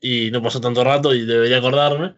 y 0.00 0.30
no 0.30 0.42
pasó 0.42 0.60
tanto 0.60 0.82
rato 0.82 1.14
y 1.14 1.24
debería 1.24 1.58
acordarme. 1.58 2.16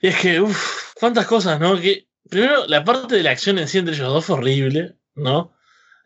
Y 0.00 0.08
es 0.08 0.20
que, 0.20 0.40
uff, 0.40 0.85
cuántas 0.98 1.26
cosas, 1.26 1.60
¿no? 1.60 1.78
Que 1.78 2.08
primero, 2.28 2.66
la 2.66 2.84
parte 2.84 3.16
de 3.16 3.22
la 3.22 3.30
acción 3.30 3.58
en 3.58 3.68
sí 3.68 3.78
entre 3.78 3.94
ellos 3.94 4.08
dos 4.08 4.24
fue 4.24 4.36
horrible, 4.36 4.96
¿no? 5.14 5.54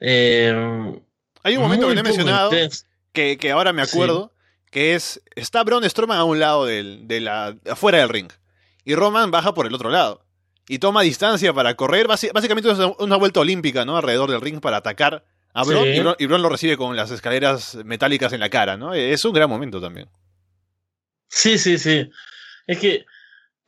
Eh, 0.00 0.52
Hay 1.42 1.56
un 1.56 1.62
momento 1.62 1.88
que 1.88 1.94
no 1.94 2.00
he 2.00 2.04
mencionado, 2.04 2.50
que, 3.12 3.38
que, 3.38 3.50
ahora 3.50 3.72
me 3.72 3.82
acuerdo, 3.82 4.32
que 4.70 4.94
es, 4.94 5.22
está 5.34 5.62
Braun 5.62 5.88
Strowman 5.88 6.18
a 6.18 6.24
un 6.24 6.40
lado 6.40 6.66
del, 6.66 7.06
de 7.06 7.20
la, 7.20 7.56
afuera 7.70 7.98
del 7.98 8.08
ring, 8.08 8.30
y 8.84 8.94
Roman 8.94 9.30
baja 9.30 9.54
por 9.54 9.66
el 9.66 9.74
otro 9.74 9.90
lado, 9.90 10.24
y 10.68 10.78
toma 10.78 11.02
distancia 11.02 11.52
para 11.52 11.74
correr, 11.74 12.06
básicamente 12.06 12.70
es 12.70 12.78
una 12.98 13.16
vuelta 13.16 13.40
olímpica, 13.40 13.84
¿no? 13.84 13.96
Alrededor 13.96 14.30
del 14.30 14.40
ring 14.40 14.60
para 14.60 14.78
atacar 14.78 15.24
a 15.52 15.64
Braun, 15.64 16.14
y, 16.18 16.26
Braun 16.26 16.42
lo 16.42 16.48
recibe 16.48 16.76
con 16.76 16.96
las 16.96 17.10
escaleras 17.10 17.76
metálicas 17.84 18.32
en 18.32 18.40
la 18.40 18.50
cara, 18.50 18.76
¿no? 18.76 18.94
Es 18.94 19.24
un 19.24 19.32
gran 19.32 19.50
momento 19.50 19.80
también. 19.80 20.08
Sí, 21.28 21.58
sí, 21.58 21.78
sí. 21.78 22.10
Es 22.66 22.78
que 22.78 23.04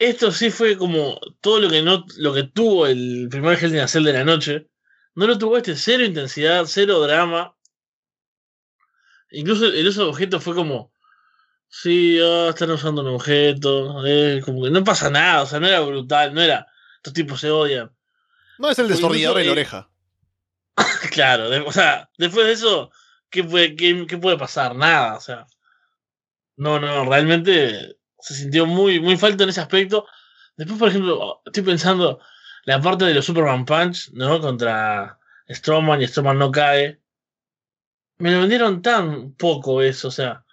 esto 0.09 0.33
sí 0.33 0.51
fue 0.51 0.77
como 0.77 1.21
todo 1.41 1.61
lo 1.61 1.71
que 1.71 1.83
no 1.83 2.05
lo 2.17 2.35
que 2.35 2.45
tuvo 2.45 2.87
el 2.87 3.29
primer 3.31 3.63
Hell 3.63 3.77
in 3.77 3.89
Cell 3.89 4.05
de 4.05 4.13
la 4.13 4.25
noche. 4.25 4.69
No 5.15 5.27
lo 5.27 5.39
tuvo 5.39 5.57
este, 5.57 5.77
cero 5.77 6.05
intensidad, 6.05 6.65
cero 6.67 7.01
drama. 7.01 7.55
Incluso 9.31 9.67
el 9.67 9.87
uso 9.87 10.05
de 10.05 10.11
objetos 10.11 10.43
fue 10.43 10.55
como. 10.55 10.93
Sí, 11.69 12.19
ah, 12.21 12.49
están 12.51 12.71
usando 12.71 13.03
un 13.03 13.09
objeto. 13.09 14.05
Eh, 14.07 14.43
como 14.45 14.65
que 14.65 14.71
no 14.71 14.85
pasa 14.85 15.11
nada, 15.11 15.43
o 15.43 15.47
sea, 15.47 15.61
no 15.61 15.69
era 15.69 15.81
brutal, 15.81 16.35
no 16.35 16.43
era. 16.43 16.67
Estos 16.97 17.13
tipos 17.13 17.41
se 17.41 17.51
odian. 17.51 17.91
No 18.59 18.71
es 18.71 18.79
el 18.79 18.89
destornillador 18.89 19.41
en 19.41 19.47
la 19.47 19.53
oreja. 19.53 19.91
claro, 21.13 21.67
o 21.67 21.73
sea, 21.73 22.11
después 22.17 22.47
de 22.47 22.53
eso, 22.53 22.91
¿qué 23.31 23.45
puede, 23.45 23.77
qué, 23.77 24.07
qué 24.07 24.19
puede 24.19 24.39
pasar? 24.39 24.75
Nada, 24.75 25.17
o 25.17 25.21
sea. 25.21 25.47
No, 26.57 26.79
no, 26.79 27.05
realmente 27.05 27.97
se 28.23 28.35
sintió 28.35 28.67
muy, 28.67 29.01
muy 29.01 29.17
falta 29.17 29.45
en 29.45 29.51
ese 29.51 29.61
aspecto. 29.61 30.07
Después, 30.57 30.79
por 30.79 30.89
ejemplo, 30.89 31.43
estoy 31.45 31.63
pensando 31.63 32.21
la 32.65 32.81
parte 32.81 33.05
de 33.05 33.15
los 33.15 33.25
Superman 33.25 33.65
Punch, 33.65 34.11
¿no? 34.13 34.41
Contra 34.41 35.19
Strowman 35.49 36.01
y 36.01 36.07
Strowman 36.07 36.39
no 36.39 36.51
cae. 36.51 37.01
Me 38.19 38.31
lo 38.31 38.41
vendieron 38.41 38.81
tan 38.83 39.33
poco 39.35 39.83
eso, 39.83 40.09
o 40.09 40.11
sea. 40.11 40.45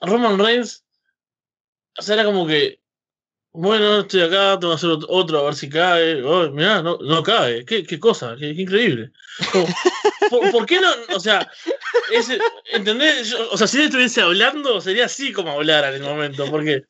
Roman 0.00 0.38
Reigns, 0.38 0.84
o 1.98 2.02
sea, 2.02 2.14
era 2.14 2.24
como 2.24 2.46
que, 2.46 2.82
bueno, 3.56 4.00
estoy 4.00 4.22
acá, 4.22 4.58
tengo 4.58 4.72
que 4.72 4.78
hacer 4.78 4.90
otro 5.08 5.38
a 5.38 5.44
ver 5.44 5.54
si 5.54 5.68
cae. 5.68 6.20
Oh, 6.24 6.50
mirá, 6.50 6.82
no, 6.82 6.98
no 7.00 7.22
cae. 7.22 7.64
¿Qué, 7.64 7.84
qué 7.86 8.00
cosa? 8.00 8.34
Qué, 8.36 8.48
increíble. 8.48 9.12
¿por, 10.52 10.66
qué 10.66 10.80
no? 10.80 10.90
O 11.14 11.20
sea, 11.20 11.48
¿entendés? 12.72 13.32
o 13.32 13.56
sea, 13.56 13.68
si 13.68 13.78
él 13.78 13.84
estuviese 13.84 14.22
hablando, 14.22 14.80
sería 14.80 15.04
así 15.04 15.32
como 15.32 15.52
hablar 15.52 15.84
en 15.84 16.02
el 16.02 16.02
momento, 16.02 16.46
porque. 16.50 16.82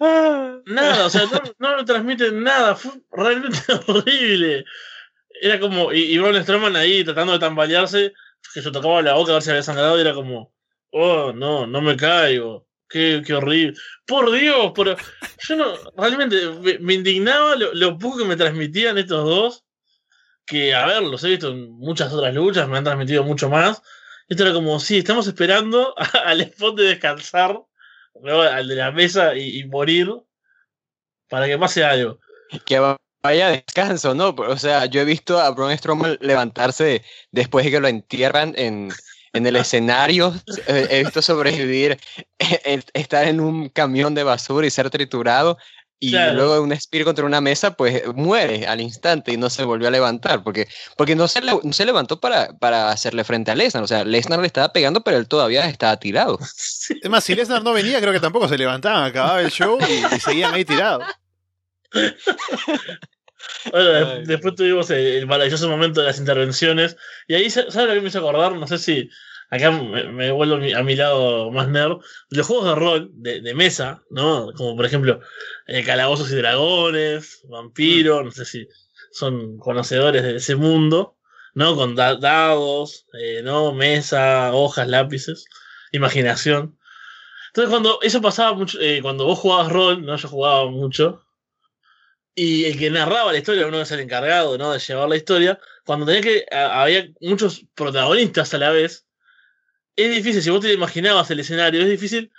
Nada, 0.00 1.06
o 1.06 1.10
sea, 1.10 1.26
no, 1.58 1.76
no 1.76 1.84
transmiten 1.84 2.42
nada, 2.42 2.74
fue 2.74 2.90
realmente 3.12 3.58
horrible. 3.86 4.64
Era 5.40 5.60
como, 5.60 5.92
y, 5.92 6.12
y 6.12 6.18
Braun 6.18 6.42
Strowman 6.42 6.74
ahí 6.74 7.04
tratando 7.04 7.34
de 7.34 7.38
tambalearse, 7.38 8.12
que 8.52 8.62
se 8.62 8.72
tocaba 8.72 9.00
la 9.00 9.14
boca 9.14 9.30
a 9.30 9.34
ver 9.34 9.42
si 9.42 9.50
había 9.50 9.62
sangrado, 9.62 9.96
y 9.96 10.00
era 10.00 10.12
como, 10.12 10.52
oh, 10.90 11.32
no, 11.32 11.68
no 11.68 11.80
me 11.80 11.96
caigo, 11.96 12.66
qué, 12.94 13.34
horrible. 13.34 13.74
Por 14.06 14.30
Dios, 14.32 14.72
pero 14.74 14.96
yo 15.48 15.56
no, 15.56 15.74
realmente 15.96 16.36
me, 16.80 16.94
indignaba 16.94 17.56
lo, 17.56 17.98
poco 17.98 18.18
que 18.18 18.24
me 18.24 18.36
transmitían 18.36 18.98
estos 18.98 19.24
dos, 19.24 19.64
que, 20.46 20.74
a 20.74 20.86
ver, 20.86 21.02
los 21.02 21.24
he 21.24 21.30
visto 21.30 21.48
en 21.48 21.72
muchas 21.72 22.12
otras 22.12 22.34
luchas, 22.34 22.68
me 22.68 22.78
han 22.78 22.84
transmitido 22.84 23.24
mucho 23.24 23.48
más. 23.48 23.82
Esto 24.28 24.44
era 24.44 24.52
como, 24.52 24.78
sí, 24.78 24.98
estamos 24.98 25.26
esperando 25.26 25.94
al 26.24 26.40
spot 26.42 26.76
de 26.76 26.84
descansar, 26.84 27.60
al 28.24 28.68
de 28.68 28.74
la 28.74 28.92
mesa 28.92 29.34
y, 29.34 29.64
morir, 29.64 30.08
para 31.28 31.46
que 31.46 31.58
pase 31.58 31.82
algo. 31.84 32.20
Que 32.64 32.78
vaya 33.22 33.48
descanso, 33.48 34.14
¿no? 34.14 34.28
O 34.28 34.56
sea, 34.56 34.86
yo 34.86 35.00
he 35.00 35.04
visto 35.04 35.40
a 35.40 35.50
Braun 35.50 35.76
Strowman 35.76 36.18
levantarse 36.20 37.02
después 37.32 37.64
de 37.64 37.72
que 37.72 37.80
lo 37.80 37.88
entierran 37.88 38.54
en, 38.56 38.92
en 39.34 39.46
el 39.46 39.56
escenario. 39.56 40.34
He 40.66 41.04
visto 41.04 41.20
sobrevivir, 41.20 41.98
estar 42.94 43.28
en 43.28 43.40
un 43.40 43.68
camión 43.68 44.14
de 44.14 44.22
basura 44.22 44.66
y 44.66 44.70
ser 44.70 44.88
triturado 44.88 45.58
y 46.00 46.10
luego 46.10 46.54
de 46.54 46.60
un 46.60 46.72
spear 46.78 47.04
contra 47.04 47.24
una 47.24 47.40
mesa, 47.40 47.76
pues 47.76 48.02
muere 48.14 48.66
al 48.66 48.80
instante 48.80 49.32
y 49.32 49.36
no 49.36 49.48
se 49.48 49.64
volvió 49.64 49.88
a 49.88 49.90
levantar, 49.90 50.42
porque, 50.42 50.68
porque 50.96 51.14
no, 51.16 51.28
se 51.28 51.40
no 51.40 51.72
se 51.72 51.84
levantó 51.86 52.20
para, 52.20 52.52
para 52.58 52.90
hacerle 52.90 53.24
frente 53.24 53.50
a 53.50 53.54
Lesnar, 53.54 53.84
o 53.84 53.86
sea, 53.86 54.04
Lesnar 54.04 54.40
le 54.40 54.46
estaba 54.46 54.72
pegando, 54.72 55.02
pero 55.02 55.16
él 55.16 55.26
todavía 55.28 55.66
estaba 55.66 55.96
tirado. 55.98 56.38
Es 57.02 57.08
más, 57.10 57.24
si 57.24 57.34
Lesnar 57.34 57.62
no 57.62 57.72
venía, 57.72 58.00
creo 58.00 58.12
que 58.12 58.20
tampoco 58.20 58.48
se 58.48 58.58
levantaban, 58.58 59.04
acababa 59.04 59.40
el 59.40 59.50
show 59.50 59.78
y, 59.80 60.20
seguían 60.20 60.52
ahí 60.52 60.64
tirados. 60.64 61.04
Bueno, 63.70 64.20
después 64.26 64.54
tuvimos 64.54 64.90
el, 64.90 65.26
maravilloso 65.26 65.68
momento 65.68 66.00
de 66.00 66.06
las 66.08 66.18
intervenciones, 66.18 66.96
y 67.26 67.34
ahí, 67.34 67.50
¿sabes 67.50 67.74
lo 67.74 67.94
que 67.94 68.00
me 68.00 68.08
hizo 68.08 68.18
acordar? 68.18 68.54
No 68.56 68.66
sé 68.66 68.78
si 68.78 69.08
acá 69.50 69.70
me, 69.70 70.30
vuelvo 70.32 70.56
a 70.56 70.82
mi 70.82 70.96
lado 70.96 71.50
más 71.50 71.68
nerd, 71.68 71.98
los 72.30 72.46
juegos 72.46 72.66
de 72.66 72.74
rol, 72.74 73.10
de, 73.14 73.40
de 73.40 73.54
mesa, 73.54 74.02
¿no? 74.10 74.52
Como 74.56 74.76
por 74.76 74.84
ejemplo 74.84 75.20
eh, 75.66 75.84
calabozos 75.84 76.30
y 76.30 76.36
dragones, 76.36 77.42
vampiros, 77.48 78.22
mm. 78.22 78.24
no 78.24 78.30
sé 78.32 78.44
si 78.44 78.68
son 79.12 79.58
conocedores 79.58 80.22
de 80.22 80.36
ese 80.36 80.56
mundo, 80.56 81.16
¿no? 81.54 81.76
Con 81.76 81.94
dados, 81.94 83.06
eh, 83.18 83.42
¿no? 83.42 83.72
Mesa, 83.72 84.52
hojas, 84.52 84.88
lápices, 84.88 85.46
imaginación. 85.92 86.78
Entonces 87.48 87.70
cuando 87.70 88.00
eso 88.02 88.20
pasaba 88.20 88.54
mucho, 88.54 88.80
eh, 88.80 89.00
cuando 89.00 89.24
vos 89.24 89.38
jugabas 89.38 89.70
rol, 89.70 90.04
¿no? 90.04 90.16
Yo 90.16 90.28
jugaba 90.28 90.68
mucho. 90.68 91.23
Y 92.34 92.64
el 92.64 92.78
que 92.78 92.90
narraba 92.90 93.32
la 93.32 93.38
historia, 93.38 93.66
uno 93.66 93.80
es 93.80 93.90
el 93.92 94.00
encargado, 94.00 94.58
¿no? 94.58 94.72
De 94.72 94.78
llevar 94.80 95.08
la 95.08 95.16
historia. 95.16 95.58
Cuando 95.84 96.04
tenía 96.06 96.20
que, 96.20 96.46
había 96.50 97.08
muchos 97.20 97.64
protagonistas 97.74 98.52
a 98.54 98.58
la 98.58 98.70
vez. 98.70 99.06
Es 99.96 100.10
difícil, 100.14 100.42
si 100.42 100.50
vos 100.50 100.60
te 100.60 100.72
imaginabas 100.72 101.30
el 101.30 101.40
escenario, 101.40 101.80
es 101.82 101.88
difícil 101.88 102.32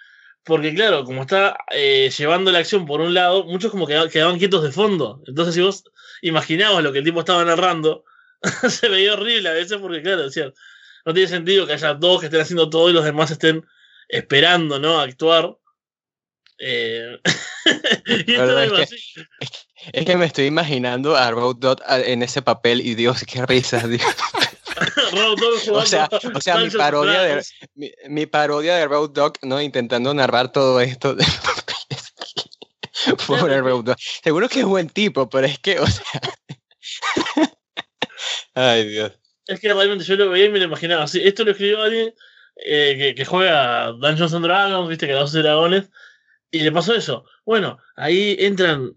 porque 0.45 0.75
claro, 0.75 1.03
como 1.05 1.23
está 1.23 1.57
eh, 1.71 2.11
llevando 2.15 2.51
la 2.51 2.59
acción 2.59 2.85
por 2.85 3.01
un 3.01 3.15
lado, 3.15 3.45
muchos 3.45 3.71
como 3.71 3.87
que 3.87 3.99
quedaban 4.11 4.37
quietos 4.37 4.61
de 4.63 4.71
fondo. 4.71 5.23
Entonces 5.25 5.55
si 5.55 5.61
vos 5.61 5.83
imaginabas 6.21 6.83
lo 6.83 6.93
que 6.93 6.99
el 6.99 7.03
tipo 7.03 7.19
estaba 7.19 7.43
narrando, 7.43 8.05
se 8.69 8.87
veía 8.87 9.13
horrible 9.13 9.49
a 9.49 9.53
veces 9.53 9.79
porque 9.79 10.03
claro, 10.03 10.23
decían, 10.23 10.53
no 11.03 11.13
tiene 11.13 11.27
sentido 11.27 11.65
que 11.65 11.73
haya 11.73 11.95
dos 11.95 12.19
que 12.19 12.27
estén 12.27 12.41
haciendo 12.41 12.69
todo 12.69 12.91
y 12.91 12.93
los 12.93 13.03
demás 13.03 13.31
estén 13.31 13.65
esperando, 14.07 14.79
¿no? 14.79 14.99
A 14.99 15.03
actuar. 15.03 15.57
Eh... 16.57 17.19
y 18.27 18.33
esto 18.33 18.59
es, 19.93 20.05
que, 20.05 20.17
me 20.17 20.25
estoy 20.25 20.45
imaginando 20.45 21.15
a 21.15 21.29
Road 21.31 21.57
Dot 21.57 21.81
en 21.87 22.23
ese 22.23 22.41
papel 22.41 22.81
y 22.81 22.95
Dios, 22.95 23.23
qué 23.25 23.45
risa, 23.45 23.85
Dios. 23.87 24.03
o 25.71 25.85
sea, 25.85 26.09
o 26.33 26.41
sea 26.41 26.57
mi, 26.57 26.69
parodia 26.69 27.21
de, 27.21 27.43
mi, 28.09 28.25
parodia 28.25 28.75
de 28.75 28.87
Road 28.87 29.11
Dog, 29.11 29.33
¿no? 29.43 29.61
Intentando 29.61 30.13
narrar 30.13 30.51
todo 30.51 30.81
esto. 30.81 31.15
Pobre 33.27 33.61
Road 33.61 33.83
Dog. 33.83 33.97
Seguro 34.23 34.49
que 34.49 34.59
es 34.61 34.65
buen 34.65 34.89
tipo, 34.89 35.29
pero 35.29 35.47
es 35.47 35.59
que, 35.59 35.79
o 35.79 35.87
sea. 35.87 36.21
Ay, 38.53 38.87
Dios. 38.87 39.11
Es 39.47 39.59
que 39.59 39.73
realmente 39.73 40.05
yo 40.05 40.15
lo 40.15 40.29
veía 40.29 40.45
y 40.45 40.49
me 40.49 40.59
lo 40.59 40.65
imaginaba 40.65 41.03
así. 41.03 41.21
Esto 41.23 41.43
lo 41.43 41.51
escribió 41.51 41.81
alguien 41.81 42.13
eh, 42.57 42.95
que, 42.97 43.15
que, 43.15 43.25
juega 43.25 43.91
Dungeons 43.91 44.33
and 44.33 44.45
Dragons, 44.45 44.89
viste, 44.89 45.07
que 45.07 45.13
da 45.13 45.25
dragones. 45.25 45.89
Y 46.55 46.59
le 46.61 46.71
pasó 46.71 46.95
eso. 46.95 47.25
Bueno, 47.43 47.79
ahí 47.97 48.37
entran 48.39 48.95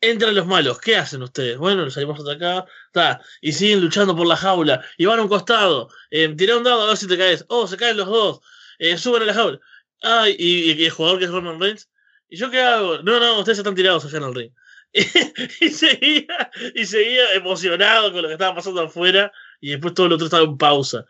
entran 0.00 0.34
los 0.34 0.46
malos, 0.46 0.80
¿qué 0.80 0.96
hacen 0.96 1.22
ustedes? 1.22 1.58
Bueno, 1.58 1.84
los 1.84 1.92
salimos 1.92 2.18
a 2.18 2.22
atacar, 2.22 2.66
ta, 2.92 3.20
y 3.42 3.52
siguen 3.52 3.82
luchando 3.82 4.16
por 4.16 4.26
la 4.26 4.36
jaula, 4.36 4.82
y 4.96 5.04
van 5.04 5.18
a 5.18 5.22
un 5.22 5.28
costado, 5.28 5.90
eh, 6.10 6.32
tira 6.34 6.56
un 6.56 6.64
dado 6.64 6.82
a 6.82 6.86
ver 6.86 6.96
si 6.96 7.06
te 7.06 7.18
caes, 7.18 7.44
oh, 7.48 7.66
se 7.66 7.76
caen 7.76 7.98
los 7.98 8.06
dos, 8.06 8.40
eh, 8.78 8.96
suben 8.96 9.22
a 9.22 9.26
la 9.26 9.34
jaula, 9.34 9.60
ay, 10.02 10.34
y, 10.38 10.84
el 10.84 10.90
jugador 10.90 11.18
que 11.18 11.24
es 11.26 11.30
Roman 11.30 11.60
Reigns, 11.60 11.90
¿y 12.28 12.36
yo 12.38 12.50
qué 12.50 12.60
hago? 12.60 13.02
No, 13.02 13.20
no, 13.20 13.40
ustedes 13.40 13.58
están 13.58 13.74
tirados 13.74 14.04
allá 14.04 14.18
en 14.18 14.24
el 14.24 14.34
ring. 14.34 14.52
y, 15.60 15.68
seguía, 15.68 16.50
y 16.74 16.86
seguía 16.86 17.34
emocionado 17.34 18.12
con 18.12 18.22
lo 18.22 18.28
que 18.28 18.34
estaba 18.34 18.54
pasando 18.54 18.82
afuera, 18.82 19.30
y 19.60 19.72
después 19.72 19.92
todo 19.94 20.08
lo 20.08 20.14
otro 20.14 20.26
estaba 20.26 20.44
en 20.44 20.56
pausa. 20.56 21.04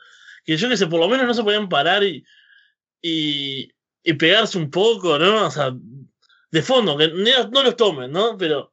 Que 0.45 0.57
yo 0.57 0.69
que 0.69 0.77
sé, 0.77 0.87
por 0.87 0.99
lo 0.99 1.09
menos 1.09 1.27
no 1.27 1.35
se 1.35 1.45
podían 1.45 1.69
parar 1.69 2.03
y, 2.03 2.25
y 4.03 4.15
pegarse 4.15 4.59
un 4.59 4.71
poco, 4.71 5.19
¿no? 5.19 5.47
O 5.47 5.51
sea, 5.51 5.73
de 6.51 6.63
fondo, 6.63 6.97
que 6.97 7.09
no, 7.09 7.63
los 7.63 7.77
tomen, 7.77 8.11
¿no? 8.11 8.37
Pero 8.39 8.73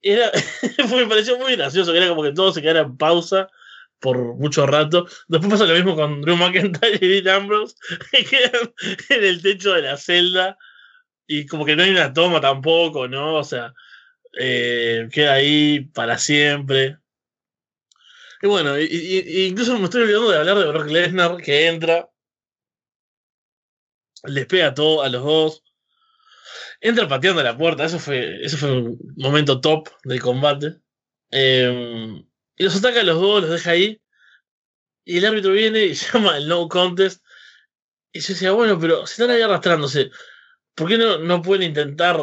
era, 0.00 0.30
me 0.94 1.06
pareció 1.06 1.38
muy 1.38 1.56
gracioso, 1.56 1.92
que 1.92 1.98
era 1.98 2.08
como 2.08 2.22
que 2.22 2.32
todo 2.32 2.52
se 2.52 2.62
quedara 2.62 2.80
en 2.80 2.96
pausa 2.96 3.48
por 4.00 4.36
mucho 4.36 4.66
rato. 4.66 5.06
Después 5.26 5.52
pasa 5.52 5.66
lo 5.66 5.74
mismo 5.74 5.96
con 5.96 6.22
Drew 6.22 6.36
McIntyre 6.36 6.98
y 7.00 7.20
Dean 7.20 7.42
Ambrose, 7.42 7.74
que 8.12 8.24
quedan 8.24 8.72
en 9.10 9.24
el 9.24 9.42
techo 9.42 9.72
de 9.74 9.82
la 9.82 9.96
celda 9.96 10.56
y 11.26 11.46
como 11.46 11.64
que 11.64 11.76
no 11.76 11.82
hay 11.82 11.90
una 11.90 12.12
toma 12.12 12.40
tampoco, 12.40 13.06
¿no? 13.06 13.34
O 13.34 13.44
sea, 13.44 13.74
eh, 14.38 15.08
queda 15.12 15.34
ahí 15.34 15.80
para 15.80 16.16
siempre. 16.16 16.96
Y 18.40 18.46
bueno, 18.46 18.78
y, 18.78 19.46
incluso 19.48 19.76
me 19.78 19.84
estoy 19.84 20.02
olvidando 20.02 20.30
de 20.30 20.38
hablar 20.38 20.58
de 20.58 20.66
Brock 20.66 20.86
Lesnar, 20.86 21.36
que 21.36 21.66
entra, 21.66 22.08
les 24.24 24.46
pega 24.46 24.74
todo 24.74 25.02
a 25.02 25.08
los 25.08 25.22
dos, 25.24 25.62
entra 26.80 27.08
pateando 27.08 27.42
la 27.42 27.56
puerta, 27.56 27.84
eso 27.84 27.98
fue, 27.98 28.44
eso 28.44 28.56
fue 28.56 28.72
un 28.72 28.98
momento 29.16 29.60
top 29.60 29.88
del 30.04 30.20
combate. 30.20 30.76
Em, 31.30 32.24
y 32.56 32.64
los 32.64 32.76
ataca 32.76 33.00
a 33.00 33.04
los 33.04 33.20
dos, 33.20 33.42
los 33.42 33.50
deja 33.50 33.70
ahí. 33.72 34.00
Y 35.04 35.18
el 35.18 35.26
árbitro 35.26 35.52
viene 35.52 35.84
y 35.84 35.94
llama 36.12 36.36
el 36.36 36.48
no 36.48 36.68
contest. 36.68 37.22
Y 38.12 38.20
yo 38.20 38.28
decía, 38.28 38.52
bueno, 38.52 38.78
pero 38.78 39.06
si 39.06 39.20
están 39.20 39.30
ahí 39.34 39.42
arrastrándose, 39.42 40.10
¿por 40.74 40.88
qué 40.88 40.98
no, 40.98 41.18
no 41.18 41.42
pueden 41.42 41.68
intentar 41.68 42.18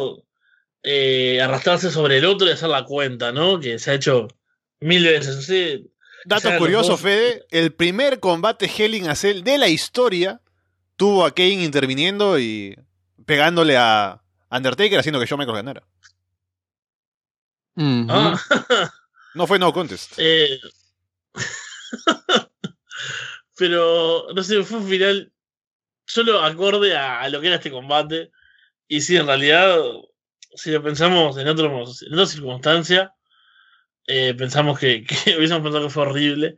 eh, 0.82 1.40
arrastrarse 1.40 1.90
sobre 1.90 2.18
el 2.18 2.24
otro 2.24 2.46
y 2.46 2.50
hacer 2.50 2.68
la 2.68 2.84
cuenta, 2.84 3.32
¿no? 3.32 3.60
Que 3.60 3.78
se 3.78 3.90
ha 3.90 3.94
hecho 3.94 4.28
mil 4.80 5.04
veces. 5.04 5.82
Dato 6.24 6.50
curioso, 6.58 6.96
Fede, 6.96 7.44
el 7.50 7.72
primer 7.72 8.18
combate 8.18 8.70
Hell 8.76 8.94
in 8.94 9.08
a 9.08 9.14
Cell 9.14 9.42
de 9.42 9.58
la 9.58 9.68
historia 9.68 10.40
tuvo 10.96 11.24
a 11.24 11.34
Kane 11.34 11.64
interviniendo 11.64 12.38
y 12.38 12.76
pegándole 13.24 13.76
a 13.76 14.22
Undertaker 14.50 14.98
haciendo 14.98 15.20
que 15.20 15.26
Shawn 15.26 15.38
Michaels 15.38 15.56
ganara. 15.58 15.82
Ah. 17.78 18.40
no 19.34 19.46
fue 19.46 19.58
no 19.58 19.72
contest. 19.72 20.14
Eh, 20.18 20.58
pero, 23.58 24.26
no 24.34 24.42
sé, 24.42 24.62
fue 24.64 24.78
un 24.78 24.88
final 24.88 25.32
solo 26.06 26.42
acorde 26.42 26.96
a, 26.96 27.28
lo 27.28 27.40
que 27.40 27.48
era 27.48 27.56
este 27.56 27.70
combate. 27.70 28.30
Y 28.88 29.02
sí, 29.02 29.16
en 29.16 29.26
realidad, 29.26 29.76
si 30.54 30.70
lo 30.70 30.82
pensamos 30.82 31.36
en, 31.36 31.48
otro, 31.48 31.66
en 31.66 32.14
otra 32.14 32.26
circunstancia, 32.26 33.12
eh, 34.06 34.34
pensamos 34.34 34.78
que, 34.78 35.04
que, 35.24 35.36
hubiésemos 35.36 35.62
pensado 35.62 35.84
que 35.84 35.92
fue 35.92 36.04
horrible. 36.04 36.56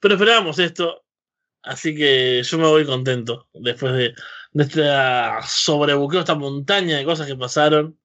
Pero 0.00 0.14
esperábamos 0.14 0.58
esto. 0.58 1.05
Así 1.66 1.94
que 1.96 2.42
yo 2.44 2.58
me 2.58 2.68
voy 2.68 2.86
contento 2.86 3.48
después 3.52 3.92
de, 3.92 4.14
de 4.52 4.62
este 4.62 4.84
sobrebuqueo, 5.46 6.20
esta 6.20 6.36
montaña 6.36 6.96
de 6.96 7.04
cosas 7.04 7.26
que 7.26 7.34
pasaron 7.34 7.98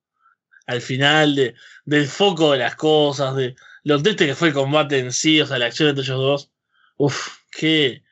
al 0.65 0.81
final, 0.81 1.35
de, 1.35 1.53
del 1.85 2.07
foco 2.07 2.53
de 2.53 2.57
las 2.57 2.75
cosas, 2.75 3.35
de 3.35 3.55
lo 3.83 4.01
triste 4.01 4.25
que 4.25 4.35
fue 4.35 4.49
el 4.49 4.53
combate 4.53 4.99
en 4.99 5.11
sí, 5.11 5.39
o 5.41 5.45
sea, 5.45 5.59
la 5.59 5.67
acción 5.67 5.89
entre 5.89 6.03
ellos 6.03 6.17
dos. 6.17 6.51
Uf, 6.97 7.37
qué, 7.51 8.03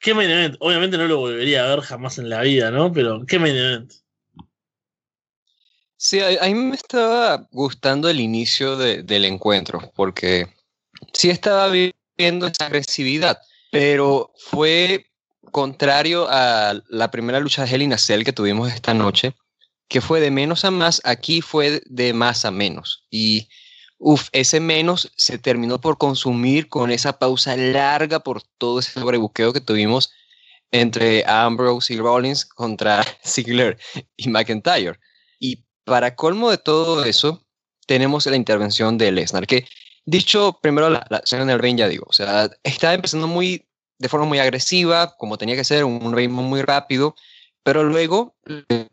qué 0.00 0.12
main 0.12 0.30
event. 0.30 0.56
Obviamente 0.58 0.98
no 0.98 1.06
lo 1.06 1.18
volvería 1.18 1.64
a 1.64 1.68
ver 1.68 1.80
jamás 1.80 2.18
en 2.18 2.28
la 2.28 2.42
vida, 2.42 2.72
¿no? 2.72 2.92
Pero 2.92 3.24
qué 3.26 3.38
main 3.38 3.56
event. 3.56 3.92
Sí, 5.96 6.20
a, 6.20 6.44
mí 6.46 6.54
me 6.54 6.74
estaba 6.74 7.46
gustando 7.52 8.08
el 8.08 8.20
inicio 8.20 8.76
del 8.76 9.24
encuentro, 9.24 9.92
porque 9.94 10.46
sí 11.12 11.30
estaba 11.30 11.70
viendo 12.16 12.46
esa 12.46 12.66
agresividad, 12.66 13.38
pero 13.78 14.32
fue 14.38 15.04
contrario 15.52 16.26
a 16.30 16.80
la 16.88 17.10
primera 17.10 17.40
lucha 17.40 17.66
de 17.66 17.74
Hell 17.74 17.98
Cell 17.98 18.24
que 18.24 18.32
tuvimos 18.32 18.72
esta 18.72 18.94
noche, 18.94 19.34
que 19.86 20.00
fue 20.00 20.18
de 20.20 20.30
menos 20.30 20.64
a 20.64 20.70
más, 20.70 21.02
aquí 21.04 21.42
fue 21.42 21.82
de 21.84 22.14
más 22.14 22.46
a 22.46 22.50
menos. 22.50 23.04
Y 23.10 23.48
uff, 23.98 24.28
ese 24.32 24.60
menos 24.60 25.12
se 25.18 25.36
terminó 25.36 25.78
por 25.78 25.98
consumir 25.98 26.70
con 26.70 26.90
esa 26.90 27.18
pausa 27.18 27.54
larga 27.54 28.20
por 28.20 28.42
todo 28.56 28.78
ese 28.78 28.92
sobrebuqueo 28.98 29.52
que 29.52 29.60
tuvimos 29.60 30.10
entre 30.70 31.22
Ambrose 31.26 31.92
y 31.92 31.98
Rollins 31.98 32.46
contra 32.46 33.04
Ziggler 33.26 33.76
y 34.16 34.30
McIntyre. 34.30 34.98
Y 35.38 35.64
para 35.84 36.16
colmo 36.16 36.50
de 36.50 36.56
todo 36.56 37.04
eso, 37.04 37.44
tenemos 37.86 38.24
la 38.24 38.36
intervención 38.36 38.96
de 38.96 39.12
Lesnar, 39.12 39.46
que 39.46 39.68
dicho 40.06 40.58
primero 40.62 40.88
la, 40.88 41.04
la 41.10 41.18
escena 41.18 41.42
en 41.42 41.50
el 41.50 41.58
ring, 41.58 41.78
ya 41.78 41.88
digo, 41.88 42.06
o 42.08 42.12
sea, 42.12 42.50
estaba 42.62 42.94
empezando 42.94 43.26
muy, 43.26 43.68
de 43.98 44.08
forma 44.08 44.26
muy 44.26 44.38
agresiva, 44.38 45.16
como 45.16 45.38
tenía 45.38 45.56
que 45.56 45.64
ser, 45.64 45.84
un 45.84 46.14
ritmo 46.14 46.42
muy 46.42 46.62
rápido, 46.62 47.14
pero 47.62 47.84
luego, 47.84 48.36
eh, 48.46 48.88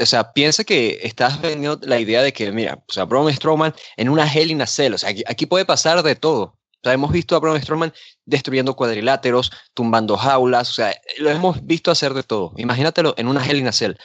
o 0.00 0.06
sea, 0.06 0.32
piensa 0.32 0.64
que 0.64 0.98
estás 1.02 1.40
vendiendo 1.40 1.78
la 1.86 2.00
idea 2.00 2.22
de 2.22 2.32
que, 2.32 2.50
mira, 2.52 2.82
o 2.88 2.92
sea, 2.92 3.04
Braun 3.04 3.32
Strowman 3.32 3.74
en 3.96 4.08
una 4.08 4.30
Hell 4.32 4.50
in 4.50 4.62
a 4.62 4.66
Cell, 4.66 4.94
o 4.94 4.98
sea, 4.98 5.10
aquí, 5.10 5.22
aquí 5.26 5.46
puede 5.46 5.64
pasar 5.64 6.02
de 6.02 6.16
todo. 6.16 6.42
O 6.42 6.88
sea, 6.88 6.92
hemos 6.92 7.12
visto 7.12 7.36
a 7.36 7.40
Braun 7.40 7.60
Strowman 7.60 7.92
destruyendo 8.24 8.74
cuadriláteros, 8.74 9.50
tumbando 9.74 10.16
jaulas, 10.16 10.70
o 10.70 10.72
sea, 10.72 10.94
lo 11.18 11.30
hemos 11.30 11.64
visto 11.66 11.90
hacer 11.90 12.14
de 12.14 12.22
todo. 12.22 12.52
Imagínatelo 12.56 13.14
en 13.16 13.28
una 13.28 13.44
Hell 13.44 13.58
in 13.58 13.68
a 13.68 13.72
Cell 13.72 13.96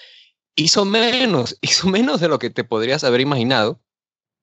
hizo 0.56 0.86
menos, 0.86 1.58
hizo 1.62 1.88
menos 1.88 2.20
de 2.20 2.28
lo 2.28 2.40
que 2.40 2.50
te 2.50 2.64
podrías 2.64 3.04
haber 3.04 3.22
imaginado. 3.22 3.82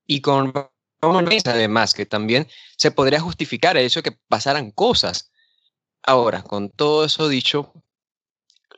Y 0.07 0.23
con 0.23 0.53
además, 1.01 1.95
que 1.95 2.07
también 2.07 2.49
se 2.77 2.91
podría 2.91 3.21
justificar 3.21 3.77
el 3.77 3.87
hecho 3.87 4.01
de 4.01 4.11
que 4.11 4.19
pasaran 4.29 4.71
cosas. 4.71 5.31
Ahora, 6.03 6.43
con 6.43 6.71
todo 6.71 7.05
eso 7.05 7.29
dicho, 7.29 7.73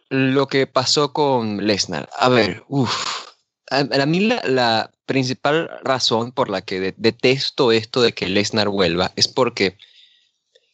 lo 0.09 0.49
que 0.49 0.67
pasó 0.67 1.13
con 1.13 1.67
Lesnar. 1.67 2.09
A 2.19 2.29
ver, 2.29 2.65
uff. 2.69 3.31
A, 3.71 3.85
mí 4.05 4.21
la, 4.21 4.91
principal 5.07 5.71
razón 5.83 6.33
por 6.33 6.51
la 6.51 6.61
que 6.63 6.93
detesto 6.97 7.71
esto 7.73 8.03
de 8.03 8.13
que 8.13 8.29
Lesnar 8.29 8.69
vuelva 8.69 9.13
es 9.17 9.29
porque 9.29 9.77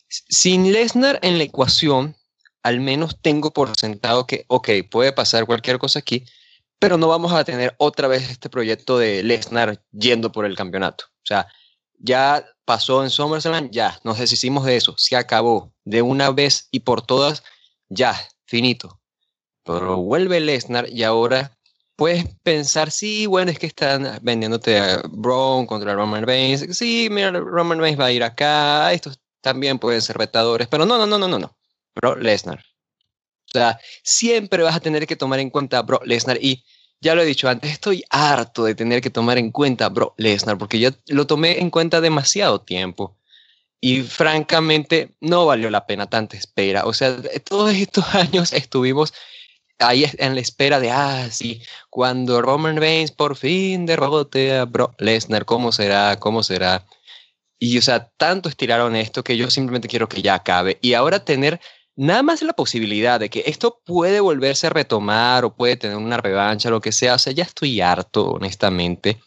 sin 0.09 0.73
Lesnar 0.73 1.19
en 1.23 1.37
la 1.37 1.45
ecuación, 1.45 2.17
al 2.63 2.81
menos 2.81 3.21
tengo 3.21 3.53
por 3.53 3.77
sentado 3.77 4.27
que, 4.27 4.45
ok, 4.49 4.71
puede 4.91 5.13
pasar 5.13 5.47
cualquier 5.47 5.79
cosa 5.79 5.99
aquí, 5.99 6.25
pero 6.79 6.99
no 6.99 7.09
vamos 7.09 7.33
a 7.33 7.45
tener 7.45 7.75
otra 7.79 8.09
vez 8.09 8.31
este 8.31 8.51
proyecto 8.51 8.99
de 8.99 9.23
Lesnar 9.23 9.83
yendo 9.93 10.33
por 10.33 10.45
el 10.45 10.57
campeonato. 10.57 11.05
O 11.07 11.27
sea, 11.27 11.47
ya 11.99 12.45
pasó 12.65 13.03
en 13.03 13.11
SummerSlam, 13.11 13.71
ya, 13.71 13.99
nos 14.05 14.19
deshicimos 14.19 14.65
de 14.65 14.77
eso, 14.77 14.95
se 14.99 15.17
acabó 15.17 15.73
de 15.85 16.03
una 16.03 16.31
vez 16.31 16.69
y 16.71 16.81
por 16.81 17.03
todas, 17.03 17.43
ya, 17.89 18.15
finito. 18.45 19.01
Pero 19.65 19.97
vuelve 19.97 20.41
Lesnar 20.41 20.89
y 20.91 21.03
ahora 21.03 21.57
puedes 21.97 22.27
pensar, 22.43 22.91
sí, 22.91 23.27
bueno, 23.27 23.51
es 23.51 23.59
que 23.59 23.67
están 23.67 24.19
vendiéndote 24.23 24.79
a 24.79 25.03
Braun 25.09 25.67
contra 25.67 25.95
Roman 25.95 26.27
Reigns, 26.27 26.77
sí, 26.77 27.09
mira, 27.11 27.31
Roman 27.31 27.79
Reigns 27.79 27.99
va 27.99 28.07
a 28.07 28.13
ir 28.13 28.23
acá, 28.23 28.93
estos 28.93 29.19
también 29.41 29.79
pueden 29.79 30.03
ser 30.03 30.19
retadores, 30.19 30.69
pero 30.69 30.85
no, 30.85 30.99
no, 30.99 31.07
no, 31.07 31.19
no, 31.19 31.27
no, 31.27 31.39
no, 31.39 31.57
pero 31.95 32.17
Lesnar, 32.17 32.63
o 33.47 33.59
sea, 33.59 33.81
siempre 34.03 34.63
vas 34.63 34.77
a 34.77 34.81
tener 34.81 35.07
que 35.07 35.17
tomar 35.17 35.39
en 35.39 35.51
cuenta 35.51 35.79
a 35.79 35.83
Brock 35.83 36.05
Lesnar 36.07 36.39
y 36.41 36.65
ya 37.01 37.15
lo 37.15 37.23
he 37.23 37.27
dicho 37.27 37.49
antes, 37.49 37.71
estoy 37.71 38.05
harto 38.11 38.65
de 38.65 38.75
tener 38.75 39.01
que 39.01 39.11
tomar 39.11 39.39
en 39.39 39.51
cuenta 39.51 39.87
a 39.87 39.89
Brock 39.91 40.15
Lesnar 40.17 40.59
porque 40.59 40.79
ya 40.79 40.93
lo 41.09 41.27
tomé 41.27 41.61
en 41.61 41.71
cuenta 41.71 42.01
demasiado 42.01 42.61
tiempo. 42.61 43.17
Y 43.81 44.03
francamente 44.03 45.15
no 45.21 45.47
valió 45.47 45.71
la 45.71 45.87
pena 45.87 46.09
tanta 46.09 46.37
espera. 46.37 46.87
O 46.87 46.95
sea, 46.95 47.17
todos 47.49 47.75
estos 47.75 48.05
años 48.15 48.53
estuvimos 48.53 49.13
ahí 49.79 50.07
en 50.19 50.35
la 50.35 50.41
espera 50.41 50.81
de, 50.81 50.91
ah, 50.91 51.29
sí, 51.31 51.63
cuando 51.91 52.41
Roman 52.41 52.77
Reigns 52.77 53.13
por 53.13 53.37
fin 53.37 53.87
derrote 53.87 54.57
a 54.57 54.65
Brock 54.65 54.95
Lesnar, 55.01 55.45
¿cómo 55.45 55.73
será? 55.73 56.19
¿Cómo 56.19 56.43
será? 56.43 56.87
Y, 57.59 57.79
o 57.79 57.83
sea, 57.83 58.09
tanto 58.17 58.49
estiraron 58.49 58.97
esto 58.97 59.25
que 59.25 59.37
yo 59.37 59.51
simplemente 59.51 59.89
quiero 59.89 60.09
que 60.09 60.23
ya 60.23 60.35
acabe. 60.35 60.79
Y 60.83 60.95
ahora 60.95 61.25
tener 61.25 61.61
nada 61.97 62.23
más 62.23 62.43
la 62.43 62.53
posibilidad 62.53 63.19
de 63.19 63.31
que 63.31 63.45
esto 63.47 63.81
puede 63.85 64.21
volverse 64.21 64.67
a 64.69 64.71
retomar 64.71 65.45
o 65.45 65.55
puede 65.57 65.77
tener 65.77 65.97
una 65.97 66.19
revancha, 66.19 66.71
lo 66.71 66.81
que 66.81 66.93
sea, 66.93 67.15
o 67.15 67.19
sea, 67.19 67.33
ya 67.33 67.45
estoy 67.45 67.81
harto, 67.81 68.33
honestamente. 68.33 69.19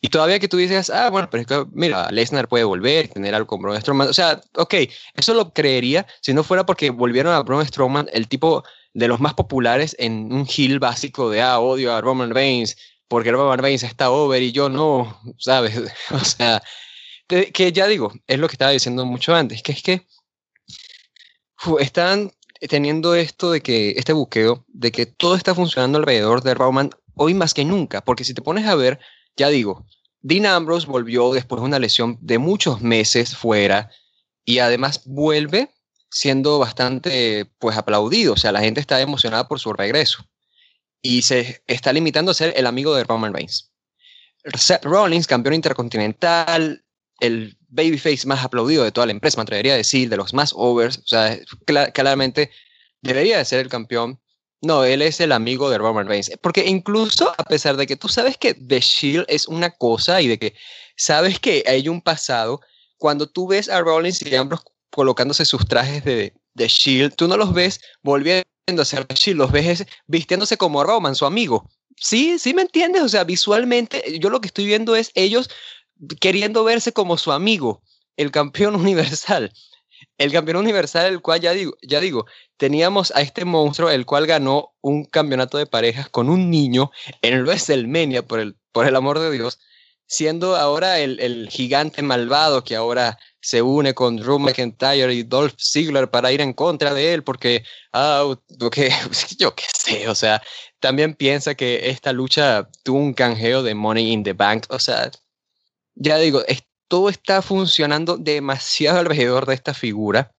Y 0.00 0.08
todavía 0.08 0.38
que 0.38 0.48
tú 0.48 0.58
dices, 0.58 0.90
ah, 0.90 1.08
bueno, 1.08 1.28
pero 1.30 1.40
es 1.40 1.46
que, 1.46 1.64
mira, 1.72 2.10
Lesnar 2.10 2.46
puede 2.46 2.64
volver, 2.64 3.08
tener 3.08 3.34
algo 3.34 3.46
con 3.46 3.62
Braun 3.62 3.80
Strowman. 3.80 4.08
O 4.08 4.12
sea, 4.12 4.38
ok, 4.56 4.74
eso 5.14 5.32
lo 5.32 5.54
creería 5.54 6.06
si 6.20 6.34
no 6.34 6.44
fuera 6.44 6.66
porque 6.66 6.90
volvieron 6.90 7.32
a 7.32 7.40
Braun 7.40 7.64
Strowman, 7.64 8.10
el 8.12 8.28
tipo 8.28 8.64
de 8.92 9.08
los 9.08 9.20
más 9.20 9.32
populares 9.32 9.96
en 9.98 10.30
un 10.32 10.46
heel 10.46 10.78
básico 10.78 11.30
de, 11.30 11.40
ah, 11.40 11.58
odio 11.58 11.94
a 11.94 12.02
Roman 12.02 12.30
Reigns, 12.30 12.76
porque 13.08 13.32
Roman 13.32 13.58
Reigns 13.58 13.82
está 13.82 14.10
over 14.10 14.42
y 14.42 14.52
yo 14.52 14.68
no, 14.68 15.18
¿sabes? 15.38 15.80
o 16.10 16.24
sea, 16.24 16.62
que 17.26 17.72
ya 17.72 17.86
digo, 17.86 18.12
es 18.26 18.38
lo 18.38 18.48
que 18.48 18.54
estaba 18.54 18.72
diciendo 18.72 19.06
mucho 19.06 19.34
antes, 19.34 19.62
que 19.62 19.72
es 19.72 19.82
que 19.82 20.06
están 21.80 22.32
teniendo 22.68 23.14
esto 23.14 23.50
de 23.50 23.60
que, 23.60 23.90
este 23.96 24.12
buqueo, 24.12 24.64
de 24.68 24.92
que 24.92 25.06
todo 25.06 25.36
está 25.36 25.54
funcionando 25.54 25.98
alrededor 25.98 26.42
de 26.42 26.54
Roman 26.54 26.90
hoy 27.14 27.34
más 27.34 27.54
que 27.54 27.64
nunca, 27.64 28.02
porque 28.02 28.24
si 28.24 28.34
te 28.34 28.42
pones 28.42 28.66
a 28.66 28.74
ver, 28.74 29.00
ya 29.36 29.48
digo, 29.48 29.86
Dean 30.20 30.46
Ambrose 30.46 30.86
volvió 30.86 31.32
después 31.32 31.60
de 31.60 31.66
una 31.66 31.78
lesión 31.78 32.18
de 32.20 32.38
muchos 32.38 32.80
meses 32.80 33.36
fuera 33.36 33.90
y 34.44 34.58
además 34.58 35.02
vuelve 35.04 35.70
siendo 36.10 36.58
bastante 36.58 37.50
pues 37.58 37.76
aplaudido, 37.76 38.34
o 38.34 38.36
sea, 38.36 38.52
la 38.52 38.60
gente 38.60 38.80
está 38.80 39.00
emocionada 39.00 39.48
por 39.48 39.60
su 39.60 39.72
regreso 39.72 40.24
y 41.02 41.22
se 41.22 41.62
está 41.66 41.92
limitando 41.92 42.30
a 42.30 42.34
ser 42.34 42.54
el 42.56 42.66
amigo 42.66 42.94
de 42.94 43.04
Roman 43.04 43.34
Reigns. 43.34 43.70
Seth 44.56 44.84
Rollins, 44.84 45.26
campeón 45.26 45.54
intercontinental, 45.54 46.83
el 47.20 47.56
babyface 47.68 48.26
más 48.26 48.44
aplaudido 48.44 48.84
de 48.84 48.92
toda 48.92 49.06
la 49.06 49.12
empresa, 49.12 49.36
me 49.38 49.42
atrevería 49.42 49.74
a 49.74 49.76
decir, 49.76 50.08
de 50.08 50.16
los 50.16 50.32
más 50.34 50.52
overs, 50.54 50.98
o 50.98 51.06
sea, 51.06 51.38
claramente 51.92 52.50
debería 53.02 53.38
de 53.38 53.44
ser 53.44 53.60
el 53.60 53.68
campeón. 53.68 54.20
No, 54.62 54.84
él 54.84 55.02
es 55.02 55.20
el 55.20 55.32
amigo 55.32 55.68
de 55.68 55.78
Roman 55.78 56.08
Reigns. 56.08 56.30
Porque 56.40 56.64
incluso 56.64 57.34
a 57.36 57.44
pesar 57.44 57.76
de 57.76 57.86
que 57.86 57.96
tú 57.96 58.08
sabes 58.08 58.38
que 58.38 58.54
The 58.54 58.80
Shield 58.80 59.26
es 59.28 59.46
una 59.46 59.70
cosa 59.70 60.22
y 60.22 60.28
de 60.28 60.38
que 60.38 60.54
sabes 60.96 61.38
que 61.38 61.64
hay 61.66 61.88
un 61.88 62.00
pasado, 62.00 62.60
cuando 62.96 63.28
tú 63.28 63.46
ves 63.46 63.68
a 63.68 63.80
Rollins 63.80 64.22
y 64.22 64.34
ambos 64.34 64.60
colocándose 64.90 65.44
sus 65.44 65.66
trajes 65.66 66.04
de, 66.04 66.32
de 66.54 66.68
Shield, 66.68 67.14
tú 67.14 67.28
no 67.28 67.36
los 67.36 67.52
ves 67.52 67.80
volviendo 68.02 68.44
a 68.78 68.84
ser 68.84 69.04
The 69.04 69.14
Shield, 69.14 69.38
los 69.38 69.52
ves 69.52 69.84
vistiéndose 70.06 70.56
como 70.56 70.82
Roman, 70.82 71.14
su 71.14 71.26
amigo. 71.26 71.68
Sí, 71.96 72.38
sí 72.38 72.54
me 72.54 72.62
entiendes, 72.62 73.02
o 73.02 73.08
sea, 73.08 73.24
visualmente 73.24 74.18
yo 74.18 74.30
lo 74.30 74.40
que 74.40 74.48
estoy 74.48 74.66
viendo 74.66 74.96
es 74.96 75.10
ellos 75.14 75.50
queriendo 76.20 76.64
verse 76.64 76.92
como 76.92 77.16
su 77.16 77.32
amigo, 77.32 77.82
el 78.16 78.30
campeón 78.30 78.74
universal. 78.80 79.52
El 80.18 80.32
campeón 80.32 80.58
universal, 80.58 81.06
el 81.06 81.22
cual 81.22 81.40
ya 81.40 81.52
digo, 81.52 81.76
ya 81.82 81.98
digo, 81.98 82.26
teníamos 82.56 83.10
a 83.16 83.22
este 83.22 83.44
monstruo, 83.44 83.90
el 83.90 84.06
cual 84.06 84.26
ganó 84.26 84.74
un 84.80 85.04
campeonato 85.04 85.58
de 85.58 85.66
parejas 85.66 86.08
con 86.08 86.28
un 86.28 86.50
niño 86.50 86.90
en 87.22 87.42
WrestleMania, 87.42 88.22
por 88.22 88.38
el, 88.38 88.56
por 88.70 88.86
el 88.86 88.96
amor 88.96 89.18
de 89.18 89.30
Dios, 89.32 89.58
siendo 90.06 90.56
ahora 90.56 91.00
el, 91.00 91.18
el 91.20 91.48
gigante 91.48 92.02
malvado 92.02 92.62
que 92.62 92.76
ahora 92.76 93.18
se 93.40 93.60
une 93.60 93.94
con 93.94 94.16
Drew 94.16 94.38
McIntyre 94.38 95.12
y 95.12 95.22
Dolph 95.22 95.54
Ziggler 95.58 96.10
para 96.10 96.32
ir 96.32 96.40
en 96.40 96.52
contra 96.54 96.94
de 96.94 97.12
él, 97.12 97.22
porque, 97.22 97.62
ah, 97.92 98.34
que, 98.72 98.90
yo 99.38 99.54
qué 99.54 99.64
sé, 99.76 100.08
o 100.08 100.14
sea, 100.14 100.42
también 100.80 101.14
piensa 101.14 101.54
que 101.54 101.90
esta 101.90 102.12
lucha 102.12 102.68
tuvo 102.82 102.98
un 102.98 103.14
canjeo 103.14 103.62
de 103.62 103.74
Money 103.74 104.12
in 104.12 104.22
the 104.22 104.32
Bank, 104.32 104.66
o 104.70 104.78
sea, 104.78 105.10
ya 105.94 106.18
digo, 106.18 106.42
todo 106.88 107.08
está 107.08 107.42
funcionando 107.42 108.16
demasiado 108.16 108.98
alrededor 108.98 109.46
de 109.46 109.54
esta 109.54 109.74
figura 109.74 110.32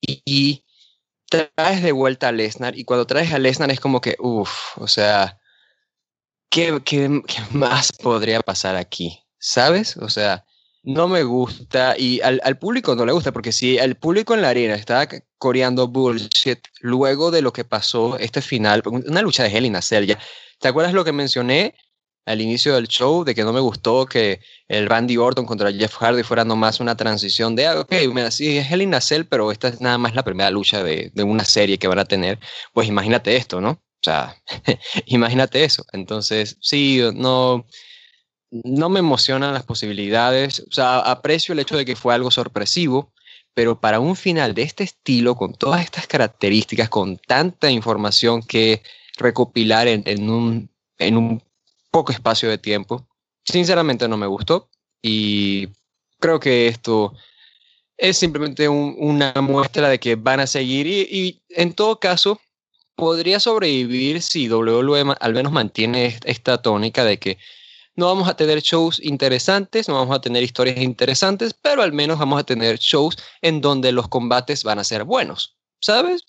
y, 0.00 0.64
traes 1.30 1.82
de 1.82 1.92
vuelta 1.92 2.28
a 2.28 2.32
Lesnar 2.32 2.78
y 2.78 2.84
cuando 2.84 3.06
traes 3.06 3.34
a 3.34 3.38
Lesnar 3.38 3.70
es 3.70 3.80
como 3.80 4.00
que, 4.00 4.16
uff, 4.18 4.78
o 4.78 4.88
sea, 4.88 5.38
¿qué, 6.50 6.80
¿qué, 6.86 7.22
más 7.50 7.92
podría 7.92 8.40
pasar 8.40 8.76
aquí? 8.76 9.22
¿Sabes? 9.38 9.98
O 9.98 10.08
sea, 10.08 10.46
no 10.82 11.06
me 11.06 11.24
gusta 11.24 11.96
y 11.98 12.22
al, 12.22 12.40
al, 12.44 12.58
público 12.58 12.96
no 12.96 13.04
le 13.04 13.12
gusta 13.12 13.32
porque 13.32 13.52
si 13.52 13.76
el 13.76 13.96
público 13.96 14.32
en 14.32 14.40
la 14.40 14.48
arena 14.48 14.74
estaba 14.74 15.06
coreando 15.36 15.88
bullshit 15.88 16.60
luego 16.80 17.30
de 17.30 17.42
lo 17.42 17.52
que 17.52 17.64
pasó 17.64 18.16
este 18.18 18.40
final, 18.40 18.82
una 18.86 19.20
lucha 19.20 19.42
de 19.42 19.50
Hell 19.50 19.66
in 19.66 19.76
a 19.76 19.82
Cell, 19.82 20.10
¿te 20.58 20.68
acuerdas 20.68 20.94
lo 20.94 21.04
que 21.04 21.12
mencioné 21.12 21.74
al 22.28 22.42
inicio 22.42 22.74
del 22.74 22.88
show 22.88 23.24
de 23.24 23.34
que 23.34 23.42
no 23.42 23.54
me 23.54 23.60
gustó 23.60 24.04
que 24.04 24.40
el 24.68 24.86
Randy 24.86 25.16
Orton 25.16 25.46
contra 25.46 25.72
Jeff 25.72 25.96
Hardy 25.96 26.22
fuera 26.22 26.44
nomás 26.44 26.78
una 26.78 26.94
transición 26.94 27.56
de, 27.56 27.66
ah, 27.66 27.80
ok, 27.80 27.92
mira, 28.12 28.30
sí, 28.30 28.58
es 28.58 28.70
Hell 28.70 29.26
pero 29.26 29.50
esta 29.50 29.68
es 29.68 29.80
nada 29.80 29.96
más 29.96 30.14
la 30.14 30.22
primera 30.22 30.50
lucha 30.50 30.82
de, 30.82 31.10
de 31.14 31.22
una 31.22 31.46
serie 31.46 31.78
que 31.78 31.88
van 31.88 31.98
a 31.98 32.04
tener. 32.04 32.38
Pues 32.74 32.86
imagínate 32.86 33.34
esto, 33.34 33.62
¿no? 33.62 33.70
O 33.70 34.02
sea, 34.02 34.36
imagínate 35.06 35.64
eso. 35.64 35.84
Entonces, 35.92 36.58
sí, 36.60 37.00
no, 37.14 37.66
no 38.50 38.88
me 38.90 38.98
emocionan 38.98 39.54
las 39.54 39.64
posibilidades. 39.64 40.60
O 40.60 40.72
sea, 40.72 40.98
aprecio 40.98 41.54
el 41.54 41.60
hecho 41.60 41.78
de 41.78 41.86
que 41.86 41.96
fue 41.96 42.14
algo 42.14 42.30
sorpresivo, 42.30 43.14
pero 43.54 43.80
para 43.80 44.00
un 44.00 44.16
final 44.16 44.54
de 44.54 44.62
este 44.62 44.84
estilo, 44.84 45.34
con 45.34 45.54
todas 45.54 45.82
estas 45.82 46.06
características, 46.06 46.90
con 46.90 47.16
tanta 47.16 47.70
información 47.70 48.42
que 48.42 48.82
recopilar 49.16 49.88
en 49.88 50.30
un, 50.30 50.70
en 50.98 51.16
un 51.16 51.47
poco 51.90 52.12
espacio 52.12 52.48
de 52.48 52.58
tiempo. 52.58 53.06
Sinceramente 53.44 54.08
no 54.08 54.16
me 54.16 54.26
gustó 54.26 54.68
y 55.02 55.68
creo 56.18 56.40
que 56.40 56.68
esto 56.68 57.14
es 57.96 58.16
simplemente 58.16 58.68
una 58.68 59.34
muestra 59.40 59.88
de 59.88 59.98
que 59.98 60.14
van 60.14 60.40
a 60.40 60.46
seguir 60.46 60.86
y, 60.86 61.42
en 61.50 61.72
todo 61.74 61.98
caso 61.98 62.40
podría 62.94 63.38
sobrevivir 63.38 64.22
si 64.22 64.48
WWE 64.48 65.14
al 65.20 65.34
menos 65.34 65.52
mantiene 65.52 66.18
esta 66.24 66.60
tónica 66.60 67.04
de 67.04 67.18
que 67.18 67.38
no 67.94 68.06
vamos 68.06 68.28
a 68.28 68.36
tener 68.36 68.60
shows 68.60 69.00
interesantes, 69.02 69.88
no 69.88 69.94
vamos 69.94 70.16
a 70.16 70.20
tener 70.20 70.42
historias 70.42 70.78
interesantes, 70.78 71.54
pero 71.54 71.82
al 71.82 71.92
menos 71.92 72.18
vamos 72.18 72.40
a 72.40 72.44
tener 72.44 72.78
shows 72.78 73.16
en 73.42 73.60
donde 73.60 73.92
los 73.92 74.08
combates 74.08 74.62
van 74.62 74.78
a 74.78 74.84
ser 74.84 75.04
buenos. 75.04 75.57
¿Sabes? 75.80 76.22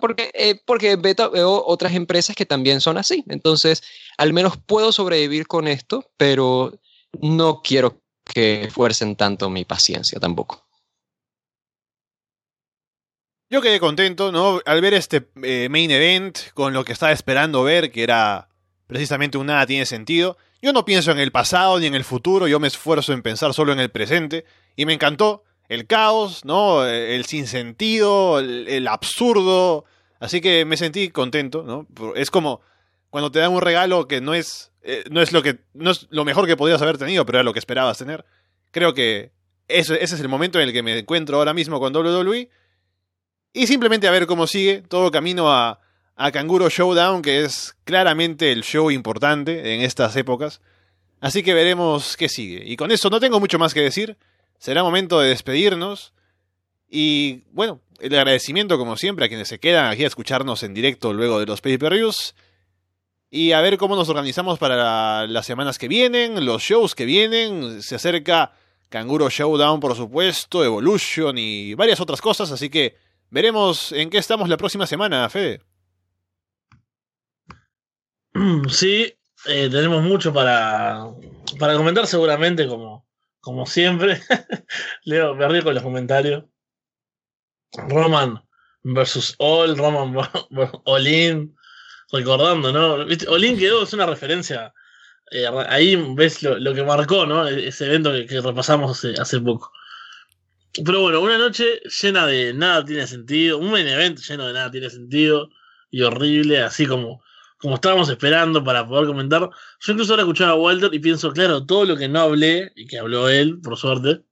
Porque, 0.00 0.30
eh, 0.34 0.60
porque 0.64 0.96
veo 0.96 1.64
otras 1.66 1.94
empresas 1.94 2.36
que 2.36 2.46
también 2.46 2.80
son 2.80 2.98
así. 2.98 3.24
Entonces, 3.28 3.82
al 4.18 4.32
menos 4.32 4.56
puedo 4.56 4.92
sobrevivir 4.92 5.46
con 5.46 5.68
esto, 5.68 6.10
pero 6.16 6.72
no 7.20 7.62
quiero 7.62 8.00
que 8.24 8.68
fuercen 8.72 9.16
tanto 9.16 9.50
mi 9.50 9.64
paciencia 9.64 10.18
tampoco. 10.20 10.66
Yo 13.52 13.60
quedé 13.60 13.80
contento, 13.80 14.30
¿no? 14.30 14.60
Al 14.64 14.80
ver 14.80 14.94
este 14.94 15.28
eh, 15.42 15.68
main 15.68 15.90
event, 15.90 16.38
con 16.54 16.72
lo 16.72 16.84
que 16.84 16.92
estaba 16.92 17.10
esperando 17.10 17.64
ver, 17.64 17.90
que 17.90 18.04
era 18.04 18.48
precisamente 18.86 19.38
un 19.38 19.46
nada 19.46 19.66
tiene 19.66 19.86
sentido. 19.86 20.36
Yo 20.62 20.72
no 20.72 20.84
pienso 20.84 21.10
en 21.10 21.18
el 21.18 21.32
pasado 21.32 21.80
ni 21.80 21.86
en 21.86 21.94
el 21.96 22.04
futuro, 22.04 22.46
yo 22.46 22.60
me 22.60 22.68
esfuerzo 22.68 23.12
en 23.12 23.22
pensar 23.22 23.52
solo 23.52 23.72
en 23.72 23.80
el 23.80 23.90
presente, 23.90 24.44
y 24.76 24.86
me 24.86 24.92
encantó 24.92 25.42
el 25.70 25.86
caos, 25.86 26.44
¿no? 26.44 26.84
El 26.84 27.24
sinsentido, 27.26 28.40
el, 28.40 28.66
el 28.66 28.88
absurdo. 28.88 29.84
Así 30.18 30.40
que 30.40 30.64
me 30.64 30.76
sentí 30.76 31.10
contento, 31.10 31.62
¿no? 31.62 31.86
Es 32.16 32.28
como 32.32 32.60
cuando 33.08 33.30
te 33.30 33.38
dan 33.38 33.52
un 33.52 33.60
regalo 33.60 34.08
que 34.08 34.20
no 34.20 34.34
es, 34.34 34.72
eh, 34.82 35.04
no 35.12 35.22
es 35.22 35.32
lo 35.32 35.44
que 35.44 35.60
no 35.72 35.92
es 35.92 36.08
lo 36.10 36.24
mejor 36.24 36.48
que 36.48 36.56
podías 36.56 36.82
haber 36.82 36.98
tenido, 36.98 37.24
pero 37.24 37.38
era 37.38 37.44
lo 37.44 37.52
que 37.52 37.60
esperabas 37.60 37.98
tener. 37.98 38.24
Creo 38.72 38.94
que 38.94 39.30
ese, 39.68 40.02
ese 40.02 40.16
es 40.16 40.20
el 40.20 40.28
momento 40.28 40.58
en 40.58 40.66
el 40.66 40.72
que 40.72 40.82
me 40.82 40.98
encuentro 40.98 41.38
ahora 41.38 41.54
mismo 41.54 41.78
con 41.78 41.94
WWE. 41.94 42.50
Y 43.52 43.66
simplemente 43.68 44.08
a 44.08 44.10
ver 44.10 44.26
cómo 44.26 44.48
sigue 44.48 44.82
todo 44.82 45.12
camino 45.12 45.52
a, 45.52 45.78
a 46.16 46.32
Kanguro 46.32 46.68
Showdown, 46.68 47.22
que 47.22 47.44
es 47.44 47.76
claramente 47.84 48.50
el 48.50 48.64
show 48.64 48.90
importante 48.90 49.72
en 49.72 49.82
estas 49.82 50.16
épocas. 50.16 50.60
Así 51.20 51.44
que 51.44 51.54
veremos 51.54 52.16
qué 52.16 52.28
sigue. 52.28 52.64
Y 52.64 52.76
con 52.76 52.90
eso 52.90 53.08
no 53.08 53.20
tengo 53.20 53.38
mucho 53.38 53.60
más 53.60 53.72
que 53.72 53.82
decir 53.82 54.16
será 54.60 54.84
momento 54.84 55.18
de 55.18 55.30
despedirnos. 55.30 56.12
Y 56.88 57.42
bueno, 57.50 57.80
el 57.98 58.14
agradecimiento 58.14 58.78
como 58.78 58.96
siempre 58.96 59.24
a 59.24 59.28
quienes 59.28 59.48
se 59.48 59.58
quedan 59.58 59.86
aquí 59.86 60.04
a 60.04 60.06
escucharnos 60.06 60.62
en 60.62 60.74
directo 60.74 61.12
luego 61.12 61.40
de 61.40 61.46
los 61.46 61.60
pay-per-views. 61.60 62.36
Y 63.30 63.52
a 63.52 63.60
ver 63.60 63.78
cómo 63.78 63.96
nos 63.96 64.08
organizamos 64.08 64.58
para 64.58 65.26
las 65.26 65.46
semanas 65.46 65.78
que 65.78 65.88
vienen, 65.88 66.44
los 66.44 66.62
shows 66.62 66.94
que 66.94 67.04
vienen. 67.04 67.82
Se 67.82 67.94
acerca 67.94 68.52
Kanguro 68.88 69.30
Showdown, 69.30 69.80
por 69.80 69.96
supuesto, 69.96 70.64
Evolution 70.64 71.38
y 71.38 71.74
varias 71.74 72.00
otras 72.00 72.20
cosas. 72.20 72.50
Así 72.50 72.68
que 72.68 72.96
veremos 73.30 73.92
en 73.92 74.10
qué 74.10 74.18
estamos 74.18 74.48
la 74.48 74.56
próxima 74.56 74.86
semana, 74.86 75.28
Fede. 75.28 75.62
Sí, 78.68 79.12
eh, 79.46 79.68
tenemos 79.70 80.02
mucho 80.02 80.32
para, 80.32 81.06
para 81.58 81.76
comentar 81.76 82.06
seguramente 82.06 82.68
como, 82.68 83.04
como 83.40 83.66
siempre, 83.66 84.20
Leo, 85.04 85.34
me 85.34 85.48
río 85.48 85.64
con 85.64 85.74
los 85.74 85.82
comentarios. 85.82 86.44
Roman 87.72 88.42
versus 88.82 89.34
All, 89.38 89.76
Roman 89.76 90.14
Olin, 90.84 91.56
recordando, 92.12 92.72
¿no? 92.72 93.06
Olin 93.28 93.58
quedó, 93.58 93.82
es 93.82 93.92
una 93.92 94.06
referencia. 94.06 94.72
Eh, 95.30 95.46
ahí 95.68 95.96
ves 96.14 96.42
lo, 96.42 96.74
que 96.74 96.82
marcó, 96.82 97.24
¿no? 97.26 97.46
E-, 97.48 97.68
ese 97.68 97.86
evento 97.86 98.12
que, 98.12 98.40
repasamos 98.40 99.04
hace, 99.04 99.40
poco. 99.40 99.72
Pero 100.84 101.02
bueno, 101.02 101.20
una 101.20 101.38
noche 101.38 101.80
llena 102.02 102.26
de 102.26 102.52
nada 102.54 102.84
tiene 102.84 103.06
sentido, 103.06 103.58
un 103.58 103.76
evento 103.76 104.22
lleno 104.22 104.46
de 104.46 104.52
nada 104.52 104.70
tiene 104.70 104.90
sentido 104.90 105.50
y 105.90 106.02
horrible, 106.02 106.62
así 106.62 106.86
como 106.86 107.22
como 107.60 107.74
estábamos 107.74 108.08
esperando 108.08 108.64
para 108.64 108.86
poder 108.86 109.06
comentar. 109.06 109.48
Yo 109.80 109.92
incluso 109.92 110.12
ahora 110.12 110.22
escuchaba 110.22 110.52
a 110.52 110.56
Walter 110.56 110.92
y 110.92 110.98
pienso, 110.98 111.32
claro, 111.32 111.66
todo 111.66 111.84
lo 111.84 111.96
que 111.96 112.08
no 112.08 112.20
hablé, 112.20 112.72
y 112.74 112.86
que 112.86 112.98
habló 112.98 113.28
él, 113.28 113.60
por 113.60 113.76
suerte, 113.76 114.22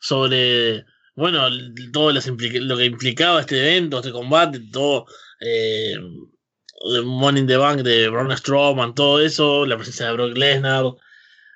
sobre, 0.00 0.84
bueno, 1.14 1.48
todo 1.92 2.12
lo 2.12 2.76
que 2.76 2.84
implicaba 2.84 3.40
este 3.40 3.58
evento, 3.58 3.98
este 3.98 4.12
combate, 4.12 4.60
todo, 4.72 5.06
eh, 5.40 5.96
Money 7.04 7.42
in 7.42 7.46
the 7.46 7.56
Bank 7.56 7.80
de 7.82 8.08
Braun 8.08 8.36
Strowman, 8.36 8.94
todo 8.94 9.20
eso, 9.20 9.66
la 9.66 9.76
presencia 9.76 10.06
de 10.06 10.12
Brock 10.12 10.36
Lesnar, 10.36 10.84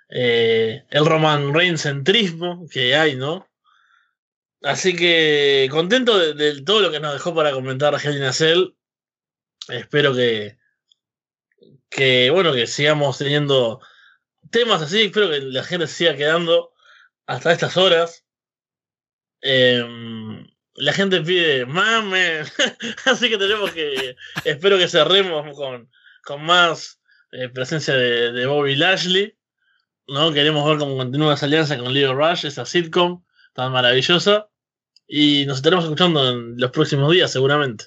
eh, 0.08 0.84
el 0.90 1.06
Roman 1.06 1.52
Reigns 1.52 1.82
centrismo 1.82 2.66
que 2.70 2.94
hay, 2.94 3.16
¿no? 3.16 3.48
Así 4.62 4.96
que 4.96 5.68
contento 5.70 6.34
de, 6.34 6.62
todo 6.62 6.80
lo 6.80 6.90
que 6.90 7.00
nos 7.00 7.12
dejó 7.12 7.34
para 7.34 7.52
comentar 7.52 7.94
Helena 8.02 8.32
Cell 8.32 8.75
espero 9.68 10.14
que, 10.14 10.58
que, 11.90 12.30
bueno, 12.30 12.52
que 12.52 12.66
sigamos 12.66 13.18
teniendo 13.18 13.80
temas 14.50 14.82
así. 14.82 15.02
Espero 15.04 15.30
que 15.30 15.40
la 15.40 15.62
gente 15.62 15.86
siga 15.86 16.16
quedando 16.16 16.72
hasta 17.26 17.52
estas 17.52 17.76
horas. 17.76 18.24
Em, 19.40 20.46
la 20.74 20.92
gente 20.92 21.20
pide 21.22 21.66
mame, 21.66 22.40
así 23.06 23.28
que 23.30 23.38
tenemos 23.38 23.70
que, 23.72 24.16
espero 24.44 24.78
que 24.78 24.88
cerremos 24.88 25.56
con, 25.56 25.90
con 26.24 26.44
más, 26.44 27.00
eh, 27.32 27.48
presencia 27.48 27.94
de, 27.94 28.32
de, 28.32 28.46
Bobby 28.46 28.76
Lashley. 28.76 29.36
¿no? 30.08 30.32
Queremos 30.32 30.68
ver 30.68 30.78
cómo 30.78 30.96
continúa 30.96 31.34
esa 31.34 31.46
alianza 31.46 31.78
con 31.78 31.92
Leo 31.92 32.14
Rush, 32.14 32.46
esa 32.46 32.66
sitcom 32.66 33.24
tan 33.52 33.72
maravillosa. 33.72 34.48
Y 35.08 35.46
nos 35.46 35.58
estaremos 35.58 35.84
escuchando 35.84 36.28
en 36.28 36.58
los 36.58 36.70
próximos 36.70 37.12
días, 37.12 37.32
seguramente. 37.32 37.86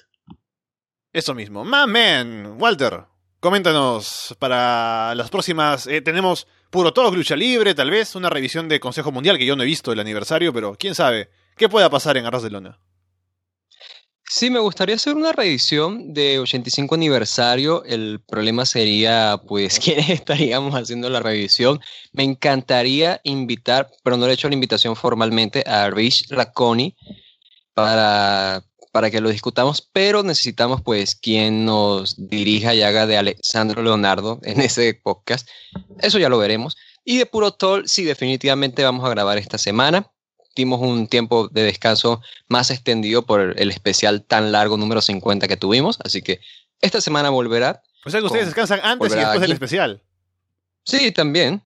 Eso 1.12 1.34
mismo. 1.34 1.64
Man, 1.64 2.56
Walter, 2.60 3.04
coméntanos 3.40 4.36
para 4.38 5.12
las 5.16 5.28
próximas. 5.28 5.86
Eh, 5.88 6.02
tenemos 6.02 6.46
puro 6.70 6.92
talk, 6.92 7.12
lucha 7.14 7.34
libre, 7.34 7.74
tal 7.74 7.90
vez, 7.90 8.14
una 8.14 8.30
revisión 8.30 8.68
de 8.68 8.78
Consejo 8.78 9.10
Mundial 9.10 9.36
que 9.36 9.46
yo 9.46 9.56
no 9.56 9.64
he 9.64 9.66
visto 9.66 9.92
el 9.92 9.98
aniversario, 9.98 10.52
pero 10.52 10.76
quién 10.78 10.94
sabe. 10.94 11.30
¿Qué 11.56 11.68
pueda 11.68 11.90
pasar 11.90 12.16
en 12.16 12.26
Arras 12.26 12.44
de? 12.44 12.72
Sí, 14.32 14.48
me 14.48 14.60
gustaría 14.60 14.94
hacer 14.94 15.16
una 15.16 15.32
revisión 15.32 16.14
de 16.14 16.38
85 16.38 16.94
aniversario. 16.94 17.82
El 17.84 18.20
problema 18.20 18.64
sería, 18.64 19.40
pues, 19.48 19.80
quiénes 19.84 20.10
estaríamos 20.10 20.76
haciendo 20.76 21.10
la 21.10 21.18
revisión. 21.18 21.80
Me 22.12 22.22
encantaría 22.22 23.20
invitar, 23.24 23.90
pero 24.04 24.16
no 24.16 24.26
le 24.26 24.30
he 24.30 24.34
hecho 24.34 24.48
la 24.48 24.54
invitación 24.54 24.94
formalmente, 24.94 25.64
a 25.66 25.90
Rich 25.90 26.30
Laconi 26.30 26.94
para, 27.74 28.62
para 28.92 29.10
que 29.10 29.20
lo 29.20 29.30
discutamos, 29.30 29.88
pero 29.92 30.22
necesitamos, 30.22 30.82
pues, 30.82 31.14
quien 31.14 31.64
nos 31.64 32.28
dirija 32.28 32.74
y 32.74 32.82
haga 32.82 33.06
de 33.06 33.16
Alexandro 33.16 33.82
Leonardo 33.82 34.40
en 34.42 34.60
ese 34.60 34.94
podcast. 34.94 35.48
Eso 36.00 36.18
ya 36.18 36.28
lo 36.28 36.38
veremos. 36.38 36.76
Y 37.04 37.18
de 37.18 37.26
Puro 37.26 37.52
Toll, 37.52 37.88
sí, 37.88 38.04
definitivamente 38.04 38.84
vamos 38.84 39.04
a 39.04 39.10
grabar 39.10 39.38
esta 39.38 39.58
semana 39.58 40.10
dimos 40.56 40.80
un 40.80 41.06
tiempo 41.06 41.48
de 41.48 41.62
descanso 41.62 42.20
más 42.48 42.70
extendido 42.70 43.24
por 43.24 43.54
el 43.58 43.70
especial 43.70 44.22
tan 44.24 44.52
largo 44.52 44.76
número 44.76 45.00
50 45.00 45.48
que 45.48 45.56
tuvimos, 45.56 45.98
así 46.04 46.22
que 46.22 46.40
esta 46.80 47.00
semana 47.00 47.30
volverá. 47.30 47.82
O 48.04 48.10
sea 48.10 48.20
que 48.20 48.26
ustedes 48.26 48.46
descansan 48.46 48.80
antes 48.82 49.12
y 49.12 49.16
después 49.16 49.40
del 49.40 49.52
especial. 49.52 50.02
Sí, 50.84 51.12
también. 51.12 51.62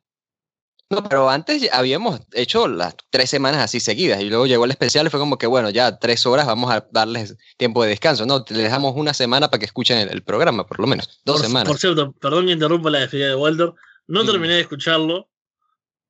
No, 0.91 1.03
pero 1.03 1.31
antes 1.31 1.69
habíamos 1.73 2.21
hecho 2.33 2.69
las 2.69 2.95
tres 3.11 3.31
semanas 3.31 3.63
así 3.63 3.81
seguidas 3.81 4.21
y 4.21 4.29
luego 4.29 4.47
llegó 4.47 4.65
el 4.65 4.71
especial 4.71 5.07
y 5.07 5.11
fue 5.11 5.19
como 5.19 5.39
que, 5.39 5.47
bueno, 5.47 5.71
ya 5.71 5.99
tres 5.99 6.27
horas 6.27 6.47
vamos 6.47 6.71
a 6.71 6.87
darles 6.93 7.37
tiempo 7.57 7.83
de 7.83 7.91
descanso. 7.91 8.27
No, 8.27 8.45
les 8.49 8.63
dejamos 8.63 8.95
una 8.95 9.15
semana 9.15 9.49
para 9.49 9.59
que 9.59 9.67
escuchen 9.67 10.09
el, 10.09 10.23
programa, 10.23 10.67
por 10.67 10.81
lo 10.81 10.87
menos. 10.87 11.21
Dos 11.25 11.41
semanas. 11.41 11.69
Por 11.69 11.79
cierto, 11.79 12.13
perdón 12.13 12.47
que 12.47 12.53
interrumpa 12.53 12.91
la 12.91 13.01
despedida 13.01 13.29
de 13.29 13.35
Walter. 13.35 13.73
No 14.07 14.25
terminé 14.25 14.55
de 14.55 14.61
escucharlo. 14.61 15.29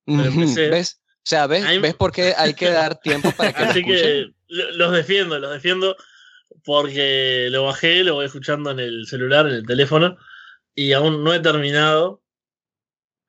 ¿Ves? 0.07 1.01
O 1.03 1.27
sea, 1.27 1.47
¿ves, 1.47 1.65
¿ves 1.81 1.95
por 1.95 2.13
qué 2.13 2.35
hay 2.37 2.53
que 2.53 2.69
dar 2.69 3.01
tiempo 3.01 3.33
para 3.33 3.53
que 3.53 3.63
Así 3.63 3.83
que 3.83 4.35
los 4.49 4.93
defiendo, 4.93 5.39
los 5.39 5.53
defiendo 5.53 5.97
porque 6.65 7.49
lo 7.51 7.65
bajé, 7.65 8.05
lo 8.05 8.15
voy 8.15 8.27
escuchando 8.27 8.71
en 8.71 8.81
el 8.81 9.07
celular, 9.07 9.47
en 9.47 9.55
el 9.55 9.67
teléfono, 9.67 10.17
y 10.75 10.93
aún 10.93 11.25
no 11.25 11.33
he 11.33 11.41
terminado. 11.41 12.23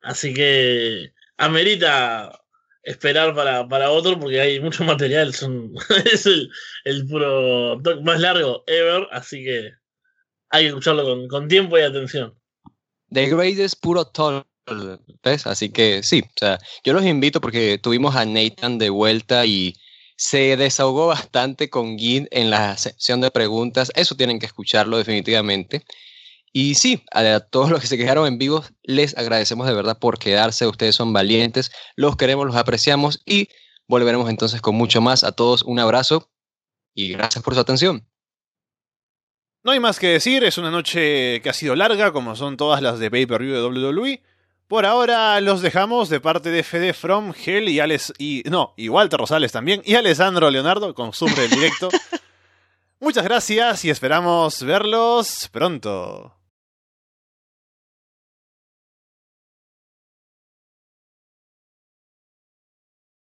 Así 0.02 0.34
que 0.34 1.12
amerita 1.36 2.40
esperar 2.82 3.34
para, 3.34 3.68
para 3.68 3.90
otro 3.90 4.18
porque 4.18 4.40
hay 4.40 4.60
mucho 4.60 4.84
material. 4.84 5.34
Es 6.12 6.26
el, 6.26 7.06
puro 7.08 7.80
más 8.02 8.20
largo 8.20 8.64
ever, 8.66 9.06
así 9.10 9.44
que 9.44 9.72
hay 10.50 10.64
que 10.64 10.68
escucharlo 10.68 11.04
con, 11.04 11.28
con 11.28 11.48
tiempo 11.48 11.78
y 11.78 11.82
atención. 11.82 12.34
The 13.10 13.26
Greatest 13.26 13.80
Puro 13.80 14.04
Talk. 14.06 14.46
Así 15.44 15.70
que 15.70 16.02
sí, 16.02 16.24
o 16.26 16.38
sea, 16.38 16.58
yo 16.82 16.92
los 16.92 17.04
invito 17.04 17.40
porque 17.40 17.78
tuvimos 17.78 18.16
a 18.16 18.24
Nathan 18.24 18.78
de 18.78 18.90
vuelta 18.90 19.46
y 19.46 19.76
se 20.16 20.56
desahogó 20.56 21.06
bastante 21.06 21.70
con 21.70 21.96
Gin 21.96 22.26
en 22.32 22.50
la 22.50 22.76
sección 22.76 23.20
de 23.20 23.30
preguntas. 23.30 23.92
Eso 23.94 24.16
tienen 24.16 24.40
que 24.40 24.46
escucharlo 24.46 24.98
definitivamente. 24.98 25.84
Y 26.58 26.74
sí, 26.74 27.04
a 27.12 27.40
todos 27.40 27.68
los 27.68 27.82
que 27.82 27.86
se 27.86 27.98
quedaron 27.98 28.26
en 28.26 28.38
vivo, 28.38 28.64
les 28.82 29.14
agradecemos 29.18 29.66
de 29.66 29.74
verdad 29.74 29.98
por 29.98 30.18
quedarse. 30.18 30.66
Ustedes 30.66 30.96
son 30.96 31.12
valientes, 31.12 31.70
los 31.96 32.16
queremos, 32.16 32.46
los 32.46 32.56
apreciamos 32.56 33.20
y 33.26 33.50
volveremos 33.86 34.30
entonces 34.30 34.62
con 34.62 34.74
mucho 34.74 35.02
más. 35.02 35.22
A 35.22 35.32
todos 35.32 35.60
un 35.64 35.78
abrazo 35.78 36.30
y 36.94 37.12
gracias 37.12 37.44
por 37.44 37.52
su 37.52 37.60
atención. 37.60 38.08
No 39.64 39.72
hay 39.72 39.80
más 39.80 39.98
que 39.98 40.06
decir, 40.06 40.44
es 40.44 40.56
una 40.56 40.70
noche 40.70 41.42
que 41.42 41.50
ha 41.50 41.52
sido 41.52 41.76
larga, 41.76 42.10
como 42.10 42.34
son 42.36 42.56
todas 42.56 42.80
las 42.80 42.98
de 43.00 43.10
pay-per-view 43.10 43.52
de 43.52 43.62
WWE. 43.62 44.22
Por 44.66 44.86
ahora 44.86 45.38
los 45.42 45.60
dejamos 45.60 46.08
de 46.08 46.20
parte 46.20 46.48
de 46.48 46.62
Fede 46.62 46.94
From, 46.94 47.34
Hell 47.36 47.68
y 47.68 47.80
Alex 47.80 48.14
y 48.16 48.44
no, 48.46 48.72
y 48.78 48.88
Walter 48.88 49.20
Rosales 49.20 49.52
también 49.52 49.82
y 49.84 49.96
Alessandro 49.96 50.50
Leonardo 50.50 50.94
con 50.94 51.10
del 51.10 51.50
directo. 51.50 51.90
Muchas 52.98 53.24
gracias 53.24 53.84
y 53.84 53.90
esperamos 53.90 54.62
verlos 54.62 55.50
pronto. 55.52 56.35